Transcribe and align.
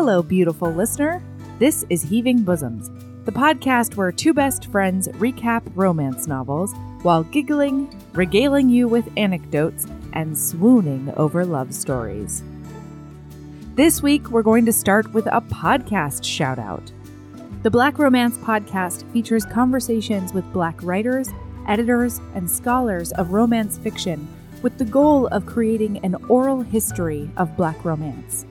Hello, 0.00 0.22
beautiful 0.22 0.70
listener. 0.70 1.20
This 1.58 1.84
is 1.90 2.02
Heaving 2.02 2.44
Bosoms, 2.44 2.88
the 3.24 3.32
podcast 3.32 3.96
where 3.96 4.12
two 4.12 4.32
best 4.32 4.66
friends 4.66 5.08
recap 5.08 5.68
romance 5.74 6.28
novels 6.28 6.72
while 7.02 7.24
giggling, 7.24 7.92
regaling 8.12 8.68
you 8.68 8.86
with 8.86 9.08
anecdotes, 9.16 9.88
and 10.12 10.38
swooning 10.38 11.12
over 11.16 11.44
love 11.44 11.74
stories. 11.74 12.44
This 13.74 14.00
week, 14.00 14.30
we're 14.30 14.44
going 14.44 14.64
to 14.66 14.72
start 14.72 15.12
with 15.12 15.26
a 15.26 15.40
podcast 15.40 16.24
shout 16.24 16.60
out. 16.60 16.92
The 17.64 17.70
Black 17.72 17.98
Romance 17.98 18.38
Podcast 18.38 19.02
features 19.12 19.44
conversations 19.46 20.32
with 20.32 20.44
Black 20.52 20.80
writers, 20.84 21.28
editors, 21.66 22.20
and 22.36 22.48
scholars 22.48 23.10
of 23.14 23.32
romance 23.32 23.78
fiction 23.78 24.28
with 24.62 24.78
the 24.78 24.84
goal 24.84 25.26
of 25.26 25.44
creating 25.44 25.98
an 26.04 26.14
oral 26.28 26.60
history 26.62 27.28
of 27.36 27.56
Black 27.56 27.84
romance. 27.84 28.46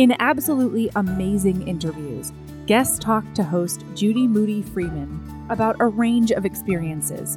In 0.00 0.16
absolutely 0.18 0.90
amazing 0.96 1.68
interviews, 1.68 2.32
guests 2.64 2.98
talk 2.98 3.22
to 3.34 3.44
host 3.44 3.84
Julie 3.94 4.26
Moody 4.26 4.62
Freeman 4.62 5.20
about 5.50 5.76
a 5.78 5.88
range 5.88 6.30
of 6.30 6.46
experiences 6.46 7.36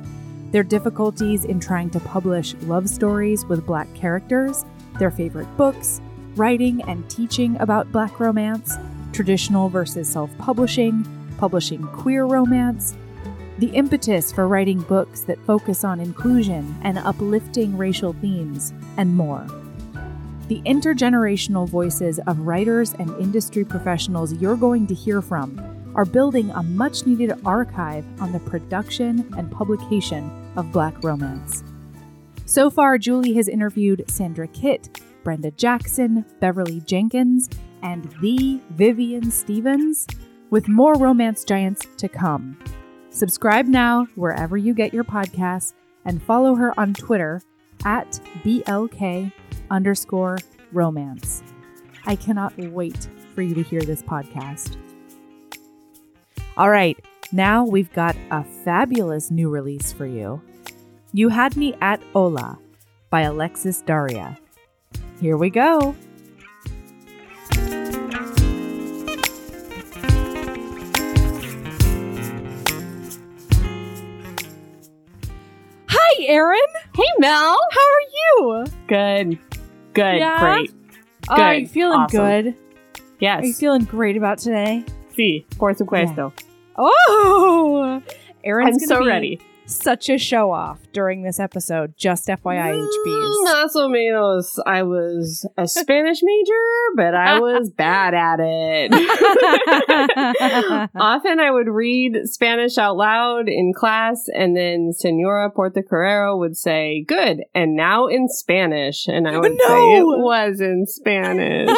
their 0.52 0.64
difficulties 0.64 1.44
in 1.44 1.60
trying 1.60 1.90
to 1.90 2.00
publish 2.00 2.54
love 2.62 2.88
stories 2.88 3.44
with 3.48 3.66
Black 3.66 3.94
characters, 3.94 4.64
their 4.98 5.12
favorite 5.12 5.58
books, 5.58 6.00
writing 6.38 6.82
and 6.84 7.10
teaching 7.10 7.60
about 7.60 7.92
Black 7.92 8.18
romance, 8.22 8.78
traditional 9.12 9.68
versus 9.68 10.08
self 10.08 10.32
publishing, 10.38 11.06
publishing 11.38 11.84
queer 11.88 12.24
romance, 12.24 12.96
the 13.58 13.72
impetus 13.72 14.32
for 14.32 14.48
writing 14.48 14.80
books 14.84 15.24
that 15.24 15.46
focus 15.46 15.84
on 15.84 16.00
inclusion 16.00 16.74
and 16.84 16.98
uplifting 16.98 17.78
racial 17.78 18.14
themes, 18.14 18.74
and 18.96 19.14
more. 19.14 19.46
The 20.54 20.62
intergenerational 20.72 21.68
voices 21.68 22.20
of 22.28 22.38
writers 22.42 22.94
and 23.00 23.10
industry 23.20 23.66
professionals 23.66 24.34
you're 24.34 24.56
going 24.56 24.86
to 24.86 24.94
hear 24.94 25.20
from 25.20 25.60
are 25.96 26.06
building 26.06 26.52
a 26.52 26.62
much 26.62 27.08
needed 27.08 27.34
archive 27.44 28.06
on 28.22 28.32
the 28.32 28.40
production 28.40 29.34
and 29.36 29.52
publication 29.52 30.30
of 30.56 30.72
Black 30.72 31.04
romance. 31.04 31.64
So 32.46 32.70
far, 32.70 33.00
Julie 33.00 33.34
has 33.34 33.48
interviewed 33.48 34.06
Sandra 34.08 34.48
Kitt, 34.48 35.02
Brenda 35.24 35.50
Jackson, 35.50 36.24
Beverly 36.40 36.82
Jenkins, 36.82 37.50
and 37.82 38.04
the 38.22 38.62
Vivian 38.74 39.32
Stephens, 39.32 40.06
with 40.52 40.68
more 40.68 40.94
romance 40.94 41.44
giants 41.44 41.88
to 41.98 42.08
come. 42.08 42.60
Subscribe 43.10 43.66
now 43.66 44.06
wherever 44.14 44.56
you 44.56 44.76
get 44.76 44.94
your 44.94 45.04
podcasts 45.04 45.74
and 46.06 46.22
follow 46.22 46.54
her 46.54 46.80
on 46.80 46.94
Twitter 46.94 47.42
at 47.86 48.20
BLK 48.44 49.32
underscore 49.74 50.38
romance. 50.72 51.44
I 52.06 52.16
cannot 52.16 52.58
wait 52.58 53.10
for 53.34 53.42
you 53.42 53.56
to 53.56 53.64
hear 53.64 53.82
this 53.82 54.04
podcast. 54.04 54.78
All 56.56 56.70
right, 56.70 57.04
now 57.32 57.66
we've 57.66 57.92
got 57.94 58.16
a 58.30 58.44
fabulous 58.44 59.32
new 59.32 59.50
release 59.50 59.92
for 59.92 60.06
you. 60.06 60.42
You 61.12 61.30
Had 61.30 61.58
Me 61.58 61.74
at 61.82 62.02
Hola 62.14 62.60
by 63.10 63.22
Alexis 63.22 63.82
Daria. 63.82 64.38
Here 65.20 65.38
we 65.38 65.50
go. 65.50 65.96
Hi, 75.88 76.24
Erin. 76.26 76.60
Hey, 76.96 77.04
Mel. 77.18 77.58
How 77.72 77.82
are 77.82 78.08
you? 78.14 78.66
Good. 78.88 79.53
Good. 79.94 80.18
Yeah? 80.18 80.40
Great. 80.40 80.72
Oh, 81.30 81.42
are 81.42 81.54
you 81.56 81.68
feeling 81.68 82.00
Awesome. 82.00 82.20
good? 82.20 82.56
Yes. 83.20 83.44
Are 83.44 83.46
you 83.46 83.54
feeling 83.54 83.84
great 83.86 84.18
about 84.18 84.38
today? 84.40 84.84
sí, 85.18 85.46
por 85.58 85.74
supuesto. 85.76 86.34
Oh, 86.78 88.02
Erin's 88.44 88.68
I'm 88.68 88.74
gonna 88.74 88.88
so 88.88 89.00
be 89.02 89.08
ready. 89.08 89.40
Such 89.66 90.10
a 90.10 90.18
show 90.18 90.52
off 90.52 90.80
during 90.92 91.24
this 91.24 91.40
episode. 91.40 91.94
Just 91.98 92.28
FYI, 92.28 92.74
Mm, 92.74 92.86
HBs. 92.86 93.46
Más 93.48 93.70
o 93.76 93.88
menos. 93.90 94.60
I 94.66 94.84
was 94.84 95.48
a 95.58 95.66
Spanish 95.68 96.20
major, 96.22 96.54
but 96.98 97.16
I 97.16 97.40
was 97.40 97.70
bad 97.78 98.14
at 98.14 98.40
it. 98.42 98.92
Often 100.96 101.40
I 101.40 101.50
would 101.52 101.70
read 101.70 102.18
Spanish 102.26 102.78
out 102.78 102.98
loud 102.98 103.48
in 103.48 103.72
class, 103.74 104.26
and 104.36 104.54
then 104.56 104.92
Senora 104.92 105.50
Portocarrero 105.50 106.38
would 106.38 106.58
say, 106.58 107.06
Good, 107.08 107.44
and 107.56 107.74
now 107.76 108.08
in 108.08 108.28
Spanish. 108.28 109.08
And 109.08 109.28
I 109.30 109.38
would 109.38 109.58
say, 109.58 109.98
It 109.98 110.04
was 110.06 110.60
in 110.60 110.86
Spanish. 110.88 111.70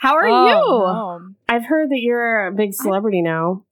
How 0.00 0.14
are 0.14 0.28
you? 0.28 0.34
Oh, 0.34 1.18
no. 1.20 1.28
I've 1.48 1.64
heard 1.66 1.90
that 1.90 1.98
you're 2.00 2.46
a 2.48 2.52
big 2.52 2.72
celebrity 2.74 3.20
now. 3.22 3.64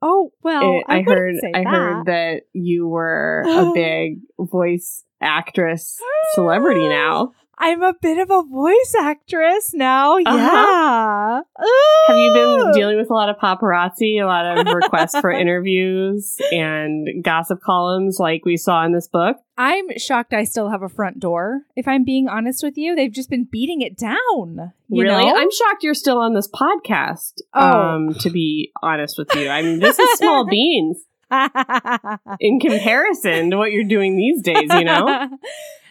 Oh, 0.00 0.32
well, 0.42 0.62
Eh, 0.62 0.82
I, 0.86 0.96
I, 0.98 1.02
heard 1.02 1.34
I 1.54 1.64
that. 1.64 1.66
heard 1.70 2.06
that 2.06 2.42
you 2.52 2.86
were 2.86 3.42
a 3.46 3.72
big 3.74 4.20
voice 4.38 5.04
actress 5.20 5.98
celebrity 6.34 6.88
now. 6.88 7.32
I'm 7.60 7.82
a 7.82 7.92
bit 8.00 8.18
of 8.18 8.30
a 8.30 8.42
voice 8.42 8.94
actress 8.98 9.72
now. 9.74 10.16
Uh-huh. 10.18 10.24
Yeah. 10.26 11.40
Have 12.06 12.16
you 12.16 12.32
been 12.32 12.72
dealing 12.72 12.96
with 12.96 13.10
a 13.10 13.14
lot 13.14 13.28
of 13.28 13.36
paparazzi, 13.36 14.22
a 14.22 14.26
lot 14.26 14.58
of 14.58 14.66
requests 14.74 15.18
for 15.18 15.30
interviews 15.30 16.36
and 16.52 17.22
gossip 17.24 17.60
columns 17.60 18.18
like 18.20 18.44
we 18.44 18.56
saw 18.56 18.84
in 18.84 18.92
this 18.92 19.08
book? 19.08 19.36
I'm 19.56 19.86
shocked 19.98 20.32
I 20.32 20.44
still 20.44 20.70
have 20.70 20.82
a 20.82 20.88
front 20.88 21.18
door. 21.18 21.62
If 21.74 21.88
I'm 21.88 22.04
being 22.04 22.28
honest 22.28 22.62
with 22.62 22.78
you, 22.78 22.94
they've 22.94 23.12
just 23.12 23.28
been 23.28 23.48
beating 23.50 23.82
it 23.82 23.98
down. 23.98 24.72
You 24.88 25.02
really? 25.02 25.24
know? 25.24 25.36
I'm 25.36 25.50
shocked 25.50 25.82
you're 25.82 25.94
still 25.94 26.18
on 26.18 26.34
this 26.34 26.48
podcast. 26.48 27.40
Oh. 27.54 27.80
Um, 27.80 28.14
to 28.20 28.30
be 28.30 28.70
honest 28.82 29.18
with 29.18 29.34
you. 29.34 29.48
I 29.48 29.62
mean, 29.62 29.80
this 29.80 29.98
is 29.98 30.18
small 30.18 30.46
beans 30.50 30.98
in 32.40 32.60
comparison 32.60 33.50
to 33.50 33.56
what 33.56 33.72
you're 33.72 33.82
doing 33.84 34.16
these 34.16 34.42
days, 34.42 34.70
you 34.72 34.84
know? 34.84 35.28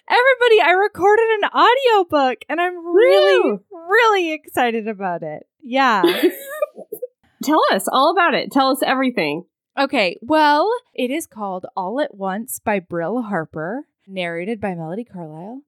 Everybody, 0.10 0.62
I 0.62 0.72
recorded 0.72 1.26
an 1.42 1.50
audiobook 1.54 2.40
and 2.48 2.62
I'm 2.62 2.78
really, 2.96 3.52
Woo! 3.52 3.60
really 3.72 4.34
excited 4.34 4.88
about 4.88 5.22
it. 5.22 5.44
Yeah. 5.62 6.02
Tell 7.44 7.62
us 7.72 7.88
all 7.92 8.12
about 8.12 8.34
it. 8.34 8.52
Tell 8.52 8.72
us 8.72 8.82
everything. 8.84 9.46
okay, 9.78 10.18
well, 10.22 10.72
it 10.94 11.12
is 11.12 11.28
called 11.28 11.66
All 11.76 12.00
at 12.00 12.16
Once 12.16 12.60
by 12.64 12.80
Brill 12.80 13.24
Harper, 13.24 13.86
narrated 14.08 14.60
by 14.62 14.74
Melody 14.76 15.04
Carlisle. 15.04 15.62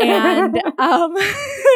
And 0.00 0.56
um 0.78 1.16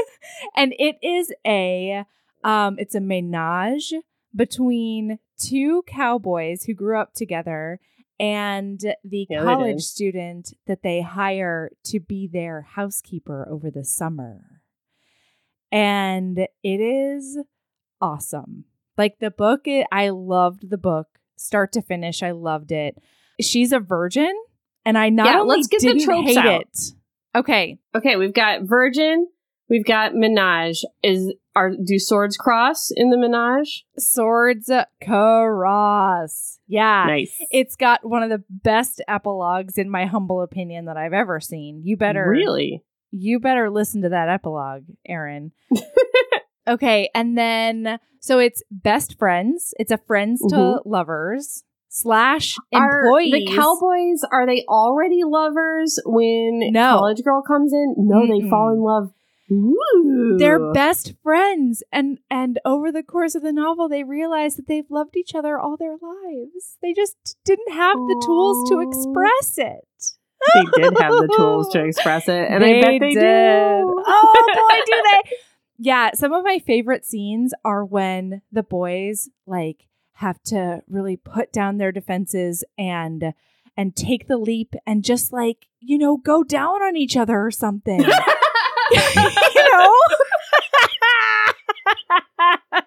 and 0.56 0.74
it 0.78 0.96
is 1.02 1.32
a 1.46 2.04
um 2.44 2.76
it's 2.78 2.94
a 2.94 3.00
menage 3.00 3.94
between 4.34 5.18
two 5.38 5.82
cowboys 5.86 6.64
who 6.64 6.74
grew 6.74 6.98
up 6.98 7.14
together 7.14 7.80
and 8.20 8.78
the 9.02 9.26
Yeah, 9.30 9.42
college 9.42 9.80
student 9.82 10.52
that 10.66 10.82
they 10.82 11.00
hire 11.00 11.70
to 11.84 11.98
be 11.98 12.28
their 12.28 12.60
housekeeper 12.62 13.48
over 13.50 13.70
the 13.70 13.84
summer. 13.84 14.62
And 15.72 16.38
it 16.38 16.80
is 16.80 17.38
awesome. 18.00 18.64
Like 18.98 19.18
the 19.18 19.30
book, 19.30 19.66
I 19.90 20.10
loved 20.10 20.68
the 20.68 20.78
book 20.78 21.06
start 21.36 21.72
to 21.72 21.82
finish. 21.82 22.22
I 22.22 22.32
loved 22.32 22.70
it. 22.72 22.98
She's 23.40 23.72
a 23.72 23.80
virgin, 23.80 24.32
and 24.84 24.98
I 24.98 25.08
not 25.08 25.26
Yeah, 25.26 25.40
only 25.40 25.56
let's 25.56 25.68
get 25.68 25.80
the 25.80 25.86
didn't 25.88 26.04
tropes 26.04 26.28
hate 26.28 26.36
out. 26.36 26.60
it. 26.62 26.78
Okay, 27.34 27.78
Okay, 27.94 28.16
we've 28.16 28.34
got 28.34 28.62
Virgin, 28.62 29.28
we've 29.70 29.84
got 29.86 30.14
Menage. 30.14 30.84
Is 31.02 31.32
are 31.56 31.70
do 31.70 31.98
swords 31.98 32.36
cross 32.36 32.90
in 32.94 33.08
the 33.10 33.16
Menage? 33.16 33.84
swords 33.98 34.70
cross. 35.02 36.58
Yeah, 36.66 37.04
Nice. 37.08 37.36
it's 37.50 37.76
got 37.76 38.00
one 38.08 38.22
of 38.22 38.30
the 38.30 38.44
best 38.48 39.02
epilogues, 39.08 39.76
in 39.78 39.90
my 39.90 40.06
humble 40.06 40.42
opinion, 40.42 40.84
that 40.84 40.96
I've 40.96 41.12
ever 41.12 41.40
seen. 41.40 41.82
You 41.84 41.96
better 41.96 42.28
really. 42.28 42.84
you 43.10 43.40
better 43.40 43.70
listen 43.70 44.02
to 44.02 44.10
that 44.10 44.28
epilogue, 44.28 44.84
Erin. 45.06 45.52
okay, 46.68 47.10
and 47.14 47.36
then 47.36 47.98
so 48.20 48.38
it's 48.38 48.62
best 48.70 49.18
friends. 49.18 49.74
It's 49.78 49.90
a 49.90 49.98
friends 49.98 50.40
to 50.48 50.54
Mhm. 50.54 50.82
lovers 50.84 51.64
slash 51.88 52.54
Are 52.72 53.00
employees. 53.04 53.32
the 53.32 53.46
cowboys 53.56 54.22
are 54.30 54.46
they 54.46 54.64
already 54.68 55.22
lovers 55.24 55.98
when 56.06 56.60
No. 56.72 56.98
college 56.98 57.22
girl 57.24 57.42
comes 57.42 57.72
in? 57.72 57.94
No, 57.98 58.20
they 58.26 58.44
Mm-mm. 58.44 58.50
fall 58.50 58.72
in 58.72 58.80
love. 58.80 59.12
Ooh. 59.52 60.36
They're 60.38 60.72
best 60.72 61.14
friends, 61.22 61.82
and 61.90 62.18
and 62.30 62.58
over 62.64 62.92
the 62.92 63.02
course 63.02 63.34
of 63.34 63.42
the 63.42 63.52
novel, 63.52 63.88
they 63.88 64.04
realize 64.04 64.56
that 64.56 64.68
they've 64.68 64.90
loved 64.90 65.16
each 65.16 65.34
other 65.34 65.58
all 65.58 65.76
their 65.76 65.96
lives. 66.00 66.78
They 66.82 66.92
just 66.92 67.36
didn't 67.44 67.72
have 67.72 67.96
the 67.96 68.22
tools 68.24 68.68
to 68.70 68.80
express 68.80 69.58
it. 69.58 70.14
they 70.54 70.82
did 70.82 70.98
have 70.98 71.12
the 71.12 71.34
tools 71.36 71.68
to 71.72 71.84
express 71.84 72.28
it, 72.28 72.48
and 72.48 72.64
I 72.64 72.80
bet 72.80 73.00
they 73.00 73.14
did. 73.14 73.20
do. 73.20 73.94
Oh 74.06 74.44
boy, 74.54 74.80
do 74.86 75.02
they! 75.04 75.36
Yeah, 75.82 76.10
some 76.12 76.34
of 76.34 76.44
my 76.44 76.58
favorite 76.58 77.06
scenes 77.06 77.54
are 77.64 77.86
when 77.86 78.42
the 78.52 78.62
boys 78.62 79.30
like 79.46 79.86
have 80.12 80.38
to 80.42 80.82
really 80.86 81.16
put 81.16 81.54
down 81.54 81.78
their 81.78 81.90
defenses 81.90 82.62
and 82.76 83.32
and 83.78 83.96
take 83.96 84.28
the 84.28 84.36
leap 84.36 84.74
and 84.86 85.02
just 85.02 85.32
like 85.32 85.68
you 85.80 85.96
know 85.96 86.18
go 86.18 86.44
down 86.44 86.82
on 86.82 86.96
each 86.96 87.16
other 87.16 87.40
or 87.40 87.50
something. 87.50 88.04
you 88.90 89.68
know? 89.72 89.94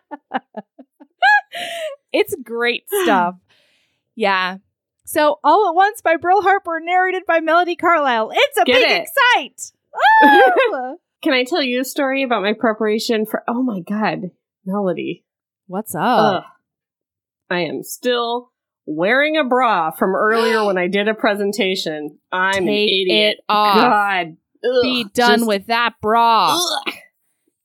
it's 2.14 2.36
great 2.44 2.84
stuff. 3.04 3.36
Yeah. 4.16 4.58
So, 5.06 5.40
All 5.44 5.68
at 5.70 5.76
Once 5.76 6.02
by 6.02 6.16
Brill 6.18 6.42
Harper, 6.42 6.80
narrated 6.82 7.24
by 7.28 7.40
Melody 7.40 7.76
Carlisle. 7.76 8.32
It's 8.34 8.58
a 8.58 8.64
Get 8.66 8.82
big 8.82 8.92
it. 8.92 9.08
excite. 9.08 9.72
Oh! 10.24 10.98
Can 11.22 11.34
I 11.34 11.44
tell 11.44 11.62
you 11.62 11.82
a 11.82 11.86
story 11.86 12.24
about 12.24 12.42
my 12.42 12.54
preparation 12.54 13.26
for? 13.28 13.44
Oh 13.48 13.62
my 13.62 13.80
god, 13.80 14.32
Melody. 14.66 15.24
What's 15.68 15.94
Ugh. 15.96 16.44
I 17.50 17.60
am 17.60 17.84
still 17.84 18.52
wearing 18.88 19.38
a 19.38 19.44
bra 19.44 19.92
from 19.92 20.16
earlier 20.16 20.66
when 20.66 20.78
I 20.80 20.88
did 20.88 21.08
a 21.08 21.14
presentation. 21.14 22.18
I'm 22.32 22.64
an 22.64 22.66
Take 22.66 22.90
idiot. 22.90 23.36
it 23.38 23.44
off. 23.48 23.76
God. 23.78 24.38
Ugh. 24.64 24.82
Be 24.84 25.04
done 25.14 25.40
Just- 25.40 25.48
with 25.48 25.68
that 25.68 25.96
bra. 26.02 26.58
Ugh. 26.58 26.94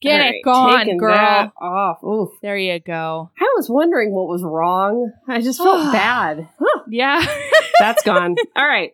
Get 0.01 0.21
All 0.21 0.29
it 0.29 0.43
gone, 0.45 0.97
girl. 0.97 1.53
off. 1.61 2.05
Oof. 2.05 2.29
There 2.41 2.57
you 2.57 2.79
go. 2.79 3.33
I 3.37 3.53
was 3.57 3.69
wondering 3.69 4.13
what 4.13 4.29
was 4.29 4.45
wrong. 4.45 5.11
I 5.27 5.41
just 5.41 5.59
felt 5.59 5.93
bad. 5.93 6.49
Huh, 6.57 6.83
Yeah. 6.89 7.21
That's 7.81 8.05
gone. 8.05 8.37
All 8.57 8.65
right. 8.67 8.93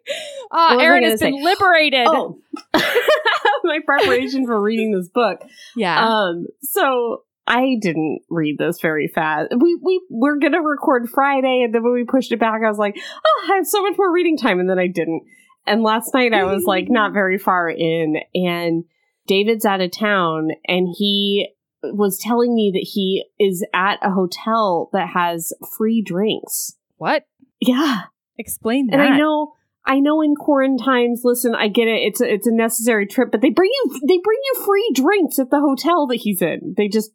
What 0.49 0.81
Erin 0.81 1.03
has 1.05 1.21
been 1.21 1.37
say? 1.37 1.43
liberated. 1.45 2.07
Oh, 2.09 2.39
my 3.65 3.81
preparation 3.85 4.47
for 4.47 4.59
reading 4.61 4.93
this 4.93 5.09
book. 5.11 5.41
Yeah. 5.77 6.07
Um, 6.09 6.47
so 6.63 7.25
I 7.47 7.77
didn't 7.81 8.21
read 8.31 8.57
this 8.59 8.81
very 8.81 9.09
fast. 9.09 9.53
We 9.55 9.79
we 9.83 10.01
we're 10.11 10.39
gonna 10.39 10.63
record 10.63 11.09
Friday, 11.11 11.63
and 11.65 11.75
then 11.75 11.83
when 11.83 11.93
we 11.93 12.05
pushed 12.05 12.33
it 12.33 12.41
back, 12.41 12.63
I 12.65 12.69
was 12.71 12.79
like, 12.79 12.97
oh, 12.99 13.49
I 13.53 13.57
have 13.57 13.67
so 13.67 13.83
much 13.83 13.99
more 13.99 14.11
reading 14.13 14.39
time, 14.39 14.59
and 14.61 14.71
then 14.71 14.79
I 14.79 14.87
didn't. 14.87 15.23
And 15.67 15.83
last 15.83 16.13
night 16.15 16.33
I 16.35 16.45
was 16.45 16.65
like 16.65 16.87
not 16.89 17.13
very 17.21 17.39
far 17.39 17.69
in, 17.69 18.17
and 18.35 18.85
David's 19.27 19.65
out 19.65 19.81
of 19.81 19.91
town, 19.91 20.49
and 20.67 20.89
he 20.97 21.49
was 21.83 22.19
telling 22.19 22.55
me 22.55 22.71
that 22.75 22.87
he 22.93 23.25
is 23.39 23.65
at 23.75 23.99
a 24.03 24.11
hotel 24.11 24.89
that 24.93 25.09
has 25.11 25.53
free 25.77 26.03
drinks. 26.03 26.77
what? 26.97 27.25
Yeah. 27.61 28.03
Explain 28.39 28.87
that. 28.89 29.01
And 29.01 29.15
I 29.15 29.19
know, 29.19 29.53
I 29.87 30.01
know 30.01 30.21
in 30.23 30.35
quarantines, 30.35 31.21
listen, 31.25 31.55
I 31.55 31.69
get 31.69 31.89
it. 31.89 32.01
It's 32.03 32.21
a, 32.21 32.33
it's 32.33 32.47
a 32.47 32.53
necessary 32.53 33.07
trip, 33.07 33.31
but 33.31 33.43
they 33.43 33.51
bring 33.51 33.71
you, 33.71 34.01
they 34.09 34.19
bring 34.23 34.39
you 34.55 34.65
free 34.65 34.91
drinks 34.95 35.39
at 35.39 35.51
the 35.51 35.61
hotel 35.61 36.07
that 36.09 36.17
he's 36.17 36.43
in. 36.43 36.75
They 36.77 36.89
just 36.89 37.11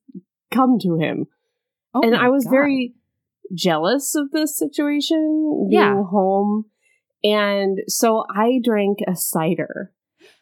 come 0.52 0.78
to 0.84 0.95
him. 0.98 1.25
Oh 1.94 2.02
and 2.04 2.16
I 2.16 2.30
was 2.30 2.45
God. 2.45 2.52
very 2.52 2.94
jealous 3.54 4.16
of 4.16 4.31
this 4.31 4.57
situation, 4.57 5.68
being 5.69 5.81
Yeah. 5.81 6.04
home. 6.04 6.66
And 7.24 7.80
so 7.88 8.25
I 8.30 8.60
drank 8.63 9.00
a 9.07 9.16
cider 9.16 9.92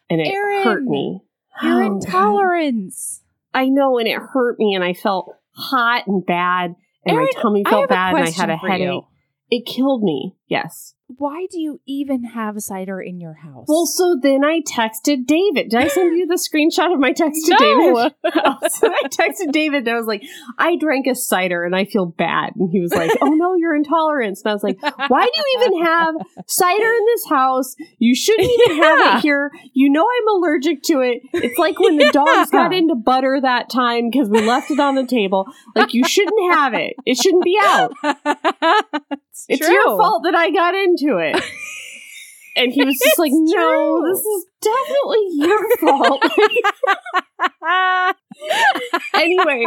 and 0.08 0.20
it 0.20 0.28
Erin, 0.28 0.62
hurt 0.62 0.82
me. 0.84 1.22
Your 1.62 1.82
Oh, 1.82 1.88
God. 1.88 2.04
intolerance. 2.04 3.22
I 3.54 3.68
know, 3.68 3.98
and 3.98 4.06
it 4.06 4.18
hurt 4.18 4.58
me, 4.58 4.74
and 4.74 4.84
I 4.84 4.92
felt 4.92 5.34
hot 5.50 6.06
and 6.06 6.24
bad, 6.24 6.76
and 7.04 7.16
Erin, 7.16 7.26
my 7.34 7.42
tummy 7.42 7.64
felt 7.64 7.88
bad, 7.88 8.14
and 8.14 8.24
I 8.24 8.30
had 8.30 8.50
a 8.50 8.56
headache. 8.56 8.86
you. 8.86 9.06
It 9.50 9.66
killed 9.66 10.02
me. 10.02 10.36
Yes. 10.46 10.94
Why 11.16 11.46
do 11.50 11.58
you 11.58 11.80
even 11.86 12.22
have 12.24 12.60
cider 12.60 13.00
in 13.00 13.18
your 13.18 13.32
house? 13.32 13.64
Well, 13.66 13.86
so 13.86 14.18
then 14.22 14.44
I 14.44 14.60
texted 14.60 15.26
David. 15.26 15.70
Did 15.70 15.80
I 15.80 15.88
send 15.88 16.16
you 16.18 16.26
the 16.26 16.34
screenshot 16.36 16.92
of 16.92 17.00
my 17.00 17.12
text 17.12 17.46
to 17.46 17.52
No. 17.52 17.58
David? 17.58 18.14
Oh, 18.44 18.56
so 18.68 18.88
I 18.88 19.08
texted 19.08 19.52
David 19.52 19.86
and 19.86 19.88
I 19.88 19.96
was 19.96 20.06
like, 20.06 20.22
I 20.58 20.76
drank 20.76 21.06
a 21.06 21.14
cider 21.14 21.64
and 21.64 21.74
I 21.74 21.86
feel 21.86 22.06
bad. 22.06 22.52
And 22.56 22.70
he 22.70 22.80
was 22.80 22.92
like, 22.92 23.10
Oh 23.22 23.30
no, 23.30 23.54
you're 23.56 23.74
intolerant. 23.74 24.38
And 24.44 24.50
I 24.50 24.52
was 24.52 24.62
like, 24.62 24.80
Why 24.82 25.24
do 25.24 25.30
you 25.34 25.60
even 25.60 25.84
have 25.84 26.14
cider 26.46 26.92
in 26.92 27.04
this 27.06 27.26
house? 27.28 27.74
You 27.98 28.14
shouldn't 28.14 28.50
even 28.50 28.82
have 28.82 29.16
it 29.16 29.20
here. 29.22 29.50
You 29.72 29.90
know 29.90 30.02
I'm 30.06 30.36
allergic 30.36 30.82
to 30.84 31.00
it. 31.00 31.22
It's 31.32 31.58
like 31.58 31.78
when 31.80 31.96
the 31.96 32.10
dogs 32.12 32.50
got 32.50 32.72
into 32.74 32.94
butter 32.94 33.38
that 33.40 33.70
time 33.70 34.10
because 34.10 34.28
we 34.28 34.46
left 34.46 34.70
it 34.70 34.78
on 34.78 34.94
the 34.94 35.06
table. 35.06 35.46
Like 35.74 35.94
you 35.94 36.04
shouldn't 36.06 36.54
have 36.54 36.74
it. 36.74 36.94
It 37.06 37.16
shouldn't 37.16 37.44
be 37.44 37.58
out. 37.60 37.92
it's 39.22 39.46
It's 39.48 39.68
your 39.68 39.84
fault 39.84 40.22
that 40.24 40.34
I 40.34 40.50
got 40.50 40.74
into 40.74 40.97
it. 41.00 41.42
And 42.58 42.72
he 42.72 42.84
was 42.84 42.94
just 42.94 43.06
It's 43.06 43.18
like, 43.20 43.30
no, 43.32 44.00
true. 44.00 44.10
this 44.10 44.18
is 44.18 44.46
definitely 44.60 45.28
your 45.36 45.76
fault. 45.78 46.24
anyway, 49.14 49.64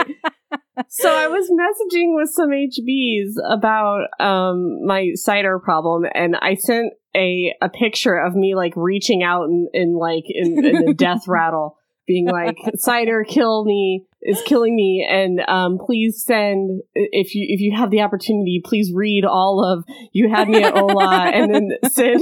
so 0.89 1.09
I 1.09 1.27
was 1.27 1.49
messaging 1.49 2.15
with 2.15 2.29
some 2.31 2.49
HBs 2.49 3.35
about 3.49 4.07
um, 4.19 4.85
my 4.85 5.11
cider 5.15 5.57
problem, 5.59 6.03
and 6.13 6.35
I 6.35 6.55
sent 6.55 6.91
a, 7.15 7.53
a 7.61 7.69
picture 7.69 8.17
of 8.17 8.35
me 8.35 8.55
like 8.55 8.73
reaching 8.75 9.23
out 9.23 9.45
and 9.45 9.69
in, 9.73 9.95
like 9.95 10.25
in, 10.27 10.65
in 10.65 10.89
a 10.89 10.93
death 10.93 11.29
rattle, 11.29 11.77
being 12.07 12.27
like, 12.27 12.57
cider 12.75 13.23
kill 13.23 13.63
me 13.63 14.05
is 14.21 14.41
killing 14.45 14.75
me. 14.75 15.07
And 15.09 15.41
um 15.47 15.77
please 15.83 16.23
send 16.25 16.81
if 16.93 17.33
you 17.35 17.45
if 17.49 17.59
you 17.59 17.75
have 17.75 17.89
the 17.91 18.01
opportunity 18.01 18.61
please 18.63 18.91
read 18.93 19.25
all 19.25 19.63
of 19.63 19.83
you 20.13 20.29
had 20.29 20.49
me 20.49 20.63
at 20.63 20.73
Hola 20.73 21.25
and 21.33 21.53
then 21.53 21.71
send 21.89 22.21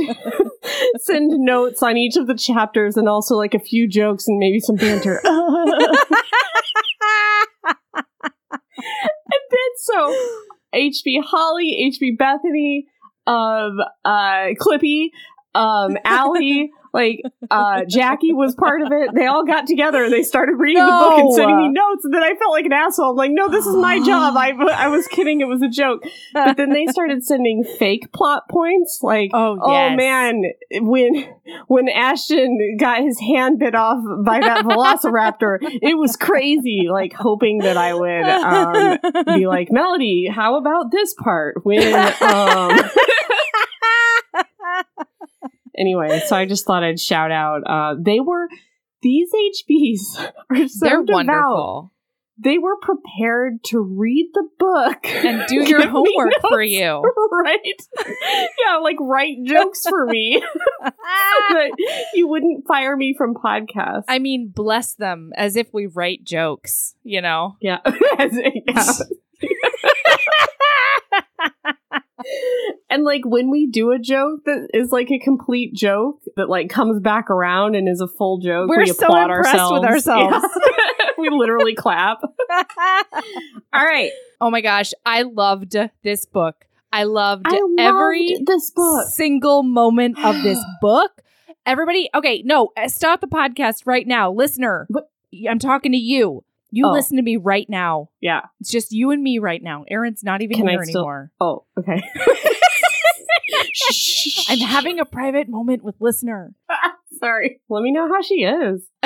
send 0.97 1.31
notes 1.31 1.83
on 1.83 1.97
each 1.97 2.15
of 2.15 2.27
the 2.27 2.35
chapters 2.35 2.97
and 2.97 3.09
also 3.09 3.35
like 3.35 3.53
a 3.53 3.59
few 3.59 3.87
jokes 3.87 4.27
and 4.27 4.37
maybe 4.37 4.59
some 4.59 4.75
banter. 4.75 5.21
And 9.31 9.41
then 9.51 9.71
so 9.77 10.15
HB 10.73 11.23
Holly, 11.23 11.91
HB 11.93 12.17
Bethany, 12.17 12.87
um, 13.27 13.79
uh, 14.05 14.53
Clippy, 14.59 15.09
um, 15.55 15.97
Allie, 16.05 16.71
like, 16.93 17.21
uh, 17.51 17.83
Jackie 17.87 18.33
was 18.33 18.55
part 18.55 18.81
of 18.81 18.91
it. 18.91 19.11
They 19.13 19.25
all 19.25 19.45
got 19.45 19.67
together 19.67 20.03
and 20.03 20.13
they 20.13 20.23
started 20.23 20.55
reading 20.57 20.83
the 20.83 20.91
book 20.91 21.19
and 21.19 21.33
sending 21.33 21.57
me 21.57 21.69
notes. 21.69 22.05
And 22.05 22.13
then 22.13 22.23
I 22.23 22.33
felt 22.35 22.51
like 22.51 22.65
an 22.65 22.73
asshole. 22.73 23.11
I'm 23.11 23.15
like, 23.15 23.31
no, 23.31 23.49
this 23.49 23.65
is 23.65 23.75
my 23.75 23.99
job. 24.05 24.35
I, 24.37 24.51
I 24.51 24.87
was 24.87 25.07
kidding. 25.07 25.41
It 25.41 25.47
was 25.47 25.61
a 25.61 25.69
joke. 25.69 26.03
But 26.33 26.57
then 26.57 26.69
they 26.71 26.85
started 26.87 27.23
sending 27.23 27.63
fake 27.63 28.11
plot 28.11 28.43
points. 28.49 28.99
Like, 29.01 29.31
Oh, 29.33 29.57
oh 29.61 29.95
man, 29.95 30.43
when, 30.81 31.25
when 31.67 31.89
Ashton 31.89 32.77
got 32.79 33.03
his 33.03 33.19
hand 33.19 33.59
bit 33.59 33.75
off 33.75 34.03
by 34.25 34.39
that 34.39 34.65
velociraptor, 34.65 35.57
it 35.61 35.97
was 35.97 36.15
crazy. 36.15 36.87
Like, 36.89 37.13
hoping 37.13 37.59
that 37.59 37.77
I 37.77 37.93
would, 37.93 38.23
um, 38.23 38.97
be 39.37 39.47
like, 39.47 39.71
Melody, 39.71 40.27
how 40.33 40.57
about 40.57 40.91
this 40.91 41.13
part? 41.13 41.63
When, 41.63 41.93
um, 42.21 42.79
anyway, 45.79 46.21
so 46.27 46.35
I 46.35 46.45
just 46.45 46.65
thought 46.65 46.83
I'd 46.83 46.99
shout 46.99 47.31
out. 47.31 47.61
Uh, 47.65 47.95
they 47.99 48.19
were 48.19 48.47
these 49.01 49.29
HBs 49.33 50.31
are 50.49 50.67
so 50.67 50.85
They're 50.85 51.03
devout. 51.03 51.13
wonderful. 51.27 51.93
They 52.41 52.57
were 52.57 52.77
prepared 52.81 53.65
to 53.65 53.79
read 53.81 54.29
the 54.33 54.47
book 54.57 55.05
And 55.05 55.45
do 55.47 55.55
your 55.69 55.85
homework 55.85 56.31
for 56.47 56.61
you. 56.61 57.03
right? 57.43 57.59
yeah, 58.65 58.77
like 58.77 58.95
write 59.01 59.43
jokes 59.43 59.83
for 59.87 60.05
me, 60.05 60.41
that 60.81 61.71
you 62.13 62.29
wouldn't 62.29 62.65
fire 62.65 62.95
me 62.95 63.13
from 63.17 63.33
podcasts. 63.33 64.05
I 64.07 64.19
mean, 64.19 64.53
bless 64.55 64.93
them 64.93 65.31
as 65.35 65.57
if 65.57 65.67
we 65.73 65.87
write 65.87 66.23
jokes, 66.23 66.95
you 67.03 67.21
know? 67.21 67.57
yeah. 67.59 67.79
Yeah. 67.85 68.83
And 72.91 73.03
like 73.03 73.21
when 73.23 73.51
we 73.51 73.67
do 73.67 73.91
a 73.91 73.99
joke 73.99 74.45
that 74.45 74.69
is 74.73 74.91
like 74.91 75.11
a 75.11 75.19
complete 75.19 75.73
joke 75.75 76.21
that 76.35 76.49
like 76.49 76.69
comes 76.69 76.99
back 76.99 77.29
around 77.29 77.75
and 77.75 77.87
is 77.87 78.01
a 78.01 78.07
full 78.07 78.39
joke, 78.39 78.67
We're 78.69 78.79
we 78.79 78.87
so 78.87 79.05
applaud 79.05 79.29
impressed 79.31 79.71
with 79.73 79.83
ourselves. 79.83 80.33
ourselves. 80.43 80.59
Yeah. 80.99 81.09
we 81.19 81.29
literally 81.29 81.75
clap. 81.75 82.17
All 83.73 83.85
right, 83.85 84.11
oh 84.41 84.49
my 84.49 84.61
gosh, 84.61 84.91
I 85.05 85.21
loved 85.21 85.75
this 86.03 86.25
book. 86.25 86.65
I 86.91 87.03
loved 87.03 87.45
I 87.47 87.59
loved 87.59 87.79
every 87.79 88.37
this 88.45 88.71
book. 88.71 89.07
single 89.09 89.61
moment 89.63 90.17
of 90.23 90.35
this 90.43 90.59
book. 90.81 91.11
Everybody, 91.65 92.09
okay, 92.15 92.41
no, 92.43 92.69
uh, 92.75 92.87
stop 92.87 93.21
the 93.21 93.27
podcast 93.27 93.83
right 93.85 94.07
now. 94.07 94.31
Listener, 94.31 94.87
What? 94.89 95.11
I'm 95.47 95.59
talking 95.59 95.91
to 95.91 95.97
you. 95.99 96.43
You 96.71 96.85
Oh. 96.87 96.91
listen 96.91 97.17
to 97.17 97.23
me 97.23 97.37
right 97.37 97.67
now. 97.69 98.09
Yeah. 98.21 98.41
It's 98.59 98.69
just 98.71 98.91
you 98.91 99.11
and 99.11 99.21
me 99.23 99.39
right 99.39 99.61
now. 99.61 99.85
Erin's 99.89 100.23
not 100.23 100.41
even 100.41 100.57
Can 100.57 100.67
I 100.67 100.71
here 100.73 100.83
still- 100.85 101.01
anymore. 101.01 101.31
Oh, 101.41 101.65
okay. 101.77 102.01
I'm 104.49 104.59
having 104.59 104.99
a 104.99 105.05
private 105.05 105.47
moment 105.49 105.83
with 105.83 105.95
listener. 105.99 106.53
Sorry. 107.19 107.61
Let 107.69 107.81
me 107.81 107.91
know 107.91 108.07
how 108.07 108.21
she 108.21 108.43
is. 108.43 108.87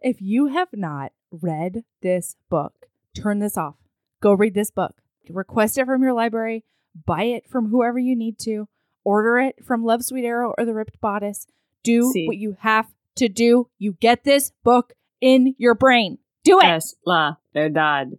if 0.00 0.20
you 0.20 0.46
have 0.48 0.68
not 0.72 1.12
read 1.30 1.84
this 2.02 2.36
book, 2.48 2.86
turn 3.14 3.38
this 3.38 3.56
off. 3.56 3.76
Go 4.22 4.32
read 4.32 4.54
this 4.54 4.70
book. 4.70 4.96
Request 5.28 5.78
it 5.78 5.86
from 5.86 6.02
your 6.02 6.12
library. 6.12 6.64
Buy 7.06 7.24
it 7.24 7.48
from 7.48 7.68
whoever 7.68 7.98
you 7.98 8.16
need 8.16 8.38
to. 8.40 8.66
Order 9.04 9.38
it 9.38 9.64
from 9.64 9.84
Love's 9.84 10.06
Sweet 10.06 10.24
Arrow 10.26 10.54
or 10.58 10.64
The 10.64 10.74
Ripped 10.74 11.00
Bodice. 11.00 11.46
Do 11.84 12.10
See. 12.12 12.26
what 12.26 12.36
you 12.36 12.56
have 12.60 12.86
to 13.16 13.28
do. 13.28 13.68
You 13.78 13.92
get 14.00 14.24
this 14.24 14.52
book 14.64 14.92
in 15.20 15.54
your 15.58 15.74
brain. 15.74 16.18
Do 16.44 16.58
it. 16.60 16.64
Es 16.66 16.94
la 17.06 17.34
verdad. 17.54 18.12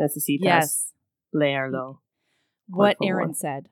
Necesitas 0.00 0.38
Yes. 0.40 0.92
leerlo. 1.34 1.98
What. 2.68 2.96
Erin 3.02 3.34
said. 3.34 3.68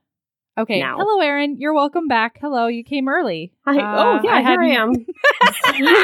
Okay. 0.57 0.79
now. 0.81 0.97
Hello, 0.99 1.21
Erin. 1.21 1.57
You're 1.59 1.75
welcome 1.75 2.07
back. 2.07 2.39
Hello. 2.41 2.69
You 2.69 2.85
came 2.85 3.09
early. 3.09 3.53
I, 3.67 3.77
Uh, 3.79 3.95
oh 3.97 4.21
yeah, 4.23 4.41
here 4.41 4.63
I 4.63 4.69
hadn't- 4.69 5.07
am. 5.83 5.85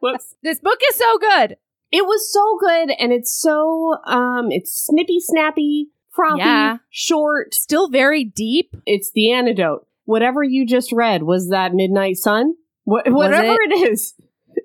Whoops. 0.00 0.36
This 0.42 0.60
book 0.60 0.78
is 0.90 0.96
so 0.96 1.18
good. 1.18 1.56
It 1.90 2.06
was 2.06 2.32
so 2.32 2.56
good, 2.60 2.90
and 2.98 3.12
it's 3.12 3.36
so 3.36 3.96
um, 4.06 4.46
it's 4.50 4.72
snippy, 4.72 5.18
snappy, 5.20 5.88
frothy, 6.10 6.38
Yeah. 6.38 6.78
short. 6.90 7.52
Still 7.54 7.88
very 7.88 8.24
deep. 8.24 8.74
It's 8.86 9.10
the 9.12 9.32
antidote. 9.32 9.86
Whatever 10.04 10.42
you 10.44 10.64
just 10.64 10.92
read 10.92 11.24
was 11.24 11.48
that 11.50 11.74
Midnight 11.74 12.16
Sun. 12.16 12.54
Wh- 12.84 13.06
whatever 13.06 13.56
it 13.68 13.90
is, 13.90 14.14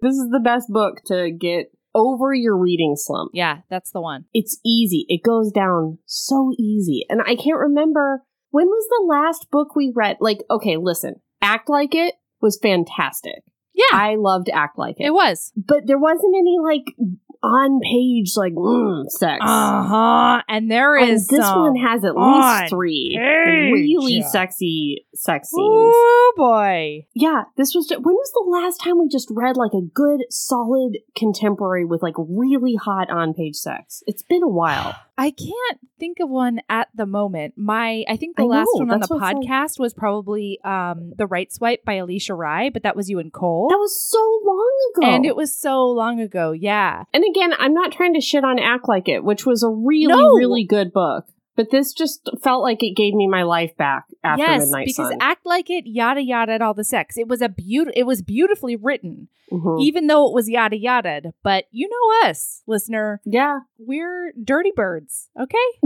this 0.02 0.16
is 0.16 0.30
the 0.32 0.42
best 0.44 0.68
book 0.70 1.02
to 1.08 1.32
get 1.32 1.68
over 1.94 2.34
your 2.34 2.58
reading 2.58 2.96
slump. 2.98 3.32
Yeah, 3.34 3.60
that's 3.70 3.92
the 3.92 4.02
one. 4.02 4.26
It's 4.34 4.60
easy. 4.66 5.06
It 5.08 5.24
goes 5.24 5.52
down 5.52 6.00
so 6.06 6.52
easy, 6.60 7.06
and 7.10 7.22
I 7.22 7.36
can't 7.36 7.60
remember 7.60 8.24
when 8.52 8.68
was 8.68 8.88
the 8.90 9.06
last 9.08 9.48
book 9.52 9.76
we 9.76 9.92
read. 9.96 10.18
Like, 10.20 10.44
okay, 10.50 10.78
listen, 10.78 11.16
Act 11.42 11.70
Like 11.70 11.94
It 11.96 12.16
was 12.42 12.60
fantastic. 12.62 13.44
Yeah, 13.74 13.84
I 13.98 14.16
loved 14.18 14.50
Act 14.50 14.78
Like 14.78 14.96
It. 15.00 15.08
it 15.08 15.14
was. 15.14 15.52
but 15.56 15.86
there 15.86 16.00
wasn't 16.00 16.36
any 16.38 16.56
like 16.64 16.96
on 17.44 17.80
page 17.82 18.34
like 18.36 18.54
mm, 18.54 19.10
sex. 19.10 19.40
Uh 19.42 19.84
huh. 19.84 20.42
And 20.48 20.70
there 20.70 20.98
is 20.98 21.28
And 21.30 21.40
this 21.40 21.48
one 21.48 21.76
has 21.76 22.04
at 22.04 22.16
least 22.16 22.70
three 22.70 23.18
page. 23.18 23.72
really 23.74 24.22
sexy 24.22 25.06
sex 25.14 25.50
scenes. 25.50 25.94
Oh 25.96 26.34
boy. 26.36 27.06
Yeah, 27.14 27.44
this 27.58 27.74
was. 27.74 27.88
Just, 27.88 28.02
when 28.02 28.16
was 28.16 28.32
the 28.34 28.50
last 28.50 28.78
time 28.78 29.00
we 29.00 29.08
just 29.08 29.30
read 29.32 29.58
like 29.58 29.74
a 29.74 29.82
good, 29.82 30.22
solid 30.30 30.98
contemporary 31.16 31.86
with 31.86 32.02
like 32.02 32.16
really 32.18 32.76
hot 32.76 33.10
on 33.10 33.34
page 33.34 33.56
sex? 33.56 34.04
It's 34.08 34.24
been 34.24 34.44
a 34.44 34.50
while. 34.50 34.96
I 35.18 35.32
can't 35.32 35.80
think 35.98 36.18
of 36.20 36.30
one 36.30 36.60
at 36.68 36.90
the 36.94 37.06
moment. 37.06 37.54
My 37.58 38.04
I 38.10 38.18
think 38.18 38.36
the 38.36 38.44
I 38.44 38.48
last 38.48 38.68
know, 38.76 38.80
one 38.86 38.92
on 38.92 39.00
the 39.00 39.08
what's 39.10 39.22
like- 39.22 39.36
podcast 39.38 39.80
was 39.80 39.94
probably 39.94 40.60
um 40.64 41.14
The 41.16 41.26
Right 41.26 41.52
Swipe 41.52 41.86
by 41.86 41.96
Alisha 41.96 42.38
Rai, 42.38 42.70
but 42.70 42.84
that 42.84 42.96
was 42.98 43.10
you 43.10 43.20
and 43.20 43.32
Cole. 43.32 43.70
That 43.70 43.78
was 43.78 44.10
so 44.10 44.18
long 44.44 44.92
ago, 44.96 45.08
and 45.08 45.26
it 45.26 45.36
was 45.36 45.56
so 45.56 45.86
long 45.88 46.20
ago. 46.20 46.52
Yeah. 46.52 47.04
And 47.14 47.24
again, 47.24 47.54
I'm 47.58 47.74
not 47.74 47.92
trying 47.94 48.14
to 48.16 48.22
shit 48.22 48.44
on 48.44 48.60
Act 48.60 48.90
Like 48.90 49.08
It, 49.08 49.24
which 49.24 49.46
was 49.46 49.64
a 49.64 49.70
really, 49.70 50.08
No. 50.14 50.34
really 50.34 50.66
good 50.66 50.92
book. 50.92 51.26
But 51.56 51.72
this 51.72 51.94
just 51.94 52.30
felt 52.44 52.62
like 52.64 52.84
it 52.84 52.96
gave 52.96 53.14
me 53.14 53.28
my 53.28 53.44
life 53.44 53.76
back 53.78 54.06
after 54.24 54.44
yes, 54.44 54.62
Midnight 54.64 54.88
because 54.88 55.10
Sun. 55.10 55.18
act 55.22 55.46
like 55.46 55.70
it, 55.70 55.86
yada 55.88 56.22
yada, 56.22 56.54
at 56.54 56.62
all 56.62 56.74
the 56.74 56.84
sex. 56.84 57.18
It 57.18 57.28
was 57.28 57.42
a 57.42 57.50
beaut. 57.50 57.90
It 57.96 58.04
was 58.06 58.22
beautifully 58.22 58.76
written, 58.76 59.30
Mhm. 59.52 59.82
even 59.82 60.08
though 60.08 60.28
it 60.28 60.34
was 60.34 60.50
yada 60.50 60.78
yada. 60.78 61.34
But 61.44 61.66
you 61.72 61.88
know 61.88 62.30
us, 62.30 62.62
listener, 62.68 63.22
Yeah. 63.26 63.60
we're 63.78 64.34
dirty 64.44 64.72
birds. 64.76 65.30
Okay. 65.40 65.58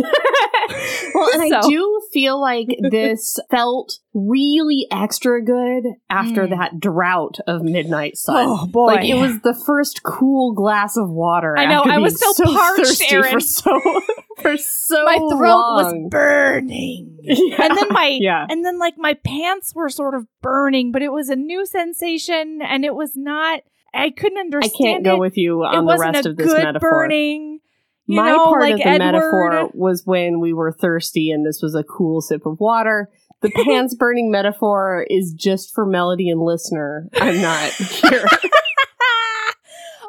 well, 1.14 1.30
and 1.34 1.54
I 1.54 1.62
do 1.68 2.02
feel 2.12 2.40
like 2.40 2.68
this 2.92 3.38
felt 3.52 4.00
really 4.14 4.88
extra 4.92 5.44
good 5.44 5.84
after 6.10 6.48
Mm. 6.48 6.50
that 6.58 6.80
drought 6.80 7.38
of 7.48 7.62
Midnight 7.64 8.18
Sun. 8.18 8.46
Oh 8.48 8.66
boy, 8.66 8.86
Like 8.88 9.08
it 9.10 9.16
was 9.16 9.40
the 9.42 9.54
first 9.54 10.02
cool 10.04 10.54
glass 10.54 10.98
of 10.98 11.10
water. 11.10 11.56
I 11.58 11.66
know, 11.66 11.82
I 11.84 12.00
was 12.00 12.20
being 12.20 12.34
so 12.34 12.44
parched, 12.46 12.78
thirsty 12.88 13.16
Erin. 13.16 13.32
for 13.34 13.40
so 13.40 13.80
for 14.42 14.58
so 14.58 15.04
my 15.06 15.18
throat 15.18 15.76
was 15.76 15.94
burning. 16.10 17.18
Yeah. 17.22 17.64
and 17.64 17.78
then 17.78 17.88
my 17.90 18.18
yeah. 18.20 18.46
and 18.50 18.66
then 18.66 18.80
like 18.80 18.96
my 18.98 19.14
pants 19.14 19.74
were 19.76 19.90
sort 19.90 20.16
of 20.16 20.26
burning 20.42 20.92
but 20.92 21.02
it 21.02 21.12
was 21.12 21.30
a 21.30 21.36
new 21.36 21.66
sensation 21.66 22.60
and 22.62 22.84
it 22.86 22.96
was 22.96 23.12
not 23.16 23.62
i 23.94 24.10
couldn't 24.10 24.38
understand 24.40 24.74
I 24.80 24.84
can't 24.84 25.04
go 25.04 25.16
it. 25.16 25.20
with 25.20 25.38
you 25.38 25.64
it 25.64 25.68
on 25.68 25.76
the 25.76 25.84
wasn't 25.84 26.16
rest 26.16 26.26
of 26.28 26.38
this 26.38 26.52
metaphor. 26.52 26.90
burning 26.90 27.60
you 28.06 28.16
My 28.16 28.30
know 28.32 28.46
part 28.46 28.62
like 28.62 28.74
of 28.74 28.80
the 28.80 28.88
Edward. 28.88 29.12
metaphor 29.12 29.70
was 29.74 30.04
when 30.06 30.40
we 30.40 30.54
were 30.54 30.72
thirsty 30.72 31.30
and 31.32 31.46
this 31.46 31.62
was 31.62 31.76
a 31.76 31.84
cool 31.84 32.22
sip 32.22 32.46
of 32.48 32.60
water. 32.60 33.10
The 33.42 33.52
pants 33.66 33.94
burning 33.94 34.32
metaphor 34.32 35.06
is 35.10 35.32
just 35.34 35.74
for 35.76 35.86
melody 35.86 36.30
and 36.32 36.42
listener. 36.42 37.08
I'm 37.14 37.40
not 37.40 37.72
here. 37.74 38.26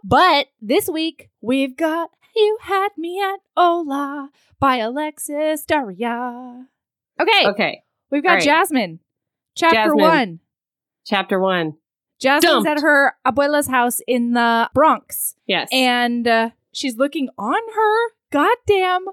but 0.03 0.47
this 0.63 0.89
week 0.89 1.29
we've 1.41 1.77
got 1.77 2.11
you 2.41 2.59
had 2.63 2.89
me 2.97 3.21
at 3.23 3.41
hola 3.57 4.31
by 4.59 4.77
alexis 4.77 5.65
daria 5.65 6.67
okay, 7.21 7.47
okay. 7.49 7.83
we've 8.11 8.23
got 8.23 8.35
right. 8.35 8.43
jasmine 8.43 9.01
chapter 9.55 9.77
Jasmine. 9.77 9.97
one 9.99 10.41
Chapter 11.07 11.41
one. 11.41 11.75
jasmine's 12.21 12.65
Dumped. 12.65 12.69
at 12.69 12.81
her 12.83 13.15
abuela's 13.27 13.69
house 13.69 14.01
in 14.07 14.33
the 14.33 14.71
bronx 14.75 15.35
Yes. 15.47 15.69
and 15.73 16.27
uh, 16.29 16.51
she's 16.73 16.97
looking 16.97 17.29
on 17.39 17.61
her 17.75 18.11
goddamn 18.31 19.07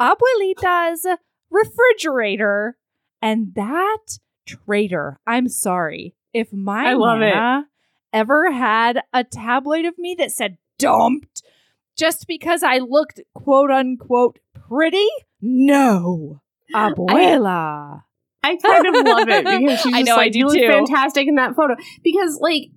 abuelita's 0.00 1.06
refrigerator 1.50 2.76
and 3.22 3.54
that 3.54 4.18
traitor 4.46 5.18
i'm 5.26 5.48
sorry 5.48 6.14
if 6.32 6.52
my 6.52 6.90
I 6.90 6.92
love 6.94 7.20
it. 7.22 7.64
ever 8.12 8.52
had 8.52 9.02
a 9.12 9.24
tabloid 9.24 9.84
of 9.84 9.98
me 9.98 10.14
that 10.18 10.30
said 10.32 10.58
dumped 10.78 11.42
just 11.98 12.26
because 12.26 12.62
i 12.62 12.78
looked 12.78 13.20
quote 13.34 13.70
unquote 13.70 14.38
pretty 14.68 15.06
no 15.40 16.40
abuela 16.74 18.02
I 18.40 18.56
kind 18.56 18.86
of 18.86 18.94
love 19.04 19.28
it 19.28 19.44
because 19.44 19.80
she's 19.82 19.92
I 19.94 20.02
know, 20.02 20.14
I 20.14 20.16
like, 20.16 20.32
do 20.32 20.38
you 20.38 20.46
look 20.46 20.56
fantastic 20.56 21.26
in 21.26 21.34
that 21.34 21.54
photo. 21.56 21.74
Because 22.04 22.38
like 22.40 22.70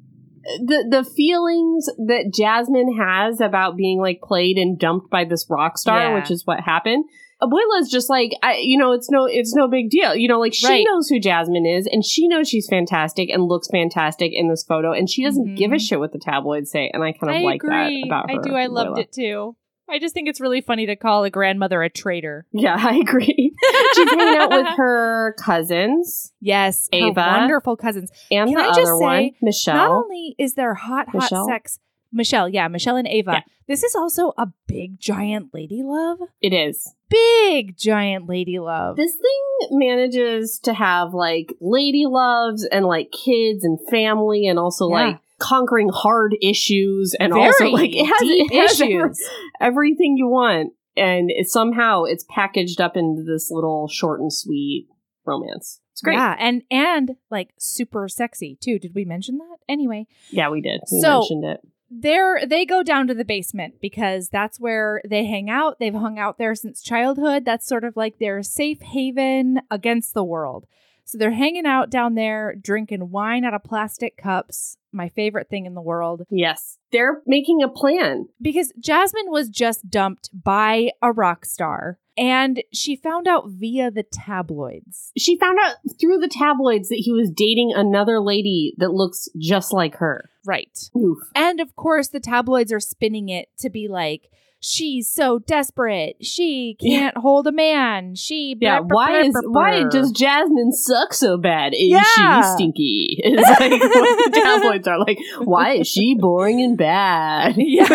the 0.44 0.86
the 0.90 1.04
feelings 1.04 1.86
that 2.08 2.32
Jasmine 2.34 2.98
has 2.98 3.40
about 3.40 3.78
being 3.78 4.00
like 4.00 4.22
played 4.22 4.58
and 4.58 4.78
dumped 4.80 5.12
by 5.12 5.24
this 5.24 5.46
rock 5.50 5.78
star, 5.78 6.00
Yeah. 6.00 6.16
which 6.16 6.32
is 6.32 6.46
what 6.46 6.60
happened. 6.62 7.06
Abuela's 7.44 7.90
just 7.90 8.10
like, 8.10 8.32
I, 8.44 8.58
you 8.58 8.78
know, 8.78 8.92
it's 8.92 9.10
no, 9.10 9.26
it's 9.26 9.54
no 9.56 9.68
big 9.68 9.90
deal. 9.90 10.16
You 10.16 10.28
know, 10.28 10.40
like 10.40 10.54
she 10.54 10.68
Right. 10.68 10.86
knows 10.88 11.08
who 11.10 11.20
Jasmine 11.20 11.66
is, 11.66 11.88
and 11.92 12.06
she 12.06 12.28
knows 12.28 12.48
she's 12.48 12.68
fantastic 12.70 13.30
and 13.30 13.44
looks 13.46 13.68
fantastic 13.70 14.32
in 14.34 14.48
this 14.50 14.64
photo, 14.64 14.92
and 14.92 15.10
she 15.10 15.24
doesn't 15.24 15.48
Mhm. 15.48 15.58
give 15.58 15.72
a 15.74 15.80
shit 15.80 16.00
what 16.00 16.12
the 16.12 16.20
tabloids 16.20 16.70
say, 16.72 16.90
and 16.94 17.04
I 17.04 17.14
kind 17.14 17.32
of 17.36 17.38
i 17.42 17.44
like 17.44 17.56
agree 17.64 18.02
that 18.02 18.08
about 18.08 18.30
her. 18.32 18.40
i 18.40 18.42
do 18.44 18.54
i 18.56 18.66
loved 18.68 19.00
it 19.00 19.12
too 19.12 19.56
i 19.90 20.00
just 20.00 20.14
think 20.14 20.30
it's 20.30 20.40
really 20.40 20.62
funny 20.62 20.86
to 20.86 20.96
call 20.96 21.24
a 21.24 21.30
grandmother 21.30 21.82
a 21.82 21.90
traitor 21.90 22.46
Yeah, 22.54 22.76
I 22.80 22.98
agree. 22.98 23.54
she's 23.96 24.10
hanging 24.10 24.38
out 24.40 24.52
with 24.52 24.68
her 24.78 25.36
cousins 25.40 26.32
Yes, 26.40 26.88
Ava. 26.94 27.14
wonderful 27.40 27.76
cousins. 27.76 28.12
and 28.32 28.50
Can 28.50 28.58
the 28.58 28.64
I 28.64 28.68
other 28.70 28.82
just 28.82 29.00
one, 29.02 29.20
say, 29.24 29.36
Michelle. 29.42 29.76
Not 29.76 29.92
only 29.92 30.36
is 30.38 30.54
there 30.56 30.74
hot, 30.76 31.08
hot 31.10 31.16
Michelle? 31.16 31.48
sex, 31.48 31.80
Michelle, 32.14 32.48
yeah, 32.50 32.68
Michelle 32.68 32.96
and 32.98 33.08
Ava. 33.08 33.32
Yeah. 33.34 33.42
This 33.68 33.84
is 33.84 33.96
also 33.96 34.34
a 34.38 34.48
big 34.68 35.00
giant 35.00 35.54
lady 35.54 35.82
love. 35.84 36.20
it 36.42 36.54
is. 36.54 36.94
Big 37.12 37.78
giant 37.78 38.28
lady 38.28 38.58
love. 38.60 38.96
This 38.96 39.14
thing 39.14 39.78
manages 39.80 40.60
to 40.64 40.74
have 40.74 41.14
like 41.14 41.54
lady 41.60 42.06
loves 42.08 42.66
and 42.66 42.86
like 42.86 43.12
kids 43.12 43.64
and 43.64 43.78
family 43.90 44.48
and 44.48 44.58
also 44.58 44.88
Yeah. 44.90 44.94
like 44.96 45.20
conquering 45.38 45.90
hard 45.90 46.36
issues 46.42 47.16
and 47.20 47.34
Very 47.34 47.46
also 47.46 47.66
like 47.70 47.92
it 47.94 48.06
has, 48.06 48.20
deep 48.22 48.52
it 48.52 48.62
has 48.62 48.82
every- 48.82 48.96
issues. 48.96 49.30
everything 49.60 50.16
you 50.18 50.28
want 50.28 50.74
and 50.96 51.30
it, 51.32 51.48
somehow 51.48 52.04
it's 52.04 52.26
packaged 52.30 52.80
up 52.80 52.96
into 52.96 53.24
this 53.24 53.50
little 53.52 53.88
short 53.88 54.20
and 54.22 54.32
sweet 54.32 54.88
romance. 55.26 55.80
It's 55.94 56.02
great. 56.02 56.14
Yeah, 56.16 56.36
and 56.40 56.64
and 56.72 57.12
like 57.30 57.50
super 57.60 58.08
sexy 58.08 58.58
too. 58.62 58.80
Did 58.80 58.94
we 58.96 59.04
mention 59.06 59.38
that? 59.40 59.58
Anyway, 59.68 60.08
Yeah, 60.32 60.50
we 60.50 60.62
did. 60.62 60.80
We 60.92 61.02
So- 61.02 61.20
mentioned 61.20 61.46
it. 61.46 61.60
They're 61.92 62.46
they 62.48 62.66
go 62.66 62.84
down 62.84 63.08
to 63.08 63.14
the 63.14 63.26
basement 63.26 63.76
because 63.82 64.30
that's 64.30 64.60
where 64.60 65.02
they 65.08 65.26
hang 65.26 65.50
out. 65.50 65.78
They've 65.78 65.94
hung 65.94 66.18
out 66.18 66.38
there 66.38 66.56
since 66.56 66.82
childhood. 66.82 67.44
That's 67.44 67.68
sort 67.68 67.84
of 67.84 67.98
like 67.98 68.18
their 68.18 68.42
safe 68.42 68.82
haven 68.82 69.60
against 69.70 70.14
the 70.14 70.24
world. 70.24 70.66
So 71.04 71.18
they're 71.18 71.32
hanging 71.32 71.66
out 71.66 71.90
down 71.90 72.16
there, 72.16 72.56
drinking 72.56 73.12
wine 73.12 73.44
out 73.44 73.54
of 73.54 73.66
plastic 73.66 74.16
cups. 74.16 74.78
My 74.92 75.10
favorite 75.10 75.50
thing 75.50 75.66
in 75.66 75.74
the 75.74 75.82
world. 75.82 76.24
Yes. 76.30 76.78
They're 76.92 77.22
making 77.26 77.62
a 77.64 77.70
plan. 77.70 78.28
Because 78.42 78.74
Jasmine 78.80 79.30
was 79.30 79.50
just 79.50 79.90
dumped 79.90 80.30
by 80.34 80.92
a 81.02 81.12
rock 81.12 81.46
star 81.46 82.00
and 82.18 82.62
she 82.74 82.96
found 82.98 83.28
out 83.28 83.46
via 83.48 83.90
the 83.90 84.04
tabloids. 84.04 85.12
She 85.18 85.38
found 85.38 85.58
out 85.64 85.76
through 86.00 86.18
the 86.18 86.28
tabloids 86.28 86.90
that 86.90 87.02
he 87.04 87.12
was 87.14 87.32
dating 87.32 87.72
another 87.76 88.20
lady 88.20 88.74
that 88.78 88.92
looks 88.92 89.30
just 89.40 89.72
like 89.72 89.96
her. 89.96 90.30
Right. 90.46 90.78
Oof. 90.98 91.20
And 91.36 91.60
of 91.62 91.76
course, 91.76 92.10
the 92.10 92.20
tabloids 92.20 92.74
are 92.74 92.80
spinning 92.82 93.30
it 93.30 93.48
to 93.60 93.70
be 93.70 93.88
like, 93.88 94.30
she's 94.60 95.10
so 95.10 95.40
desperate. 95.40 96.18
She 96.22 96.78
can't 96.80 97.18
hold 97.18 97.48
a 97.48 97.52
man. 97.52 98.14
She. 98.16 98.56
Yeah, 98.60 98.82
brr, 98.82 98.88
why 98.96 99.22
is 99.22 99.36
why 99.48 99.82
brr." 99.82 99.90
does 99.90 100.12
Jasmine 100.12 100.72
suck 100.72 101.14
so 101.14 101.38
bad? 101.38 101.74
Is 101.74 101.90
Yeah. 101.90 102.04
she 102.42 102.48
stinky? 102.56 103.18
It's 103.24 103.60
like 103.60 103.72
what 103.72 104.18
the 104.34 104.40
are 104.88 105.00
like. 105.00 105.18
Why 105.40 105.74
is 105.74 105.88
she 105.88 106.16
boring 106.16 106.62
and 106.62 106.78
bad? 106.78 107.56
Yeah. 107.58 107.86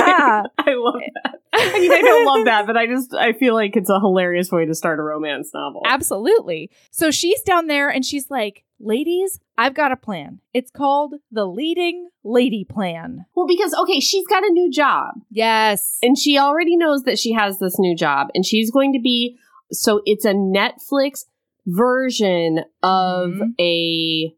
I 0.59 0.75
love 0.75 1.01
that. 1.25 1.41
I 1.53 1.79
mean, 1.79 1.93
I 1.93 2.03
don't 2.03 2.27
love 2.27 2.45
that, 2.47 2.67
but 2.67 2.77
I 2.77 2.87
just 2.87 3.15
I 3.15 3.33
feel 3.33 3.55
like 3.55 3.77
it's 3.77 3.89
a 3.91 3.99
hilarious 4.01 4.51
way 4.53 4.67
to 4.67 4.75
start 4.75 4.99
a 4.99 5.03
romance 5.03 5.51
novel. 5.55 5.83
Absolutely. 5.87 6.71
So 6.91 7.11
she's 7.11 7.41
down 7.43 7.67
there 7.67 7.89
and 7.89 8.05
she's 8.05 8.31
like, 8.31 8.65
ladies, 8.79 9.41
I've 9.57 9.73
got 9.75 9.91
a 9.91 9.97
plan. 9.97 10.41
It's 10.53 10.71
called 10.71 11.15
the 11.33 11.47
Leading 11.47 12.09
Lady 12.25 12.65
Plan. 12.65 13.25
well, 13.35 13.47
because 13.47 13.73
okay, 13.75 14.01
she's 14.01 14.27
got 14.27 14.43
a 14.45 14.51
new 14.51 14.71
job, 14.71 15.15
Yes. 15.31 15.99
and 16.03 16.19
she 16.19 16.37
already 16.39 16.77
knows 16.77 17.05
that 17.05 17.19
she 17.19 17.33
has 17.33 17.59
this 17.59 17.79
new 17.79 17.97
job, 17.97 18.29
and 18.35 18.45
she's 18.45 18.71
going 18.71 18.93
to 18.93 19.01
be 19.01 19.39
so 19.73 20.03
it's 20.05 20.25
a 20.27 20.35
Netflix 20.35 21.25
version 21.67 22.61
of 22.83 23.31
Mhm. 23.31 23.55
a 23.61 24.35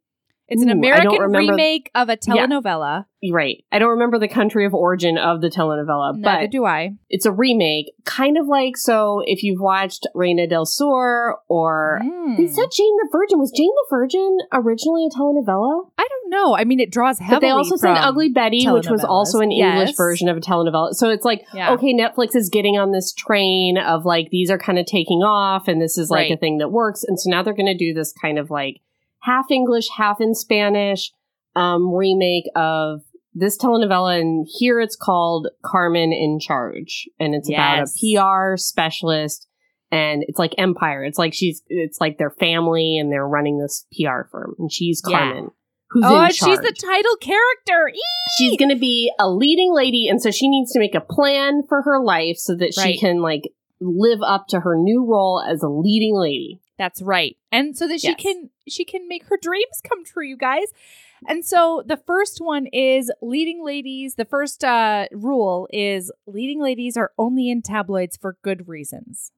It's 0.49 0.63
an 0.63 0.71
Ooh, 0.71 0.73
American 0.73 1.21
remake 1.31 1.91
of 1.95 2.09
a 2.09 2.17
telenovela. 2.17 3.05
right. 3.33 3.63
I 3.71 3.79
don't 3.79 3.91
remember 3.91 4.19
the 4.19 4.29
country 4.29 4.65
of 4.65 4.73
origin 4.73 5.19
of 5.19 5.41
the 5.43 5.49
telenovela, 5.51 6.17
Neither 6.17 6.47
but 6.47 6.51
do 6.51 6.65
I. 6.65 6.93
it's 7.11 7.27
a 7.27 7.33
remake, 7.33 7.93
kind 8.05 8.39
of 8.39 8.47
like 8.47 8.77
so. 8.77 9.23
If 9.27 9.43
you've 9.43 9.61
watched 9.61 10.07
Reina 10.15 10.47
del 10.47 10.65
Sur 10.65 11.37
or 11.49 12.01
Mm. 12.03 12.37
they 12.39 12.47
said 12.47 12.71
Jane 12.73 12.97
the 12.97 13.09
Virgin 13.13 13.39
was 13.39 13.51
Jane 13.51 13.69
the 13.75 13.87
Virgin 13.91 14.39
originally 14.53 15.05
a 15.05 15.11
telenovela, 15.11 15.91
I 15.99 16.07
don't 16.09 16.31
know. 16.31 16.57
I 16.57 16.65
mean, 16.65 16.81
it 16.81 16.91
draws 16.91 17.19
heavily. 17.19 17.37
but 17.37 17.41
they 17.47 17.51
also 17.51 17.77
said 17.77 17.97
Ugly 17.97 18.31
Betty, 18.31 18.67
which 18.71 18.89
was 18.89 19.05
also 19.05 19.41
an 19.41 19.51
telenovelas. 19.51 19.73
English 19.81 19.97
version 19.97 20.29
of 20.29 20.37
a 20.37 20.41
telenovela. 20.41 20.95
So 20.95 21.11
it's 21.11 21.25
like 21.25 21.45
Yeah. 21.55 21.73
okay, 21.73 21.93
Netflix 21.95 22.35
is 22.35 22.49
getting 22.49 22.79
on 22.79 22.93
this 22.93 23.13
train 23.13 23.77
of 23.77 24.05
like 24.07 24.29
these 24.31 24.51
are 24.51 24.59
kind 24.59 24.79
of 24.79 24.87
taking 24.87 25.19
off, 25.23 25.69
and 25.69 25.81
this 25.83 25.99
is 25.99 26.09
like 26.11 26.29
Right. 26.29 26.33
a 26.33 26.37
thing 26.39 26.59
that 26.59 26.71
works, 26.73 27.05
and 27.05 27.21
so 27.21 27.29
now 27.31 27.43
they're 27.43 27.53
going 27.55 27.67
to 27.67 27.77
do 27.77 27.93
this 27.93 28.13
kind 28.13 28.39
of 28.39 28.51
like 28.51 28.81
half 29.23 29.51
English, 29.51 29.89
half 29.97 30.21
in 30.21 30.35
Spanish 30.35 31.11
um, 31.57 31.93
remake 31.95 32.45
of 32.57 33.01
this 33.35 33.57
telenovela, 33.59 34.21
and 34.21 34.47
here 34.59 34.81
it's 34.81 34.97
called 34.97 35.49
Carmen 35.65 36.13
in 36.13 36.39
Charge, 36.41 37.09
and 37.21 37.35
it's 37.35 37.49
Yes. 37.49 37.59
about 37.59 37.89
a 37.89 38.53
PR 38.53 38.57
specialist, 38.57 39.47
and 39.91 40.25
it's 40.27 40.39
like 40.39 40.55
Empire. 40.59 41.05
It's 41.05 41.19
like 41.19 41.35
she's, 41.35 41.63
it's 41.69 42.01
like 42.01 42.19
their 42.19 42.31
family, 42.31 42.99
and 42.99 43.13
they're 43.13 43.27
running 43.29 43.59
this 43.59 43.87
PR 43.93 44.29
firm, 44.31 44.55
and 44.59 44.71
she's 44.73 45.03
Yeah. 45.09 45.19
Carmen. 45.19 45.49
Who's 45.91 46.05
Oh, 46.07 46.15
in 46.17 46.21
charge. 46.33 46.35
she's 46.35 46.59
the 46.59 46.73
title 46.79 47.17
character. 47.21 47.89
Eee! 47.95 48.01
she's 48.39 48.57
going 48.59 48.69
to 48.71 48.77
be 48.79 49.11
a 49.19 49.31
leading 49.31 49.73
lady, 49.73 50.07
and 50.09 50.21
so 50.21 50.31
she 50.31 50.49
needs 50.49 50.71
to 50.73 50.79
make 50.79 50.95
a 50.95 51.01
plan 51.01 51.63
for 51.69 51.83
her 51.83 52.03
life 52.03 52.37
so 52.37 52.55
that 52.57 52.75
she 52.75 52.99
can 52.99 53.23
like 53.23 53.43
live 53.81 54.19
up 54.23 54.49
to 54.49 54.61
her 54.61 54.77
new 54.77 55.07
role 55.09 55.43
as 55.49 55.63
a 55.63 55.69
leading 55.69 56.15
lady. 56.17 56.61
That's 56.79 57.03
right. 57.03 57.37
And 57.51 57.77
so 57.77 57.89
that 57.89 58.01
she 58.01 58.09
Yes. 58.09 58.21
can 58.21 58.51
she 58.69 58.85
can 58.85 59.09
make 59.09 59.25
her 59.25 59.37
dreams 59.41 59.83
come 59.87 60.05
true, 60.05 60.25
you 60.25 60.37
guys. 60.37 60.69
And 61.27 61.45
so 61.45 61.83
the 61.85 61.97
first 61.97 62.41
one 62.41 62.67
is 62.67 63.11
leading 63.21 63.65
ladies. 63.65 64.15
The 64.15 64.25
first 64.25 64.63
uh, 64.63 65.09
rule 65.13 65.69
is 65.73 66.13
leading 66.27 66.63
ladies 66.63 66.97
are 66.97 67.11
only 67.19 67.51
in 67.51 67.61
tabloids 67.63 68.17
for 68.17 68.37
good 68.43 68.69
reasons. 68.69 69.33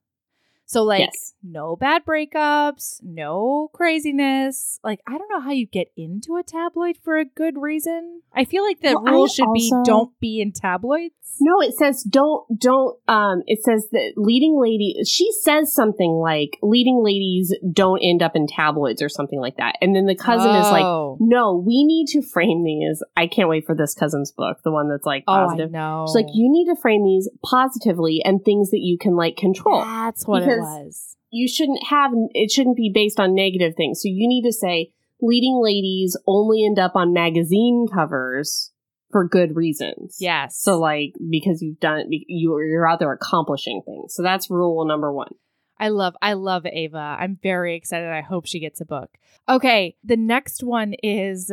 So 0.70 0.84
like 0.84 1.00
Yes. 1.00 1.34
no 1.42 1.74
bad 1.74 2.04
breakups, 2.06 3.02
no 3.02 3.70
craziness. 3.72 4.78
Like 4.84 5.00
I 5.04 5.18
don't 5.18 5.28
know 5.28 5.40
how 5.40 5.50
you 5.50 5.66
get 5.66 5.90
into 5.96 6.36
a 6.36 6.44
tabloid 6.44 6.96
for 7.02 7.16
a 7.18 7.24
good 7.24 7.58
reason. 7.58 8.22
I 8.32 8.44
feel 8.44 8.62
like 8.62 8.80
the 8.80 8.94
Well, 8.94 9.08
I 9.08 9.10
rule 9.10 9.26
should 9.26 9.52
be 9.52 9.72
don't 9.84 10.12
be 10.20 10.40
in 10.40 10.52
tabloids. 10.52 11.14
No, 11.40 11.60
it 11.60 11.74
says 11.74 12.04
don't 12.04 12.44
don't 12.56 12.96
um 13.08 13.42
it 13.48 13.64
says 13.64 13.88
that 13.90 14.12
leading 14.16 14.60
lady 14.60 14.94
she 15.04 15.32
says 15.42 15.74
something 15.74 16.12
like 16.12 16.56
leading 16.62 17.02
ladies 17.02 17.52
don't 17.72 18.00
end 18.00 18.22
up 18.22 18.36
in 18.36 18.46
tabloids 18.46 19.02
or 19.02 19.08
something 19.08 19.40
like 19.40 19.56
that. 19.56 19.74
And 19.80 19.96
then 19.96 20.06
the 20.06 20.14
cousin 20.14 20.54
is 20.54 20.70
like, 20.70 20.84
Oh. 20.84 21.16
"No, 21.18 21.56
we 21.56 21.82
need 21.82 22.06
to 22.08 22.22
frame 22.22 22.62
these. 22.62 23.02
I 23.16 23.26
can't 23.26 23.48
wait 23.48 23.66
for 23.66 23.74
this 23.74 23.92
cousin's 23.94 24.30
book, 24.30 24.58
the 24.62 24.70
one 24.70 24.88
that's 24.88 25.04
like 25.06 25.24
Oh, 25.26 25.48
I 25.50 25.56
know. 25.56 26.04
She's 26.06 26.14
like, 26.14 26.32
"You 26.32 26.48
need 26.48 26.66
to 26.66 26.76
frame 26.80 27.02
these 27.04 27.28
positively 27.44 28.22
and 28.24 28.44
things 28.44 28.70
that 28.70 28.80
you 28.80 28.96
can 28.98 29.16
like 29.16 29.36
control. 29.36 29.80
That's 29.80 30.28
what 30.28 30.42
it 30.42 30.46
because- 30.46 30.59
was. 30.62 31.16
You 31.30 31.48
shouldn't 31.48 31.84
have 31.88 32.12
it 32.32 32.50
shouldn't 32.50 32.76
be 32.76 32.90
based 32.92 33.20
on 33.20 33.34
negative 33.34 33.74
things. 33.76 34.00
So 34.02 34.08
you 34.08 34.28
need 34.28 34.42
to 34.42 34.52
say 34.52 34.92
leading 35.20 35.60
ladies 35.62 36.16
only 36.26 36.64
end 36.64 36.78
up 36.78 36.92
on 36.94 37.12
magazine 37.12 37.86
covers 37.92 38.72
for 39.10 39.26
good 39.26 39.56
reasons. 39.56 40.16
Yes. 40.20 40.58
So 40.58 40.78
like 40.78 41.14
because 41.30 41.62
you've 41.62 41.80
done 41.80 41.98
it, 41.98 42.06
you're 42.28 42.64
you're 42.64 42.88
out 42.88 42.98
there 42.98 43.12
accomplishing 43.12 43.82
things. 43.84 44.14
So 44.14 44.22
that's 44.22 44.50
rule 44.50 44.84
number 44.86 45.12
one. 45.12 45.34
I 45.78 45.88
love 45.88 46.14
I 46.20 46.34
love 46.34 46.66
Ava. 46.66 47.16
I'm 47.18 47.38
very 47.42 47.74
excited. 47.76 48.08
I 48.08 48.20
hope 48.20 48.46
she 48.46 48.60
gets 48.60 48.80
a 48.80 48.84
book. 48.84 49.10
Okay, 49.48 49.96
the 50.04 50.16
next 50.16 50.62
one 50.62 50.94
is 51.02 51.50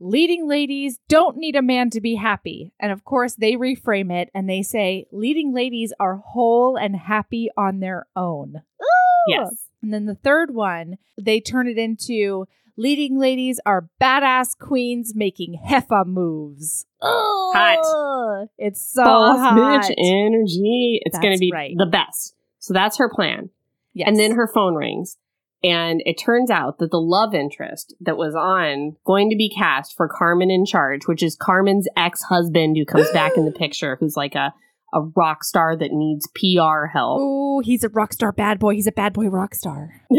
leading 0.00 0.48
ladies 0.48 0.98
don't 1.08 1.36
need 1.36 1.54
a 1.54 1.62
man 1.62 1.90
to 1.90 2.00
be 2.00 2.16
happy. 2.16 2.72
And 2.80 2.90
of 2.90 3.04
course, 3.04 3.34
they 3.34 3.52
reframe 3.52 4.10
it 4.10 4.30
and 4.34 4.48
they 4.48 4.62
say 4.62 5.06
leading 5.12 5.54
ladies 5.54 5.92
are 6.00 6.16
whole 6.16 6.76
and 6.76 6.96
happy 6.96 7.50
on 7.56 7.80
their 7.80 8.06
own. 8.16 8.62
Yes. 9.28 9.50
And 9.82 9.92
then 9.92 10.06
the 10.06 10.14
third 10.14 10.54
one, 10.54 10.96
they 11.20 11.40
turn 11.40 11.68
it 11.68 11.78
into 11.78 12.46
leading 12.76 13.18
ladies 13.18 13.60
are 13.66 13.90
badass 14.00 14.58
queens 14.58 15.14
making 15.14 15.60
heffa 15.68 16.06
moves. 16.06 16.86
Hot. 17.02 18.48
It's 18.58 18.82
so 18.82 19.04
Boss 19.04 19.38
hot. 19.38 19.54
bitch 19.54 19.94
energy. 19.98 21.00
It's 21.04 21.18
going 21.18 21.34
to 21.34 21.38
be 21.38 21.50
right. 21.52 21.74
the 21.76 21.86
best. 21.86 22.34
So 22.58 22.72
that's 22.72 22.96
her 22.98 23.10
plan. 23.10 23.50
Yes. 23.92 24.08
And 24.08 24.18
then 24.18 24.32
her 24.32 24.50
phone 24.52 24.74
rings. 24.74 25.18
And 25.62 26.02
it 26.06 26.14
turns 26.14 26.50
out 26.50 26.78
that 26.78 26.90
the 26.90 27.00
love 27.00 27.34
interest 27.34 27.94
that 28.00 28.16
was 28.16 28.34
on 28.34 28.96
going 29.04 29.28
to 29.30 29.36
be 29.36 29.50
cast 29.50 29.94
for 29.94 30.08
Carmen 30.08 30.50
in 30.50 30.64
Charge, 30.64 31.06
which 31.06 31.22
is 31.22 31.36
Carmen's 31.36 31.86
ex 31.96 32.22
husband 32.22 32.76
who 32.76 32.86
comes 32.86 33.10
back 33.10 33.32
in 33.36 33.44
the 33.44 33.52
picture, 33.58 33.96
who's 34.00 34.16
like 34.16 34.34
a, 34.34 34.54
a 34.94 35.02
rock 35.14 35.44
star 35.44 35.76
that 35.76 35.92
needs 35.92 36.26
PR 36.34 36.86
help. 36.86 37.18
Oh, 37.20 37.60
he's 37.60 37.84
a 37.84 37.90
rock 37.90 38.14
star 38.14 38.32
bad 38.32 38.58
boy. 38.58 38.74
He's 38.74 38.86
a 38.86 38.92
bad 38.92 39.12
boy 39.12 39.26
rock 39.26 39.54
star. 39.54 40.00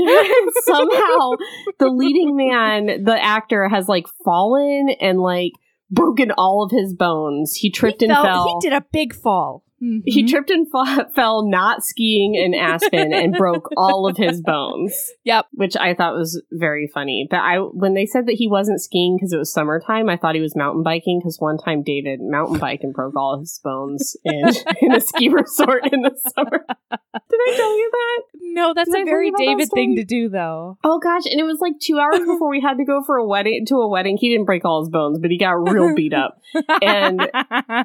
Somehow 0.63 1.32
the 1.80 1.89
leading 1.89 2.36
man, 2.36 3.04
the 3.04 3.17
actor, 3.19 3.67
has 3.67 3.88
like 3.88 4.06
fallen 4.23 4.89
and 5.01 5.19
like 5.19 5.54
broken 5.89 6.32
all 6.32 6.63
of 6.63 6.71
his 6.71 6.93
bones. 6.93 7.56
He 7.56 7.71
tripped 7.71 8.01
he 8.01 8.06
and 8.06 8.13
fell, 8.13 8.23
fell. 8.23 8.60
He 8.62 8.69
did 8.69 8.75
a 8.75 8.86
big 8.91 9.15
fall. 9.15 9.63
He 10.06 10.24
Mhm. 10.24 10.28
tripped 10.30 10.50
and 10.52 10.67
fell 11.15 11.48
not 11.48 11.84
skiing 11.84 12.36
in 12.36 12.54
Aspen 12.54 13.12
and 13.13 13.34
broke 13.34 13.70
all 13.76 14.08
of 14.08 14.15
his 14.17 14.41
bones. 14.41 14.94
Yep. 15.24 15.46
Which 15.54 15.78
I 15.78 15.94
thought 15.94 16.15
was 16.15 16.41
very 16.52 16.88
funny. 16.88 17.28
But 17.30 17.38
I 17.41 17.58
when 17.58 17.94
they 17.94 18.06
said 18.06 18.26
that 18.28 18.34
he 18.36 18.48
wasn't 18.48 18.82
skiing 18.82 19.17
because 19.17 19.34
it 19.34 19.38
was 19.38 19.54
summertime, 19.54 20.10
I 20.10 20.17
thought 20.17 20.36
he 20.36 20.41
was 20.41 20.56
mountain 20.56 20.82
biking 20.84 21.20
because 21.20 21.38
one 21.39 21.58
time 21.58 21.84
David 21.84 22.20
mountain 22.22 22.58
biked 22.60 22.84
and 22.84 22.94
broke 22.94 23.15
all 23.15 23.39
his 23.39 23.60
bones 23.63 24.15
in, 24.24 24.50
in 24.82 24.94
a 24.96 25.00
ski 25.00 25.30
resort 25.30 25.84
in 25.91 26.02
the 26.02 26.12
summer. 26.36 26.65
Did 26.65 27.39
I 27.48 27.54
tell 27.56 27.78
you 27.78 27.89
that? 27.91 28.22
No, 28.54 28.74
that's 28.74 28.89
Did 28.89 28.98
I 28.98 29.02
a 29.02 29.06
tell 29.06 29.12
very 29.13 29.28
you 29.28 29.32
about 29.34 29.38
that 29.38 29.46
David 29.58 29.70
thing 29.74 29.96
to 29.98 30.04
do, 30.04 30.28
though. 30.30 30.78
Oh 30.84 31.00
gosh, 31.00 31.26
and 31.26 31.39
it 31.39 31.44
was 31.44 31.60
like 31.62 31.74
two 31.80 32.00
hours 32.00 32.20
before 32.20 32.50
we 32.50 32.60
had 32.62 32.78
to 32.78 32.84
go 32.86 33.02
for 33.06 33.17
a 33.17 33.26
wedding 33.26 33.65
to 33.67 33.76
a 33.76 33.88
wedding. 33.88 34.17
He 34.17 34.30
didn't 34.30 34.46
break 34.46 34.65
all 34.65 34.82
his 34.82 34.89
bones, 34.89 35.20
but 35.20 35.30
he 35.32 35.38
got 35.38 35.52
real 35.54 35.94
beat 35.96 36.13
up. 36.13 36.39
And 36.82 37.22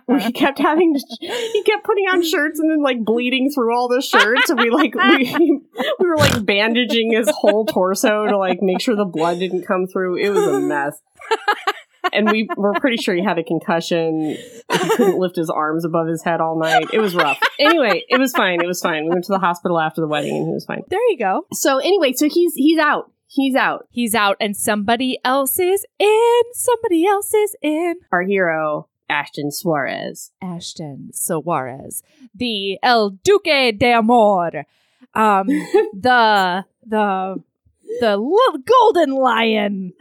we 0.08 0.32
kept 0.32 0.58
having 0.58 0.94
to 0.94 1.00
he 1.20 1.62
kept 1.64 1.84
putting 1.86 2.04
on 2.04 2.22
shirts 2.22 2.58
and 2.58 2.70
then 2.70 2.82
like 2.82 3.04
bleeding 3.04 3.50
through 3.50 3.74
all 3.74 3.88
the 3.88 4.02
shirts 4.02 4.50
and 4.50 4.58
we 4.60 4.70
like 4.70 4.94
we, 5.18 5.32
we 5.98 6.06
were 6.06 6.16
like 6.16 6.44
bandaging 6.44 7.12
his 7.12 7.30
whole 7.30 7.64
torso 7.64 8.26
to 8.26 8.36
like 8.36 8.58
make 8.60 8.80
sure 8.80 8.96
the 8.96 9.04
blood 9.04 9.38
didn't 9.38 9.66
come 9.66 9.86
through. 9.86 10.16
It 10.16 10.30
was 10.30 10.46
a 10.46 10.60
mess. 10.60 11.00
And 12.12 12.30
we 12.30 12.48
were 12.56 12.72
pretty 12.74 12.98
sure 12.98 13.16
he 13.16 13.24
had 13.24 13.36
a 13.36 13.42
concussion. 13.42 14.20
He 14.20 14.88
couldn't 14.90 15.18
lift 15.18 15.34
his 15.34 15.50
arms 15.50 15.84
above 15.84 16.06
his 16.06 16.22
head 16.22 16.40
all 16.40 16.56
night. 16.58 16.86
It 16.92 17.00
was 17.00 17.14
rough. 17.16 17.40
Anyway 17.58 18.04
it 18.08 18.18
was 18.18 18.32
fine. 18.32 18.62
It 18.62 18.66
was 18.66 18.80
fine. 18.80 19.04
We 19.04 19.10
went 19.10 19.24
to 19.24 19.32
the 19.32 19.38
hospital 19.38 19.80
after 19.80 20.00
the 20.00 20.06
wedding 20.06 20.36
and 20.36 20.46
he 20.46 20.52
was 20.52 20.64
fine. 20.64 20.82
There 20.88 21.00
you 21.10 21.18
go. 21.18 21.46
so 21.52 21.78
anyway 21.78 22.12
so 22.12 22.28
he's 22.28 22.54
he's 22.54 22.78
out. 22.78 23.10
He's 23.28 23.56
out. 23.56 23.88
He's 23.90 24.14
out, 24.14 24.36
and 24.40 24.56
somebody 24.56 25.18
else 25.24 25.58
is 25.58 25.84
in. 25.98 26.42
Somebody 26.52 27.06
else 27.06 27.34
is 27.34 27.56
in. 27.60 27.96
our 28.12 28.22
hero 28.22 28.88
ashton 29.08 29.50
suarez 29.50 30.32
Ashton 30.42 31.10
Suarez, 31.12 32.02
the 32.34 32.78
El 32.82 33.10
Duque 33.24 33.78
de 33.78 33.92
Amor, 33.92 34.64
um, 35.14 35.46
the 35.92 36.64
the 36.86 37.42
the 38.00 38.62
Golden 38.66 39.14
Lion. 39.14 39.92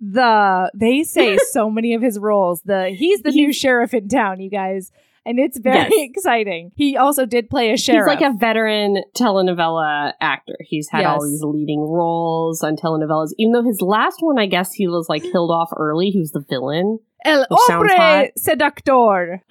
The 0.00 0.70
they 0.74 1.02
say 1.04 1.36
so 1.50 1.70
many 1.70 1.94
of 1.94 2.02
his 2.02 2.18
roles. 2.18 2.62
The 2.62 2.90
he's 2.90 3.22
the 3.22 3.30
new 3.30 3.52
sheriff 3.52 3.94
in 3.94 4.08
town, 4.08 4.40
you 4.40 4.50
guys, 4.50 4.90
and 5.26 5.38
it's 5.38 5.58
very 5.58 5.76
Yes. 5.78 5.92
exciting. 6.10 6.72
He 6.76 6.96
also 6.96 7.26
did 7.26 7.50
play 7.50 7.72
a 7.72 7.76
sheriff. 7.76 8.10
He's 8.10 8.20
like 8.20 8.34
a 8.34 8.36
veteran 8.36 9.02
telenovela 9.16 10.12
actor. 10.20 10.56
He's 10.60 10.88
had 10.88 11.04
all 11.04 11.22
these 11.24 11.42
leading 11.42 11.80
roles 11.80 12.62
on 12.62 12.76
telenovelas. 12.76 13.32
Even 13.38 13.52
though 13.52 13.62
his 13.64 13.80
last 13.82 14.18
one, 14.20 14.38
I 14.38 14.46
guess 14.46 14.72
he 14.72 14.88
was 14.88 15.08
like 15.08 15.22
killed 15.22 15.50
off 15.50 15.70
early. 15.76 16.10
He 16.10 16.18
was 16.18 16.32
the 16.32 16.44
villain. 16.48 16.98
El 17.24 17.46
Hombre. 17.50 18.32
Seductor. 18.36 19.42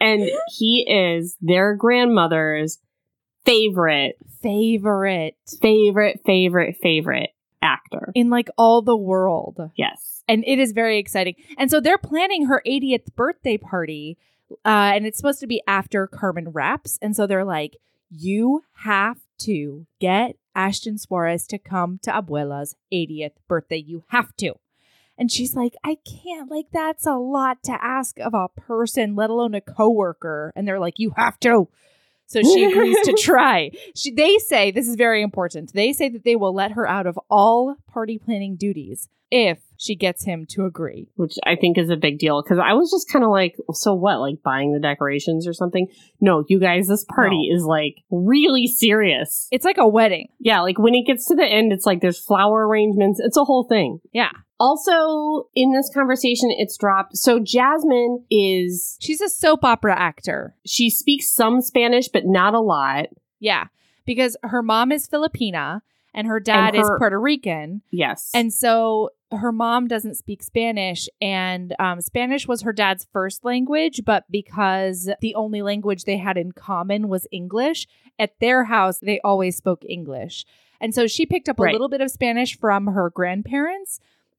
and 0.00 0.28
he 0.56 0.84
is 0.88 1.36
their 1.40 1.74
grandmother's 1.74 2.78
favorite, 3.44 4.16
Favorite 4.42 5.36
favorite, 5.62 6.20
favorite, 6.26 6.76
favorite 6.82 7.30
actor. 7.62 8.12
in 8.14 8.28
like 8.28 8.48
all 8.58 8.82
the 8.82 8.96
world. 8.96 9.70
Yes. 9.74 10.22
and 10.28 10.44
it 10.46 10.58
is 10.58 10.72
very 10.72 10.98
exciting. 10.98 11.34
And 11.56 11.70
so 11.70 11.80
they're 11.80 11.96
planning 11.98 12.46
her 12.46 12.62
80th 12.66 13.14
birthday 13.16 13.56
party, 13.56 14.18
uh, 14.64 14.92
and 14.94 15.06
it's 15.06 15.16
supposed 15.16 15.40
to 15.40 15.46
be 15.46 15.62
after 15.66 16.06
Carmen 16.06 16.50
wraps. 16.50 16.98
And 17.00 17.16
so 17.16 17.26
they're 17.26 17.44
like, 17.44 17.78
"You 18.10 18.64
have 18.84 19.18
to 19.38 19.86
get 19.98 20.36
Ashton 20.54 20.98
Suarez 20.98 21.46
to 21.48 21.58
come 21.58 21.98
to 22.02 22.10
Abuela's 22.10 22.76
80th 22.92 23.32
birthday. 23.48 23.78
You 23.78 24.04
have 24.08 24.36
to." 24.36 24.56
And 25.16 25.30
she's 25.30 25.54
like, 25.54 25.74
"I 25.84 25.96
can't. 25.96 26.50
Like 26.50 26.66
that's 26.72 27.06
a 27.06 27.14
lot 27.14 27.62
to 27.64 27.84
ask 27.84 28.18
of 28.18 28.34
a 28.34 28.48
person, 28.48 29.14
let 29.14 29.30
alone 29.30 29.54
a 29.54 29.60
coworker." 29.60 30.52
And 30.56 30.66
they're 30.66 30.80
like, 30.80 30.98
"You 30.98 31.12
have 31.16 31.38
to." 31.40 31.68
So 32.26 32.42
she 32.42 32.64
agrees 32.64 32.96
to 33.04 33.12
try. 33.18 33.70
She, 33.94 34.10
they 34.10 34.38
say, 34.38 34.70
this 34.70 34.88
is 34.88 34.96
very 34.96 35.22
important, 35.22 35.72
they 35.72 35.92
say 35.92 36.08
that 36.08 36.24
they 36.24 36.36
will 36.36 36.54
let 36.54 36.72
her 36.72 36.88
out 36.88 37.06
of 37.06 37.18
all 37.30 37.76
party 37.92 38.18
planning 38.18 38.56
duties 38.56 39.08
if 39.30 39.58
she 39.76 39.96
gets 39.96 40.24
him 40.24 40.46
to 40.46 40.64
agree. 40.64 41.08
Which 41.16 41.36
I 41.44 41.56
think 41.56 41.76
is 41.76 41.90
a 41.90 41.96
big 41.96 42.18
deal 42.18 42.42
because 42.42 42.58
I 42.58 42.72
was 42.74 42.90
just 42.90 43.10
kind 43.10 43.24
of 43.24 43.30
like, 43.30 43.56
so 43.72 43.94
what, 43.94 44.20
like 44.20 44.42
buying 44.42 44.72
the 44.72 44.80
decorations 44.80 45.46
or 45.46 45.52
something? 45.52 45.88
No, 46.20 46.44
you 46.48 46.60
guys, 46.60 46.88
this 46.88 47.04
party 47.04 47.48
is 47.52 47.64
like 47.64 47.96
really 48.10 48.66
serious. 48.66 49.48
It's 49.50 49.64
like 49.64 49.78
a 49.78 49.88
wedding. 49.88 50.28
Yeah, 50.38 50.60
like 50.60 50.78
when 50.78 50.94
it 50.94 51.06
gets 51.06 51.26
to 51.28 51.34
the 51.34 51.44
end, 51.44 51.72
it's 51.72 51.86
like 51.86 52.00
there's 52.00 52.18
flower 52.18 52.66
arrangements, 52.66 53.20
it's 53.20 53.36
a 53.36 53.44
whole 53.44 53.64
thing. 53.64 53.98
Yeah. 54.12 54.30
Also, 54.60 55.48
in 55.54 55.72
this 55.72 55.90
conversation, 55.92 56.50
it's 56.56 56.76
dropped. 56.76 57.16
So 57.16 57.38
Jasmine 57.40 58.24
is, 58.30 58.96
She's 59.00 59.20
a 59.20 59.28
soap 59.28 59.64
opera 59.64 59.98
actor. 59.98 60.54
she 60.66 60.90
speaks 60.90 61.30
some 61.30 61.60
Spanish, 61.60 62.08
but 62.08 62.24
not 62.26 62.54
a 62.54 62.60
lot. 62.60 63.06
Yeah. 63.40 63.64
Because 64.06 64.36
her 64.42 64.62
mom 64.62 64.92
is 64.92 65.08
Filipina 65.08 65.80
and 66.14 66.26
her 66.26 66.40
dad 66.40 66.74
is 66.74 66.86
her- 66.88 66.98
Puerto 66.98 67.18
Rican. 67.20 67.82
Yes. 67.90 68.30
And 68.34 68.52
so 68.52 69.10
her 69.32 69.50
mom 69.52 69.88
doesn't 69.88 70.14
speak 70.14 70.44
Spanish, 70.44 71.08
and 71.20 71.74
um, 71.80 72.00
Spanish 72.00 72.46
was 72.46 72.62
her 72.62 72.72
dad's 72.72 73.04
first 73.12 73.44
language, 73.44 74.02
but 74.06 74.22
because 74.30 75.10
the 75.20 75.34
only 75.34 75.60
language 75.60 76.04
they 76.04 76.18
had 76.18 76.36
in 76.38 76.52
common 76.52 77.08
was 77.08 77.26
English, 77.32 77.88
at 78.16 78.38
their 78.38 78.62
house, 78.64 79.00
they 79.00 79.18
always 79.24 79.56
spoke 79.56 79.82
English. 79.88 80.44
And 80.80 80.94
so 80.94 81.08
she 81.08 81.26
picked 81.26 81.48
up 81.48 81.58
a 81.58 81.62
Right. 81.62 81.72
little 81.72 81.88
bit 81.88 82.00
of 82.00 82.12
Spanish 82.12 82.56
from 82.56 82.86
her 82.88 83.10
grandparents, 83.10 83.98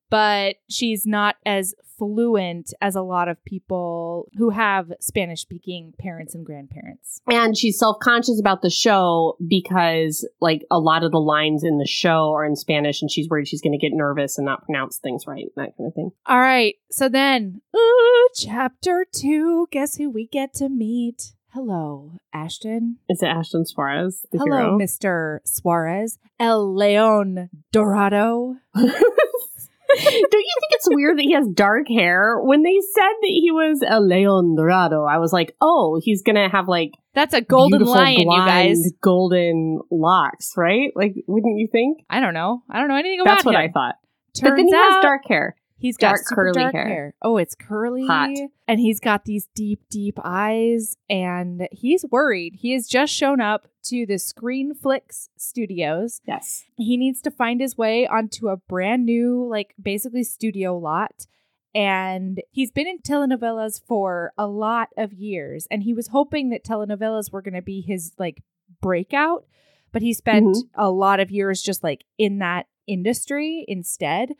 but 0.09 0.55
she's 0.69 1.05
not 1.05 1.35
as 1.45 1.73
fluent 1.97 2.73
as 2.81 2.95
a 2.95 3.01
lot 3.01 3.27
of 3.29 3.41
people 3.45 4.27
who 4.37 4.49
have 4.49 4.91
Spanish 4.99 5.41
speaking 5.41 5.93
parents 5.97 6.35
and 6.35 6.45
grandparents. 6.45 7.21
and 7.27 7.57
she's 7.57 7.79
self-conscious 7.79 8.37
about 8.39 8.61
the 8.61 8.69
show 8.69 9.37
because 9.47 10.27
like 10.41 10.65
a 10.69 10.77
lot 10.79 11.03
of 11.03 11.11
the 11.11 11.19
lines 11.19 11.63
in 11.63 11.77
the 11.77 11.87
show 11.87 12.33
are 12.33 12.45
in 12.45 12.55
Spanish 12.55 13.01
and 13.01 13.09
she's 13.09 13.29
worried 13.29 13.47
she's 13.47 13.61
going 13.61 13.71
to 13.71 13.77
get 13.77 13.95
nervous 13.95 14.37
and 14.37 14.45
not 14.45 14.65
pronounce 14.65 14.97
things 14.97 15.25
right 15.25 15.45
and 15.55 15.65
that 15.65 15.77
kind 15.77 15.87
of 15.87 15.93
thing. 15.93 16.11
All 16.25 16.39
right. 16.39 16.75
So 16.91 17.07
then, 17.07 17.61
ooh, 17.75 18.29
chapter 18.35 19.05
two. 19.09 19.67
Guess 19.71 19.95
who 19.95 20.09
we 20.09 20.27
get 20.27 20.53
to 20.55 20.67
meet? 20.69 21.33
Hello, 21.53 22.17
Ashton. 22.33 22.97
Is 23.07 23.23
it 23.23 23.27
Ashton 23.27 23.65
Suarez, 23.65 24.25
Hello, 24.33 24.57
hero? 24.57 24.77
Mr. 24.77 25.39
Suarez. 25.45 26.19
El 26.37 26.75
Leon 26.75 27.49
Dorado. 27.71 28.57
Don't 29.97 30.41
you 30.41 30.55
think 30.59 30.71
it's 30.71 30.87
weird 30.89 31.17
that 31.17 31.23
he 31.23 31.33
has 31.33 31.47
dark 31.47 31.87
hair? 31.87 32.39
When 32.41 32.63
they 32.63 32.77
said 32.93 33.13
that 33.21 33.27
he 33.27 33.51
was 33.51 33.83
a 33.87 33.99
Leon 33.99 34.55
Dorado, 34.55 35.03
I 35.05 35.17
was 35.17 35.31
like, 35.33 35.55
oh, 35.61 35.99
he's 36.03 36.21
gonna 36.21 36.49
have 36.49 36.67
like 36.67 36.91
That's 37.13 37.33
a 37.33 37.41
golden 37.41 37.83
lion, 37.83 38.19
you 38.29 38.45
guys. 38.45 38.79
golden 39.01 39.81
locks, 39.91 40.53
right? 40.57 40.91
Like, 40.95 41.15
wouldn't 41.27 41.57
you 41.57 41.67
think? 41.71 41.99
I 42.09 42.19
don't 42.19 42.33
know. 42.33 42.63
I 42.69 42.79
don't 42.79 42.87
know 42.87 42.95
anything 42.95 43.21
about 43.21 43.35
That's 43.35 43.45
what 43.45 43.55
him. 43.55 43.61
I 43.61 43.67
thought. 43.71 43.95
Turns 44.37 44.49
but 44.51 44.55
then 44.57 44.67
he 44.67 44.73
out 44.73 44.91
has 44.91 45.01
dark 45.01 45.21
hair. 45.27 45.55
He's 45.77 45.97
got 45.97 46.09
dark 46.15 46.21
curly 46.27 46.53
dark 46.61 46.73
hair. 46.73 47.13
Oh, 47.21 47.37
it's 47.37 47.55
curly. 47.55 48.05
Hot. 48.07 48.29
And 48.67 48.79
he's 48.79 48.99
got 48.99 49.25
these 49.25 49.47
deep, 49.55 49.81
deep 49.89 50.17
eyes. 50.23 50.95
And 51.09 51.67
he's 51.71 52.05
worried. 52.11 52.55
He 52.59 52.71
has 52.73 52.87
just 52.87 53.13
shown 53.13 53.39
up 53.41 53.67
to 53.85 54.05
the 54.05 54.15
Screenflix 54.15 55.29
studios 55.37 56.19
Yes. 56.27 56.63
he 56.77 56.97
needs 56.97 57.21
to 57.21 57.29
find 57.31 57.61
his 57.61 57.77
way 57.77 58.07
onto 58.07 58.47
a 58.49 58.57
brand 58.57 59.05
new 59.05 59.47
like 59.47 59.75
basically 59.79 60.23
studio 60.23 60.75
lot 60.75 61.27
and 61.75 62.41
he's 62.51 62.71
been 62.71 62.87
in 62.87 62.97
telenovelas 62.99 63.79
for 63.85 64.31
a 64.39 64.47
lot 64.47 64.89
of 64.97 65.13
years 65.13 65.67
and 65.69 65.83
he 65.83 65.93
was 65.93 66.07
hoping 66.07 66.49
that 66.49 66.63
telenovelas 66.63 67.31
were 67.31 67.43
going 67.43 67.53
to 67.53 67.61
be 67.61 67.81
his 67.81 68.13
like 68.17 68.41
breakout 68.81 69.45
but 69.91 70.01
he 70.01 70.13
spent 70.13 70.47
Mhm. 70.55 70.61
a 70.73 70.89
lot 70.89 71.19
of 71.19 71.29
years 71.29 71.61
just 71.61 71.83
like 71.83 72.05
in 72.17 72.39
that 72.39 72.65
industry 72.87 73.65
instead 73.67 74.33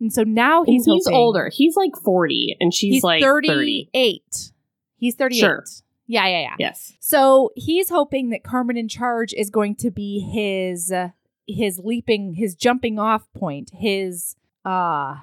and 0.00 0.12
so 0.12 0.22
now 0.22 0.62
he's 0.64 0.84
He's, 0.86 0.94
he's 0.94 1.06
hoping- 1.06 1.16
older. 1.18 1.50
He's 1.52 1.76
like 1.76 1.92
40 2.02 2.56
and 2.60 2.72
she's 2.74 2.94
he's 2.94 3.04
like 3.04 3.22
38 3.22 3.90
30. 3.92 4.52
he's 4.96 5.14
38 5.14 5.38
Sure. 5.38 5.64
yeah 6.06 6.26
yeah 6.26 6.40
yeah 6.40 6.54
Yes. 6.58 6.92
so 7.00 7.50
he's 7.56 7.88
hoping 7.90 8.30
that 8.30 8.42
Carmen 8.42 8.76
in 8.76 8.88
charge 8.88 9.32
is 9.34 9.50
going 9.50 9.76
to 9.76 9.90
be 9.90 10.20
his 10.20 10.90
uh, 10.90 11.08
his 11.46 11.78
leaping 11.82 12.34
his 12.34 12.54
jumping 12.54 12.98
off 12.98 13.26
point 13.34 13.70
his 13.74 14.36
uh 14.64 15.16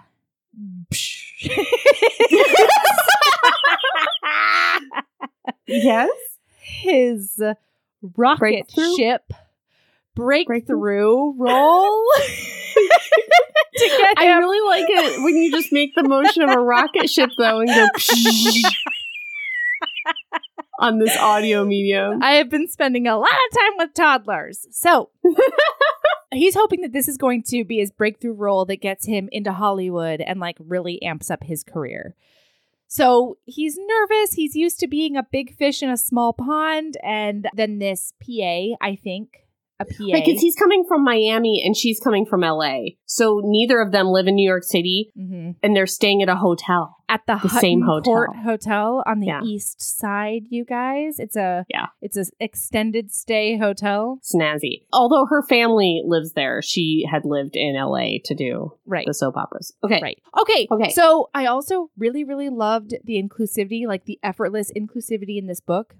Yes. 5.67 6.09
his 6.61 7.41
rocket 8.15 8.39
Breakthrough? 8.39 8.95
ship 8.97 9.33
breakthrough, 10.15 10.45
Breakthrough? 10.65 11.33
role 11.37 12.03
to 13.77 13.87
get 13.97 14.17
I 14.17 14.37
really 14.37 14.67
like 14.67 14.85
it 14.89 15.23
when 15.23 15.35
you 15.35 15.51
just 15.51 15.71
make 15.71 15.95
the 15.95 16.03
motion 16.03 16.41
of 16.43 16.49
a 16.49 16.59
rocket 16.59 17.09
ship 17.09 17.29
though 17.37 17.59
and 17.59 17.67
go 17.67 17.87
on 20.79 20.99
this 20.99 21.17
audio 21.17 21.65
medium. 21.65 22.21
I 22.21 22.33
have 22.33 22.49
been 22.49 22.67
spending 22.67 23.07
a 23.07 23.17
lot 23.17 23.29
of 23.29 23.57
time 23.57 23.77
with 23.77 23.93
toddlers. 23.93 24.67
So 24.71 25.09
he's 26.31 26.55
hoping 26.55 26.81
that 26.81 26.93
this 26.93 27.07
is 27.07 27.17
going 27.17 27.43
to 27.47 27.63
be 27.63 27.77
his 27.77 27.91
breakthrough 27.91 28.33
role 28.33 28.65
that 28.65 28.81
gets 28.81 29.05
him 29.05 29.29
into 29.31 29.53
Hollywood 29.53 30.21
and 30.21 30.39
like 30.39 30.57
really 30.59 31.01
amps 31.01 31.31
up 31.31 31.43
his 31.43 31.63
career. 31.63 32.15
So 32.87 33.37
he's 33.45 33.77
nervous. 33.77 34.33
He's 34.33 34.55
used 34.55 34.79
to 34.79 34.87
being 34.87 35.17
a 35.17 35.27
big 35.29 35.55
fish 35.55 35.83
in 35.83 35.89
a 35.89 35.97
small 35.97 36.31
pond. 36.33 36.95
And 37.03 37.47
then 37.53 37.79
this 37.79 38.13
PA, 38.21 38.75
I 38.81 38.97
think, 39.03 39.46
a 39.79 39.85
PA. 39.85 39.93
Because 40.11 40.41
he's 40.41 40.55
coming 40.55 40.83
from 40.87 41.03
Miami 41.03 41.61
and 41.65 41.75
she's 41.75 41.99
coming 41.99 42.25
from 42.25 42.41
LA. 42.41 42.95
So 43.05 43.41
neither 43.43 43.79
of 43.79 43.91
them 43.91 44.07
live 44.07 44.27
in 44.27 44.35
New 44.35 44.47
York 44.47 44.63
City 44.63 45.11
Mhm. 45.17 45.55
and 45.61 45.75
they're 45.75 45.85
staying 45.87 46.21
at 46.21 46.29
a 46.29 46.35
hotel. 46.35 46.95
At 47.09 47.21
the, 47.25 47.39
The 47.41 47.47
same 47.49 47.81
Hutton 47.83 48.03
Court 48.03 48.29
hotel. 48.35 48.43
Hotel 48.43 49.03
on 49.05 49.19
the 49.21 49.27
Yeah. 49.27 49.41
east 49.43 49.79
side, 49.81 50.41
you 50.49 50.65
guys. 50.65 51.19
It's 51.19 51.37
a 51.37 51.65
Yeah. 51.69 51.85
it's 52.01 52.17
a 52.17 52.25
extended 52.39 53.11
stay 53.11 53.57
hotel. 53.57 54.19
Snazzy. 54.23 54.83
Although 54.91 55.25
her 55.29 55.41
family 55.43 56.01
lives 56.05 56.33
there, 56.33 56.61
she 56.61 57.05
had 57.09 57.23
lived 57.23 57.55
in 57.55 57.75
LA 57.77 58.19
to 58.25 58.35
do 58.35 58.73
Right. 58.85 59.05
the 59.07 59.13
soap 59.13 59.37
operas. 59.37 59.73
Okay. 59.85 59.99
Right. 60.01 60.19
Okay. 60.41 60.67
Okay. 60.69 60.89
So 60.89 61.29
I 61.33 61.45
also 61.45 61.89
really, 61.97 62.23
really 62.25 62.49
loved 62.49 62.95
the 63.05 63.21
inclusivity, 63.21 63.87
like 63.87 64.03
the 64.05 64.19
effortless 64.21 64.71
inclusivity 64.75 65.37
in 65.37 65.45
this 65.47 65.61
book, 65.61 65.95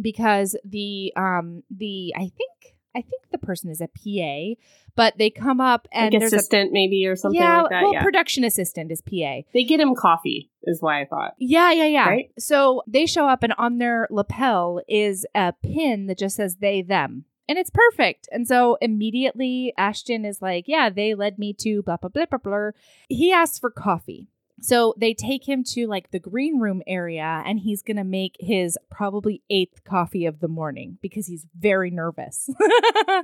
because 0.00 0.56
the 0.64 1.12
um 1.16 1.62
the 1.70 2.12
I 2.16 2.28
think 2.28 2.76
I 2.94 3.02
think 3.02 3.30
the 3.30 3.38
person 3.38 3.70
is 3.70 3.80
a 3.80 3.88
PA, 3.88 4.60
but 4.96 5.16
they 5.18 5.30
come 5.30 5.60
up 5.60 5.86
and 5.92 6.12
like 6.12 6.22
assistant 6.22 6.72
maybe 6.72 7.06
or 7.06 7.14
something 7.14 7.40
yeah, 7.40 7.62
like 7.62 7.70
that. 7.70 7.82
well, 7.82 7.92
yeah. 7.94 8.02
production 8.02 8.42
assistant 8.42 8.90
is 8.90 9.00
PA. 9.00 9.42
they 9.52 9.64
get 9.64 9.80
him 9.80 9.94
coffee, 9.94 10.50
is 10.64 10.82
why 10.82 11.00
I 11.00 11.04
thought. 11.04 11.34
Yeah, 11.38 11.70
yeah, 11.70 11.86
yeah. 11.86 12.08
Right? 12.08 12.32
So 12.38 12.82
they 12.86 13.06
show 13.06 13.28
up, 13.28 13.42
and 13.42 13.52
on 13.58 13.78
their 13.78 14.08
lapel 14.10 14.80
is 14.88 15.24
a 15.34 15.52
pin 15.62 16.06
that 16.06 16.18
just 16.18 16.36
says 16.36 16.56
they, 16.56 16.82
them. 16.82 17.26
And 17.48 17.58
it's 17.58 17.70
perfect. 17.70 18.28
And 18.30 18.46
so 18.46 18.78
immediately 18.80 19.72
Ashton 19.76 20.24
is 20.24 20.40
like, 20.40 20.68
Yeah, 20.68 20.88
they 20.88 21.14
led 21.14 21.36
me 21.36 21.52
to 21.54 21.82
blah, 21.82 21.96
blah, 21.96 22.08
blah, 22.08 22.26
blah, 22.26 22.38
blah. 22.38 22.70
He 23.08 23.32
asks 23.32 23.58
for 23.58 23.70
coffee. 23.70 24.28
So 24.62 24.94
they 24.98 25.14
take 25.14 25.48
him 25.48 25.64
to 25.70 25.86
like 25.86 26.10
the 26.10 26.18
green 26.18 26.58
room 26.60 26.82
area, 26.86 27.42
and 27.46 27.58
he's 27.60 27.82
going 27.82 27.96
to 27.96 28.04
make 28.04 28.36
his 28.38 28.76
probably 28.90 29.42
eighth 29.50 29.84
coffee 29.84 30.26
of 30.26 30.40
the 30.40 30.48
morning 30.48 30.98
because 31.00 31.26
he's 31.26 31.46
very 31.58 31.90
nervous. 31.90 32.48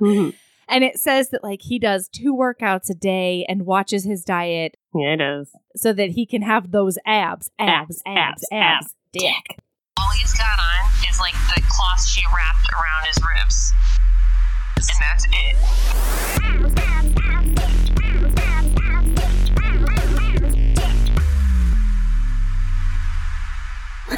Mhm. 0.01 0.33
and 0.67 0.83
it 0.83 0.99
says 0.99 1.29
that 1.29 1.43
like 1.43 1.61
he 1.63 1.79
does 1.79 2.07
two 2.09 2.35
workouts 2.35 2.89
a 2.89 2.93
day 2.93 3.45
and 3.49 3.65
watches 3.65 4.03
his 4.03 4.23
diet 4.23 4.75
Yeah, 4.93 5.13
it 5.13 5.21
is. 5.21 5.49
so 5.75 5.93
that 5.93 6.11
he 6.11 6.25
can 6.25 6.41
have 6.43 6.71
those 6.71 6.97
abs, 7.05 7.49
abs, 7.57 8.01
Abs, 8.03 8.03
abs, 8.05 8.15
abs, 8.15 8.45
abs, 8.51 8.85
abs. 8.85 8.95
dick. 9.13 9.59
all 9.99 10.09
he's 10.11 10.33
got 10.33 10.59
on 10.59 10.91
is 11.09 11.19
like 11.19 11.33
the 11.55 11.61
cloth 11.67 12.05
she 12.07 12.21
wrapped 12.35 12.67
around 12.73 13.07
his 13.07 13.23
ribs. 13.23 13.73
And 14.77 14.85
that's 15.01 15.25
it. 16.91 16.96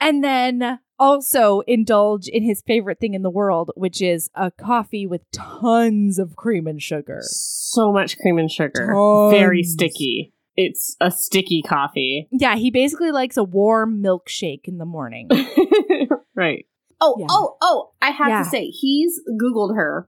And 0.00 0.22
then 0.22 0.80
also 0.98 1.60
indulge 1.66 2.28
in 2.28 2.42
his 2.42 2.62
favorite 2.66 3.00
thing 3.00 3.14
in 3.14 3.22
the 3.22 3.30
world, 3.30 3.70
which 3.74 4.02
is 4.02 4.28
a 4.34 4.50
coffee 4.50 5.06
with 5.06 5.22
tons 5.32 6.18
of 6.18 6.36
cream 6.36 6.66
and 6.66 6.82
sugar. 6.82 7.20
So 7.22 7.90
much 7.90 8.18
cream 8.18 8.36
and 8.36 8.50
sugar. 8.50 8.92
Tons. 8.92 9.32
Very 9.32 9.62
sticky. 9.62 10.34
It's 10.56 10.94
a 11.00 11.10
sticky 11.10 11.62
coffee. 11.66 12.28
Yeah, 12.30 12.56
he 12.56 12.70
basically 12.70 13.12
likes 13.12 13.38
a 13.38 13.44
warm 13.44 14.02
milkshake 14.02 14.68
in 14.68 14.76
the 14.76 14.84
morning. 14.84 15.30
right. 16.36 16.66
Oh, 17.00 17.16
Yeah. 17.18 17.26
oh, 17.30 17.56
oh, 17.62 17.90
I 18.02 18.10
have 18.10 18.28
Yeah. 18.28 18.42
to 18.42 18.44
say, 18.50 18.66
he's 18.66 19.20
Googled 19.42 19.74
her 19.74 20.06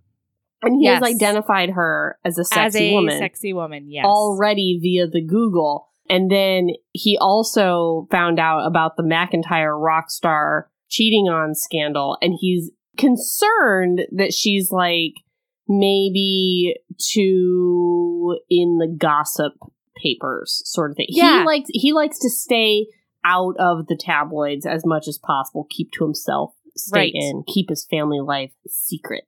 and 0.63 0.77
he 0.77 0.85
Yes. 0.85 1.03
has 1.03 1.15
identified 1.15 1.71
her 1.71 2.19
as 2.23 2.37
a 2.39 2.43
As 2.43 2.49
sexy 2.51 2.91
a 2.91 2.93
woman 2.93 3.19
sexy 3.19 3.53
woman, 3.55 3.87
yes. 3.91 4.05
already 4.05 4.79
via 4.81 5.07
the 5.07 5.23
Google. 5.25 5.89
And 6.09 6.31
then 6.31 6.71
he 6.93 7.19
also 7.21 8.07
found 8.11 8.39
out 8.39 8.67
about 8.67 8.97
the 8.97 9.03
McIntyre 9.03 9.81
rock 9.81 10.11
star 10.11 10.71
cheating 10.89 11.27
on 11.29 11.55
scandal 11.55 12.17
and 12.23 12.33
he's 12.41 12.71
concerned 12.97 14.03
that 14.13 14.33
she's 14.33 14.71
like 14.71 15.13
maybe 15.69 16.77
too 16.99 18.39
in 18.49 18.79
the 18.79 18.87
gossip 18.87 19.53
papers 19.97 20.63
sort 20.65 20.91
of 20.91 20.97
thing. 20.97 21.07
Yeah. 21.09 21.41
He 21.41 21.45
likes 21.47 21.69
he 21.73 21.93
likes 21.93 22.19
to 22.21 22.31
stay 22.31 22.87
out 23.25 23.57
of 23.59 23.87
the 23.89 23.97
tabloids 23.97 24.65
as 24.67 24.87
much 24.87 25.09
as 25.09 25.19
possible, 25.19 25.67
keep 25.71 25.91
to 25.93 26.05
himself, 26.05 26.55
stay 26.77 26.99
Right. 26.99 27.13
in, 27.15 27.43
keep 27.49 27.69
his 27.69 27.85
family 27.85 28.21
life 28.21 28.53
secret. 28.69 29.25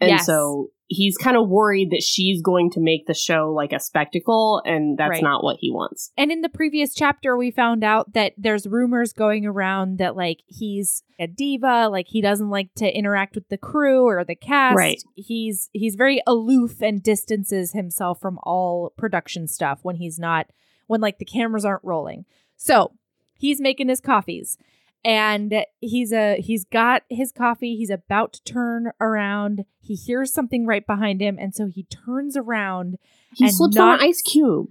And 0.00 0.10
Yes. 0.10 0.26
so 0.26 0.70
he's 0.88 1.16
kind 1.18 1.36
of 1.36 1.48
worried 1.48 1.90
that 1.90 2.02
she's 2.02 2.40
going 2.40 2.70
to 2.70 2.80
make 2.80 3.06
the 3.06 3.14
show 3.14 3.52
like 3.52 3.72
a 3.72 3.78
spectacle 3.80 4.62
and 4.64 4.96
that's 4.98 5.10
Right. 5.10 5.22
not 5.22 5.44
what 5.44 5.58
he 5.60 5.70
wants. 5.70 6.10
And 6.16 6.32
in 6.32 6.40
the 6.40 6.48
previous 6.48 6.94
chapter, 6.94 7.36
we 7.36 7.50
found 7.50 7.84
out 7.84 8.14
that 8.14 8.32
there's 8.38 8.66
rumors 8.66 9.12
going 9.12 9.44
around 9.44 9.98
that 9.98 10.16
like 10.16 10.40
he's 10.46 11.02
a 11.20 11.26
diva, 11.26 11.88
like 11.90 12.06
he 12.08 12.22
doesn't 12.22 12.48
like 12.50 12.72
to 12.76 12.90
interact 12.96 13.34
with 13.34 13.48
the 13.50 13.58
crew 13.58 14.04
or 14.06 14.24
the 14.24 14.34
cast. 14.34 14.76
Right. 14.76 15.02
He's 15.14 15.68
he's 15.72 15.94
very 15.94 16.22
aloof 16.26 16.80
and 16.80 17.02
distances 17.02 17.72
himself 17.72 18.20
from 18.20 18.38
all 18.42 18.92
production 18.96 19.46
stuff 19.46 19.80
when 19.82 19.96
he's 19.96 20.18
not 20.18 20.46
when 20.86 21.00
like 21.02 21.18
the 21.18 21.24
cameras 21.26 21.64
aren't 21.66 21.84
rolling. 21.84 22.24
So 22.56 22.92
he's 23.38 23.60
making 23.60 23.88
his 23.88 24.00
coffees. 24.00 24.56
And 25.04 25.64
he's 25.80 26.12
a 26.12 26.36
he's 26.40 26.64
got 26.64 27.02
his 27.08 27.32
coffee. 27.32 27.76
He's 27.76 27.90
about 27.90 28.32
to 28.34 28.42
turn 28.44 28.90
around. 29.00 29.64
He 29.80 29.94
hears 29.94 30.32
something 30.32 30.66
right 30.66 30.86
behind 30.86 31.20
him, 31.20 31.38
and 31.40 31.54
so 31.54 31.68
he 31.72 31.84
turns 31.84 32.36
around. 32.36 32.96
He 33.36 33.44
And 33.46 33.54
slips 33.54 33.76
not- 33.76 34.00
on 34.00 34.04
an 34.04 34.08
ice 34.10 34.20
cube. 34.22 34.70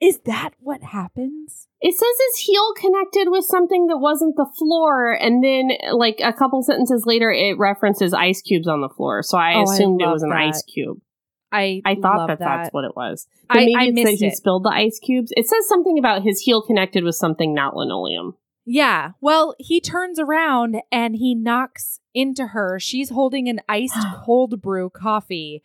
Is 0.00 0.18
that 0.26 0.50
what 0.60 0.82
happens? 0.82 1.66
It 1.80 1.94
says 1.94 2.08
his 2.30 2.46
heel 2.46 2.72
connected 2.76 3.30
with 3.30 3.44
something 3.44 3.86
that 3.86 3.98
wasn't 3.98 4.36
the 4.36 4.46
floor, 4.58 5.12
and 5.12 5.42
then 5.42 5.70
like 5.92 6.20
a 6.22 6.32
couple 6.32 6.62
sentences 6.62 7.04
later, 7.06 7.30
it 7.30 7.58
references 7.58 8.12
ice 8.12 8.42
cubes 8.42 8.68
on 8.68 8.80
the 8.80 8.88
floor. 8.88 9.22
So 9.22 9.38
I 9.38 9.54
Oh, 9.54 9.60
I 9.60 9.62
assumed 9.62 10.02
it 10.02 10.08
was 10.08 10.22
an 10.22 10.30
that. 10.30 10.38
ice 10.38 10.62
cube. 10.62 10.98
I 11.52 11.80
I 11.84 11.94
thought 11.94 12.16
love 12.18 12.28
that, 12.28 12.38
that's 12.38 12.70
what 12.72 12.84
it 12.84 12.96
was. 12.96 13.26
But 13.48 13.58
I- 13.58 13.60
maybe 13.60 13.74
I 13.76 13.84
it's 13.84 13.94
missed 13.94 14.06
that 14.06 14.24
he 14.24 14.26
it. 14.26 14.36
spilled 14.36 14.64
the 14.64 14.70
ice 14.74 14.98
cubes. 14.98 15.32
It 15.36 15.46
says 15.48 15.66
something 15.68 15.98
about 15.98 16.22
his 16.22 16.40
heel 16.40 16.62
connected 16.62 17.04
with 17.04 17.14
something 17.14 17.54
not 17.54 17.76
linoleum. 17.76 18.36
Yeah. 18.64 19.12
Well, 19.20 19.54
he 19.58 19.80
turns 19.80 20.18
around 20.18 20.80
and 20.90 21.16
he 21.16 21.34
knocks 21.34 22.00
into 22.14 22.48
her. 22.48 22.78
She's 22.80 23.10
holding 23.10 23.48
an 23.48 23.60
iced 23.68 23.94
cold 24.24 24.60
brew 24.62 24.90
coffee. 24.90 25.62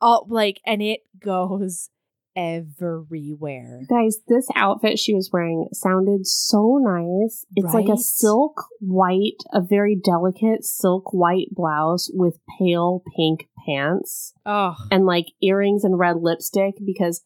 All 0.00 0.26
like 0.28 0.60
and 0.66 0.82
it 0.82 1.00
goes 1.18 1.88
everywhere. 2.36 3.86
Guys, 3.88 4.18
this 4.28 4.46
outfit 4.54 4.98
she 4.98 5.14
was 5.14 5.30
wearing 5.32 5.68
sounded 5.72 6.26
so 6.26 6.78
nice. 6.78 7.46
It's 7.56 7.72
like 7.72 7.88
a 7.88 7.96
silk 7.96 8.66
white, 8.80 9.42
a 9.52 9.62
very 9.62 9.96
delicate 9.96 10.64
silk 10.64 11.14
white 11.14 11.48
blouse 11.50 12.10
with 12.12 12.38
pale 12.58 13.02
pink 13.16 13.48
pants. 13.66 14.34
Oh. 14.44 14.76
and 14.90 15.06
like 15.06 15.26
earrings 15.42 15.82
and 15.82 15.98
red 15.98 16.16
lipstick 16.20 16.74
because 16.84 17.24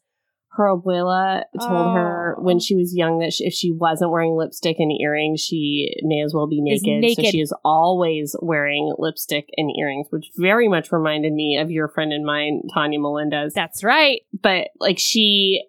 her 0.53 0.65
abuela 0.75 1.43
told 1.59 1.95
her 1.95 2.35
Oh. 2.37 2.41
when 2.43 2.59
she 2.59 2.75
was 2.75 2.93
young 2.95 3.19
that 3.19 3.31
she, 3.33 3.45
if 3.45 3.53
she 3.53 3.71
wasn't 3.71 4.11
wearing 4.11 4.35
lipstick 4.35 4.77
and 4.79 4.91
earrings, 4.91 5.39
she 5.41 5.93
may 6.03 6.21
as 6.21 6.33
well 6.33 6.47
be 6.47 6.57
Is 6.69 6.81
naked. 6.83 7.15
So 7.25 7.31
she 7.31 7.39
is 7.41 7.53
always 7.63 8.35
wearing 8.41 8.93
lipstick 8.97 9.47
and 9.57 9.71
earrings, 9.79 10.07
which 10.09 10.29
very 10.37 10.67
much 10.67 10.91
reminded 10.91 11.31
me 11.33 11.57
of 11.57 11.71
your 11.71 11.87
friend 11.87 12.11
and 12.11 12.25
mine, 12.25 12.63
Tanya 12.73 12.99
Melendez. 12.99 13.53
That's 13.53 13.83
right. 13.83 14.21
but 14.41 14.67
like 14.79 14.99
she 14.99 15.63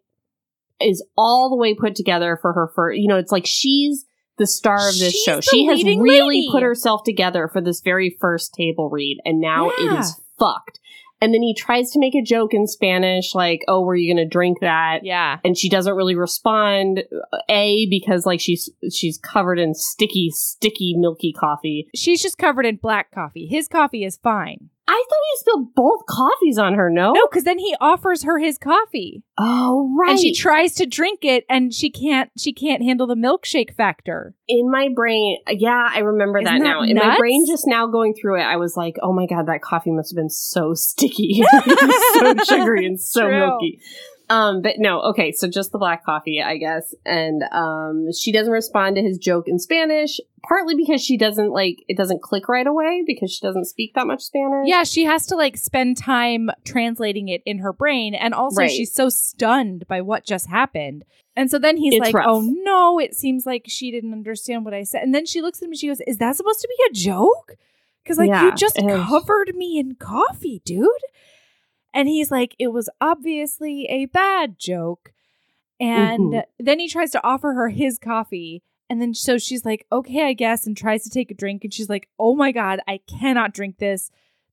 is 0.81 1.05
all 1.17 1.49
the 1.49 1.57
way 1.57 1.75
put 1.75 1.95
together 1.95 2.37
for 2.43 2.53
her 2.53 2.69
first. 2.75 2.99
You 2.99 3.07
know, 3.07 3.19
it's 3.19 3.31
like 3.31 3.47
she's 3.47 4.05
the 4.39 4.47
star 4.49 4.79
of 4.89 4.99
this 4.99 5.13
She's 5.13 5.23
show. 5.23 5.41
She 5.41 5.67
has 5.67 5.85
really 5.85 6.39
lady. 6.41 6.49
put 6.51 6.63
herself 6.65 7.05
together 7.05 7.49
for 7.53 7.61
this 7.61 7.81
very 7.83 8.17
first 8.21 8.53
table 8.55 8.91
read, 8.91 9.19
and 9.25 9.41
now 9.41 9.69
it 9.71 9.75
Yeah. 9.85 10.01
is 10.01 10.21
fucked. 10.39 10.81
And 11.23 11.33
then 11.33 11.41
he 11.41 11.55
tries 11.55 11.93
to 11.93 12.01
make 12.01 12.17
a 12.17 12.23
joke 12.23 12.53
in 12.53 12.67
Spanish, 12.67 13.33
like, 13.33 13.65
"Oh, 13.69 13.83
were 13.83 13.95
you 13.95 14.13
going 14.13 14.25
to 14.25 14.29
drink 14.29 14.59
that?" 14.61 15.05
Yeah. 15.05 15.39
And 15.45 15.57
she 15.57 15.69
doesn't 15.69 15.95
really 15.95 16.17
respond. 16.17 17.05
A 17.49 17.87
because 17.89 18.27
like 18.27 18.41
she's 18.41 18.69
she's 18.93 19.19
covered 19.19 19.61
in 19.61 19.75
sticky, 19.75 20.31
sticky, 20.31 20.97
milky 20.99 21.33
coffee. 21.33 21.89
She's 21.95 22.21
just 22.21 22.39
covered 22.39 22.67
in 22.67 22.77
black 22.77 23.13
coffee. 23.13 23.47
His 23.47 23.69
coffee 23.69 24.05
is 24.05 24.17
fine. 24.17 24.71
I 24.89 25.05
thought 25.09 25.19
he 25.33 25.39
spilled 25.39 25.75
both 25.75 26.07
coffees 26.09 26.59
on 26.59 26.75
her. 26.75 26.91
No, 26.91 27.13
No, 27.13 27.27
because 27.31 27.45
then 27.45 27.59
he 27.59 27.75
offers 27.81 28.25
her 28.25 28.39
his 28.39 28.59
coffee. 28.59 29.23
oh 29.39 29.95
right. 29.99 30.11
And 30.11 30.19
she 30.21 30.35
tries 30.35 30.75
to 30.75 30.87
drink 30.87 31.21
it 31.23 31.45
and 31.49 31.73
she 31.73 31.91
can't 31.91 32.31
she 32.37 32.53
can't 32.53 32.83
handle 32.83 33.07
the 33.07 33.15
milkshake 33.15 33.75
factor. 33.75 34.35
in 34.49 34.71
my 34.71 34.89
brain, 34.95 35.39
yeah, 35.49 35.89
I 35.93 36.01
remember 36.01 36.39
Isn't 36.41 36.53
that 36.53 36.59
that 36.59 36.65
now. 36.65 36.83
In 36.83 36.97
my 36.97 37.17
brain, 37.17 37.47
just 37.47 37.65
now 37.67 37.87
going 37.87 38.15
through 38.21 38.41
it, 38.41 38.45
I 38.45 38.57
was 38.57 38.77
like, 38.77 38.97
"Oh 39.03 39.13
my 39.13 39.27
god, 39.27 39.47
that 39.47 39.63
coffee 39.63 39.93
must 39.93 40.11
have 40.13 40.17
been 40.17 40.31
so 40.31 40.75
sticky, 40.75 41.43
so 42.15 42.35
sugary, 42.45 42.85
and 42.85 43.01
so 43.01 43.23
True. 43.29 43.39
milky." 43.39 43.81
Um, 44.33 44.63
but 44.63 44.77
no, 44.79 45.01
okay, 45.03 45.31
so 45.33 45.47
just 45.49 45.73
the 45.73 45.79
black 45.79 46.05
coffee, 46.05 46.41
I 46.41 46.57
guess. 46.57 46.95
And 47.05 47.43
um, 47.53 48.09
she 48.19 48.33
doesn't 48.33 48.53
respond 48.53 48.97
to 48.97 49.03
his 49.03 49.19
joke 49.19 49.47
in 49.47 49.59
Spanish, 49.59 50.21
partly 50.49 50.75
because 50.75 51.03
she 51.05 51.19
doesn't 51.19 51.51
like 51.51 51.85
it 51.87 51.97
doesn't 51.99 52.23
click 52.23 52.49
right 52.49 52.67
away 52.67 53.03
because 53.07 53.31
she 53.31 53.47
doesn't 53.47 53.67
speak 53.67 53.93
that 53.95 54.07
much 54.07 54.23
Spanish. 54.23 54.67
Yeah, 54.69 54.85
she 54.85 55.05
has 55.05 55.27
to 55.27 55.37
like 55.37 55.59
spend 55.59 55.99
time 55.99 56.49
translating 56.65 57.29
it 57.29 57.43
in 57.45 57.59
her 57.59 57.73
brain. 57.75 58.15
And 58.15 58.33
also, 58.33 58.63
Right. 58.63 58.71
she's 58.71 58.95
so 58.95 59.11
stunned 59.11 59.87
by 59.87 60.01
what 60.01 60.25
just 60.25 60.49
happened. 60.49 61.05
And 61.37 61.51
so 61.51 61.59
then 61.59 61.77
he's 61.77 61.95
It's 61.95 62.01
like, 62.01 62.15
rough. 62.15 62.27
oh 62.29 62.41
no, 62.65 62.99
it 62.99 63.15
seems 63.15 63.45
like 63.45 63.65
she 63.69 63.91
didn't 63.91 64.13
understand 64.15 64.65
what 64.65 64.73
I 64.75 64.85
said. 64.85 65.03
And 65.03 65.15
then 65.15 65.27
she 65.27 65.43
looks 65.43 65.61
at 65.61 65.67
him 65.67 65.73
and 65.73 65.79
she 65.79 65.89
goes, 65.89 66.01
is 66.07 66.19
that 66.19 66.37
supposed 66.37 66.61
to 66.61 66.69
be 66.69 66.85
a 66.91 66.95
joke? 66.95 67.57
Because 68.03 68.19
like 68.19 68.29
Yeah, 68.29 68.45
you 68.47 68.55
just 68.55 68.77
covered 68.77 69.55
me 69.55 69.79
in 69.79 69.95
coffee, 69.95 70.63
dude. 70.65 70.89
And 71.95 72.09
he's 72.09 72.31
like, 72.31 72.55
it 72.59 72.69
was 72.69 72.89
obviously 73.01 73.87
a 73.87 74.07
bad 74.07 74.59
joke. 74.59 75.13
And 75.81 76.33
Mhm. 76.33 76.45
then 76.59 76.79
he 76.79 76.89
tries 76.89 77.11
to 77.11 77.25
offer 77.27 77.53
her 77.55 77.69
his 77.69 77.99
coffee. 77.99 78.63
And 78.89 79.01
then 79.01 79.15
so 79.15 79.39
she's 79.39 79.65
like, 79.65 79.87
okay, 79.91 80.27
I 80.27 80.33
guess, 80.33 80.67
and 80.67 80.77
tries 80.77 81.03
to 81.05 81.11
take 81.11 81.31
a 81.31 81.35
drink. 81.35 81.65
And 81.65 81.73
she's 81.73 81.89
like, 81.89 82.09
oh 82.19 82.35
my 82.37 82.53
God, 82.53 82.81
I 82.87 83.01
cannot 83.21 83.55
drink 83.55 83.79
this. 83.79 84.11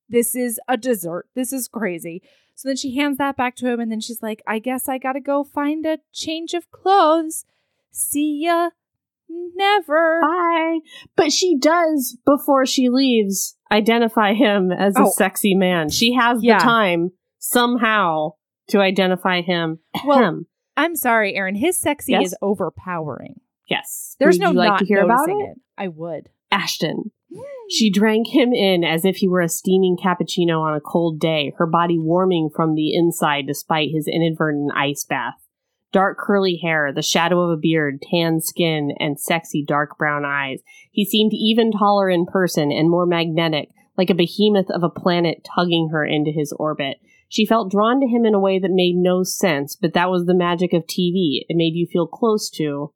This 0.08 0.36
is 0.36 0.60
a 0.68 0.76
dessert. 0.78 1.28
This 1.36 1.54
is 1.54 1.68
crazy. 1.68 2.22
So 2.56 2.68
then 2.70 2.76
she 2.78 2.96
hands 2.96 3.18
that 3.18 3.38
back 3.38 3.56
to 3.58 3.68
him. 3.68 3.80
And 3.80 3.92
then 3.92 4.00
she's 4.02 4.22
like, 4.24 4.42
I 4.48 4.60
guess 4.60 4.90
I 4.90 4.98
got 4.98 5.14
to 5.14 5.20
go 5.20 5.44
find 5.44 5.86
a 5.86 6.00
change 6.12 6.54
of 6.54 6.72
clothes. 6.72 7.46
See 7.92 8.42
ya 8.46 8.72
never. 9.30 10.22
Bye. 10.22 10.80
But 11.16 11.32
she 11.32 11.58
does, 11.58 12.18
before 12.26 12.66
she 12.66 12.90
leaves, 12.90 13.56
identify 13.72 14.34
him 14.34 14.72
as 14.72 14.96
a 14.96 15.02
Oh. 15.04 15.12
sexy 15.12 15.54
man. 15.54 15.90
She 15.90 16.14
has 16.14 16.44
Yeah. 16.44 16.58
the 16.58 16.64
time 16.64 17.12
somehow 17.40 18.34
to 18.70 18.80
identify 18.80 19.42
him. 19.42 19.80
Well, 20.06 20.20
Ahem. 20.20 20.46
I'm 20.78 20.96
sorry, 20.96 21.36
Erin. 21.36 21.56
His 21.56 21.80
sexy 21.80 22.12
Yes? 22.14 22.28
is 22.28 22.36
overpowering. 22.42 23.40
yes. 23.70 24.16
There's 24.20 24.36
Would 24.38 24.44
no 24.44 24.52
you 24.52 24.58
like 24.58 24.70
not 24.70 24.80
to 24.80 24.86
hear 24.86 25.04
about 25.04 25.30
it? 25.30 25.34
it? 25.34 25.58
I 25.78 25.88
would. 25.88 26.30
Ashton. 26.52 27.12
Hmm. 27.34 27.42
She 27.70 27.92
drank 27.92 28.28
him 28.30 28.54
in 28.54 28.84
as 28.84 29.06
if 29.06 29.18
he 29.18 29.28
were 29.28 29.42
a 29.42 29.50
steaming 29.50 29.98
cappuccino 30.04 30.62
on 30.62 30.76
a 30.76 30.82
cold 30.82 31.20
day, 31.20 31.54
her 31.58 31.68
body 31.68 31.98
warming 32.00 32.50
from 32.56 32.76
the 32.76 32.94
inside 32.96 33.46
despite 33.48 33.90
his 33.94 34.08
inadvertent 34.08 34.72
ice 34.76 35.06
bath. 35.08 35.36
Dark 35.92 36.18
curly 36.20 36.60
hair, 36.62 36.92
the 36.94 37.02
shadow 37.02 37.42
of 37.42 37.52
a 37.52 37.58
beard, 37.60 38.02
tan 38.02 38.42
skin, 38.42 38.92
and 39.00 39.20
sexy 39.20 39.64
dark 39.68 39.98
brown 39.98 40.24
eyes. 40.26 40.62
He 40.92 41.04
seemed 41.06 41.32
even 41.34 41.72
taller 41.72 42.10
in 42.10 42.26
person 42.26 42.72
and 42.72 42.90
more 42.90 43.06
magnetic, 43.08 43.70
like 44.00 44.10
a 44.10 44.16
behemoth 44.16 44.72
of 44.72 44.82
a 44.82 44.90
planet 44.90 45.46
tugging 45.56 45.90
her 45.92 46.06
into 46.06 46.32
his 46.32 46.54
orbit. 46.54 47.02
She 47.28 47.46
felt 47.46 47.70
drawn 47.70 48.00
to 48.00 48.08
him 48.08 48.26
in 48.26 48.34
a 48.34 48.40
way 48.40 48.58
that 48.58 48.72
made 48.72 48.96
no 48.96 49.24
sense, 49.24 49.76
but 49.76 49.94
that 49.94 50.10
was 50.10 50.26
the 50.26 50.34
magic 50.34 50.72
of 50.72 50.84
TV. 50.84 51.42
It 51.50 51.58
made 51.58 51.76
you 51.76 51.86
feel 51.86 52.08
close 52.08 52.50
to. 52.52 52.94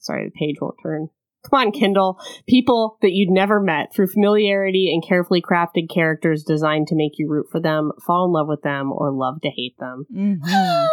Sorry, 0.00 0.24
the 0.24 0.32
page 0.36 0.56
won't 0.60 0.74
turn. 0.82 1.10
Come 1.48 1.60
on, 1.60 1.70
Kindle. 1.70 2.18
People 2.48 2.98
that 3.00 3.12
you'd 3.12 3.30
never 3.30 3.60
met 3.60 3.94
through 3.94 4.08
familiarity 4.08 4.92
and 4.92 5.06
carefully 5.06 5.40
crafted 5.40 5.88
characters 5.88 6.42
designed 6.42 6.88
to 6.88 6.96
make 6.96 7.12
you 7.16 7.28
root 7.28 7.46
for 7.52 7.60
them, 7.60 7.92
fall 8.04 8.26
in 8.26 8.32
love 8.32 8.48
with 8.48 8.62
them, 8.62 8.90
or 8.90 9.12
love 9.12 9.40
to 9.42 9.50
hate 9.50 9.78
them. 9.78 10.04
Mhm. 10.12 10.40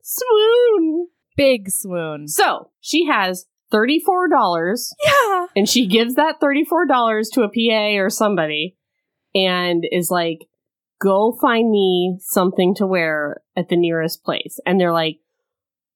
Swoon! 0.00 1.08
Big 1.36 1.70
swoon. 1.70 2.28
So 2.28 2.70
she 2.80 3.06
has 3.08 3.44
$34 3.72 4.94
Yeah. 5.04 5.46
and 5.56 5.68
she 5.68 5.86
gives 5.86 6.14
that 6.14 6.40
$34 6.40 7.30
to 7.32 7.42
a 7.42 7.48
PA 7.48 8.02
or 8.02 8.10
somebody 8.10 8.76
and 9.34 9.84
is 9.90 10.10
like, 10.10 10.46
go 11.00 11.36
find 11.40 11.70
me 11.70 12.18
something 12.20 12.74
to 12.76 12.86
wear 12.86 13.42
at 13.56 13.68
the 13.68 13.76
nearest 13.76 14.24
place. 14.24 14.58
And 14.66 14.80
they're 14.80 14.92
like, 14.92 15.18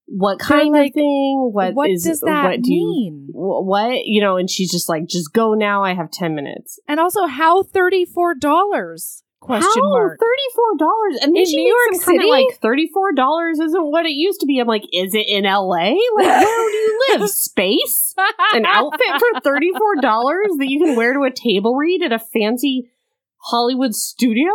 what 0.07 0.39
kind 0.39 0.73
like, 0.73 0.91
of 0.91 0.95
thing? 0.95 1.51
What, 1.53 1.75
What, 1.75 1.91
is- 1.91 2.05
does 2.05 2.21
that 2.21 2.45
what 2.45 2.63
do 2.63 2.73
you 2.75 2.87
mean? 2.87 3.29
wh- 3.33 3.65
what 3.67 4.05
you 4.05 4.21
know 4.21 4.37
and 4.37 4.51
she's 4.51 4.71
just 4.71 4.89
like 4.89 5.07
just 5.07 5.33
go 5.33 5.55
now 5.55 5.83
i 5.85 5.95
have 5.95 6.11
10 6.11 6.35
minutes 6.35 6.79
And 6.87 7.01
also, 7.01 7.27
how 7.27 7.63
$34? 7.63 9.23
Question 9.43 9.83
How? 9.83 9.91
mark. 9.91 10.19
Thirty-four 10.21 10.77
dollars, 10.79 11.19
and 11.23 11.37
In 11.37 11.43
New 11.43 11.67
York 11.91 12.01
City? 12.03 12.31
like 12.31 12.59
thirty-four 12.61 13.13
dollars 13.13 13.59
isn't 13.59 13.91
what 13.91 14.07
it 14.07 14.13
used 14.13 14.41
to 14.41 14.47
be. 14.47 14.59
I'm 14.61 14.69
like, 14.69 14.85
is 14.93 15.15
it 15.15 15.27
in 15.29 15.45
L.A.? 15.45 15.97
Like, 16.17 16.27
where 16.45 16.71
do 16.71 16.77
you 16.77 17.01
live? 17.19 17.29
Space? 17.31 18.15
An 18.55 18.65
outfit 18.65 19.01
for 19.19 19.41
thirty-four 19.41 19.97
dollars 20.01 20.47
that 20.59 20.69
you 20.69 20.79
can 20.85 20.95
wear 20.97 21.13
to 21.15 21.23
a 21.25 21.31
table 21.33 21.75
read 21.75 22.03
at 22.03 22.13
a 22.13 22.19
fancy 22.21 22.89
Hollywood 23.39 23.95
studio? 23.95 24.51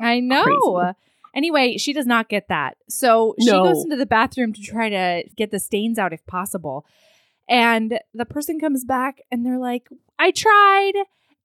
I 0.00 0.20
know. 0.20 0.44
Crazy. 0.44 0.96
Anyway, 1.34 1.76
she 1.76 1.92
does 1.92 2.06
not 2.06 2.28
get 2.30 2.48
that. 2.48 2.76
So 2.88 3.34
she 3.38 3.50
No. 3.50 3.62
goes 3.64 3.84
into 3.84 3.96
the 3.96 4.06
bathroom 4.06 4.52
to 4.54 4.62
try 4.62 4.88
to 4.88 5.22
get 5.36 5.50
the 5.50 5.60
stains 5.60 5.98
out 5.98 6.12
if 6.14 6.26
possible. 6.26 6.84
And 7.48 8.00
the 8.14 8.24
person 8.24 8.58
comes 8.58 8.84
back 8.84 9.20
and 9.30 9.44
they're 9.44 9.58
like, 9.58 9.88
I 10.18 10.30
tried 10.30 10.94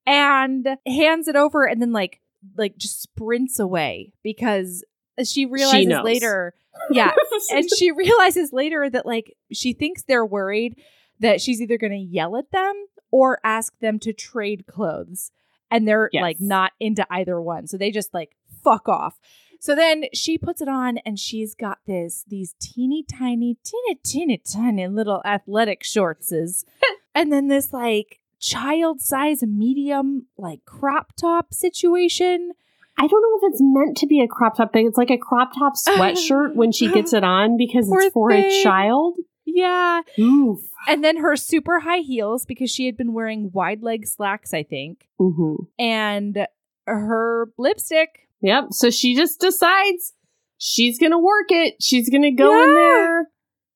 and 0.07 0.77
hands 0.87 1.27
it 1.27 1.35
over 1.35 1.65
and 1.65 1.81
then 1.81 1.91
like 1.91 2.19
like 2.57 2.77
just 2.77 3.01
sprints 3.01 3.59
away 3.59 4.13
because 4.23 4.83
uh, 5.19 5.23
she 5.23 5.45
realizes 5.45 5.87
knows. 5.87 6.03
later 6.05 6.53
yeah 6.91 7.11
and 7.51 7.67
she 7.77 7.91
realizes 7.91 8.51
later 8.53 8.89
that 8.89 9.05
like 9.05 9.35
she 9.51 9.73
thinks 9.73 10.03
they're 10.03 10.25
worried 10.25 10.75
that 11.19 11.39
she's 11.41 11.61
either 11.61 11.77
going 11.77 11.91
to 11.93 11.97
yell 11.97 12.35
at 12.37 12.51
them 12.51 12.73
or 13.11 13.39
ask 13.43 13.77
them 13.79 13.97
to 13.99 14.11
trade 14.11 14.65
clothes 14.67 15.31
and 15.71 15.87
they're 15.87 16.09
Yes. 16.11 16.21
like 16.21 16.39
not 16.41 16.73
into 16.79 17.05
either 17.09 17.41
one 17.41 17.67
so 17.67 17.77
they 17.77 17.91
just 17.91 18.13
like 18.13 18.35
fuck 18.63 18.89
off 18.89 19.19
so 19.59 19.73
then 19.73 20.03
she 20.13 20.37
puts 20.37 20.61
it 20.61 20.67
on 20.67 20.97
and 21.05 21.17
she's 21.17 21.55
got 21.55 21.79
this 21.87 22.25
these 22.27 22.53
teeny 22.59 23.03
tiny 23.03 23.57
teeny 23.63 23.95
teeny 24.03 24.37
tiny 24.37 24.87
little 24.87 25.21
athletic 25.25 25.83
shortses 25.83 26.65
and 27.15 27.31
then 27.31 27.47
this 27.47 27.71
like 27.71 28.19
child 28.39 29.01
size 29.01 29.41
medium 29.43 30.27
like 30.37 30.63
crop 30.65 31.13
top 31.19 31.53
situation 31.53 32.51
I 32.97 33.07
don't 33.07 33.21
know 33.21 33.47
if 33.47 33.51
it's 33.51 33.61
meant 33.61 33.97
to 33.97 34.07
be 34.07 34.21
a 34.21 34.27
crop 34.27 34.55
top 34.55 34.71
thing. 34.71 34.87
It's 34.87 34.97
like 34.97 35.09
a 35.11 35.17
crop 35.17 35.51
top 35.53 35.73
sweatshirt 35.87 36.55
when 36.55 36.71
she 36.71 36.89
gets 36.89 37.11
it 37.11 37.25
on 37.25 37.57
because 37.57 37.87
Poor 37.89 37.99
it's 37.99 38.13
for 38.13 38.31
thing. 38.31 38.45
a 38.45 38.63
child. 38.63 39.17
yeah 39.45 40.01
Oof. 40.17 40.61
And 40.87 41.03
then 41.03 41.17
her 41.17 41.35
super 41.35 41.81
high 41.81 41.99
heels 41.99 42.45
because 42.45 42.71
she 42.71 42.85
had 42.85 42.95
been 42.95 43.11
wearing 43.11 43.51
wide 43.51 43.81
leg 43.83 44.05
slacks, 44.07 44.53
I 44.53 44.63
think, 44.63 45.09
hmm 45.19 45.55
and 45.77 46.47
her 46.87 47.49
lipstick. 47.57 48.29
Yep. 48.41 48.65
So 48.71 48.89
she 48.91 49.13
just 49.15 49.41
decides 49.41 50.13
she's 50.57 50.97
gonna 50.97 51.19
work 51.19 51.47
it. 51.49 51.75
She's 51.81 52.09
gonna 52.09 52.31
go 52.31 52.63
in 52.63 52.73
there 52.75 53.27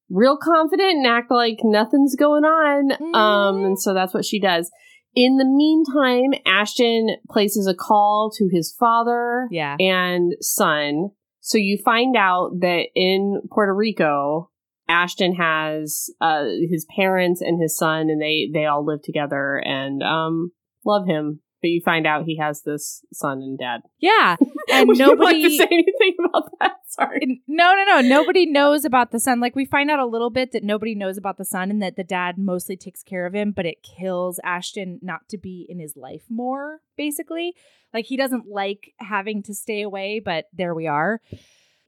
real 0.09 0.37
confident 0.37 0.97
and 0.97 1.07
act 1.07 1.31
like 1.31 1.59
nothing's 1.63 2.15
going 2.15 2.43
on. 2.43 2.91
Um, 3.15 3.57
Mhm. 3.61 3.65
and 3.65 3.79
so 3.79 3.93
that's 3.93 4.13
what 4.13 4.25
she 4.25 4.39
does. 4.39 4.71
In 5.15 5.37
the 5.37 5.45
meantime, 5.45 6.33
Ashton 6.45 7.17
places 7.29 7.67
a 7.67 7.73
call 7.73 8.31
to 8.37 8.47
his 8.51 8.75
father 8.79 9.47
Yeah. 9.51 9.75
and 9.79 10.33
son. 10.41 11.09
So 11.41 11.57
you 11.57 11.77
find 11.83 12.15
out 12.15 12.51
that 12.59 12.87
in 12.95 13.41
Puerto 13.51 13.73
Rico, 13.73 14.49
Ashton 14.87 15.35
has 15.35 16.09
uh, 16.21 16.45
his 16.69 16.85
parents 16.95 17.41
and 17.41 17.61
his 17.61 17.77
son, 17.77 18.09
and 18.09 18.21
they 18.21 18.49
they 18.53 18.65
all 18.65 18.83
live 18.85 19.01
together 19.03 19.57
and 19.57 20.01
um, 20.03 20.51
love 20.85 21.05
him. 21.07 21.41
But 21.61 21.69
you 21.69 21.81
find 21.83 22.07
out 22.07 22.23
he 22.25 22.37
has 22.37 22.61
this 22.63 23.03
son 23.11 23.39
and 23.41 23.57
dad. 23.57 23.81
Yeah. 23.99 24.35
And 24.71 24.87
Would 24.87 24.99
you 24.99 25.07
like 25.07 25.17
nobody. 25.17 25.43
to 25.43 25.49
say 25.49 25.67
anything 25.71 26.15
about 26.23 26.51
that? 26.59 26.73
Sorry. 26.89 27.41
no, 27.47 27.73
no, 27.73 27.83
no. 27.85 28.01
Nobody 28.01 28.45
knows 28.45 28.85
about 28.85 29.09
the 29.09 29.19
son. 29.19 29.39
Like, 29.39 29.55
we 29.55 29.65
find 29.65 29.89
out 29.89 29.97
a 29.97 30.05
little 30.05 30.29
bit 30.29 30.51
that 30.51 30.63
nobody 30.63 30.93
knows 30.93 31.17
about 31.17 31.39
the 31.39 31.43
son 31.45 31.71
and 31.71 31.81
that 31.81 31.95
the 31.95 32.03
dad 32.03 32.37
mostly 32.37 32.77
takes 32.77 33.01
care 33.01 33.25
of 33.25 33.33
him, 33.33 33.51
but 33.51 33.65
it 33.65 33.81
kills 33.81 34.39
Ashton 34.43 34.99
not 35.01 35.27
to 35.29 35.39
be 35.39 35.65
in 35.67 35.79
his 35.79 35.97
life 35.97 36.21
more, 36.29 36.81
basically. 36.97 37.55
Like, 37.95 38.05
he 38.05 38.15
doesn't 38.15 38.45
like 38.47 38.93
having 38.99 39.41
to 39.43 39.55
stay 39.55 39.81
away, 39.81 40.21
but 40.23 40.45
there 40.53 40.75
we 40.75 40.85
are. 40.85 41.19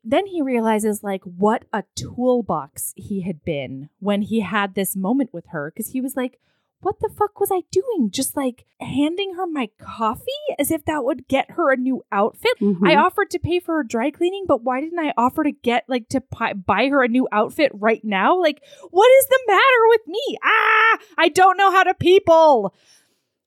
Then 0.03 0.25
he 0.25 0.41
realizes, 0.41 1.03
like, 1.03 1.21
what 1.23 1.65
a 1.71 1.83
toolbox 1.95 2.93
he 2.95 3.21
had 3.21 3.43
been 3.43 3.89
when 3.99 4.23
he 4.23 4.39
had 4.39 4.73
this 4.73 4.95
moment 4.95 5.31
with 5.33 5.45
her. 5.51 5.71
Cause 5.77 5.89
he 5.89 6.01
was 6.01 6.15
like, 6.15 6.39
what 6.81 6.99
the 6.99 7.09
fuck 7.09 7.39
was 7.39 7.49
I 7.51 7.61
doing? 7.71 8.09
Just 8.11 8.35
like 8.35 8.65
handing 8.79 9.35
her 9.35 9.45
my 9.47 9.69
coffee 9.79 10.25
as 10.59 10.71
if 10.71 10.83
that 10.85 11.03
would 11.03 11.27
get 11.27 11.51
her 11.51 11.71
a 11.71 11.77
new 11.77 12.03
outfit. 12.11 12.51
I 12.59 12.63
Mhm. 12.95 13.03
offered 13.03 13.29
to 13.31 13.39
pay 13.39 13.59
for 13.59 13.75
her 13.77 13.83
dry 13.83 14.11
cleaning, 14.11 14.45
but 14.47 14.63
why 14.63 14.81
didn't 14.81 14.99
I 14.99 15.13
offer 15.17 15.43
to 15.43 15.51
get 15.51 15.85
like 15.87 16.09
to 16.09 16.21
pi- 16.21 16.53
buy 16.53 16.87
her 16.89 17.03
a 17.03 17.07
new 17.07 17.27
outfit 17.31 17.71
right 17.73 18.03
now? 18.03 18.39
Like, 18.39 18.61
what 18.89 19.09
is 19.19 19.27
the 19.27 19.39
matter 19.47 19.87
with 19.89 20.07
me? 20.07 20.37
Ah, 20.43 20.97
I 21.17 21.29
don't 21.29 21.57
know 21.57 21.71
how 21.71 21.83
to 21.83 21.93
people. 21.93 22.73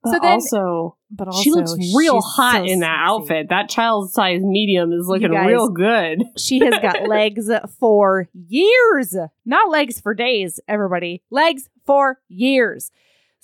But 0.03 0.11
so 0.13 0.19
then- 0.21 0.33
also, 0.33 0.97
But 1.11 1.29
also, 1.29 1.41
she 1.43 1.51
looks 1.51 1.75
real 1.97 2.21
hot 2.21 2.67
so 2.67 2.71
in 2.73 2.81
that 2.81 2.99
outfit. 3.05 3.49
That 3.49 3.71
child 3.71 4.11
size 4.13 4.43
medium 4.43 4.93
is 4.93 5.07
looking 5.09 5.31
guys- 5.33 5.47
real 5.49 5.69
good. 5.71 6.23
She 6.39 6.59
has 6.61 6.79
got 6.81 7.03
legs 7.09 7.51
for 7.81 8.29
years, 8.35 9.17
not 9.47 9.71
legs 9.71 10.01
for 10.01 10.13
days. 10.13 10.61
Everybody, 10.69 11.23
legs 11.31 11.71
for 11.87 12.21
years. 12.29 12.91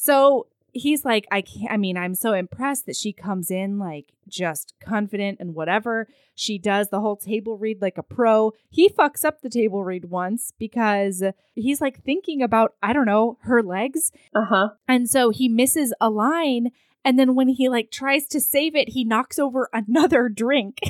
So 0.03 0.47
he's 0.73 1.05
like, 1.05 1.27
I 1.31 1.43
can't. 1.43 1.71
I 1.71 1.77
mean, 1.77 1.99
I'm 1.99 2.15
so 2.15 2.33
impressed 2.33 2.87
that 2.87 2.97
she 2.97 3.13
comes 3.13 3.51
in 3.51 3.79
like 3.79 4.13
just 4.29 4.73
confident 4.81 5.39
and 5.41 5.55
whatever. 5.55 6.09
She 6.35 6.57
does 6.59 6.89
the 6.89 7.01
whole 7.01 7.17
table 7.17 7.59
read 7.59 7.83
like 7.83 7.99
a 7.99 8.03
pro. 8.03 8.53
He 8.71 8.89
fucks 8.89 9.25
up 9.27 9.43
the 9.43 9.51
table 9.51 9.85
read 9.85 10.07
once 10.07 10.53
because 10.59 11.23
he's 11.55 11.83
like 11.83 12.03
thinking 12.03 12.41
about 12.41 12.75
I 12.83 12.95
don't 12.95 13.05
know 13.05 13.37
her 13.43 13.63
legs, 13.63 14.11
Uh 14.35 14.45
huh. 14.49 14.69
and 14.89 15.07
so 15.11 15.29
he 15.29 15.49
misses 15.51 15.93
a 16.01 16.09
line. 16.09 16.71
And 17.05 17.19
then 17.19 17.35
when 17.35 17.49
he 17.49 17.69
like 17.69 17.91
tries 17.91 18.27
to 18.29 18.41
save 18.41 18.75
it, 18.77 18.91
he 18.91 19.05
knocks 19.05 19.39
over 19.39 19.69
another 19.73 20.29
drink. 20.35 20.79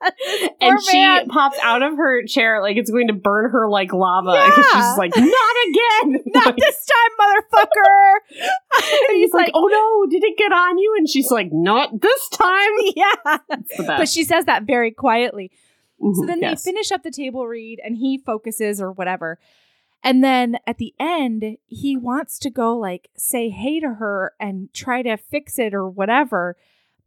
and 0.60 0.80
she 0.82 0.96
man. 0.96 1.28
pops 1.28 1.58
out 1.62 1.82
of 1.82 1.96
her 1.96 2.24
chair 2.26 2.60
like 2.62 2.76
it's 2.76 2.90
going 2.90 3.08
to 3.08 3.12
burn 3.14 3.50
her 3.50 3.68
like 3.68 3.92
lava. 3.92 4.30
And 4.30 4.52
she's 4.54 4.98
like, 4.98 5.12
not 5.16 5.56
again. 5.68 6.22
Not 6.26 6.46
Like, 6.46 6.56
this 6.56 6.86
time, 6.86 7.12
motherfucker. 7.20 8.14
and 9.08 9.16
he's 9.16 9.32
like, 9.32 9.50
oh 9.54 9.66
no, 9.66 10.10
did 10.10 10.22
it 10.24 10.36
get 10.38 10.52
on 10.52 10.78
you? 10.78 10.94
And 10.98 11.08
she's 11.08 11.30
like, 11.30 11.48
not 11.52 12.00
this 12.00 12.28
time. 12.30 12.70
yeah. 12.96 13.38
But 13.86 14.08
she 14.08 14.24
says 14.24 14.44
that 14.44 14.64
very 14.64 14.90
quietly. 14.92 15.50
So 16.00 16.22
Mhm, 16.22 16.26
then 16.28 16.40
yes. 16.42 16.62
they 16.62 16.70
finish 16.70 16.92
up 16.92 17.02
the 17.02 17.10
table 17.10 17.46
read 17.48 17.80
and 17.84 17.96
he 17.96 18.18
focuses 18.18 18.80
or 18.80 18.92
whatever. 18.92 19.38
And 20.04 20.22
then 20.22 20.58
at 20.64 20.78
the 20.78 20.94
end, 21.00 21.56
he 21.66 21.96
wants 21.96 22.38
to 22.40 22.50
go 22.50 22.76
like 22.76 23.08
say 23.16 23.48
hey 23.48 23.80
to 23.80 23.94
her 23.94 24.32
and 24.38 24.72
try 24.72 25.02
to 25.02 25.16
fix 25.16 25.58
it 25.58 25.74
or 25.74 25.88
whatever. 25.88 26.56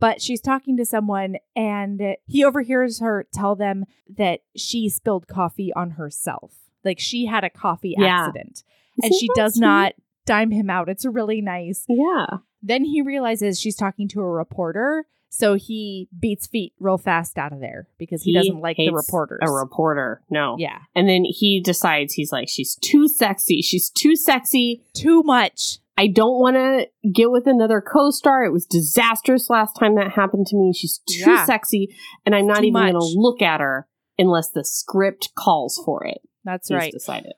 But 0.02 0.22
she's 0.22 0.42
talking 0.42 0.76
to 0.78 0.86
someone 0.86 1.38
and 1.56 2.02
he 2.26 2.44
overhears 2.44 3.00
her 3.00 3.26
tell 3.34 3.56
them 3.56 3.86
that 4.18 4.42
she 4.58 4.90
spilled 4.90 5.28
coffee 5.28 5.72
on 5.74 5.92
herself. 5.92 6.54
Like 6.84 7.00
she 7.00 7.28
had 7.28 7.44
a 7.46 7.50
coffee 7.50 7.96
Yeah. 7.98 8.26
accident. 8.26 8.64
and 9.02 9.14
she 9.14 9.30
does 9.36 9.54
sweet? 9.54 9.62
not 9.62 9.94
dime 10.26 10.52
him 10.52 10.70
out. 10.70 10.90
It's 10.90 11.06
really 11.06 11.40
nice. 11.42 11.86
Yeah. 11.88 12.26
Then 12.62 12.84
he 12.84 13.02
realizes 13.02 13.60
she's 13.60 13.76
talking 13.76 14.08
to 14.10 14.20
a 14.22 14.28
reporter. 14.30 15.06
So 15.34 15.54
he 15.56 16.10
beats 16.20 16.46
feet 16.46 16.74
real 16.78 16.98
fast 16.98 17.38
out 17.38 17.54
of 17.54 17.62
there 17.62 17.88
because 17.98 18.22
he, 18.22 18.34
doesn't 18.34 18.60
like 18.60 18.76
the 18.76 18.92
reporters. 18.92 19.40
A 19.42 19.50
reporter. 19.50 20.22
No. 20.30 20.58
yeah. 20.60 20.80
And 20.94 21.08
then 21.08 21.24
he 21.24 21.62
decides 21.62 22.14
he's 22.14 22.34
like, 22.34 22.50
she's 22.50 22.76
too 22.76 23.08
sexy. 23.08 23.62
She's 23.62 23.90
too 23.90 24.18
sexy. 24.18 24.84
Too 24.94 25.24
much. 25.24 25.78
I 25.98 26.08
don't 26.08 26.38
want 26.40 26.58
to 26.58 26.88
get 27.10 27.32
with 27.32 27.48
another 27.48 27.80
co-star. 27.80 28.44
It 28.44 28.52
was 28.52 28.66
disastrous 28.66 29.50
last 29.50 29.74
time 29.80 29.96
that 29.96 30.12
happened 30.12 30.48
to 30.48 30.58
me. 30.58 30.74
She's 30.74 31.00
too 31.10 31.32
Yeah. 31.32 31.46
sexy, 31.46 31.96
and 32.26 32.36
I'm 32.36 32.46
not 32.48 32.64
even 32.66 32.74
going 32.74 32.94
to 32.94 33.14
look 33.16 33.42
at 33.42 33.62
her 33.62 33.88
unless 34.20 34.50
the 34.50 34.66
script 34.66 35.30
calls 35.36 35.82
for 35.86 36.06
it. 36.06 36.22
That's 36.44 36.68
He's 36.68 36.76
right. 36.76 36.92
decided. 36.92 37.34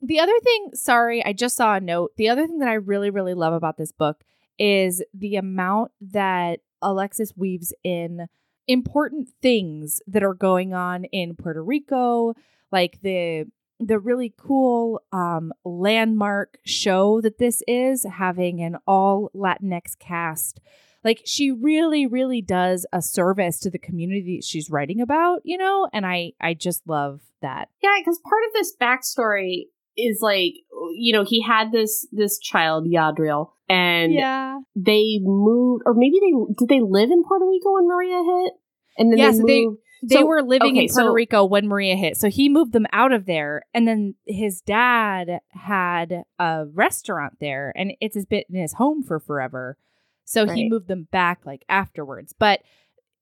The 0.00 0.20
other 0.20 0.38
thing, 0.44 0.70
sorry, 0.74 1.24
I 1.24 1.32
just 1.32 1.56
saw 1.56 1.74
a 1.74 1.80
note. 1.80 2.12
The 2.16 2.28
other 2.28 2.46
thing 2.46 2.58
that 2.60 2.68
I 2.68 2.74
really, 2.74 3.10
really 3.10 3.34
love 3.34 3.52
about 3.52 3.78
this 3.78 3.90
book 3.92 4.22
is 4.58 5.02
the 5.12 5.36
amount 5.36 5.90
that 6.12 6.60
Alexis 6.82 7.32
weaves 7.36 7.72
in 7.84 8.26
important 8.68 9.28
things 9.40 10.00
that 10.06 10.22
are 10.22 10.34
going 10.34 10.74
on 10.74 11.04
in 11.06 11.34
Puerto 11.34 11.62
Rico, 11.62 12.34
like 12.70 13.00
the 13.02 13.46
the 13.80 13.98
really 13.98 14.32
cool 14.36 15.02
um, 15.12 15.52
landmark 15.64 16.58
show 16.64 17.20
that 17.20 17.38
this 17.38 17.62
is, 17.66 18.04
having 18.04 18.62
an 18.62 18.76
all 18.86 19.30
Latinx 19.34 19.98
cast. 19.98 20.60
Like 21.02 21.22
she 21.24 21.50
really, 21.50 22.06
really 22.06 22.40
does 22.40 22.86
a 22.92 23.02
service 23.02 23.58
to 23.60 23.70
the 23.70 23.78
community 23.78 24.40
she's 24.40 24.70
writing 24.70 25.00
about, 25.00 25.40
you 25.44 25.58
know, 25.58 25.88
and 25.92 26.06
I 26.06 26.32
I 26.40 26.54
just 26.54 26.86
love 26.86 27.20
that. 27.40 27.70
Yeah, 27.82 27.94
because 27.98 28.20
part 28.20 28.42
of 28.46 28.52
this 28.52 28.76
backstory 28.80 29.64
is 29.96 30.20
like, 30.20 30.54
you 30.94 31.12
know, 31.12 31.24
he 31.24 31.42
had 31.42 31.72
this 31.72 32.06
this 32.12 32.38
child 32.38 32.86
Yadriel, 32.86 33.50
and 33.72 34.12
yeah. 34.12 34.58
they 34.76 35.18
moved, 35.22 35.82
or 35.86 35.94
maybe 35.94 36.18
they 36.20 36.32
did 36.58 36.68
they 36.68 36.80
live 36.80 37.10
in 37.10 37.22
Puerto 37.24 37.46
Rico 37.46 37.72
when 37.74 37.88
Maria 37.88 38.22
hit, 38.22 38.52
and 38.98 39.10
then 39.12 39.18
Yeah, 39.18 39.30
they 39.30 39.36
so 39.38 39.44
they- 39.46 39.64
moved. 39.66 39.78
They 40.04 40.16
So- 40.16 40.26
were 40.26 40.42
living 40.42 40.72
okay, 40.72 40.86
in 40.86 40.88
Puerto 40.88 41.10
so- 41.10 41.12
Rico 41.14 41.44
when 41.44 41.68
Maria 41.68 41.94
hit. 41.94 42.16
So 42.16 42.28
he 42.28 42.48
moved 42.48 42.72
them 42.72 42.86
out 42.92 43.12
of 43.12 43.24
there. 43.24 43.62
And 43.72 43.86
then 43.86 44.16
his 44.26 44.60
dad 44.60 45.38
had 45.50 46.24
a 46.40 46.64
restaurant 46.74 47.34
there 47.38 47.72
and 47.76 47.92
it's 48.00 48.16
has 48.16 48.26
been 48.26 48.42
in 48.50 48.60
his 48.60 48.72
home 48.72 49.04
for 49.04 49.20
forever. 49.20 49.76
So 50.24 50.48
he 50.48 50.68
moved 50.68 50.88
them 50.88 51.06
back 51.12 51.46
like 51.46 51.64
afterwards. 51.68 52.34
But 52.36 52.62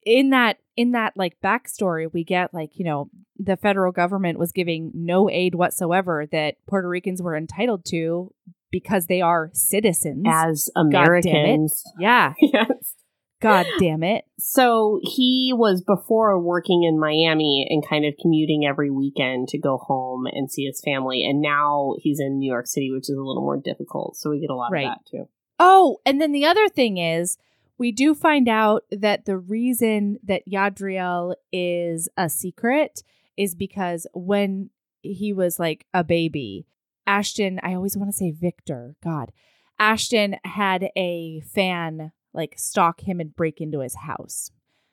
in 0.07 0.31
that 0.31 0.57
in 0.75 0.93
that 0.93 1.19
like 1.19 1.37
backstory, 1.45 2.11
we 2.11 2.25
get 2.25 2.55
like, 2.55 2.79
you 2.79 2.87
know, 2.87 3.11
the 3.37 3.59
federal 3.59 3.93
government 3.93 4.39
was 4.39 4.51
giving 4.51 4.91
no 4.95 5.29
aid 5.29 5.55
whatsoever 5.55 6.25
that 6.33 6.55
Puerto 6.67 6.89
Ricans 6.89 7.21
were 7.21 7.37
entitled 7.37 7.85
to 7.91 8.33
because 8.71 9.07
they 9.07 9.21
are 9.21 9.51
citizens. 9.53 10.25
As. 10.29 10.69
Americans. 10.77 11.83
yeah. 11.99 12.35
yes. 12.41 12.95
God 13.41 13.65
damn 13.79 14.03
it. 14.03 14.27
So 14.39 15.01
he 15.03 15.55
was 15.57 15.81
before 15.81 16.39
working 16.39 16.83
in 16.83 17.01
Miami 17.01 17.67
and 17.71 17.83
kind 17.87 18.05
of 18.05 18.13
commuting 18.21 18.67
every 18.67 18.91
weekend 18.91 19.49
to 19.49 19.59
go 19.59 19.79
home 19.79 20.27
and 20.27 20.51
see 20.51 20.65
his 20.67 20.83
family. 20.85 21.25
And 21.25 21.41
now 21.41 21.95
he's 22.01 22.21
in 22.21 22.39
New 22.39 22.51
York 22.51 22.67
City, 22.67 22.91
which 22.93 23.05
is 23.09 23.17
a 23.17 23.23
little 23.23 23.41
more 23.43 23.57
difficult. 23.57 24.17
So 24.17 24.29
we 24.29 24.41
get 24.41 24.51
a 24.51 24.55
lot 24.55 24.71
Right. 24.73 24.89
of 24.89 24.93
that 24.93 25.11
too. 25.11 25.29
Oh, 25.59 25.99
and 26.05 26.21
then 26.21 26.33
the 26.33 26.45
other 26.45 26.69
thing 26.69 26.99
is, 26.99 27.39
we 27.79 27.93
do 27.93 28.15
find 28.15 28.47
out 28.47 28.85
that 28.91 29.25
the 29.25 29.39
reason 29.39 30.19
that 30.23 30.43
Yadriel 30.47 31.35
is 31.51 32.11
a 32.19 32.29
secret 32.29 33.03
is 33.39 33.55
because 33.55 34.07
when 34.13 34.69
he 35.01 35.33
was 35.33 35.59
like 35.59 35.87
a 35.95 36.05
baby, 36.05 36.67
Ashton, 37.07 37.61
I 37.63 37.75
always 37.75 37.97
want 37.97 38.11
to 38.11 38.17
say 38.17 38.31
Victor, 38.31 38.95
God, 39.03 39.33
Ashton 39.79 40.37
had 40.45 40.91
a 40.97 41.41
fan 41.53 42.13
like 42.33 42.55
stalk 42.57 43.01
him 43.01 43.19
and 43.21 43.35
break 43.35 43.61
into 43.61 43.81
his 43.81 43.97
house. 43.97 44.51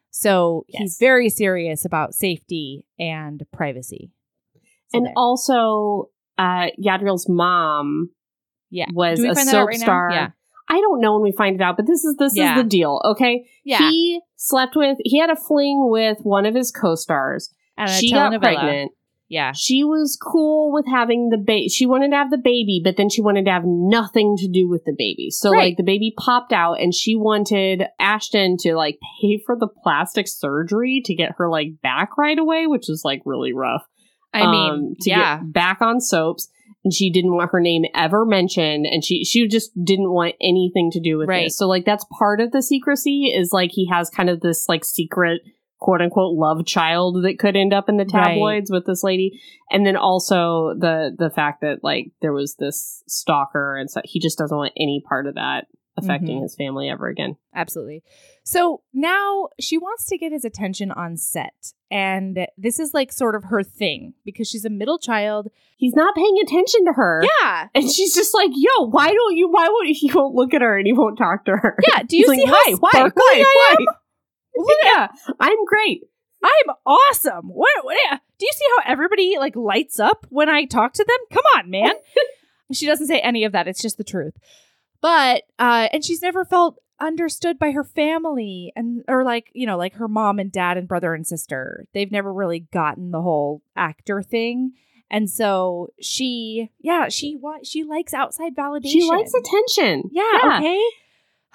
So 0.10 0.66
he's 0.68 0.98
very 1.00 1.30
serious 1.30 1.86
about 1.86 2.16
safety 2.16 2.86
and 2.98 3.46
privacy. 3.52 4.10
So 4.88 4.98
and 4.98 5.06
there. 5.08 5.14
also, 5.16 6.10
uh, 6.38 6.68
Yadriel's 6.84 7.28
mom 7.30 8.10
yeah, 8.72 8.86
was 8.92 9.20
a 9.20 9.36
find 9.36 9.36
that 9.36 9.48
out 9.48 9.52
soap 9.52 9.68
right 9.68 9.80
star. 9.80 10.10
Yeah, 10.12 10.30
I 10.70 10.82
don't 10.82 11.02
know 11.02 11.14
when 11.14 11.22
we 11.24 11.32
find 11.32 11.56
it 11.56 11.62
out, 11.62 11.78
but 11.78 11.86
this 11.86 12.04
is 12.04 12.16
this 12.18 12.36
Yeah. 12.36 12.58
is 12.58 12.64
the 12.64 12.70
deal. 12.70 13.02
Okay, 13.06 13.46
yeah, 13.64 13.78
he 13.90 14.22
slept 14.38 14.76
with. 14.76 14.98
He 15.04 15.20
had 15.20 15.30
a 15.30 15.36
fling 15.36 15.90
with 15.92 16.18
one 16.24 16.46
of 16.46 16.56
his 16.56 16.72
co-stars. 16.72 17.54
and 17.78 17.92
she 17.92 18.12
got 18.12 18.40
pregnant. 18.42 18.92
Yeah, 19.30 19.52
She 19.54 19.84
was 19.84 20.18
cool 20.22 20.72
with 20.72 20.86
having 20.88 21.30
the 21.30 21.38
baby. 21.38 21.68
She 21.68 21.86
wanted 21.86 22.12
to 22.12 22.16
have 22.16 22.30
the 22.32 22.38
baby, 22.38 22.80
but 22.84 22.96
then 22.96 23.10
she 23.10 23.22
wanted 23.22 23.44
to 23.46 23.52
have 23.52 23.64
nothing 23.66 24.36
to 24.38 24.48
do 24.48 24.70
with 24.70 24.86
the 24.86 24.96
baby. 24.98 25.30
So 25.32 25.52
Right. 25.52 25.66
like 25.70 25.78
the 25.78 25.84
baby 25.84 26.14
popped 26.18 26.54
out 26.54 26.80
and 26.80 26.94
she 26.96 27.16
wanted 27.16 27.84
Ashton 28.00 28.56
to 28.60 28.76
like 28.76 29.00
pay 29.22 29.42
for 29.46 29.58
the 29.60 29.68
plastic 29.84 30.28
surgery 30.30 31.02
to 31.04 31.14
get 31.14 31.34
her 31.38 31.50
like 31.50 31.82
back 31.84 32.18
right 32.18 32.40
away, 32.40 32.68
which 32.68 32.90
is 32.90 33.02
like 33.04 33.22
really 33.26 33.52
rough. 33.54 33.86
I 34.34 34.50
mean, 34.50 34.72
um, 34.74 34.96
to 35.02 35.10
yeah, 35.10 35.38
get 35.40 35.52
back 35.54 35.82
on 35.82 36.00
soaps. 36.00 36.50
And 36.84 36.94
she 36.94 37.10
didn't 37.12 37.34
want 37.34 37.52
her 37.52 37.60
name 37.60 37.84
ever 37.96 38.24
mentioned, 38.26 38.86
and 38.86 39.04
she 39.04 39.26
she 39.26 39.46
just 39.48 39.72
didn't 39.84 40.12
want 40.12 40.36
anything 40.40 40.90
to 40.92 41.02
do 41.02 41.18
with 41.18 41.28
Right. 41.28 41.46
this. 41.46 41.58
So 41.58 41.68
like 41.68 41.84
that's 41.86 42.06
part 42.18 42.40
of 42.40 42.52
the 42.52 42.62
secrecy 42.62 43.34
is 43.36 43.52
like 43.52 43.72
he 43.74 43.88
has 43.92 44.10
kind 44.10 44.30
of 44.30 44.40
this 44.42 44.70
like 44.70 44.86
secret 44.86 45.42
quote 45.80 46.02
unquote 46.02 46.36
love 46.36 46.66
child 46.66 47.24
that 47.24 47.38
could 47.40 47.56
end 47.56 47.74
up 47.74 47.88
in 47.90 47.98
the 47.98 48.06
Right. 48.12 48.24
tabloids 48.34 48.72
with 48.72 48.86
this 48.86 49.04
lady, 49.04 49.40
and 49.72 49.86
then 49.86 49.96
also 49.96 50.74
the 50.78 51.16
the 51.18 51.30
fact 51.30 51.62
that 51.62 51.84
like 51.84 52.12
there 52.22 52.34
was 52.34 52.56
this 52.56 53.04
stalker, 53.08 53.76
and 53.76 53.90
so 53.90 54.02
he 54.04 54.20
just 54.20 54.38
doesn't 54.38 54.58
want 54.58 54.74
any 54.78 55.04
part 55.08 55.28
of 55.28 55.36
that 55.36 55.68
affecting 56.00 56.38
Mhm. 56.38 56.44
his 56.44 56.56
family 56.56 56.90
ever 56.90 57.08
again. 57.08 57.38
Absolutely. 57.56 58.04
So 58.44 58.82
now 58.94 59.48
she 59.60 59.80
wants 59.80 60.06
to 60.10 60.18
get 60.18 60.32
his 60.32 60.46
attention 60.46 60.92
on 60.92 61.18
set. 61.18 61.74
And 61.90 62.46
this 62.56 62.80
is 62.80 62.94
like 62.94 63.12
sort 63.12 63.34
of 63.34 63.46
her 63.46 63.64
thing 63.64 64.14
because 64.24 64.48
she's 64.48 64.64
a 64.64 64.70
middle 64.70 65.00
child. 65.00 65.48
He's 65.76 65.96
not 65.96 66.16
paying 66.16 66.36
attention 66.44 66.86
to 66.86 66.94
her. 66.94 67.24
Yeah. 67.42 67.70
And 67.74 67.90
she's 67.90 68.14
just 68.14 68.36
like, 68.36 68.52
"Yo, 68.54 68.88
why 68.90 69.12
don't 69.12 69.36
you? 69.38 69.48
Why 69.50 69.70
won't 69.70 69.88
he 69.90 70.12
won't 70.14 70.36
look 70.36 70.54
at 70.54 70.62
her 70.62 70.78
and 70.78 70.86
he 70.86 70.94
won't 70.94 71.18
talk 71.18 71.46
to 71.46 71.52
her?" 71.58 71.78
Yeah. 71.88 72.04
Do 72.04 72.16
you 72.16 72.26
He's 72.32 72.42
see 72.46 72.52
like, 72.52 72.54
how 72.54 72.76
why? 72.78 72.92
Why? 72.94 73.12
Why? 73.16 73.44
Why? 73.80 73.86
Yeah, 74.84 75.08
I'm 75.40 75.66
great. 75.66 76.04
I'm 76.44 76.76
awesome. 76.86 77.48
What, 77.48 77.84
what. 77.84 78.22
Do 78.38 78.46
you 78.46 78.52
see 78.54 78.66
how 78.78 78.92
everybody 78.92 79.38
like 79.40 79.56
lights 79.56 80.00
up 80.00 80.26
when 80.30 80.50
I 80.50 80.66
talk 80.66 80.94
to 80.94 81.04
them? 81.04 81.18
Come 81.32 81.44
on, 81.58 81.70
man. 81.70 81.94
she 82.72 82.86
doesn't 82.86 83.08
say 83.08 83.20
any 83.20 83.44
of 83.44 83.54
that. 83.54 83.68
It's 83.68 83.82
just 83.82 83.98
the 83.98 84.04
truth. 84.04 84.36
But 85.02 85.44
uh 85.58 85.88
and 85.92 86.04
she's 86.06 86.22
never 86.22 86.46
felt 86.46 86.78
understood 87.00 87.60
by 87.60 87.72
her 87.72 87.84
family 87.84 88.72
and 88.76 89.04
or 89.08 89.24
like, 89.24 89.50
you 89.54 89.66
know, 89.66 89.78
like 89.78 89.96
her 89.96 90.08
mom 90.08 90.40
and 90.40 90.52
dad 90.52 90.78
and 90.78 90.88
brother 90.88 91.14
and 91.14 91.26
sister. 91.26 91.86
They've 91.94 92.12
never 92.12 92.32
really 92.34 92.62
gotten 92.72 93.12
the 93.12 93.22
whole 93.22 93.62
actor 93.76 94.22
thing. 94.22 94.74
And 95.10 95.30
so 95.30 95.90
she, 96.02 96.70
yeah, 96.80 97.08
she 97.10 97.36
wa- 97.36 97.60
she 97.64 97.84
likes 97.84 98.14
outside 98.14 98.56
validation. 98.56 98.92
She 98.92 99.08
likes 99.08 99.34
attention. 99.34 100.10
Yeah, 100.12 100.58
okay. 100.58 100.82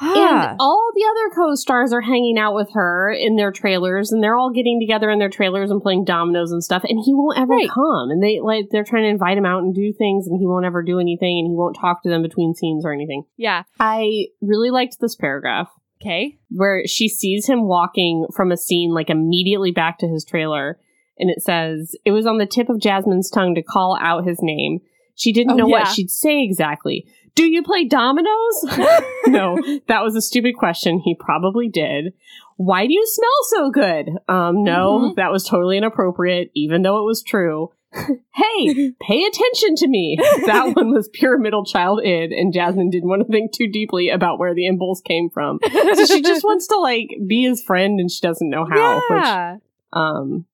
And 0.01 0.11
ah. 0.17 0.57
all 0.59 0.91
the 0.95 1.05
other 1.09 1.35
co-stars 1.37 1.93
are 1.93 2.01
hanging 2.01 2.37
out 2.39 2.55
with 2.55 2.71
her 2.73 3.13
in 3.13 3.37
their 3.37 3.53
trailers, 3.53 4.11
and 4.11 4.23
they're 4.23 4.37
all 4.37 4.51
getting 4.51 4.81
together 4.81 5.11
in 5.11 5.19
their 5.19 5.29
trailers 5.29 5.71
and 5.71 5.81
playing 5.83 6.05
dominoes 6.05 6.51
and 6.51 6.63
stuff. 6.65 6.83
And 6.89 6.99
he 7.05 7.15
won't 7.15 7.39
ever 7.39 7.55
Right. 7.55 7.69
come. 7.69 8.11
And 8.11 8.23
they 8.23 8.41
like 8.43 8.67
they're 8.71 8.85
trying 8.85 9.05
to 9.05 9.09
invite 9.11 9.39
him 9.39 9.47
out 9.47 9.63
and 9.63 9.75
do 9.75 9.93
things, 9.93 10.27
and 10.27 10.39
he 10.41 10.47
won't 10.47 10.65
ever 10.67 10.83
do 10.83 10.99
anything, 10.99 11.39
and 11.39 11.47
he 11.47 11.55
won't 11.57 11.77
talk 11.81 12.03
to 12.03 12.09
them 12.09 12.23
between 12.23 12.55
scenes 12.55 12.85
or 12.85 12.93
anything. 12.93 13.25
yeah. 13.37 13.63
I 13.79 14.27
really 14.41 14.71
liked 14.71 14.97
this 15.01 15.15
paragraph 15.15 15.69
Okay. 16.03 16.39
where 16.51 16.83
she 16.87 17.09
sees 17.09 17.47
him 17.47 17.69
walking 17.69 18.27
from 18.35 18.51
a 18.51 18.57
scene 18.57 18.93
like 18.93 19.09
immediately 19.11 19.71
back 19.71 19.99
to 19.99 20.09
his 20.09 20.25
trailer, 20.25 20.81
and 21.19 21.31
it 21.31 21.43
says 21.43 21.95
it 22.05 22.11
was 22.11 22.27
on 22.27 22.39
the 22.39 22.47
tip 22.47 22.69
of 22.69 22.81
Jasmine's 22.81 23.31
tongue 23.31 23.55
to 23.55 23.63
call 23.63 23.97
out 24.01 24.27
his 24.27 24.39
name. 24.43 24.81
She 25.15 25.33
didn't 25.33 25.53
Oh, 25.53 25.57
know 25.57 25.67
yeah. 25.69 25.81
what 25.81 25.89
she'd 25.89 26.11
say 26.11 26.43
exactly. 26.43 27.07
Do 27.35 27.45
you 27.45 27.63
play 27.63 27.85
dominoes? 27.85 28.65
no, 29.27 29.57
that 29.89 30.03
was 30.03 30.15
a 30.17 30.21
stupid 30.23 30.55
question. 30.57 31.01
He 31.05 31.15
probably 31.15 31.69
did. 31.69 32.13
Why 32.57 32.87
do 32.87 32.93
you 32.93 33.05
smell 33.07 33.29
so 33.63 33.71
good? 33.71 34.11
Um, 34.29 34.63
no, 34.63 34.99
Mhm. 35.13 35.17
that 35.17 35.33
was 35.33 35.45
totally 35.45 35.79
inappropriate, 35.79 36.51
even 36.55 36.83
though 36.83 36.99
it 36.99 37.05
was 37.07 37.23
true. 37.23 37.71
hey, 37.95 38.93
pay 39.01 39.25
attention 39.25 39.75
to 39.77 39.89
me. 39.89 40.17
That 40.47 40.73
one 40.75 40.93
was 40.95 41.09
pure 41.13 41.39
middle 41.39 41.65
child 41.65 42.01
id, 42.05 42.33
and 42.33 42.53
Jasmine 42.53 42.89
didn't 42.91 43.09
want 43.09 43.23
to 43.27 43.29
think 43.31 43.53
too 43.53 43.67
deeply 43.69 44.09
about 44.09 44.39
where 44.39 44.55
the 44.55 44.67
impulse 44.67 45.01
came 45.03 45.29
from. 45.29 45.59
So 45.63 46.05
she 46.07 46.23
just 46.23 46.43
wants 46.45 46.67
to 46.69 46.77
like 46.79 47.11
be 47.27 47.43
his 47.43 47.63
friend, 47.63 47.99
and 48.01 48.11
she 48.11 48.21
doesn't 48.27 48.49
know 48.49 48.65
how. 48.65 48.95
Which, 48.97 49.03
Yeah. 49.11 49.57
um, 49.93 50.47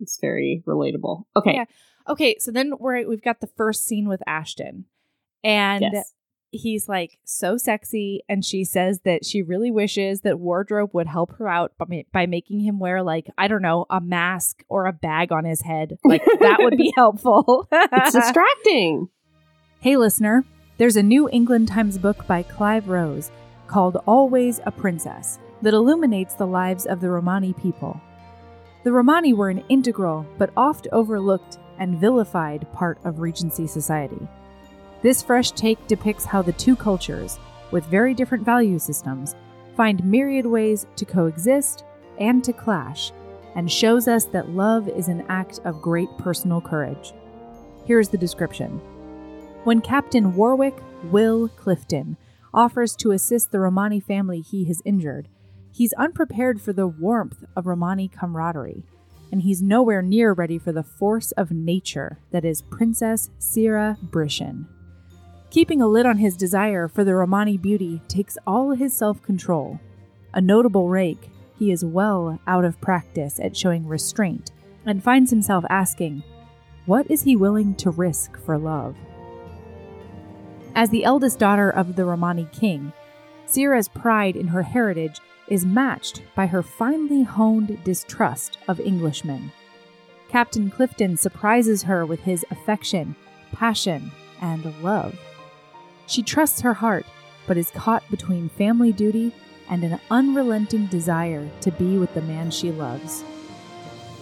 it's 0.00 0.18
very 0.20 0.62
relatable. 0.66 1.24
Okay. 1.36 1.54
Yeah. 1.54 1.64
Okay, 2.08 2.36
so 2.38 2.50
then 2.50 2.72
we're 2.78 3.06
we've 3.08 3.22
got 3.22 3.40
the 3.40 3.48
first 3.48 3.86
scene 3.86 4.08
with 4.08 4.22
Ashton. 4.26 4.84
And 5.44 5.82
Yes. 5.92 6.14
He's 6.50 6.88
like 6.88 7.18
so 7.24 7.56
sexy 7.56 8.22
and 8.28 8.44
she 8.44 8.64
says 8.64 9.00
that 9.04 9.24
she 9.24 9.42
really 9.42 9.70
wishes 9.70 10.22
that 10.22 10.38
wardrobe 10.38 10.90
would 10.92 11.06
help 11.06 11.36
her 11.36 11.48
out 11.48 11.72
by, 11.76 12.04
by 12.12 12.26
making 12.26 12.60
him 12.60 12.78
wear 12.78 13.02
like 13.02 13.28
i 13.36 13.46
don't 13.46 13.62
know 13.62 13.84
a 13.90 14.00
mask 14.00 14.64
or 14.68 14.86
a 14.86 14.92
bag 14.92 15.32
on 15.32 15.44
his 15.44 15.62
head. 15.62 15.98
Like 16.04 16.24
that 16.24 16.58
would 16.60 16.76
be 16.76 16.92
helpful. 16.96 17.68
It's 17.70 18.12
distracting. 18.12 19.08
hey 19.80 19.96
listener. 19.96 20.44
There's 20.78 20.96
a 20.96 21.02
new 21.02 21.28
england 21.30 21.68
times 21.68 21.98
book 21.98 22.26
by 22.26 22.42
clive 22.42 22.88
rose 22.88 23.30
called 23.66 23.98
always 24.06 24.60
a 24.64 24.70
princess 24.70 25.38
that 25.62 25.74
illuminates 25.74 26.34
the 26.34 26.46
lives 26.46 26.86
of 26.86 27.00
the 27.00 27.10
romani 27.10 27.52
people. 27.52 28.00
The 28.84 28.92
romani 28.92 29.34
were 29.34 29.50
an 29.50 29.64
integral 29.68 30.26
but 30.38 30.50
oft 30.56 30.86
overlooked 30.92 31.58
and 31.78 31.98
vilified 31.98 32.72
part 32.72 32.98
of 33.04 33.20
regency 33.20 33.66
society 33.66 34.26
this 35.02 35.22
fresh 35.22 35.52
take 35.52 35.86
depicts 35.86 36.24
how 36.24 36.42
the 36.42 36.52
two 36.52 36.74
cultures, 36.74 37.38
with 37.70 37.84
very 37.84 38.14
different 38.14 38.44
value 38.44 38.78
systems, 38.78 39.34
find 39.76 40.04
myriad 40.04 40.46
ways 40.46 40.86
to 40.96 41.04
coexist 41.04 41.84
and 42.18 42.42
to 42.42 42.52
clash, 42.52 43.12
and 43.54 43.70
shows 43.70 44.08
us 44.08 44.24
that 44.26 44.50
love 44.50 44.88
is 44.88 45.08
an 45.08 45.24
act 45.28 45.60
of 45.64 45.80
great 45.82 46.08
personal 46.18 46.60
courage. 46.60 47.12
Here's 47.86 48.08
the 48.08 48.18
description 48.18 48.80
When 49.64 49.80
Captain 49.80 50.34
Warwick 50.34 50.76
Will 51.04 51.48
Clifton 51.48 52.16
offers 52.52 52.96
to 52.96 53.12
assist 53.12 53.52
the 53.52 53.60
Romani 53.60 54.00
family 54.00 54.40
he 54.40 54.64
has 54.64 54.82
injured, 54.84 55.28
he's 55.70 55.92
unprepared 55.92 56.60
for 56.60 56.72
the 56.72 56.88
warmth 56.88 57.44
of 57.54 57.66
Romani 57.66 58.08
camaraderie, 58.08 58.84
and 59.30 59.42
he's 59.42 59.62
nowhere 59.62 60.02
near 60.02 60.32
ready 60.32 60.58
for 60.58 60.72
the 60.72 60.82
force 60.82 61.30
of 61.32 61.52
nature 61.52 62.18
that 62.32 62.44
is 62.44 62.62
Princess 62.62 63.30
Sira 63.38 63.96
Brishan. 64.04 64.66
Keeping 65.50 65.80
a 65.80 65.88
lid 65.88 66.04
on 66.04 66.18
his 66.18 66.36
desire 66.36 66.88
for 66.88 67.04
the 67.04 67.14
Romani 67.14 67.56
beauty 67.56 68.02
takes 68.06 68.36
all 68.46 68.72
his 68.72 68.92
self 68.92 69.22
control. 69.22 69.80
A 70.34 70.42
notable 70.42 70.90
rake, 70.90 71.30
he 71.58 71.72
is 71.72 71.84
well 71.84 72.38
out 72.46 72.66
of 72.66 72.80
practice 72.82 73.40
at 73.40 73.56
showing 73.56 73.86
restraint 73.88 74.50
and 74.84 75.02
finds 75.02 75.30
himself 75.30 75.64
asking, 75.70 76.22
What 76.84 77.10
is 77.10 77.22
he 77.22 77.34
willing 77.34 77.74
to 77.76 77.90
risk 77.90 78.38
for 78.44 78.58
love? 78.58 78.94
As 80.74 80.90
the 80.90 81.04
eldest 81.04 81.38
daughter 81.38 81.70
of 81.70 81.96
the 81.96 82.04
Romani 82.04 82.46
king, 82.52 82.92
Sira's 83.46 83.88
pride 83.88 84.36
in 84.36 84.48
her 84.48 84.62
heritage 84.62 85.18
is 85.48 85.64
matched 85.64 86.22
by 86.36 86.46
her 86.46 86.62
finely 86.62 87.22
honed 87.22 87.82
distrust 87.84 88.58
of 88.68 88.78
Englishmen. 88.80 89.50
Captain 90.28 90.70
Clifton 90.70 91.16
surprises 91.16 91.84
her 91.84 92.04
with 92.04 92.20
his 92.20 92.44
affection, 92.50 93.16
passion, 93.52 94.10
and 94.42 94.82
love. 94.82 95.18
She 96.08 96.22
trusts 96.22 96.62
her 96.62 96.74
heart, 96.74 97.06
but 97.46 97.56
is 97.56 97.70
caught 97.70 98.02
between 98.10 98.48
family 98.48 98.92
duty 98.92 99.32
and 99.70 99.84
an 99.84 100.00
unrelenting 100.10 100.86
desire 100.86 101.48
to 101.60 101.70
be 101.70 101.98
with 101.98 102.12
the 102.14 102.22
man 102.22 102.50
she 102.50 102.72
loves. 102.72 103.22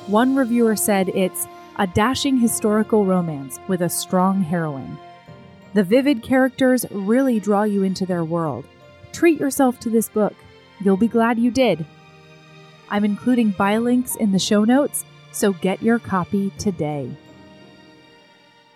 One 0.06 0.36
reviewer 0.36 0.76
said 0.76 1.08
it's 1.10 1.46
a 1.76 1.86
dashing 1.86 2.38
historical 2.38 3.04
romance 3.04 3.60
with 3.68 3.82
a 3.82 3.88
strong 3.88 4.42
heroine. 4.42 4.98
The 5.74 5.84
vivid 5.84 6.22
characters 6.22 6.86
really 6.90 7.38
draw 7.38 7.62
you 7.62 7.82
into 7.82 8.06
their 8.06 8.24
world. 8.24 8.64
Treat 9.12 9.38
yourself 9.38 9.78
to 9.80 9.90
this 9.90 10.08
book. 10.08 10.34
You'll 10.80 10.96
be 10.96 11.08
glad 11.08 11.38
you 11.38 11.50
did. 11.50 11.86
I'm 12.90 13.04
including 13.04 13.50
buy 13.50 13.78
links 13.78 14.16
in 14.16 14.32
the 14.32 14.38
show 14.38 14.64
notes, 14.64 15.04
so 15.32 15.52
get 15.52 15.82
your 15.82 15.98
copy 15.98 16.50
today. 16.58 17.16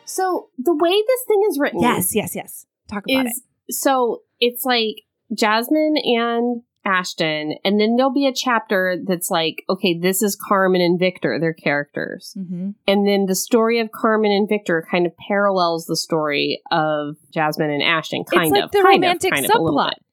So 0.04 0.48
the 0.58 0.74
way 0.74 0.90
this 0.90 1.24
thing 1.26 1.42
is 1.48 1.58
written, 1.58 1.80
Yes, 1.80 2.14
yes, 2.14 2.34
yes. 2.34 2.66
Talk 2.90 3.04
about 3.08 3.26
is 3.26 3.42
so 3.70 4.22
it's 4.40 4.64
like 4.64 5.02
Jasmine 5.34 5.96
and 6.02 6.62
Ashton, 6.84 7.56
and 7.62 7.78
then 7.78 7.96
there'll 7.96 8.12
be 8.12 8.26
a 8.26 8.32
chapter 8.32 8.96
that's 9.06 9.30
like, 9.30 9.64
okay, 9.68 9.98
this 9.98 10.22
is 10.22 10.34
Carmen 10.36 10.80
and 10.80 10.98
Victor, 10.98 11.38
their 11.38 11.52
characters. 11.52 12.34
Mm-hmm. 12.38 12.70
And 12.86 13.06
then 13.06 13.26
the 13.26 13.34
story 13.34 13.80
of 13.80 13.92
Carmen 13.92 14.32
and 14.32 14.48
Victor 14.48 14.86
kind 14.90 15.06
of 15.06 15.12
parallels 15.28 15.84
the 15.84 15.96
story 15.96 16.62
of 16.70 17.16
Jasmine 17.32 17.70
and 17.70 17.82
Ashton, 17.82 18.24
kind 18.24 18.46
it's 18.46 18.52
like 18.52 18.64
of. 18.64 18.70
the 18.70 18.78
kind 18.78 19.02
romantic 19.02 19.32
of, 19.32 19.34
kind 19.36 19.44
of, 19.44 19.52
subplot. 19.52 19.90
bit. 19.90 20.04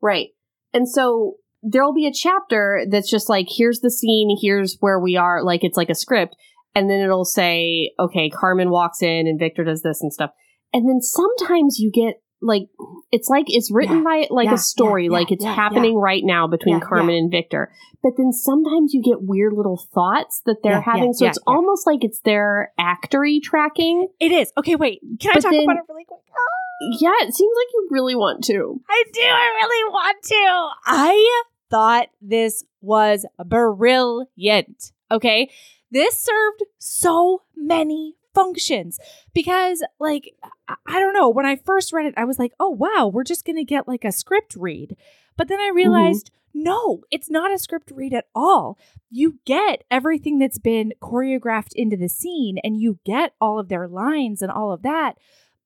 Right. 0.00 0.28
And 0.72 0.88
so 0.88 1.34
there'll 1.62 1.94
be 1.94 2.06
a 2.06 2.12
chapter 2.12 2.84
that's 2.88 3.10
just 3.10 3.28
like, 3.28 3.46
here's 3.50 3.80
the 3.80 3.90
scene, 3.90 4.36
here's 4.40 4.76
where 4.80 5.00
we 5.00 5.16
are. 5.16 5.42
Like 5.42 5.64
it's 5.64 5.76
like 5.76 5.90
a 5.90 5.94
script. 5.94 6.36
And 6.76 6.90
then 6.90 7.00
it'll 7.00 7.24
say, 7.24 7.92
okay, 7.98 8.28
Carmen 8.28 8.70
walks 8.70 9.02
in 9.02 9.26
and 9.26 9.38
Victor 9.38 9.64
does 9.64 9.82
this 9.82 10.02
and 10.02 10.12
stuff. 10.12 10.30
And 10.74 10.86
then 10.88 11.00
sometimes 11.00 11.78
you 11.78 11.90
get 11.90 12.20
like, 12.42 12.64
it's 13.10 13.30
like 13.30 13.46
it's 13.48 13.70
written 13.72 13.98
Yeah, 13.98 14.04
by 14.04 14.26
like 14.28 14.46
yeah, 14.48 14.54
a 14.54 14.58
story, 14.58 15.04
yeah, 15.06 15.12
like 15.12 15.30
it's 15.32 15.44
happening 15.44 15.94
right 15.94 16.22
now 16.22 16.46
between 16.46 16.80
Carmen 16.80 17.14
and 17.14 17.30
Victor. 17.30 17.72
But 18.02 18.12
then 18.18 18.32
sometimes 18.32 18.92
you 18.92 19.02
get 19.02 19.22
weird 19.22 19.54
little 19.54 19.82
thoughts 19.94 20.42
that 20.44 20.56
they're 20.62 20.82
having. 20.82 21.14
so 21.14 21.26
it's 21.26 21.38
almost 21.46 21.86
like 21.86 22.00
it's 22.04 22.20
their 22.20 22.72
actory 22.78 23.40
tracking. 23.42 24.08
It 24.20 24.32
is. 24.32 24.52
Okay, 24.58 24.76
wait. 24.76 25.00
Can 25.20 25.30
I 25.30 25.34
talk 25.40 25.52
then- 25.52 25.62
about 25.64 25.76
it 25.76 25.84
really 25.88 26.04
quick? 26.04 26.20
Yeah, 27.00 27.12
it 27.20 27.32
seems 27.32 27.56
like 27.56 27.68
you 27.72 27.88
really 27.92 28.16
want 28.16 28.42
to. 28.44 28.80
I 28.90 29.04
do. 29.12 29.22
I 29.22 29.52
really 29.62 29.92
want 29.92 30.22
to. 30.24 30.68
I 30.84 31.42
thought 31.70 32.08
this 32.20 32.64
was 32.80 33.24
brilliant. 33.46 34.92
Okay. 35.10 35.50
This 35.90 36.20
served 36.20 36.64
so 36.78 37.42
many 37.56 38.16
functions 38.34 38.98
because, 39.32 39.82
like, 39.98 40.34
I- 40.68 41.00
don't 41.00 41.12
know. 41.14 41.28
When 41.28 41.46
I 41.46 41.56
first 41.56 41.92
read 41.92 42.06
it, 42.06 42.14
I 42.16 42.24
was 42.24 42.38
like, 42.38 42.52
oh, 42.58 42.70
wow, 42.70 43.10
we're 43.12 43.24
just 43.24 43.44
going 43.44 43.56
to 43.56 43.64
get 43.64 43.86
like 43.88 44.04
a 44.04 44.12
script 44.12 44.56
read. 44.56 44.96
But 45.36 45.48
then 45.48 45.60
I 45.60 45.70
realized, 45.74 46.30
no, 46.54 47.02
it's 47.10 47.28
not 47.30 47.52
a 47.52 47.58
script 47.58 47.90
read 47.94 48.14
at 48.14 48.26
all. 48.34 48.78
You 49.10 49.38
get 49.44 49.84
everything 49.90 50.38
that's 50.38 50.58
been 50.58 50.92
choreographed 51.02 51.72
into 51.74 51.96
the 51.96 52.08
scene 52.08 52.58
and 52.62 52.80
you 52.80 52.98
get 53.04 53.34
all 53.40 53.58
of 53.58 53.68
their 53.68 53.88
lines 53.88 54.40
and 54.42 54.50
all 54.52 54.72
of 54.72 54.82
that. 54.82 55.16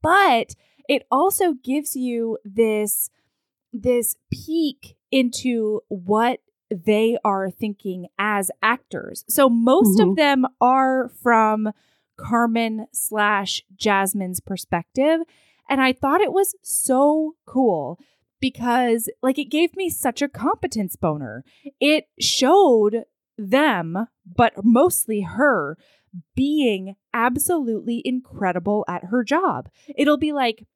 But 0.03 0.55
it 0.89 1.03
also 1.11 1.53
gives 1.53 1.95
you 1.97 2.39
this 2.45 3.11
this 3.73 4.17
peek 4.33 4.97
into 5.11 5.83
what 5.89 6.41
they 6.71 7.19
are 7.25 7.51
thinking 7.51 8.07
as 8.19 8.51
actors. 8.63 9.25
So 9.29 9.49
most 9.51 10.01
of 10.01 10.09
Mhm. 10.09 10.17
them 10.17 10.47
are 10.61 11.11
from 11.23 11.73
Carmen 12.19 12.87
slash 12.93 13.63
Jasmine's 13.75 14.41
perspective. 14.41 15.21
And 15.69 15.81
I 15.81 15.93
thought 15.93 16.21
it 16.21 16.33
was 16.33 16.55
so 16.63 17.37
cool 17.47 17.99
because 18.41 19.11
like 19.23 19.39
it 19.39 19.51
gave 19.51 19.77
me 19.77 19.89
such 19.89 20.21
a 20.23 20.29
competence 20.29 20.97
boner. 20.97 21.45
It 21.81 22.09
showed 22.21 23.05
them, 23.37 24.09
but 24.27 24.65
mostly 24.65 25.23
her, 25.23 25.77
being 26.35 26.97
absolutely 27.13 28.03
incredible 28.05 28.85
at 28.89 29.05
her 29.05 29.23
job. 29.23 29.69
It'll 29.97 30.17
be 30.17 30.33
like, 30.33 30.67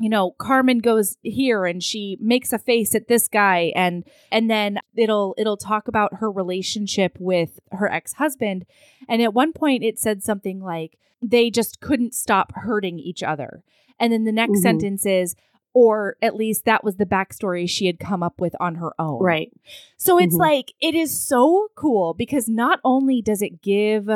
you 0.00 0.08
know, 0.08 0.30
Carmen 0.32 0.78
goes 0.78 1.16
here 1.22 1.66
and 1.66 1.82
she 1.82 2.16
makes 2.20 2.52
a 2.54 2.58
face 2.58 2.94
at 2.94 3.06
this 3.06 3.28
guy 3.28 3.70
and 3.76 4.04
and 4.32 4.50
then 4.50 4.78
it'll 4.96 5.34
it'll 5.36 5.58
talk 5.58 5.86
about 5.88 6.14
her 6.14 6.30
relationship 6.30 7.16
with 7.20 7.60
her 7.72 7.92
ex-husband 7.92 8.64
and 9.08 9.20
at 9.20 9.34
one 9.34 9.52
point 9.52 9.84
it 9.84 9.98
said 9.98 10.22
something 10.22 10.60
like 10.60 10.98
they 11.22 11.50
just 11.50 11.80
couldn't 11.80 12.14
stop 12.14 12.52
hurting 12.54 12.98
each 12.98 13.22
other. 13.22 13.62
And 13.98 14.10
then 14.10 14.24
the 14.24 14.32
next 14.32 14.60
Mhm. 14.60 14.62
sentence 14.62 15.04
is 15.06 15.36
or 15.74 16.16
at 16.20 16.34
least 16.34 16.64
that 16.64 16.82
was 16.82 16.96
the 16.96 17.06
backstory 17.06 17.68
she 17.68 17.86
had 17.86 18.00
come 18.00 18.22
up 18.22 18.40
with 18.40 18.56
on 18.58 18.76
her 18.76 18.92
own. 18.98 19.22
Right. 19.22 19.52
So 19.98 20.18
it's 20.18 20.34
Mhm. 20.34 20.38
like 20.40 20.72
it 20.80 20.94
is 20.94 21.20
so 21.24 21.68
cool 21.76 22.14
because 22.14 22.48
not 22.48 22.80
only 22.84 23.20
does 23.22 23.42
it 23.42 23.60
give 23.62 24.08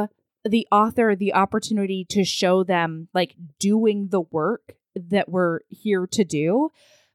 the 0.45 0.67
author 0.73 1.15
the 1.15 1.33
opportunity 1.35 2.05
to 2.07 2.25
show 2.25 2.65
them 2.65 3.09
like 3.15 3.37
doing 3.59 4.09
the 4.09 4.23
work 4.23 4.77
that 4.95 5.29
we're 5.29 5.61
here 5.69 6.07
to 6.09 6.25
do, 6.25 6.71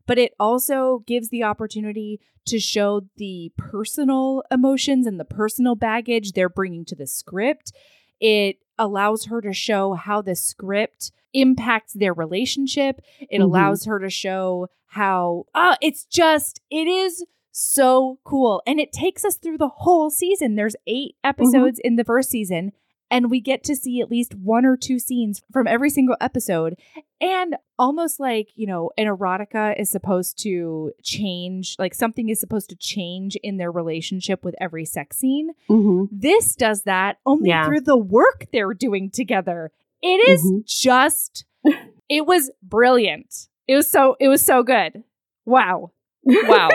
but 0.05 0.17
it 0.17 0.33
also 0.39 1.03
gives 1.07 1.29
the 1.29 1.43
opportunity 1.43 2.19
to 2.45 2.59
show 2.59 3.01
the 3.17 3.51
personal 3.57 4.43
emotions 4.49 5.05
and 5.05 5.19
the 5.19 5.25
personal 5.25 5.75
baggage 5.75 6.31
they're 6.31 6.49
bringing 6.49 6.85
to 6.85 6.95
the 6.95 7.05
script. 7.07 7.71
It 8.19 8.57
allows 8.77 9.25
her 9.25 9.41
to 9.41 9.53
show 9.53 9.93
how 9.93 10.21
the 10.21 10.35
script 10.35 11.11
impacts 11.33 11.93
their 11.93 12.13
relationship. 12.13 13.01
It 13.29 13.39
Mhm. 13.39 13.43
allows 13.43 13.85
her 13.85 13.99
to 13.99 14.09
show 14.09 14.67
how 14.87 15.45
uh 15.53 15.75
it's 15.81 16.05
just 16.05 16.61
it 16.71 16.87
is 16.87 17.23
so 17.51 18.17
cool 18.23 18.63
and 18.65 18.79
it 18.79 18.91
takes 18.91 19.23
us 19.23 19.35
through 19.37 19.57
the 19.59 19.67
whole 19.67 20.09
season. 20.09 20.55
There's 20.55 20.75
8 20.87 21.15
episodes 21.23 21.79
in 21.83 21.97
the 21.97 22.03
first 22.03 22.29
season 22.31 22.71
and 23.11 23.29
we 23.31 23.39
get 23.41 23.63
to 23.63 23.75
see 23.75 24.01
at 24.01 24.09
least 24.11 24.35
one 24.35 24.65
or 24.65 24.77
two 24.77 24.99
scenes 24.99 25.41
from 25.51 25.67
every 25.67 25.89
single 25.89 26.15
episode 26.21 26.75
and 27.21 27.55
almost 27.77 28.19
like 28.19 28.49
you 28.55 28.67
know 28.67 28.91
an 28.97 29.07
erotica 29.07 29.79
is 29.79 29.89
supposed 29.91 30.37
to 30.43 30.91
change 31.03 31.75
like 31.79 31.93
something 31.93 32.29
is 32.29 32.39
supposed 32.39 32.69
to 32.69 32.75
change 32.75 33.35
in 33.43 33.57
their 33.57 33.71
relationship 33.71 34.43
with 34.45 34.55
every 34.61 34.85
sex 34.85 35.17
scene 35.17 35.49
Mm-hmm. 35.69 36.05
this 36.11 36.55
does 36.55 36.83
that 36.83 37.17
only 37.25 37.49
Yeah. 37.49 37.65
through 37.67 37.81
the 37.81 37.97
work 37.97 38.45
they're 38.51 38.73
doing 38.73 39.09
together 39.09 39.71
it 40.01 40.29
is 40.29 40.43
Mhm. 40.43 40.65
just 40.65 41.45
it 42.09 42.25
was 42.25 42.51
brilliant 42.63 43.47
it 43.67 43.75
was 43.75 43.89
so 43.89 44.15
it 44.19 44.27
was 44.27 44.45
so 44.45 44.63
good 44.63 45.03
wow 45.45 45.91
wow 46.25 46.69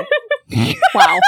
wow. 0.94 1.18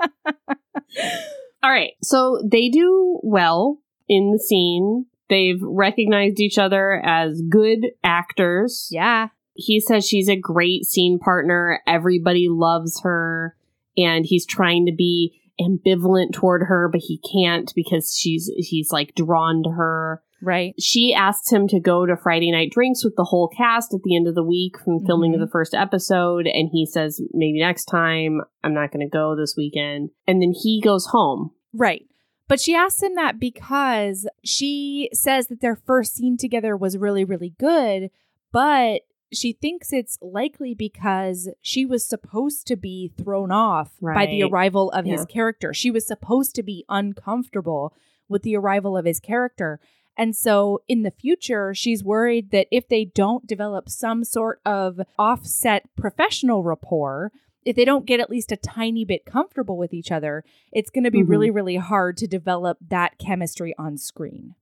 All 1.62 1.70
right. 1.70 1.92
So 2.02 2.42
they 2.44 2.68
do 2.68 3.20
well 3.22 3.78
in 4.08 4.32
the 4.32 4.38
scene. 4.38 5.06
They've 5.28 5.60
recognized 5.60 6.40
each 6.40 6.58
other 6.58 7.02
as 7.04 7.42
good 7.48 7.88
actors. 8.02 8.88
yeah 8.90 9.28
He 9.54 9.80
says 9.80 10.06
she's 10.06 10.28
a 10.28 10.36
great 10.36 10.84
scene 10.84 11.18
partner. 11.18 11.82
Everybody 11.86 12.48
loves 12.48 13.00
her. 13.02 13.56
And 13.96 14.24
he's 14.24 14.46
trying 14.46 14.86
to 14.86 14.92
be 14.96 15.37
ambivalent 15.60 16.32
toward 16.32 16.62
her, 16.68 16.88
but 16.90 17.00
he 17.04 17.20
can't 17.32 17.72
because 17.74 18.16
she's 18.18 18.50
he's 18.56 18.90
like 18.92 19.14
drawn 19.14 19.62
to 19.64 19.70
her. 19.70 20.22
right 20.40 20.74
She 20.78 21.12
asks 21.12 21.50
him 21.50 21.66
to 21.68 21.80
go 21.80 22.06
to 22.06 22.16
Friday 22.16 22.52
night 22.52 22.70
drinks 22.70 23.04
with 23.04 23.16
the 23.16 23.24
whole 23.24 23.48
cast 23.48 23.92
at 23.92 24.02
the 24.04 24.14
end 24.16 24.28
of 24.28 24.34
the 24.36 24.44
week 24.44 24.76
from 24.84 25.04
filming 25.04 25.34
of 25.34 25.40
Mhm. 25.40 25.44
the 25.46 25.50
first 25.50 25.74
episode. 25.74 26.46
And 26.46 26.70
he 26.72 26.86
says, 26.86 27.20
maybe 27.32 27.58
next 27.60 27.86
time. 27.86 28.40
I'm 28.62 28.72
not 28.74 28.92
going 28.92 29.04
to 29.04 29.10
go 29.10 29.34
this 29.34 29.54
weekend. 29.56 30.10
And 30.28 30.40
then 30.40 30.52
he 30.52 30.80
goes 30.80 31.06
home. 31.06 31.50
Right. 31.72 32.06
But 32.46 32.60
she 32.60 32.74
asks 32.74 33.02
him 33.02 33.14
that 33.16 33.38
because 33.40 34.28
she 34.44 35.10
says 35.12 35.48
that 35.48 35.60
their 35.60 35.76
first 35.76 36.14
scene 36.14 36.36
together 36.38 36.76
was 36.76 36.96
really, 36.96 37.24
really 37.24 37.54
good, 37.58 38.10
but 38.52 39.02
she 39.32 39.52
thinks 39.52 39.92
it's 39.92 40.18
likely 40.22 40.74
because 40.74 41.48
she 41.60 41.84
was 41.84 42.04
supposed 42.04 42.66
to 42.66 42.76
be 42.76 43.12
thrown 43.16 43.50
off 43.50 43.92
by 44.00 44.26
the 44.26 44.42
arrival 44.44 44.90
of 44.92 45.04
his 45.04 45.26
character. 45.26 45.74
She 45.74 45.90
was 45.90 46.06
supposed 46.06 46.54
to 46.56 46.62
be 46.62 46.84
uncomfortable 46.88 47.92
with 48.28 48.42
the 48.42 48.56
arrival 48.56 48.96
of 48.96 49.04
his 49.04 49.20
character. 49.20 49.80
And 50.16 50.34
so 50.34 50.82
in 50.88 51.02
the 51.02 51.10
future, 51.10 51.74
she's 51.74 52.02
worried 52.02 52.50
that 52.50 52.66
if 52.70 52.88
they 52.88 53.04
don't 53.04 53.46
develop 53.46 53.88
some 53.88 54.24
sort 54.24 54.60
of 54.66 55.00
offset 55.18 55.84
professional 55.96 56.64
rapport, 56.64 57.30
if 57.64 57.76
they 57.76 57.84
don't 57.84 58.06
get 58.06 58.18
at 58.20 58.30
least 58.30 58.50
a 58.50 58.56
tiny 58.56 59.04
bit 59.04 59.24
comfortable 59.24 59.76
with 59.76 59.92
each 59.94 60.10
other, 60.10 60.42
it's 60.72 60.90
going 60.90 61.04
to 61.04 61.10
be 61.10 61.22
Mhm. 61.22 61.28
really, 61.28 61.50
really 61.50 61.76
hard 61.76 62.16
to 62.16 62.26
develop 62.26 62.78
that 62.88 63.18
chemistry 63.18 63.74
on 63.78 63.96
screen. 63.98 64.54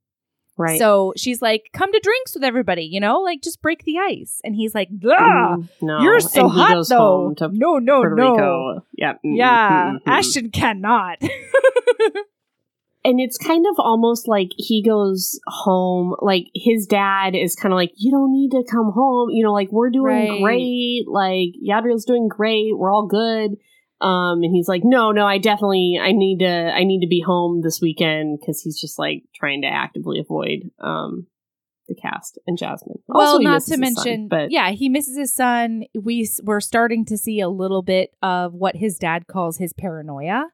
Right. 0.59 0.78
So 0.78 1.12
she's 1.16 1.42
like, 1.42 1.68
come 1.74 1.92
to 1.92 2.00
drinks 2.02 2.32
with 2.34 2.42
everybody, 2.42 2.82
you 2.84 2.98
know, 3.00 3.20
like 3.20 3.42
just 3.42 3.61
break 3.61 3.84
the 3.84 3.98
ice. 3.98 4.40
And 4.42 4.54
he's 4.57 4.74
like, 4.74 4.88
Mm, 4.90 5.68
no. 5.82 6.00
you're 6.00 6.20
so 6.20 6.44
and 6.44 6.50
hot 6.52 6.86
though. 6.88 7.34
no, 7.52 7.78
no, 7.78 8.00
Puerto 8.00 8.16
no. 8.16 8.30
Rico. 8.32 8.86
Yeah. 8.96 9.12
mm, 9.14 9.18
Yeah, 9.36 9.90
mm, 9.92 9.94
mm. 9.96 10.00
Ashton 10.07 10.50
cannot. 10.50 11.18
and 13.04 13.20
it's 13.20 13.38
kind 13.38 13.66
of 13.70 13.76
almost 13.78 14.26
like 14.28 14.48
he 14.57 14.82
goes 14.82 15.38
home 15.46 16.14
like 16.20 16.46
his 16.54 16.86
dad 16.86 17.34
is 17.36 17.54
kind 17.54 17.72
of 17.72 17.76
like 17.76 17.92
you 17.96 18.11
don't 18.11 18.32
need 18.32 18.50
to 18.50 18.64
come 18.68 18.90
home 18.92 19.30
you 19.30 19.44
know 19.44 19.52
like 19.52 19.70
we're 19.70 19.90
doing 19.90 20.28
Right. 20.30 20.42
great 20.42 21.04
like 21.07 21.50
Yadriel's 21.64 22.04
doing 22.04 22.26
great 22.28 22.76
we're 22.76 22.92
all 22.92 23.07
good 23.07 23.57
um 24.01 24.42
and 24.42 24.55
he's 24.55 24.68
like 24.68 24.82
no 24.84 25.11
no 25.11 25.26
I 25.26 25.38
definitely 25.38 25.99
I 26.01 26.12
need 26.12 26.40
to 26.40 26.47
I 26.49 26.84
need 26.84 27.01
to 27.01 27.07
be 27.09 27.20
home 27.20 27.62
this 27.62 27.80
weekend 27.80 28.38
because 28.40 28.61
he's 28.61 28.80
just 28.80 28.99
like 28.99 29.24
trying 29.34 29.62
to 29.62 29.68
actively 29.68 30.18
avoid 30.20 30.70
um 30.78 31.26
the 31.88 31.94
cast 31.94 32.38
and 32.47 32.59
Jasmine 32.59 32.99
Well, 33.07 33.28
Also, 33.28 33.38
he 33.38 33.44
not 33.44 33.62
to 33.62 33.76
his 33.76 33.94
son, 33.94 34.05
mention, 34.05 34.28
but 34.28 34.51
yeah, 34.51 34.70
he 34.72 34.88
misses 34.88 35.16
his 35.16 35.32
son. 35.32 35.84
We 35.94 36.28
we're 36.42 36.61
starting 36.61 37.05
to 37.07 37.16
see 37.16 37.40
a 37.40 37.49
little 37.49 37.82
bit 37.82 38.11
of 38.22 38.53
what 38.55 38.76
his 38.76 38.99
dad 38.99 39.26
calls 39.28 39.59
his 39.59 39.72
paranoia. 39.72 40.47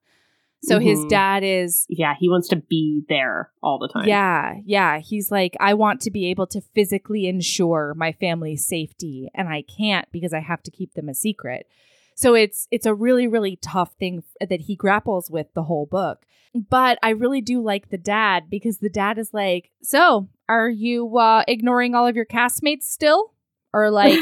So 0.64 0.78
his 0.78 1.00
Mhm. 1.00 1.08
dad 1.08 1.42
is 1.42 1.86
yeah 1.88 2.14
he 2.16 2.28
wants 2.28 2.48
to 2.48 2.56
be 2.56 3.02
there 3.08 3.50
all 3.62 3.78
the 3.80 3.88
time 3.88 4.06
Yeah, 4.06 4.54
yeah. 4.64 4.98
He's 5.00 5.32
like, 5.32 5.56
I 5.58 5.74
want 5.74 6.00
to 6.02 6.10
be 6.10 6.26
able 6.26 6.46
to 6.48 6.60
physically 6.60 7.26
ensure 7.26 7.94
my 7.96 8.12
family's 8.12 8.64
safety, 8.64 9.28
and 9.34 9.48
I 9.48 9.62
can't 9.62 10.06
because 10.12 10.32
I 10.32 10.40
have 10.40 10.62
to 10.64 10.70
keep 10.70 10.94
them 10.94 11.08
a 11.08 11.14
secret. 11.14 11.66
So 12.14 12.34
it's 12.34 12.68
it's 12.70 12.86
a 12.86 12.94
really 12.94 13.26
really 13.26 13.56
tough 13.56 13.94
thing 13.98 14.22
that 14.40 14.60
he 14.62 14.76
grapples 14.76 15.30
with 15.30 15.46
the 15.54 15.62
whole 15.64 15.86
book. 15.86 16.24
But 16.54 16.98
I 17.02 17.10
really 17.10 17.40
do 17.40 17.62
like 17.62 17.88
the 17.88 17.96
dad 17.98 18.50
because 18.50 18.78
the 18.78 18.90
dad 18.90 19.18
is 19.18 19.30
like, 19.32 19.70
so 19.82 20.28
are 20.48 20.68
you 20.68 21.16
uh, 21.16 21.44
ignoring 21.48 21.94
all 21.94 22.06
of 22.06 22.14
your 22.14 22.26
castmates 22.26 22.82
still, 22.82 23.32
or 23.72 23.90
like, 23.90 24.18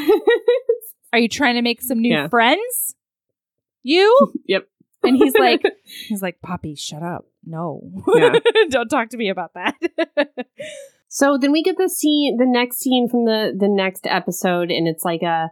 are 1.12 1.18
you 1.18 1.28
trying 1.28 1.56
to 1.56 1.62
make 1.62 1.82
some 1.82 1.98
new 1.98 2.12
Yeah. 2.14 2.28
friends? 2.28 2.94
You 3.82 4.32
yep 4.46 4.68
and 5.02 5.16
he's 5.16 5.34
like, 5.34 5.62
he's 6.08 6.22
like, 6.22 6.40
Poppy, 6.40 6.74
shut 6.76 7.02
up. 7.02 7.24
No, 7.44 7.90
Yeah. 8.14 8.38
don't 8.68 8.88
talk 8.88 9.08
to 9.10 9.16
me 9.16 9.28
about 9.30 9.54
that. 9.54 9.74
So 11.08 11.36
then 11.36 11.50
we 11.50 11.62
get 11.64 11.76
the 11.78 11.88
scene, 11.88 12.36
the 12.36 12.46
next 12.46 12.78
scene 12.78 13.08
from 13.08 13.24
the 13.24 13.52
the 13.58 13.66
next 13.68 14.06
episode, 14.06 14.70
and 14.70 14.86
it's 14.86 15.04
like 15.04 15.22
a 15.22 15.48
w- 15.48 15.50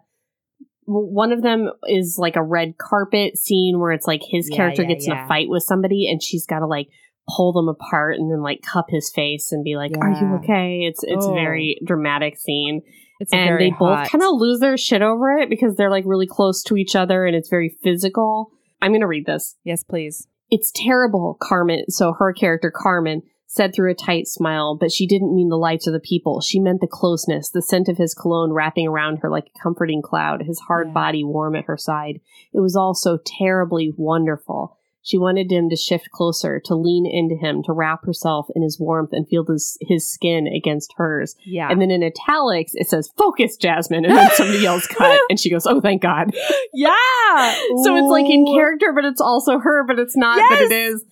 one 0.90 1.32
of 1.32 1.42
them 1.42 1.70
is 1.86 2.16
like 2.18 2.36
a 2.36 2.42
red 2.42 2.78
carpet 2.78 3.36
scene 3.36 3.78
where 3.78 3.92
it's 3.92 4.06
like 4.06 4.22
his 4.26 4.48
Yeah, 4.50 4.56
character 4.56 4.82
yeah, 4.82 4.88
gets 4.88 5.06
in 5.06 5.12
a 5.12 5.28
fight 5.28 5.48
with 5.48 5.62
somebody, 5.62 6.08
and 6.10 6.22
she's 6.22 6.46
got 6.46 6.60
to 6.60 6.66
like 6.66 6.88
pull 7.36 7.52
them 7.52 7.68
apart 7.68 8.14
and 8.16 8.32
then 8.32 8.40
like 8.42 8.62
cup 8.62 8.86
his 8.88 9.12
face 9.14 9.52
and 9.52 9.62
be 9.62 9.76
like, 9.76 9.92
"Are 10.00 10.10
you 10.10 10.36
okay?" 10.36 10.80
It's 10.88 11.00
it's 11.02 11.26
a 11.26 11.28
Oh. 11.28 11.34
very 11.34 11.78
dramatic 11.84 12.38
scene, 12.38 12.80
It's 13.20 13.32
a 13.34 13.36
and 13.36 13.60
they 13.60 13.70
both 13.70 14.08
kind 14.10 14.24
of 14.24 14.30
lose 14.32 14.60
their 14.60 14.78
shit 14.78 15.02
over 15.02 15.36
it 15.38 15.50
because 15.50 15.74
they're 15.76 15.90
like 15.90 16.04
really 16.06 16.26
close 16.26 16.62
to 16.64 16.76
each 16.76 16.96
other, 16.96 17.26
and 17.26 17.36
it's 17.36 17.50
very 17.50 17.76
physical. 17.82 18.50
I'm 18.80 18.92
gonna 18.92 19.06
read 19.06 19.26
this. 19.26 19.56
Yes, 19.64 19.84
please. 19.84 20.26
It's 20.50 20.72
terrible, 20.74 21.36
Carmen. 21.42 21.84
So 21.90 22.14
her 22.18 22.32
character, 22.32 22.72
Carmen, 22.74 23.20
said 23.50 23.74
through 23.74 23.90
a 23.90 23.94
tight 23.94 24.28
smile, 24.28 24.76
but 24.78 24.92
she 24.92 25.06
didn't 25.06 25.34
mean 25.34 25.48
the 25.48 25.56
lights 25.56 25.88
or 25.88 25.90
the 25.90 25.98
people. 26.00 26.40
She 26.42 26.60
meant 26.60 26.80
the 26.82 26.86
closeness, 26.86 27.48
the 27.50 27.62
scent 27.62 27.88
of 27.88 27.96
his 27.96 28.14
cologne 28.14 28.52
wrapping 28.52 28.86
around 28.86 29.16
her 29.22 29.30
like 29.30 29.46
a 29.46 29.62
comforting 29.62 30.02
cloud, 30.02 30.42
his 30.42 30.60
hard 30.68 30.88
Yeah. 30.88 30.92
body 30.92 31.24
warm 31.24 31.56
at 31.56 31.64
her 31.64 31.78
side. 31.78 32.20
It 32.52 32.60
was 32.60 32.76
all 32.76 32.94
so 32.94 33.18
terribly 33.38 33.92
wonderful. 33.96 34.76
She 35.00 35.16
wanted 35.16 35.50
him 35.50 35.70
to 35.70 35.76
shift 35.76 36.10
closer, 36.12 36.60
to 36.66 36.74
lean 36.74 37.06
into 37.06 37.34
him, 37.36 37.62
to 37.62 37.72
wrap 37.72 38.04
herself 38.04 38.48
in 38.54 38.60
his 38.62 38.78
warmth 38.78 39.10
and 39.12 39.26
feel 39.26 39.46
his, 39.46 39.78
his 39.80 40.12
skin 40.12 40.46
against 40.46 40.92
hers. 40.98 41.34
Yeah. 41.46 41.70
And 41.70 41.80
then 41.80 41.90
in 41.90 42.02
italics, 42.02 42.72
it 42.74 42.90
says, 42.90 43.08
Focus, 43.16 43.56
Jasmine. 43.56 44.04
And 44.04 44.14
then 44.14 44.28
somebody 44.34 44.58
yells, 44.58 44.86
Cut. 44.86 45.18
And 45.30 45.40
she 45.40 45.48
goes, 45.50 45.64
Oh, 45.66 45.80
thank 45.80 46.02
God. 46.02 46.34
yeah. 46.74 46.90
So 47.84 47.96
it's 47.96 48.10
like 48.10 48.26
in 48.28 48.44
character, 48.44 48.92
but 48.94 49.06
it's 49.06 49.20
also 49.20 49.58
her, 49.58 49.84
but 49.86 49.98
it's 49.98 50.16
not, 50.16 50.38
but 50.50 50.58
it. 50.60 50.70
Yes! 50.70 50.92
is. 50.94 51.04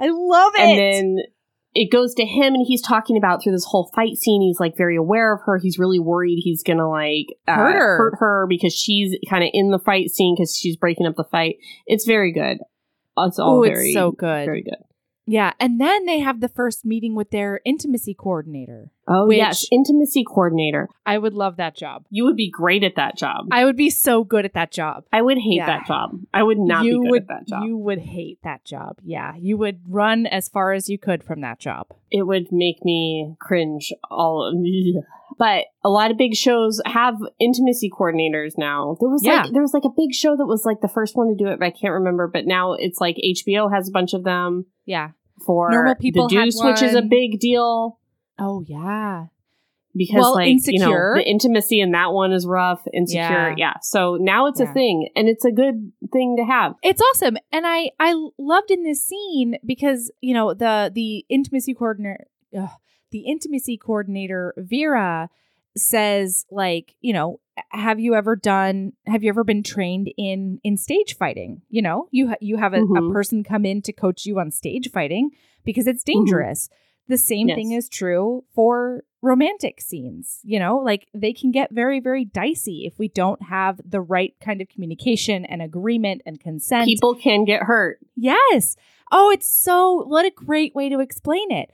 I 0.00 0.08
love 0.10 0.52
it. 0.56 0.60
and 0.60 0.78
then 0.78 1.16
it 1.74 1.92
goes 1.92 2.14
to 2.14 2.24
him 2.24 2.54
and 2.54 2.64
he's 2.66 2.82
talking 2.82 3.16
about 3.16 3.42
through 3.42 3.52
this 3.52 3.64
whole 3.66 3.90
fight 3.94 4.16
scene 4.16 4.42
he's 4.42 4.58
like 4.58 4.76
very 4.76 4.96
aware 4.96 5.34
of 5.34 5.40
her 5.46 5.58
he's 5.58 5.78
really 5.78 6.00
worried 6.00 6.40
he's 6.42 6.62
gonna 6.62 6.88
like 6.88 7.26
uh, 7.46 7.54
Hurt 7.54 7.72
her. 7.74 7.96
hurt 7.98 8.14
her 8.18 8.46
because 8.48 8.74
she's 8.74 9.16
kind 9.28 9.44
of 9.44 9.50
in 9.52 9.70
the 9.70 9.78
fight 9.78 10.08
scene 10.10 10.34
because 10.36 10.56
she's 10.56 10.76
breaking 10.76 11.06
up 11.06 11.14
the 11.16 11.24
fight 11.24 11.56
it's 11.86 12.06
very 12.06 12.32
good 12.32 12.58
it's 13.18 13.38
all 13.38 13.58
oh, 13.58 13.62
very 13.62 13.88
it's 13.88 13.94
so 13.94 14.10
good. 14.12 14.44
very 14.46 14.62
good 14.62 14.78
Yeah, 15.32 15.52
and 15.60 15.80
then 15.80 16.06
they 16.06 16.18
have 16.18 16.40
the 16.40 16.48
first 16.48 16.84
meeting 16.84 17.14
with 17.14 17.30
their 17.30 17.60
intimacy 17.64 18.14
coordinator. 18.14 18.90
oh 19.06 19.30
yes 19.30 19.66
intimacy 19.72 20.24
coordinator 20.24 20.88
I 21.06 21.18
would 21.18 21.34
love 21.34 21.56
that 21.56 21.76
job. 21.76 22.04
you 22.10 22.24
would 22.24 22.36
be 22.36 22.50
great 22.50 22.82
at 22.84 22.96
that 22.96 23.16
job 23.16 23.46
i, 23.50 23.64
would 23.64 23.76
be 23.76 23.90
so 23.90 24.24
good 24.24 24.44
at 24.44 24.54
that 24.54 24.70
job. 24.72 25.04
I 25.12 25.20
would 25.22 25.38
hate 25.38 25.56
Yeah. 25.62 25.66
that 25.72 25.86
job 25.86 26.08
i 26.34 26.42
would 26.42 26.58
not 26.58 26.84
you 26.84 26.98
be 27.00 27.04
good 27.06 27.10
would 27.12 27.22
at 27.22 27.28
that 27.28 27.46
job 27.48 27.62
you 27.64 27.76
would 27.86 27.98
hate 28.16 28.38
that 28.42 28.64
job. 28.64 28.92
Yeah, 29.04 29.30
you 29.48 29.56
would 29.62 29.78
run 29.88 30.26
as 30.26 30.48
far 30.48 30.72
as 30.72 30.88
you 30.88 30.98
could 31.06 31.22
from 31.24 31.40
that 31.46 31.58
job. 31.60 31.84
it 32.10 32.24
would 32.30 32.46
make 32.50 32.84
me 32.84 33.34
cringe 33.40 33.92
all 34.10 34.52
but 35.38 35.66
a 35.84 35.88
lot 35.88 36.10
of 36.10 36.18
big 36.18 36.34
shows 36.34 36.80
have 36.84 37.16
intimacy 37.38 37.88
coordinators 37.90 38.54
now 38.58 38.96
there 39.00 39.08
was 39.08 39.22
Yeah. 39.24 39.42
like 39.42 39.52
there 39.52 39.62
was 39.62 39.74
like 39.74 39.84
a 39.84 39.96
big 40.02 40.12
show 40.12 40.36
that 40.36 40.46
was 40.54 40.64
like 40.64 40.80
the 40.82 40.88
first 40.98 41.16
one 41.16 41.28
to 41.28 41.34
do 41.42 41.50
it 41.50 41.58
but 41.60 41.66
i 41.66 41.70
can't 41.70 41.94
remember 41.94 42.28
but 42.28 42.46
now 42.46 42.74
it's 42.74 43.00
like 43.00 43.16
hbo 43.16 43.72
has 43.72 43.88
a 43.88 43.92
bunch 43.92 44.12
of 44.12 44.24
them 44.24 44.66
Yeah. 44.86 45.10
For 45.44 45.70
Normal 45.70 45.94
People 45.94 46.28
the 46.28 46.34
deuce 46.36 46.60
which 46.62 46.82
is 46.82 46.94
a 46.94 47.02
big 47.02 47.38
deal 47.40 47.98
Oh 48.38 48.62
yeah. 48.66 49.26
because 49.94 50.16
Well, 50.20 50.34
like 50.34 50.48
you 50.66 50.78
know 50.78 51.14
the 51.14 51.22
intimacy 51.26 51.80
in 51.80 51.92
that 51.92 52.12
one 52.12 52.32
is 52.32 52.46
rough 52.46 52.82
insecure 52.94 53.20
Yeah. 53.50 53.54
yeah, 53.56 53.74
so 53.82 54.16
now 54.20 54.46
it's 54.46 54.60
Yeah. 54.60 54.70
a 54.70 54.72
thing 54.72 55.08
and 55.16 55.28
it's 55.28 55.44
a 55.44 55.52
good 55.52 55.92
thing 56.12 56.36
to 56.38 56.44
have 56.44 56.74
It's 56.82 57.02
awesome. 57.12 57.36
And 57.52 57.66
I 57.66 57.90
I 57.98 58.14
loved 58.38 58.70
in 58.70 58.82
this 58.84 59.04
scene 59.04 59.56
because, 59.64 60.10
you 60.20 60.32
know, 60.34 60.54
the 60.54 60.90
the 60.94 61.24
intimacy 61.28 61.74
coordinator 61.74 62.26
ugh, 62.56 62.70
the 63.10 63.20
intimacy 63.20 63.76
coordinator 63.76 64.54
Vera 64.56 65.28
says 65.76 66.46
like, 66.50 66.94
you 67.00 67.12
know, 67.12 67.40
have 67.70 68.00
you 68.00 68.14
ever 68.14 68.36
done 68.36 68.92
have 69.06 69.22
you 69.22 69.28
ever 69.28 69.44
been 69.44 69.62
trained 69.62 70.10
in 70.16 70.60
in 70.64 70.76
stage 70.76 71.16
fighting? 71.16 71.62
You 71.68 71.82
know, 71.82 72.08
you 72.10 72.28
ha- 72.30 72.36
you 72.40 72.56
have 72.56 72.74
a, 72.74 72.78
a 72.82 72.86
Mhm. 72.86 73.12
person 73.12 73.44
come 73.44 73.64
in 73.66 73.82
to 73.82 73.92
coach 73.92 74.26
you 74.26 74.38
on 74.40 74.50
stage 74.50 74.90
fighting 74.90 75.30
because 75.64 75.86
it's 75.86 76.02
dangerous. 76.04 76.68
The 77.08 77.18
same 77.18 77.48
Yes. 77.48 77.56
thing 77.56 77.72
is 77.72 77.88
true 77.88 78.44
for 78.54 79.02
romantic 79.22 79.80
scenes. 79.80 80.40
You 80.44 80.58
know, 80.58 80.78
like 80.78 81.08
they 81.12 81.32
can 81.32 81.50
get 81.50 81.70
very, 81.72 82.00
very 82.00 82.24
dicey 82.24 82.86
if 82.86 82.98
we 82.98 83.08
don't 83.08 83.42
have 83.42 83.80
the 83.84 84.00
right 84.00 84.34
kind 84.40 84.60
of 84.62 84.68
communication 84.68 85.44
and 85.44 85.60
agreement 85.60 86.22
and 86.24 86.38
consent. 86.40 86.86
people 86.86 87.14
can 87.14 87.44
get 87.44 87.62
hurt 87.64 87.98
Yes. 88.16 88.76
Oh, 89.12 89.30
it's 89.30 89.52
so, 89.52 90.04
what 90.06 90.24
a 90.24 90.30
great 90.30 90.72
way 90.74 90.88
to 90.88 91.00
explain 91.00 91.50
it. 91.50 91.70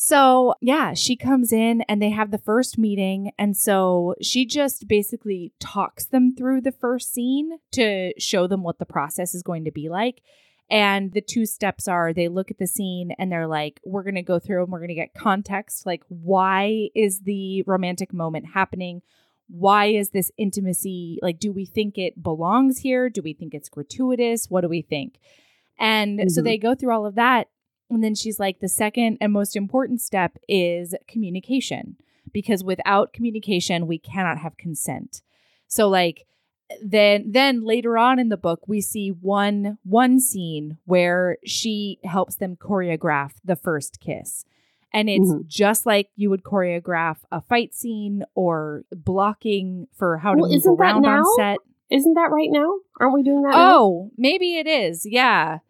So, 0.00 0.54
yeah, 0.60 0.94
she 0.94 1.16
comes 1.16 1.52
in 1.52 1.80
and 1.88 2.00
they 2.00 2.10
have 2.10 2.30
the 2.30 2.38
first 2.38 2.78
meeting. 2.78 3.32
And 3.36 3.56
so 3.56 4.14
she 4.22 4.46
just 4.46 4.86
basically 4.86 5.52
talks 5.58 6.04
them 6.06 6.36
through 6.36 6.60
the 6.60 6.70
first 6.70 7.12
scene 7.12 7.58
to 7.72 8.12
show 8.16 8.46
them 8.46 8.62
what 8.62 8.78
the 8.78 8.86
process 8.86 9.34
is 9.34 9.42
going 9.42 9.64
to 9.64 9.72
be 9.72 9.88
like. 9.88 10.22
And 10.70 11.12
the 11.14 11.20
two 11.20 11.46
steps 11.46 11.88
are 11.88 12.12
they 12.12 12.28
look 12.28 12.52
at 12.52 12.58
the 12.58 12.68
scene 12.68 13.10
and 13.18 13.32
they're 13.32 13.48
like, 13.48 13.80
we're 13.84 14.04
going 14.04 14.14
to 14.14 14.22
go 14.22 14.38
through 14.38 14.62
and 14.62 14.70
we're 14.70 14.78
going 14.78 14.86
to 14.86 14.94
get 14.94 15.14
context. 15.14 15.84
Like, 15.84 16.04
why 16.06 16.90
is 16.94 17.22
the 17.22 17.64
romantic 17.66 18.12
moment 18.12 18.46
happening? 18.54 19.02
Why 19.48 19.86
is 19.86 20.10
this 20.10 20.30
intimacy? 20.38 21.18
Like, 21.22 21.40
do 21.40 21.50
we 21.50 21.66
think 21.66 21.98
it 21.98 22.22
belongs 22.22 22.78
here? 22.78 23.10
Do 23.10 23.20
we 23.20 23.32
think 23.32 23.52
it's 23.52 23.68
gratuitous? 23.68 24.48
What 24.48 24.60
do 24.60 24.68
we 24.68 24.82
think? 24.82 25.18
And 25.76 26.30
so 26.30 26.40
Mhm. 26.40 26.44
they 26.44 26.58
go 26.58 26.76
through 26.76 26.92
all 26.92 27.04
of 27.04 27.16
that. 27.16 27.48
And 27.90 28.04
then 28.04 28.14
she's 28.14 28.38
like, 28.38 28.60
the 28.60 28.68
second 28.68 29.18
and 29.20 29.32
most 29.32 29.56
important 29.56 30.00
step 30.00 30.38
is 30.48 30.94
communication, 31.06 31.96
because 32.32 32.62
without 32.62 33.12
communication, 33.12 33.86
we 33.86 33.98
cannot 33.98 34.38
have 34.38 34.56
consent. 34.56 35.22
So, 35.68 35.88
like, 35.88 36.26
then 36.82 37.32
then 37.32 37.64
later 37.64 37.96
on 37.96 38.18
in 38.18 38.28
the 38.28 38.36
book 38.36 38.60
we 38.66 38.82
see 38.82 39.08
one 39.08 39.78
one 39.84 40.20
scene 40.20 40.76
where 40.84 41.38
she 41.42 41.98
helps 42.04 42.36
them 42.36 42.56
choreograph 42.56 43.32
the 43.42 43.56
first 43.56 44.00
kiss 44.00 44.44
and 44.92 45.08
it's 45.08 45.32
Mhm. 45.32 45.46
just 45.46 45.86
like 45.86 46.10
you 46.14 46.28
would 46.28 46.42
choreograph 46.42 47.16
a 47.32 47.40
fight 47.40 47.74
scene 47.74 48.22
or 48.34 48.84
blocking 48.94 49.88
for 49.94 50.18
how 50.18 50.34
to 50.34 50.42
Well, 50.42 50.50
move 50.50 50.58
isn't 50.58 50.76
that 50.76 50.90
around 50.96 51.06
on 51.06 51.24
set 51.36 51.56
isn't 51.90 52.12
that 52.12 52.30
right 52.30 52.50
now 52.50 52.70
aren't 53.00 53.14
we 53.14 53.22
doing 53.22 53.40
that 53.44 53.56
now? 53.56 53.56
oh 53.56 54.10
maybe 54.18 54.58
it 54.58 54.66
is 54.66 55.06
yeah 55.06 55.60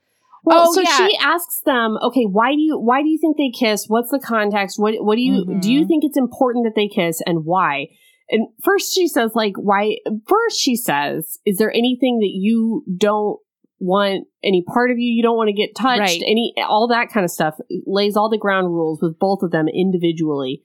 Well, 0.48 0.68
Oh, 0.68 0.72
so 0.72 0.80
yeah. 0.80 0.96
she 1.08 1.16
asks 1.20 1.60
them, 1.64 1.98
okay, 2.02 2.24
why 2.24 2.54
do 2.54 2.60
you 2.60 2.78
why 2.78 3.02
do 3.02 3.08
you 3.08 3.18
think 3.18 3.36
they 3.36 3.50
kiss? 3.50 3.84
What's 3.88 4.10
the 4.10 4.18
context? 4.18 4.78
What 4.78 4.94
what 5.04 5.16
do 5.16 5.22
you 5.22 5.44
do 5.60 5.70
you 5.72 5.84
Mhm. 5.84 5.88
think 5.88 6.04
it's 6.04 6.16
important 6.16 6.64
that 6.64 6.74
they 6.74 6.88
kiss 6.88 7.20
and 7.26 7.44
why? 7.44 7.88
And 8.30 8.48
first 8.62 8.94
she 8.94 9.08
says 9.08 9.32
like 9.34 9.54
why 9.56 9.96
first 10.26 10.58
she 10.58 10.74
says, 10.76 11.38
is 11.46 11.58
there 11.58 11.70
anything 11.72 12.18
that 12.20 12.32
you 12.32 12.84
don't 12.96 13.38
want 13.80 14.26
any 14.42 14.60
part 14.66 14.90
of 14.90 14.98
you 14.98 15.06
you 15.12 15.22
don't 15.22 15.36
want 15.36 15.46
to 15.48 15.52
get 15.52 15.76
touched 15.76 16.00
Right. 16.00 16.22
any 16.26 16.52
all 16.68 16.88
that 16.88 17.10
kind 17.12 17.22
of 17.22 17.30
stuff 17.30 17.54
lays 17.86 18.16
all 18.16 18.28
the 18.28 18.36
ground 18.36 18.66
rules 18.74 19.00
with 19.00 19.16
both 19.20 19.40
of 19.44 19.52
them 19.52 19.68
individually 19.68 20.62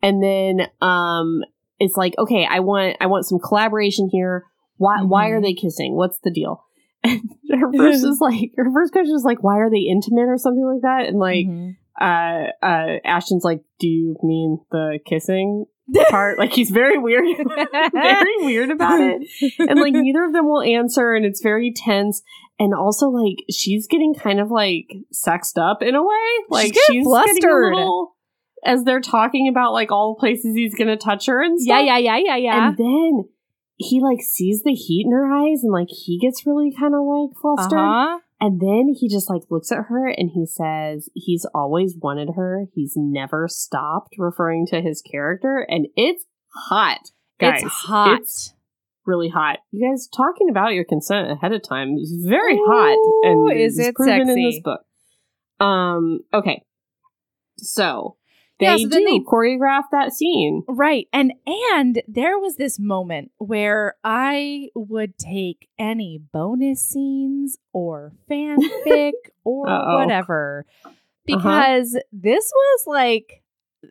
and 0.00 0.22
then 0.22 0.68
um 0.80 1.42
it's 1.78 1.94
like 1.98 2.14
okay 2.16 2.46
i 2.50 2.60
want 2.60 2.96
i 3.02 3.06
want 3.06 3.26
some 3.26 3.38
collaboration 3.38 4.08
here 4.10 4.46
why 4.78 5.02
why 5.02 5.28
Mhm. 5.28 5.32
are 5.36 5.40
they 5.42 5.52
kissing 5.52 5.94
what's 5.94 6.18
the 6.20 6.30
deal 6.30 6.63
her 7.50 7.72
first 7.76 8.04
is 8.04 8.18
like 8.20 8.52
her 8.56 8.70
first 8.72 8.92
question 8.92 9.14
is 9.14 9.24
like, 9.24 9.42
why 9.42 9.56
are 9.58 9.70
they 9.70 9.86
intimate 9.90 10.28
or 10.28 10.38
something 10.38 10.64
like 10.64 10.82
that? 10.82 11.08
And 11.08 11.18
like 11.18 11.46
Mhm. 11.46 11.76
uh 12.00 12.64
uh 12.64 12.98
Ashton's 13.04 13.44
like, 13.44 13.60
Do 13.78 13.88
you 13.88 14.16
mean 14.22 14.58
the 14.70 14.98
kissing 15.06 15.66
part? 16.10 16.38
like 16.38 16.52
he's 16.52 16.70
very 16.70 16.98
weird 16.98 17.24
very 17.92 18.34
weird 18.40 18.70
about 18.70 19.00
it. 19.00 19.22
And 19.58 19.78
like 19.80 19.92
neither 19.92 20.24
of 20.24 20.32
them 20.32 20.46
will 20.48 20.62
answer 20.62 21.12
and 21.12 21.24
it's 21.26 21.42
very 21.42 21.72
tense. 21.74 22.22
And 22.58 22.72
also 22.72 23.08
like 23.08 23.36
she's 23.50 23.86
getting 23.88 24.14
kind 24.14 24.40
of 24.40 24.50
like 24.50 24.86
sexed 25.12 25.58
up 25.58 25.82
in 25.82 25.94
a 25.94 26.02
way. 26.02 26.28
Like 26.48 26.74
flustered. 27.02 27.72
a 27.72 27.76
little 27.76 28.14
as 28.66 28.82
they're 28.84 29.00
talking 29.00 29.46
about 29.48 29.72
like 29.74 29.92
all 29.92 30.14
the 30.14 30.20
places 30.20 30.54
he's 30.56 30.74
gonna 30.74 30.96
touch 30.96 31.26
her 31.26 31.42
and 31.42 31.58
yeah, 31.60 31.80
yeah, 31.80 31.98
yeah, 31.98 32.16
yeah, 32.16 32.36
yeah. 32.36 32.68
And 32.68 32.76
then 32.78 33.24
he 33.76 34.00
like 34.00 34.20
sees 34.20 34.62
the 34.62 34.72
heat 34.72 35.04
in 35.06 35.12
her 35.12 35.30
eyes 35.32 35.62
and 35.62 35.72
like 35.72 35.88
he 35.88 36.18
gets 36.18 36.46
really 36.46 36.72
kind 36.78 36.94
of 36.94 37.00
like 37.04 37.36
flustered. 37.40 37.78
Uh-huh. 37.78 38.18
And 38.40 38.60
then 38.60 38.94
he 38.98 39.08
just 39.08 39.30
like 39.30 39.42
looks 39.50 39.72
at 39.72 39.86
her 39.88 40.06
and 40.06 40.30
he 40.34 40.46
says 40.46 41.08
he's 41.14 41.46
always 41.54 41.94
wanted 42.00 42.30
her. 42.36 42.66
He's 42.74 42.92
never 42.96 43.48
stopped 43.48 44.14
referring 44.18 44.66
to 44.66 44.80
his 44.80 45.02
character 45.02 45.66
and 45.68 45.86
it's 45.96 46.24
hot. 46.68 47.10
Guys, 47.40 47.62
it's 47.62 47.72
hot. 47.72 48.20
It's 48.20 48.54
really 49.06 49.28
hot. 49.28 49.58
You 49.70 49.88
guys 49.90 50.08
talking 50.14 50.48
about 50.50 50.74
your 50.74 50.84
consent 50.84 51.30
ahead 51.30 51.52
of 51.52 51.62
time 51.66 51.96
is 51.96 52.24
very 52.28 52.56
hot 52.56 52.98
and 53.22 53.50
Ooh, 53.50 53.54
is 53.54 53.78
it 53.78 53.94
proven 53.94 54.20
in 54.20 54.26
sexy? 54.26 54.44
this 54.44 54.60
book. 54.62 54.80
Um 55.64 56.20
okay. 56.32 56.62
So 57.56 58.16
Yeah, 58.64 58.76
so 58.76 58.88
then 58.88 59.04
do 59.04 59.10
they- 59.10 59.20
choreograph 59.20 59.84
that 59.92 60.12
scene. 60.12 60.62
Right. 60.68 61.08
And 61.12 61.32
and 61.46 62.02
there 62.08 62.38
was 62.38 62.56
this 62.56 62.78
moment 62.78 63.30
where 63.38 63.94
I 64.02 64.68
would 64.74 65.16
take 65.18 65.68
any 65.78 66.18
bonus 66.32 66.84
scenes 66.86 67.58
or 67.72 68.12
fanfic 68.30 69.12
or 69.44 69.68
Uh-oh. 69.68 69.98
whatever 69.98 70.66
uh-huh. 70.84 70.94
because 71.24 71.98
this 72.12 72.50
was 72.54 72.82
like 72.86 73.42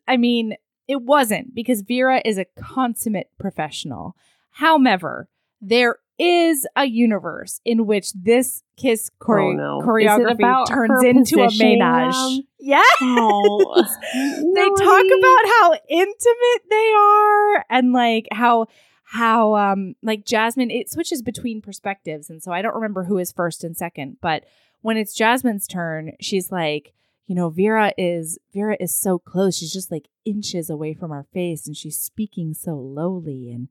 I 0.07 0.17
mean, 0.17 0.55
it 0.88 1.01
wasn't 1.01 1.53
because 1.53 1.82
Vera 1.82 2.21
is 2.26 2.38
a 2.38 2.45
consummate 2.45 3.30
professional. 3.39 4.15
However, 4.51 5.30
there 5.61 5.97
is 6.24 6.67
a 6.76 6.86
universe 6.86 7.59
in 7.65 7.86
which 7.86 8.13
this 8.13 8.63
kiss 8.78 9.09
chore- 9.26 9.39
Oh, 9.41 9.51
no. 9.53 9.82
Choreography 9.82 10.67
turns 10.67 11.03
into 11.03 11.36
a 11.41 11.49
menage. 11.80 12.41
Yeah. 12.59 12.82
Oh, 13.01 13.86
they 14.15 14.69
talk 14.69 15.05
about 15.05 15.45
how 15.59 15.74
intimate 15.89 16.63
they 16.69 16.93
are 16.97 17.65
and 17.69 17.93
like 17.93 18.28
how 18.32 18.67
how 19.03 19.55
um 19.55 19.95
like 20.01 20.26
Jasmine 20.26 20.71
it 20.71 20.89
switches 20.89 21.21
between 21.21 21.61
perspectives 21.61 22.30
and 22.30 22.41
so 22.41 22.51
I 22.51 22.61
don't 22.61 22.74
remember 22.76 23.03
who 23.03 23.17
is 23.17 23.32
first 23.32 23.63
and 23.63 23.76
second 23.78 24.17
but 24.21 24.45
when 24.82 24.97
it's 24.97 25.13
Jasmine's 25.13 25.67
turn 25.67 26.13
she's 26.19 26.51
like 26.51 26.93
you 27.28 27.36
know 27.36 27.49
Vera 27.49 27.93
is 27.97 28.38
Vera 28.53 28.76
is 28.80 28.93
so 28.99 29.17
close 29.19 29.57
she's 29.57 29.71
just 29.74 29.91
like 29.91 30.07
inches 30.26 30.69
away 30.69 30.93
from 30.93 31.11
our 31.11 31.26
face 31.34 31.67
and 31.67 31.76
she's 31.78 31.97
speaking 31.97 32.53
so 32.53 32.76
lowly 32.76 33.49
and 33.51 33.69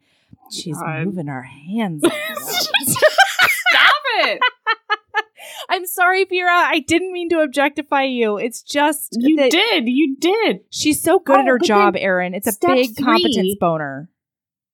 she's 0.50 0.78
God. 0.78 1.04
moving 1.06 1.26
her 1.26 1.42
hands 1.42 2.02
Stop 2.82 4.02
it! 4.24 4.40
I'm 5.68 5.86
sorry 5.86 6.24
Vera 6.24 6.50
I 6.50 6.80
didn't 6.86 7.12
mean 7.12 7.28
to 7.30 7.40
objectify 7.40 8.04
you 8.04 8.36
it's 8.38 8.62
just 8.62 9.16
You 9.18 9.36
did. 9.50 9.84
You 9.86 10.16
did. 10.18 10.60
she's 10.70 11.02
so 11.02 11.18
good 11.18 11.40
at 11.40 11.44
Oh, 11.44 11.48
her 11.48 11.58
job 11.58 11.94
Erin 11.96 12.34
it's 12.34 12.46
a 12.46 12.52
big 12.66 12.94
three- 12.96 13.04
competence 13.04 13.56
boner 13.60 14.10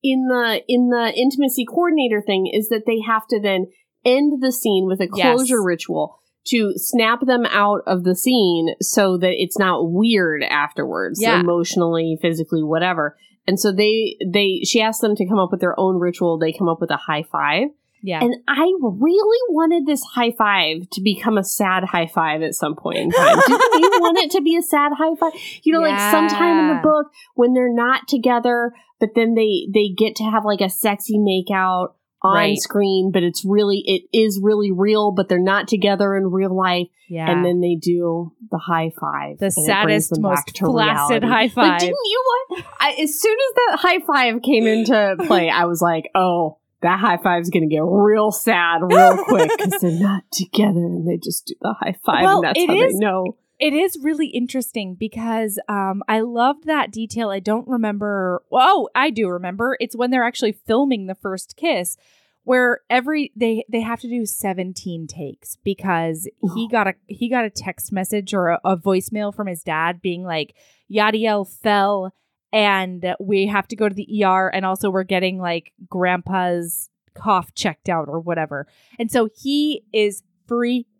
In 0.02 0.28
the 0.28 0.62
in 0.68 0.88
the 0.90 1.12
intimacy 1.16 1.64
coordinator 1.64 2.22
thing 2.24 2.46
is 2.52 2.68
that 2.68 2.84
they 2.86 3.00
have 3.06 3.26
to 3.28 3.40
then 3.40 3.66
end 4.04 4.40
the 4.42 4.52
scene 4.52 4.86
with 4.86 5.00
a 5.00 5.08
Yes. 5.14 5.36
closure 5.36 5.62
ritual 5.62 6.20
to 6.48 6.72
snap 6.76 7.20
them 7.26 7.44
out 7.46 7.80
of 7.86 8.04
the 8.04 8.14
scene 8.14 8.74
so 8.80 9.16
that 9.18 9.34
it's 9.42 9.58
not 9.58 9.90
weird 9.90 10.42
afterwards, 10.42 11.20
Yeah. 11.20 11.40
emotionally, 11.40 12.18
physically, 12.20 12.62
whatever. 12.62 13.16
And 13.46 13.58
so 13.58 13.72
they 13.72 14.16
they 14.26 14.60
she 14.64 14.80
asked 14.82 15.00
them 15.00 15.14
to 15.16 15.26
come 15.26 15.38
up 15.38 15.50
with 15.50 15.60
their 15.60 15.78
own 15.78 15.98
ritual. 15.98 16.38
They 16.38 16.52
come 16.52 16.68
up 16.68 16.80
with 16.80 16.90
a 16.90 16.96
high 16.98 17.22
five. 17.22 17.68
yeah 18.02 18.20
And 18.22 18.34
I 18.46 18.70
really 18.82 19.42
wanted 19.50 19.86
this 19.86 20.02
high 20.14 20.32
five 20.36 20.88
to 20.92 21.00
become 21.02 21.36
a 21.38 21.42
sad 21.44 21.84
high 21.84 22.06
five 22.06 22.42
at 22.42 22.54
some 22.54 22.76
point 22.76 22.98
in 22.98 23.10
time. 23.10 23.36
Didn't 23.46 23.82
you 23.82 23.90
want 24.00 24.18
it 24.18 24.30
to 24.32 24.42
be 24.42 24.54
a 24.56 24.62
sad 24.62 24.92
high 24.96 25.14
five? 25.18 25.32
You 25.62 25.72
know, 25.72 25.80
like 25.80 25.98
sometime 26.12 26.58
in 26.60 26.68
the 26.76 26.82
book 26.82 27.06
when 27.34 27.54
they're 27.54 27.72
not 27.72 28.06
together, 28.06 28.72
but 29.00 29.10
then 29.14 29.34
they 29.34 29.66
they 29.72 29.88
get 29.96 30.14
to 30.16 30.24
have 30.24 30.44
like 30.44 30.60
a 30.60 30.68
sexy 30.70 31.18
makeout 31.18 31.94
on 32.22 32.34
Right. 32.34 32.56
screen, 32.58 33.10
but 33.12 33.22
it's 33.22 33.44
really 33.44 33.82
it 33.86 34.02
is 34.12 34.40
really 34.42 34.72
real, 34.72 35.12
but 35.12 35.28
they're 35.28 35.38
not 35.38 35.68
together 35.68 36.16
in 36.16 36.26
real 36.30 36.54
life. 36.56 36.88
Yeah. 37.08 37.30
And 37.30 37.44
then 37.44 37.60
they 37.60 37.74
do 37.80 38.32
the 38.50 38.58
high 38.58 38.90
five. 39.00 39.38
the 39.38 39.46
and 39.56 39.68
it 39.68 39.82
brings 39.84 40.08
saddest, 40.08 40.20
most 40.20 40.58
flaccid 40.58 41.24
high 41.24 41.42
Like, 41.42 41.52
five. 41.52 41.80
didn't 41.80 41.94
you 42.04 42.22
want? 42.26 42.64
I, 42.80 42.90
as 43.00 43.18
soon 43.20 43.36
as 43.36 43.54
that 43.54 43.78
high 43.80 44.00
five 44.06 44.42
came 44.42 44.66
into 44.66 45.16
play, 45.26 45.48
I 45.48 45.64
was 45.64 45.80
like, 45.80 46.10
"Oh, 46.14 46.58
that 46.82 46.98
high 47.00 47.16
five's 47.16 47.50
gonna 47.50 47.66
get 47.68 47.82
real 47.82 48.30
sad 48.30 48.80
real 48.82 49.24
quick 49.28 49.50
because 49.56 49.80
they're 49.80 49.90
not 49.98 50.24
together 50.32 50.78
and 50.80 51.08
they 51.08 51.16
just 51.16 51.46
do 51.46 51.54
the 51.60 51.74
high 51.80 51.96
five, 52.04 52.24
Well, 52.24 52.36
and 52.38 52.44
that's 52.44 52.58
it 52.58 52.68
how 52.68 52.74
is- 52.74 52.92
they 52.94 52.98
know." 52.98 53.36
It 53.58 53.72
is 53.72 53.98
really 54.00 54.28
interesting 54.28 54.94
because 54.94 55.58
um, 55.68 56.02
I 56.06 56.20
loved 56.20 56.64
that 56.66 56.92
detail. 56.92 57.30
I 57.30 57.40
don't 57.40 57.66
remember. 57.66 58.42
Oh, 58.52 58.88
I 58.94 59.10
do 59.10 59.28
remember. 59.28 59.76
It's 59.80 59.96
when 59.96 60.10
they're 60.10 60.24
actually 60.24 60.52
filming 60.52 61.06
the 61.06 61.16
first 61.16 61.56
kiss, 61.56 61.96
where 62.44 62.82
every 62.88 63.32
they 63.34 63.64
they 63.68 63.80
have 63.80 64.00
to 64.00 64.08
do 64.08 64.26
seventeen 64.26 65.08
takes 65.08 65.56
because 65.64 66.28
he 66.54 66.68
got 66.68 66.86
a 66.86 66.94
he 67.08 67.28
got 67.28 67.44
a 67.44 67.50
text 67.50 67.90
message 67.90 68.32
or 68.32 68.48
a, 68.48 68.60
a 68.64 68.76
voicemail 68.76 69.34
from 69.34 69.48
his 69.48 69.64
dad 69.64 70.00
being 70.00 70.22
like 70.22 70.54
Yadriel 70.90 71.48
fell 71.48 72.14
and 72.52 73.14
we 73.20 73.46
have 73.46 73.68
to 73.68 73.76
go 73.76 73.88
to 73.88 73.94
the 73.94 74.24
ER 74.24 74.48
and 74.48 74.64
also 74.64 74.88
we're 74.88 75.02
getting 75.02 75.38
like 75.38 75.72
grandpa's 75.88 76.90
cough 77.14 77.54
checked 77.54 77.88
out 77.88 78.08
or 78.08 78.20
whatever. 78.20 78.66
And 78.98 79.10
so 79.10 79.28
he 79.36 79.82
is 79.92 80.22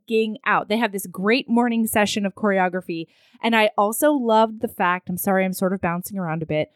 freaking 0.08 0.36
out. 0.44 0.68
They 0.68 0.78
have 0.78 0.92
this 0.92 1.06
great 1.06 1.48
morning 1.48 1.86
session 1.86 2.26
of 2.26 2.34
choreography. 2.34 3.06
And 3.42 3.54
I 3.54 3.70
also 3.76 4.12
loved 4.12 4.60
the 4.60 4.68
fact, 4.68 5.08
I'm 5.08 5.16
sorry, 5.16 5.44
I'm 5.44 5.52
sort 5.52 5.72
of 5.72 5.80
bouncing 5.80 6.18
around 6.18 6.42
a 6.42 6.46
bit. 6.46 6.70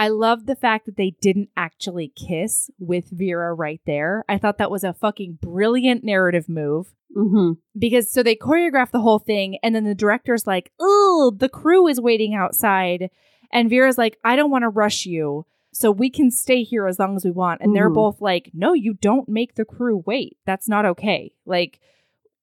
I 0.00 0.08
loved 0.08 0.46
the 0.46 0.54
fact 0.56 0.86
that 0.86 0.96
they 0.96 1.16
didn't 1.20 1.48
actually 1.56 2.12
kiss 2.14 2.70
with 2.78 3.10
Vera 3.10 3.52
right 3.52 3.80
there. 3.84 4.24
I 4.28 4.38
thought 4.38 4.58
that 4.58 4.70
was 4.70 4.84
a 4.84 4.92
fucking 4.94 5.38
brilliant 5.42 6.04
narrative 6.04 6.48
move 6.48 6.94
Mm-hmm. 7.16 7.52
because 7.76 8.12
so 8.12 8.22
they 8.22 8.36
choreographed 8.36 8.90
the 8.90 9.00
whole 9.00 9.18
thing 9.18 9.56
and 9.62 9.74
then 9.74 9.84
the 9.84 9.94
director's 9.94 10.46
like 10.46 10.70
oh 10.78 11.32
the 11.34 11.48
crew 11.48 11.88
is 11.88 11.98
waiting 11.98 12.34
outside 12.34 13.08
and 13.50 13.70
vera's 13.70 13.96
like 13.96 14.18
i 14.24 14.36
don't 14.36 14.50
want 14.50 14.62
to 14.62 14.68
rush 14.68 15.06
you 15.06 15.46
so 15.72 15.90
we 15.90 16.10
can 16.10 16.30
stay 16.30 16.62
here 16.62 16.86
as 16.86 16.98
long 16.98 17.16
as 17.16 17.24
we 17.24 17.30
want 17.30 17.62
and 17.62 17.74
they're 17.74 17.88
Mhm. 17.88 17.94
both 17.94 18.20
like 18.20 18.50
no 18.52 18.74
you 18.74 18.92
don't 18.92 19.26
make 19.26 19.54
the 19.54 19.64
crew 19.64 20.02
wait 20.04 20.36
that's 20.44 20.68
not 20.68 20.84
okay 20.84 21.32
like 21.46 21.80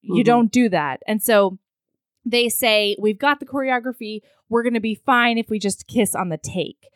you 0.05 0.23
Mhm. 0.23 0.25
don't 0.25 0.51
do 0.51 0.69
that. 0.69 1.01
And 1.07 1.21
so 1.21 1.57
they 2.25 2.49
say 2.49 2.95
we've 2.99 3.19
got 3.19 3.39
the 3.39 3.45
choreography. 3.45 4.21
We're 4.49 4.63
going 4.63 4.73
to 4.73 4.79
be 4.79 4.95
fine 4.95 5.37
if 5.37 5.49
we 5.49 5.59
just 5.59 5.87
kiss 5.87 6.15
on 6.15 6.29
the 6.29 6.37
take. 6.37 6.87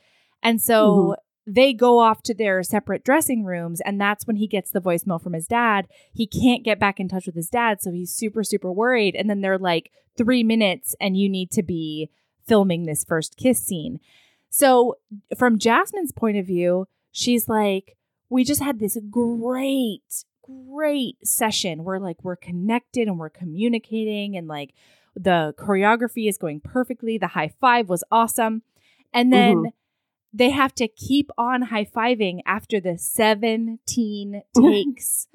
And 0.42 0.62
so 0.62 1.16
they 1.46 1.74
go 1.74 1.98
off 2.00 2.22
to 2.24 2.34
their 2.34 2.62
separate 2.64 3.04
dressing 3.04 3.44
rooms 3.44 3.82
and 3.82 4.00
that's 4.00 4.28
when 4.28 4.36
he 4.36 4.48
gets 4.48 4.72
the 4.72 4.80
voicemail 4.82 5.22
from 5.22 5.34
his 5.34 5.48
dad. 5.48 5.88
He 6.14 6.28
can't 6.28 6.64
get 6.64 6.80
back 6.80 7.00
in 7.00 7.08
touch 7.08 7.26
with 7.26 7.36
his 7.36 7.50
dad 7.50 7.82
so 7.82 7.92
he's 7.92 8.14
super 8.14 8.44
super 8.44 8.72
worried. 8.72 9.16
And 9.16 9.30
then 9.30 9.42
they're 9.42 9.58
like 9.58 9.92
three 10.18 10.44
minutes 10.44 10.96
and 11.02 11.18
you 11.18 11.28
need 11.30 11.50
to 11.52 11.64
be 11.64 12.10
filming 12.46 12.86
this 12.86 13.04
first 13.04 13.36
kiss 13.38 13.64
scene. 13.66 14.00
So 14.50 14.96
from 15.38 15.58
jasmine's 15.60 16.12
point 16.12 16.38
of 16.38 16.46
view 16.46 16.88
she's 17.12 17.48
like 17.50 17.98
we 18.30 18.44
just 18.44 18.62
had 18.62 18.80
this 18.80 18.98
great 19.10 20.26
great 20.70 21.18
session. 21.28 21.84
Where 21.84 22.00
like 22.00 22.24
we're 22.24 22.36
connected 22.36 23.08
and 23.08 23.20
we're 23.20 23.30
communicating 23.30 24.36
and 24.38 24.48
like 24.48 24.74
the 25.16 25.54
choreography 25.58 26.28
is 26.30 26.38
going 26.38 26.60
perfectly. 26.62 27.18
The 27.18 27.28
high 27.28 27.52
five 27.60 27.90
was 27.90 28.04
awesome. 28.12 28.62
And 29.14 29.34
then 29.34 29.56
Mhm. 29.56 29.74
they 30.34 30.50
have 30.52 30.74
to 30.76 30.88
keep 30.88 31.30
on 31.38 31.64
high 31.64 31.86
fiving 31.86 32.42
after 32.46 32.80
the 32.80 32.98
17 32.98 34.44
takes 34.56 35.28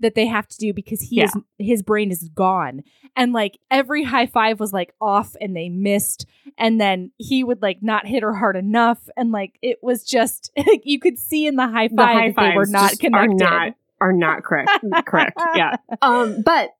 that 0.00 0.14
they 0.14 0.26
have 0.26 0.48
to 0.48 0.56
do 0.56 0.72
because 0.72 1.02
he 1.02 1.20
is 1.22 1.36
his 1.58 1.82
brain 1.82 2.10
is 2.10 2.28
gone. 2.34 2.82
And 3.16 3.32
like 3.32 3.58
every 3.70 4.04
high 4.04 4.26
five 4.26 4.58
was 4.58 4.72
like 4.72 4.94
off 5.00 5.36
and 5.40 5.54
they 5.54 5.68
missed. 5.68 6.26
And 6.58 6.80
then 6.80 7.10
he 7.18 7.44
would 7.44 7.60
like 7.62 7.82
not 7.82 8.06
hit 8.06 8.22
her 8.22 8.34
hard 8.34 8.56
enough. 8.56 9.08
And 9.16 9.30
like 9.30 9.58
it 9.62 9.78
was 9.82 10.04
just 10.04 10.50
like 10.56 10.82
you 10.84 10.98
could 10.98 11.18
see 11.18 11.46
in 11.46 11.56
the 11.56 11.68
high 11.68 11.88
five 11.88 11.96
The 11.96 12.06
high 12.06 12.28
that 12.30 12.36
they 12.50 12.56
were 12.56 12.66
not 12.66 12.98
connected 12.98 13.42
Are 13.42 13.66
not, 13.68 13.74
are 14.00 14.12
not 14.12 14.42
correct. 14.42 14.70
correct. 15.06 15.38
Yeah. 15.54 15.76
Um, 16.02 16.42
but 16.44 16.70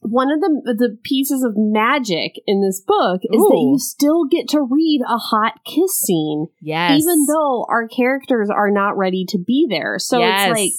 one 0.00 0.30
of 0.30 0.40
the 0.40 0.74
the 0.78 0.98
pieces 1.02 1.42
of 1.42 1.52
magic 1.56 2.34
in 2.46 2.60
this 2.60 2.80
book 2.80 3.22
is 3.24 3.40
that 3.40 3.68
you 3.70 3.78
still 3.78 4.26
get 4.26 4.48
to 4.48 4.60
read 4.60 5.00
a 5.08 5.16
hot 5.16 5.60
kiss 5.64 5.98
scene, 5.98 6.48
yes 6.60 7.00
even 7.00 7.24
though 7.26 7.66
our 7.68 7.88
characters 7.88 8.50
are 8.50 8.70
not 8.70 8.96
ready 8.96 9.24
to 9.28 9.38
be 9.38 9.66
there. 9.68 9.98
So 9.98 10.18
yes. 10.18 10.50
it's 10.50 10.58
like 10.58 10.72